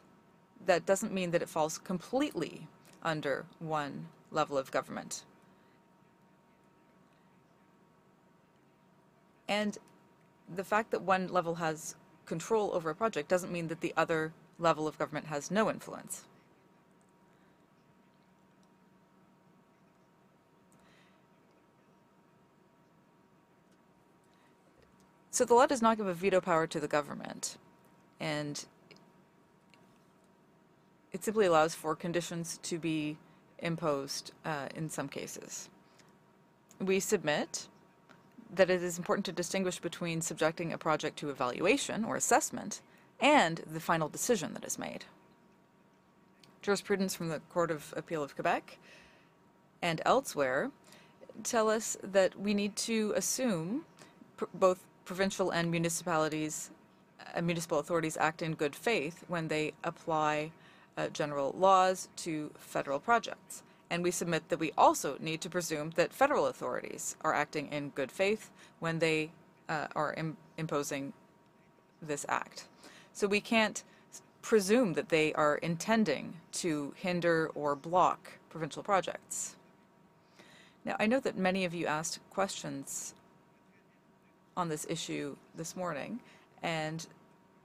that 0.65 0.85
doesn't 0.85 1.14
mean 1.14 1.31
that 1.31 1.41
it 1.41 1.49
falls 1.49 1.77
completely 1.77 2.68
under 3.02 3.45
one 3.60 4.07
level 4.31 4.57
of 4.57 4.72
government. 4.72 5.23
And 9.48 9.77
the 10.56 10.64
fact 10.64 10.91
that 10.91 11.02
one 11.02 11.28
level 11.28 11.56
has 11.56 11.95
control 12.26 12.72
over 12.74 12.90
a 12.90 12.95
project 12.95 13.30
doesn't 13.30 13.52
mean 13.52 13.68
that 13.68 13.82
the 13.82 13.94
other 13.98 14.34
level 14.60 14.88
of 14.88 14.98
government 14.98 15.28
has 15.28 15.52
no 15.52 15.70
influence. 15.70 16.26
So 25.32 25.45
the 25.45 25.56
law 25.56 25.65
does 25.65 25.82
not 25.82 25.98
give 25.98 26.06
a 26.06 26.14
veto 26.14 26.40
power 26.40 26.68
to 26.68 26.80
the 26.80 26.88
government, 26.88 27.57
and 28.20 28.64
it 31.11 31.24
simply 31.24 31.48
allows 31.48 31.74
for 31.74 31.95
conditions 31.95 32.60
to 32.61 32.78
be 32.78 33.18
imposed 33.57 34.32
uh, 34.45 34.68
in 34.76 34.90
some 34.90 35.10
cases. 35.10 35.70
We 36.80 36.99
submit 36.99 37.68
that 38.55 38.69
it 38.69 38.84
is 38.84 38.97
important 38.97 39.25
to 39.25 39.31
distinguish 39.31 39.80
between 39.80 40.21
subjecting 40.21 40.71
a 40.71 40.77
project 40.77 41.17
to 41.19 41.30
evaluation 41.30 42.03
or 42.03 42.15
assessment 42.15 42.81
and 43.19 43.61
the 43.71 43.80
final 43.80 44.09
decision 44.09 44.53
that 44.53 44.65
is 44.65 44.77
made. 44.77 45.05
Jurisprudence 46.61 47.15
from 47.15 47.30
the 47.30 47.39
Court 47.39 47.71
of 47.71 47.93
Appeal 47.97 48.23
of 48.23 48.35
Quebec 48.35 48.77
and 49.81 50.01
elsewhere 50.05 50.71
tell 51.43 51.69
us 51.69 51.97
that 52.03 52.39
we 52.39 52.53
need 52.53 52.75
to 52.75 53.13
assume 53.15 53.85
pr 54.38 54.45
both 54.53 54.85
provincial 55.05 55.51
and 55.51 55.69
municipalities, 55.69 56.71
uh, 57.35 57.41
municipal 57.41 57.80
authorities 57.80 58.15
act 58.17 58.41
in 58.41 58.53
good 58.53 58.75
faith 58.75 59.25
when 59.27 59.47
they 59.49 59.73
apply 59.84 60.51
uh, 60.97 61.07
general 61.09 61.53
laws 61.57 62.07
to 62.15 62.51
federal 62.57 62.99
projects. 62.99 63.63
And 63.94 64.03
we 64.03 64.10
submit 64.10 64.49
that 64.49 64.57
we 64.57 64.72
also 64.76 65.18
need 65.20 65.40
to 65.41 65.52
presume 65.52 65.91
that 65.91 66.11
federal 66.11 66.48
authorities 66.48 67.15
are 67.22 67.32
acting 67.32 67.72
in 67.72 67.90
good 67.90 68.11
faith 68.11 68.49
when 68.80 68.98
they 68.98 69.30
uh, 69.70 69.86
are 69.95 70.15
Im 70.15 70.36
imposing 70.57 71.14
this 72.02 72.26
act. 72.28 72.65
So 73.14 73.28
we 73.28 73.40
can't 73.40 73.84
presume 74.41 74.94
that 74.94 75.10
they 75.10 75.32
are 75.34 75.57
intending 75.57 76.34
to 76.64 76.95
hinder 76.95 77.52
or 77.53 77.76
block 77.76 78.32
provincial 78.49 78.82
projects. 78.82 79.57
Now, 80.86 80.95
I 80.99 81.06
know 81.06 81.20
that 81.20 81.38
many 81.38 81.64
of 81.64 81.76
you 81.76 81.86
asked 81.86 82.20
questions 82.32 83.14
on 84.57 84.70
this 84.70 84.88
issue 84.90 85.36
this 85.56 85.76
morning, 85.76 86.20
and 86.64 87.06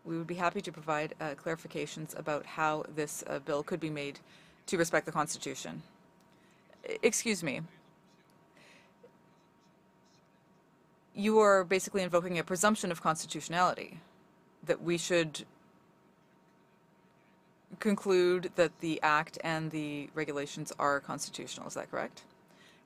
we 0.04 0.18
would 0.18 0.26
be 0.26 0.34
happy 0.34 0.60
to 0.60 0.70
provide 0.70 1.14
uh, 1.22 1.34
clarifications 1.42 2.18
about 2.18 2.44
how 2.44 2.84
this 2.94 3.24
uh, 3.26 3.38
bill 3.38 3.62
could 3.62 3.80
be 3.80 3.88
made 3.88 4.20
to 4.66 4.76
respect 4.76 5.06
the 5.06 5.12
Constitution 5.20 5.82
excuse 7.02 7.42
me. 7.42 7.60
You 11.14 11.38
are 11.40 11.64
basically 11.64 12.02
invoking 12.02 12.38
a 12.38 12.44
presumption 12.44 12.92
of 12.92 13.02
constitutionality 13.02 13.98
that 14.64 14.82
we 14.82 14.98
should 14.98 15.44
conclude 17.80 18.50
that 18.56 18.78
the 18.80 19.00
act 19.02 19.38
and 19.42 19.70
the 19.70 20.08
regulations 20.14 20.72
are 20.78 21.00
constitutional. 21.00 21.66
Is 21.66 21.74
that 21.74 21.90
correct? 21.90 22.22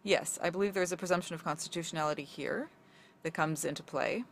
Yes, 0.03 0.39
I 0.43 0.51
believe 0.51 0.75
there 0.75 0.83
is 0.83 0.93
a 0.93 0.97
presumption 0.97 1.35
of 1.35 1.45
constitutionality 1.45 2.25
here 2.25 2.69
that 3.23 3.35
comes 3.35 3.65
into 3.65 3.83
play. 3.83 4.25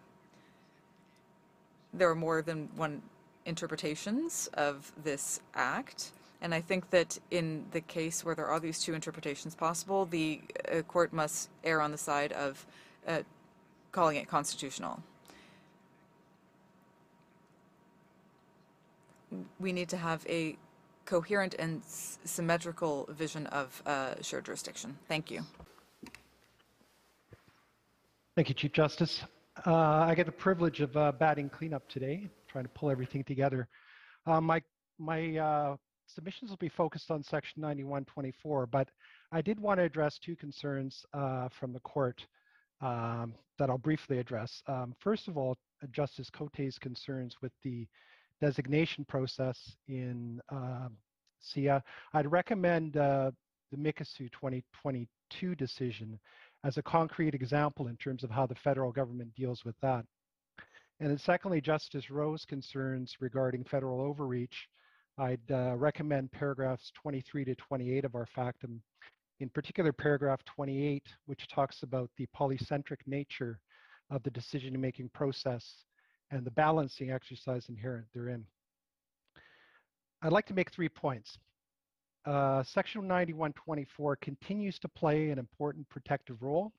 There 1.95 2.11
are 2.11 2.15
more 2.15 2.43
than 2.43 2.69
one 2.75 3.03
interpretations 3.47 4.49
of 4.55 4.93
this 5.03 5.41
act. 5.55 6.13
And 6.43 6.55
I 6.55 6.61
think 6.61 6.91
that 6.91 7.19
in 7.31 7.67
the 7.73 7.81
case 7.83 8.25
where 8.25 8.35
there 8.35 8.47
are 8.47 8.61
these 8.61 8.81
two 8.83 8.95
interpretations 8.95 9.55
possible, 9.55 10.07
the 10.07 10.41
uh, 10.73 10.83
court 10.83 11.13
must 11.13 11.51
err 11.65 11.81
on 11.81 11.91
the 11.93 11.99
side 11.99 12.33
of 12.33 12.67
uh, 13.07 13.21
calling 13.93 14.17
it 14.17 14.27
constitutional. 14.27 15.03
We 19.61 19.73
need 19.73 19.89
to 19.91 19.97
have 19.97 20.27
a 20.29 20.57
coherent 21.05 21.55
and 21.59 21.83
symmetrical 21.85 23.09
vision 23.11 23.47
of 23.49 23.83
uh, 23.85 24.15
shared 24.23 24.47
jurisdiction. 24.47 24.97
Thank 25.09 25.31
you. 25.31 25.43
Thank 28.35 28.49
you, 28.49 28.55
Chief 28.55 28.73
Justice. 28.73 29.23
Uh, 29.67 29.75
I 29.75 30.15
get 30.15 30.27
the 30.27 30.33
privilege 30.33 30.81
of 30.81 30.97
uh, 30.97 31.13
batting 31.13 31.51
cleanup 31.51 31.87
today, 31.89 32.29
trying 32.49 32.65
to 32.65 32.71
pull 32.71 32.91
everything 32.91 33.25
together. 33.25 33.69
Uh, 34.27 34.41
my 34.41 34.63
my 34.99 35.77
submissions 36.15 36.51
will 36.51 36.57
be 36.59 36.69
focused 36.69 37.11
on 37.11 37.23
section 37.23 37.61
9124, 37.61 38.67
but 38.67 38.89
I 39.33 39.41
did 39.41 39.61
want 39.61 39.79
to 39.79 39.85
address 39.85 40.19
two 40.19 40.37
concerns 40.37 41.05
uh, 41.13 41.49
from 41.59 41.73
the 41.73 41.81
court 41.81 42.25
um, 42.81 43.35
that 43.59 43.71
I'll 43.71 43.79
briefly 43.79 44.19
address. 44.19 44.63
Um, 44.67 44.95
first 44.99 45.29
of 45.29 45.37
all, 45.37 45.57
Justice 45.93 46.31
Côté's 46.31 46.79
concerns 46.79 47.37
with 47.41 47.53
the 47.63 47.87
designation 48.41 49.05
process 49.05 49.77
in 49.89 50.41
uh, 50.51 50.89
SIA. 51.41 51.83
I'd 52.13 52.31
recommend 52.31 52.97
uh, 52.97 53.31
the 53.71 53.77
Mikisew 53.77 54.31
2022 54.33 55.55
decision 55.55 56.19
as 56.65 56.77
a 56.77 56.83
concrete 56.83 57.35
example 57.35 57.89
in 57.89 57.97
terms 57.97 58.25
of 58.25 58.31
how 58.31 58.47
the 58.47 58.55
federal 58.57 58.93
government 58.93 59.35
deals 59.35 59.65
with 59.65 59.77
that. 59.83 60.05
And 61.01 61.11
then 61.11 61.19
secondly, 61.19 61.63
Justice 61.63 62.11
Rowe's 62.11 62.45
concerns 62.45 63.17
regarding 63.21 63.65
federal 63.65 64.03
overreach 64.03 64.69
I'd 65.21 65.53
uh, 65.53 65.77
recommend 65.77 66.33
paragraphs 66.33 66.91
23 66.95 67.45
to 67.45 67.55
28 67.55 68.07
of 68.07 68.15
our 68.15 68.25
factum, 68.35 68.81
in 69.41 69.51
particular 69.51 69.93
paragraph 69.93 70.41
28, 70.47 71.03
which 71.27 71.47
talks 71.49 71.83
about 71.83 72.09
the 72.17 72.27
polycentric 72.35 73.01
nature 73.07 73.61
of 74.11 74.23
the 74.23 74.31
decision-making 74.31 75.11
process 75.13 75.85
and 76.31 76.43
the 76.43 76.51
balancing 76.53 77.11
exercise 77.11 77.67
inherent 77.69 78.07
therein. 78.15 78.47
I'd 80.23 80.33
like 80.33 80.47
to 80.47 80.55
make 80.55 80.73
three 80.73 80.89
points. 80.89 81.37
Uh, 82.25 82.63
Section 82.63 83.03
9124 83.03 84.17
continues 84.17 84.79
to 84.79 84.89
play 84.89 85.29
an 85.29 85.39
important 85.39 85.87
protective 85.91 86.41
role. 86.41 86.73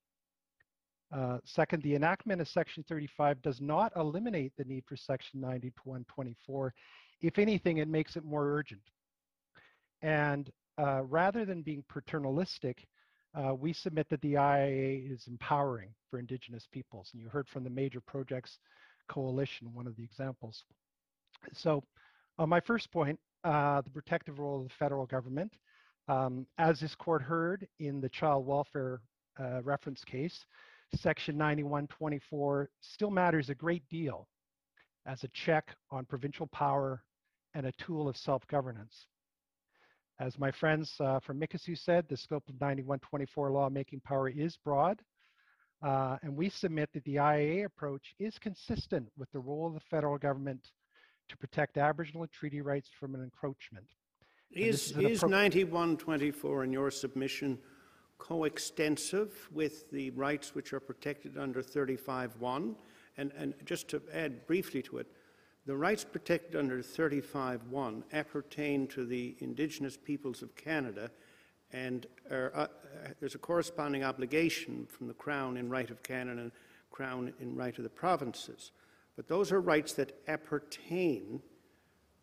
Uh, 1.15 1.37
second, 1.43 1.83
the 1.83 1.93
enactment 1.93 2.41
of 2.41 2.47
Section 2.47 2.83
35 2.89 3.39
does 3.43 3.61
not 3.61 3.91
eliminate 3.95 4.53
the 4.57 4.63
need 4.63 4.83
for 4.87 4.95
Section 4.95 5.41
9124 5.41 6.73
if 7.21 7.39
anything, 7.39 7.77
it 7.77 7.87
makes 7.87 8.15
it 8.15 8.23
more 8.23 8.51
urgent. 8.51 8.81
And 10.01 10.51
uh, 10.77 11.03
rather 11.03 11.45
than 11.45 11.61
being 11.61 11.83
paternalistic, 11.89 12.85
uh, 13.33 13.53
we 13.53 13.71
submit 13.71 14.09
that 14.09 14.21
the 14.21 14.33
IAA 14.33 15.11
is 15.11 15.25
empowering 15.27 15.93
for 16.09 16.19
Indigenous 16.19 16.67
peoples. 16.71 17.09
And 17.13 17.21
you 17.21 17.29
heard 17.29 17.47
from 17.47 17.63
the 17.63 17.69
major 17.69 18.01
projects 18.01 18.57
Coalition, 19.09 19.73
one 19.73 19.87
of 19.87 19.95
the 19.95 20.03
examples. 20.03 20.63
So, 21.53 21.83
on 22.37 22.49
my 22.49 22.59
first 22.61 22.91
point, 22.91 23.19
uh, 23.43 23.81
the 23.81 23.89
protective 23.89 24.39
role 24.39 24.61
of 24.61 24.67
the 24.67 24.73
federal 24.79 25.05
government, 25.05 25.53
um, 26.07 26.45
as 26.57 26.79
this 26.79 26.95
court 26.95 27.21
heard 27.21 27.67
in 27.79 27.99
the 27.99 28.09
child 28.09 28.45
welfare 28.45 29.01
uh, 29.39 29.61
reference 29.63 30.03
case, 30.03 30.45
Section 30.95 31.37
9124 31.37 32.69
still 32.81 33.11
matters 33.11 33.49
a 33.49 33.55
great 33.55 33.87
deal 33.89 34.27
as 35.05 35.23
a 35.23 35.29
check 35.29 35.75
on 35.89 36.05
provincial 36.05 36.47
power 36.47 37.03
and 37.53 37.65
a 37.65 37.71
tool 37.73 38.07
of 38.07 38.17
self-governance. 38.17 39.07
As 40.19 40.37
my 40.37 40.51
friends 40.51 40.93
uh, 40.99 41.19
from 41.19 41.39
Mikisew 41.39 41.77
said, 41.77 42.07
the 42.07 42.17
scope 42.17 42.47
of 42.47 42.55
9124 42.61 43.51
lawmaking 43.51 44.01
power 44.01 44.29
is 44.29 44.57
broad, 44.57 45.01
uh, 45.81 46.17
and 46.21 46.35
we 46.35 46.49
submit 46.49 46.89
that 46.93 47.03
the 47.05 47.15
IAA 47.15 47.65
approach 47.65 48.13
is 48.19 48.37
consistent 48.37 49.09
with 49.17 49.31
the 49.31 49.39
role 49.39 49.65
of 49.67 49.73
the 49.73 49.79
federal 49.79 50.17
government 50.17 50.71
to 51.29 51.37
protect 51.37 51.77
Aboriginal 51.77 52.27
treaty 52.27 52.61
rights 52.61 52.89
from 52.99 53.15
an 53.15 53.23
encroachment. 53.23 53.87
Is, 54.51 54.91
an 54.91 55.05
is 55.05 55.23
9124 55.23 56.65
in 56.65 56.73
your 56.73 56.91
submission 56.91 57.57
coextensive 58.17 59.49
with 59.51 59.89
the 59.91 60.11
rights 60.11 60.53
which 60.53 60.73
are 60.73 60.79
protected 60.79 61.37
under 61.37 61.63
35.1? 61.63 62.75
And, 63.17 63.31
and 63.35 63.53
just 63.65 63.87
to 63.89 64.01
add 64.13 64.45
briefly 64.45 64.81
to 64.83 64.97
it, 64.99 65.07
the 65.65 65.75
rights 65.75 66.03
protected 66.03 66.55
under 66.55 66.79
35.1 66.79 68.03
appertain 68.13 68.87
to 68.87 69.05
the 69.05 69.35
Indigenous 69.39 69.95
peoples 69.95 70.41
of 70.41 70.55
Canada, 70.55 71.11
and 71.71 72.07
are, 72.31 72.51
uh, 72.55 72.67
there's 73.19 73.35
a 73.35 73.39
corresponding 73.39 74.03
obligation 74.03 74.87
from 74.87 75.07
the 75.07 75.13
Crown 75.13 75.57
in 75.57 75.69
right 75.69 75.89
of 75.89 76.01
Canada 76.03 76.41
and 76.41 76.51
Crown 76.89 77.33
in 77.39 77.55
right 77.55 77.77
of 77.77 77.83
the 77.83 77.89
provinces. 77.89 78.71
But 79.15 79.27
those 79.27 79.51
are 79.51 79.61
rights 79.61 79.93
that 79.93 80.19
appertain 80.27 81.41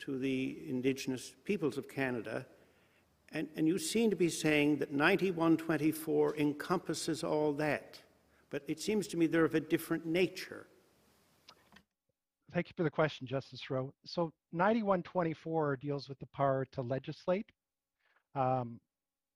to 0.01 0.19
the 0.19 0.59
Indigenous 0.66 1.32
peoples 1.44 1.78
of 1.78 1.89
Canada, 1.89 2.47
and, 3.32 3.48
and 3.56 3.69
you 3.69 3.78
seem 3.78 4.10
to 4.10 4.16
be 4.16 4.31
saying 4.31 4.78
that 4.78 4.93
9124 4.93 6.36
encompasses 6.36 7.23
all 7.23 7.52
that. 7.55 8.01
But 8.51 8.62
it 8.66 8.81
seems 8.81 9.06
to 9.09 9.16
me 9.16 9.27
they're 9.27 9.44
of 9.44 9.55
a 9.55 9.60
different 9.60 10.06
nature. 10.06 10.66
Thank 12.55 12.69
you 12.69 12.73
for 12.77 12.83
the 12.83 12.91
question, 12.91 13.27
Justice 13.27 13.61
Rowe. 13.69 13.93
So 14.07 14.33
9124 14.53 15.77
deals 15.77 16.09
with 16.09 16.19
the 16.19 16.27
power 16.35 16.66
to 16.73 16.81
legislate. 16.81 17.47
Um, 18.35 18.81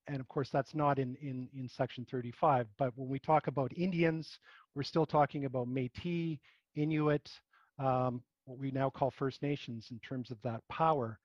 and 0.07 0.19
of 0.19 0.27
course, 0.27 0.49
that's 0.51 0.73
not 0.73 0.97
in, 0.97 1.15
in, 1.21 1.47
in 1.55 1.69
Section 1.69 2.07
35. 2.09 2.67
But 2.77 2.91
when 2.95 3.07
we 3.07 3.19
talk 3.19 3.47
about 3.47 3.71
Indians, 3.77 4.39
we're 4.73 4.83
still 4.83 5.05
talking 5.05 5.45
about 5.45 5.67
Métis, 5.67 6.39
Inuit, 6.75 7.29
um, 7.77 8.23
what 8.45 8.57
we 8.57 8.71
now 8.71 8.89
call 8.89 9.11
First 9.11 9.43
Nations 9.43 9.87
in 9.91 9.99
terms 9.99 10.31
of 10.31 10.37
that 10.43 10.61
power. 10.67 11.19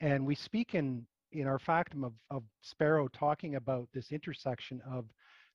And 0.00 0.26
we 0.26 0.34
speak 0.34 0.74
in, 0.74 1.06
in 1.32 1.46
our 1.46 1.58
factum 1.58 2.04
of, 2.04 2.14
of 2.30 2.42
Sparrow 2.62 3.08
talking 3.08 3.56
about 3.56 3.88
this 3.92 4.12
intersection 4.12 4.80
of 4.90 5.04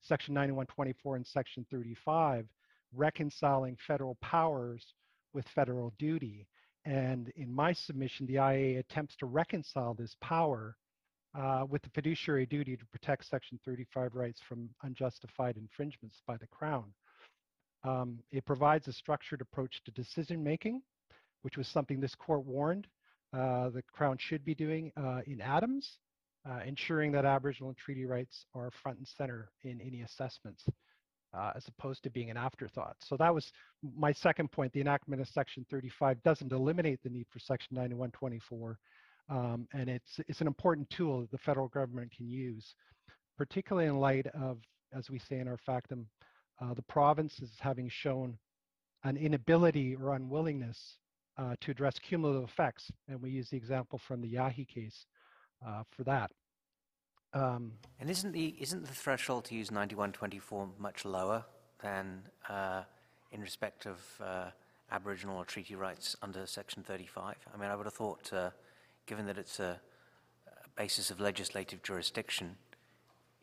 Section 0.02 0.36
9124 0.36 1.16
and 1.16 1.28
Section 1.28 1.66
35, 1.72 2.45
reconciling 2.94 3.76
federal 3.86 4.16
powers 4.22 4.94
with 5.34 5.45
federal 5.56 5.93
duty. 5.99 6.47
And 6.85 7.31
in 7.35 7.53
my 7.53 7.73
submission, 7.73 8.26
the 8.26 8.35
IA 8.35 8.80
attempts 8.80 9.15
to 9.18 9.26
reconcile 9.26 9.93
this 9.93 10.15
power 10.22 10.76
uh, 11.38 11.65
with 11.69 11.81
the 11.84 11.89
fiduciary 11.89 12.45
duty 12.45 12.76
to 12.76 12.85
protect 12.88 13.26
Section 13.26 13.60
35 13.65 14.15
rights 14.15 14.41
from 14.47 14.69
unjustified 14.84 15.57
infringements 15.57 16.22
by 16.26 16.38
the 16.38 16.47
Crown. 16.47 16.85
Um, 17.84 18.19
it 18.31 18.45
provides 18.45 18.88
a 18.88 18.93
structured 18.93 19.41
approach 19.41 19.81
to 19.85 19.91
decision 19.91 20.43
making, 20.43 20.81
which 21.43 21.57
was 21.57 21.68
something 21.68 21.99
this 21.99 22.15
court 22.15 22.45
warned 22.45 22.88
uh, 23.34 23.69
the 23.69 23.84
Crown 23.91 24.18
should 24.19 24.43
be 24.43 24.56
doing 24.56 24.91
uh, 24.97 25.22
in 25.27 25.39
Adams, 25.41 25.99
uh, 26.49 26.60
ensuring 26.65 27.11
that 27.11 27.26
Aboriginal 27.26 27.69
and 27.69 27.77
treaty 27.77 28.06
rights 28.06 28.45
are 28.56 28.72
front 28.81 28.97
and 28.97 29.07
center 29.07 29.51
in 29.64 29.80
any 29.81 30.01
assessments. 30.01 30.65
Uh, 31.31 31.51
as 31.56 31.68
opposed 31.68 32.01
to 32.01 32.10
being 32.10 32.31
an 32.31 32.38
afterthought. 32.38 32.95
So 33.01 33.15
that 33.15 33.31
was 33.31 33.51
my 33.95 34.11
second 34.11 34.51
point. 34.51 34.73
The 34.73 34.81
enactment 34.81 35.22
of 35.22 35.27
Section 35.27 35.64
35 35.69 36.23
doesn't 36.23 36.51
eliminate 36.51 37.03
the 37.03 37.10
need 37.11 37.27
for 37.30 37.38
Section 37.38 37.76
9124, 37.76 38.80
um, 39.30 39.68
and 39.73 39.91
it's 39.91 40.19
it's 40.27 40.41
an 40.41 40.47
important 40.47 40.89
tool 40.89 41.22
that 41.22 41.30
the 41.30 41.38
federal 41.38 41.68
government 41.68 42.11
can 42.18 42.27
use, 42.27 42.73
particularly 43.38 43.88
in 43.88 43.99
light 43.99 44.26
of, 44.34 44.57
as 44.91 45.11
we 45.11 45.19
say 45.19 45.38
in 45.38 45.47
our 45.47 45.60
factum, 45.64 46.07
uh, 46.61 46.73
the 46.73 46.81
provinces 46.81 47.51
having 47.60 47.88
shown 47.89 48.35
an 49.03 49.15
inability 49.15 49.95
or 49.95 50.15
unwillingness 50.15 50.97
uh, 51.38 51.56
to 51.61 51.69
address 51.69 51.99
cumulative 51.99 52.49
effects, 52.49 52.89
and 53.07 53.22
we 53.22 53.30
use 53.30 53.49
the 53.51 53.57
example 53.57 54.01
from 54.07 54.19
the 54.19 54.27
Yahey 54.27 54.65
case 54.65 55.06
uh, 55.64 55.84
for 55.95 56.03
that. 56.03 56.31
Um, 57.34 57.73
And 57.99 58.10
isn't 58.10 58.31
the, 58.31 58.56
isn't 58.60 58.85
the 58.85 58.93
threshold 58.93 59.45
to 59.45 59.56
use 59.56 59.72
9124 59.72 60.69
much 60.80 61.06
lower 61.06 61.45
than 61.81 62.23
uh, 62.47 62.84
in 63.31 63.41
respect 63.41 63.85
of 63.85 63.99
uh, 64.23 64.51
Aboriginal 64.91 65.38
or 65.38 65.45
treaty 65.45 65.76
rights 65.76 66.15
under 66.22 66.45
Section 66.45 66.84
35? 66.84 67.35
I 67.53 67.57
mean, 67.57 67.69
I 67.69 67.76
would 67.76 67.85
have 67.85 67.93
thought, 67.93 68.31
uh, 68.34 68.49
given 69.06 69.26
that 69.27 69.38
it's 69.38 69.60
a, 69.60 69.80
a 70.47 70.69
basis 70.76 71.11
of 71.11 71.19
legislative 71.19 71.84
jurisdiction 71.84 72.56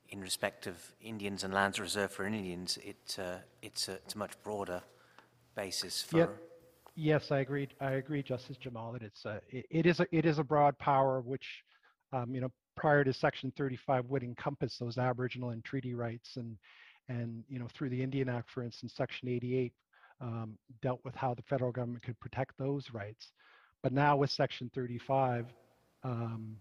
in 0.08 0.20
respect 0.20 0.66
of 0.66 0.76
Indians 1.00 1.44
and 1.44 1.52
lands 1.52 1.78
reserved 1.80 2.12
for 2.12 2.24
Indians, 2.26 2.78
it, 2.82 3.16
uh, 3.18 3.38
it's, 3.62 3.88
a, 3.88 3.94
it's 3.94 4.14
a 4.14 4.18
much 4.18 4.32
broader 4.42 4.82
basis 5.54 6.02
for... 6.02 6.18
Yep. 6.18 6.42
Yes, 6.94 7.30
I 7.30 7.40
agree. 7.40 7.68
I 7.80 7.92
agree, 7.92 8.22
Justice 8.22 8.56
Jamal, 8.56 8.92
that 8.92 9.02
it's 9.02 9.26
a, 9.26 9.40
it, 9.50 9.66
it 9.70 9.86
is 9.86 10.00
a, 10.00 10.06
it 10.10 10.24
is 10.24 10.38
a 10.38 10.44
broad 10.44 10.78
power 10.78 11.20
which, 11.20 11.62
um, 12.12 12.34
you 12.34 12.40
know, 12.40 12.50
prior 12.76 13.02
to 13.04 13.12
Section 13.12 13.52
35 13.56 14.06
would 14.06 14.22
encompass 14.22 14.76
those 14.78 14.98
Aboriginal 14.98 15.50
and 15.50 15.64
treaty 15.64 15.94
rights 15.94 16.36
and, 16.36 16.56
and 17.08 17.42
you 17.48 17.58
know, 17.58 17.68
through 17.76 17.88
the 17.88 18.02
Indian 18.02 18.28
Act, 18.28 18.50
for 18.50 18.62
instance, 18.62 18.92
Section 18.96 19.28
88 19.28 19.72
um, 20.20 20.56
dealt 20.82 21.00
with 21.04 21.14
how 21.14 21.34
the 21.34 21.42
federal 21.42 21.72
government 21.72 22.02
could 22.02 22.18
protect 22.20 22.56
those 22.58 22.88
rights. 22.92 23.28
But 23.82 23.92
now 23.92 24.16
with 24.16 24.30
Section 24.30 24.70
35, 24.74 25.46
um, 26.04 26.56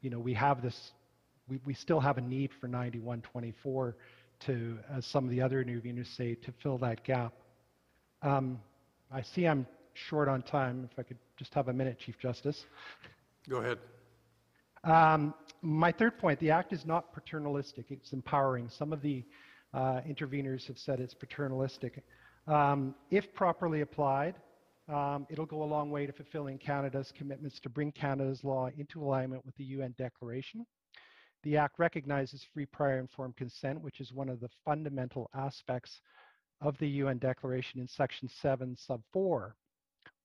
you 0.00 0.10
know, 0.10 0.18
we 0.18 0.34
have 0.34 0.62
this, 0.62 0.92
we, 1.48 1.58
we 1.64 1.74
still 1.74 2.00
have 2.00 2.18
a 2.18 2.20
need 2.20 2.50
for 2.60 2.68
9124 2.68 3.96
to, 4.46 4.78
as 4.96 5.06
some 5.06 5.24
of 5.24 5.30
the 5.30 5.40
other 5.40 5.64
interveners 5.64 6.14
say, 6.16 6.34
to 6.34 6.52
fill 6.62 6.78
that 6.78 7.04
gap. 7.04 7.32
Um, 8.22 8.60
I 9.10 9.22
see 9.22 9.46
I'm 9.46 9.66
short 9.94 10.28
on 10.28 10.42
time. 10.42 10.88
If 10.90 10.98
I 10.98 11.02
could 11.02 11.18
just 11.36 11.54
have 11.54 11.68
a 11.68 11.72
minute, 11.72 11.98
Chief 11.98 12.18
Justice. 12.18 12.64
Go 13.48 13.58
ahead. 13.58 13.78
Um, 14.88 15.34
my 15.60 15.92
third 15.92 16.16
point, 16.18 16.40
the 16.40 16.50
act 16.50 16.72
is 16.72 16.86
not 16.86 17.12
paternalistic, 17.12 17.90
it's 17.90 18.14
empowering. 18.14 18.70
Some 18.70 18.90
of 18.90 19.02
the 19.02 19.22
uh, 19.74 20.00
interveners 20.08 20.66
have 20.66 20.78
said 20.78 20.98
it's 20.98 21.12
paternalistic. 21.12 22.02
Um, 22.46 22.94
if 23.10 23.34
properly 23.34 23.82
applied, 23.82 24.36
um, 24.88 25.26
it'll 25.28 25.44
go 25.44 25.62
a 25.62 25.64
long 25.64 25.90
way 25.90 26.06
to 26.06 26.12
fulfilling 26.12 26.56
Canada's 26.56 27.12
commitments 27.14 27.60
to 27.60 27.68
bring 27.68 27.92
Canada's 27.92 28.42
law 28.44 28.70
into 28.78 29.02
alignment 29.02 29.44
with 29.44 29.54
the 29.56 29.64
UN 29.64 29.94
Declaration. 29.98 30.64
The 31.42 31.58
Act 31.58 31.78
recognizes 31.78 32.46
free 32.54 32.64
prior 32.64 32.98
informed 32.98 33.36
consent, 33.36 33.82
which 33.82 34.00
is 34.00 34.14
one 34.14 34.30
of 34.30 34.40
the 34.40 34.48
fundamental 34.64 35.28
aspects 35.34 36.00
of 36.62 36.78
the 36.78 36.88
UN 36.88 37.18
Declaration 37.18 37.78
in 37.78 37.86
Section 37.86 38.26
7, 38.26 38.74
Sub 38.74 39.02
4, 39.12 39.54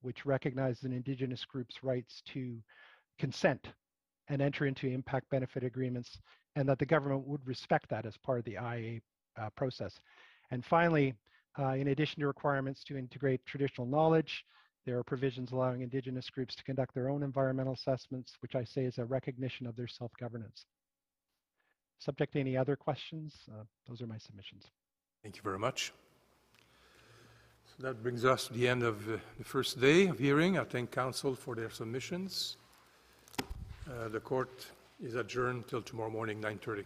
which 0.03 0.25
recognizes 0.25 0.83
an 0.83 0.93
Indigenous 0.93 1.43
group's 1.43 1.83
rights 1.83 2.23
to 2.33 2.63
consent 3.19 3.67
and 4.29 4.41
enter 4.41 4.65
into 4.65 4.87
impact 4.87 5.29
benefit 5.29 5.63
agreements, 5.63 6.19
and 6.55 6.67
that 6.67 6.79
the 6.79 6.85
government 6.85 7.27
would 7.27 7.45
respect 7.45 7.89
that 7.89 8.05
as 8.05 8.17
part 8.17 8.39
of 8.39 8.45
the 8.45 8.53
IA 8.53 9.01
uh, 9.41 9.49
process. 9.51 9.99
And 10.51 10.63
finally, 10.63 11.13
uh, 11.59 11.69
in 11.69 11.89
addition 11.89 12.21
to 12.21 12.27
requirements 12.27 12.83
to 12.85 12.97
integrate 12.97 13.45
traditional 13.45 13.87
knowledge, 13.87 14.45
there 14.85 14.97
are 14.97 15.03
provisions 15.03 15.51
allowing 15.51 15.81
Indigenous 15.81 16.29
groups 16.29 16.55
to 16.55 16.63
conduct 16.63 16.93
their 16.93 17.09
own 17.09 17.23
environmental 17.23 17.73
assessments, 17.73 18.33
which 18.41 18.55
I 18.55 18.63
say 18.63 18.83
is 18.85 18.97
a 18.97 19.05
recognition 19.05 19.65
of 19.65 19.75
their 19.75 19.87
self-governance. 19.87 20.65
Subject 21.99 22.33
to 22.33 22.39
any 22.39 22.57
other 22.57 22.75
questions, 22.75 23.33
uh, 23.49 23.63
those 23.87 24.01
are 24.01 24.07
my 24.07 24.17
submissions. 24.17 24.65
Thank 25.21 25.37
you 25.37 25.41
very 25.41 25.59
much. 25.59 25.93
So 27.65 27.87
that 27.87 28.03
brings 28.03 28.25
us 28.25 28.47
to 28.47 28.53
the 28.53 28.67
end 28.67 28.83
of 28.83 29.07
uh, 29.09 29.17
the 29.37 29.43
first 29.43 29.79
day 29.79 30.07
of 30.07 30.19
hearing. 30.19 30.59
I 30.59 30.65
thank 30.65 30.91
counsel 30.91 31.33
for 31.33 31.55
their 31.55 31.69
submissions. 31.69 32.57
Uh, 33.93 34.07
The 34.09 34.19
court 34.19 34.65
is 35.03 35.15
adjourned 35.15 35.67
till 35.67 35.81
tomorrow 35.81 36.09
morning, 36.09 36.41
9:30. 36.41 36.85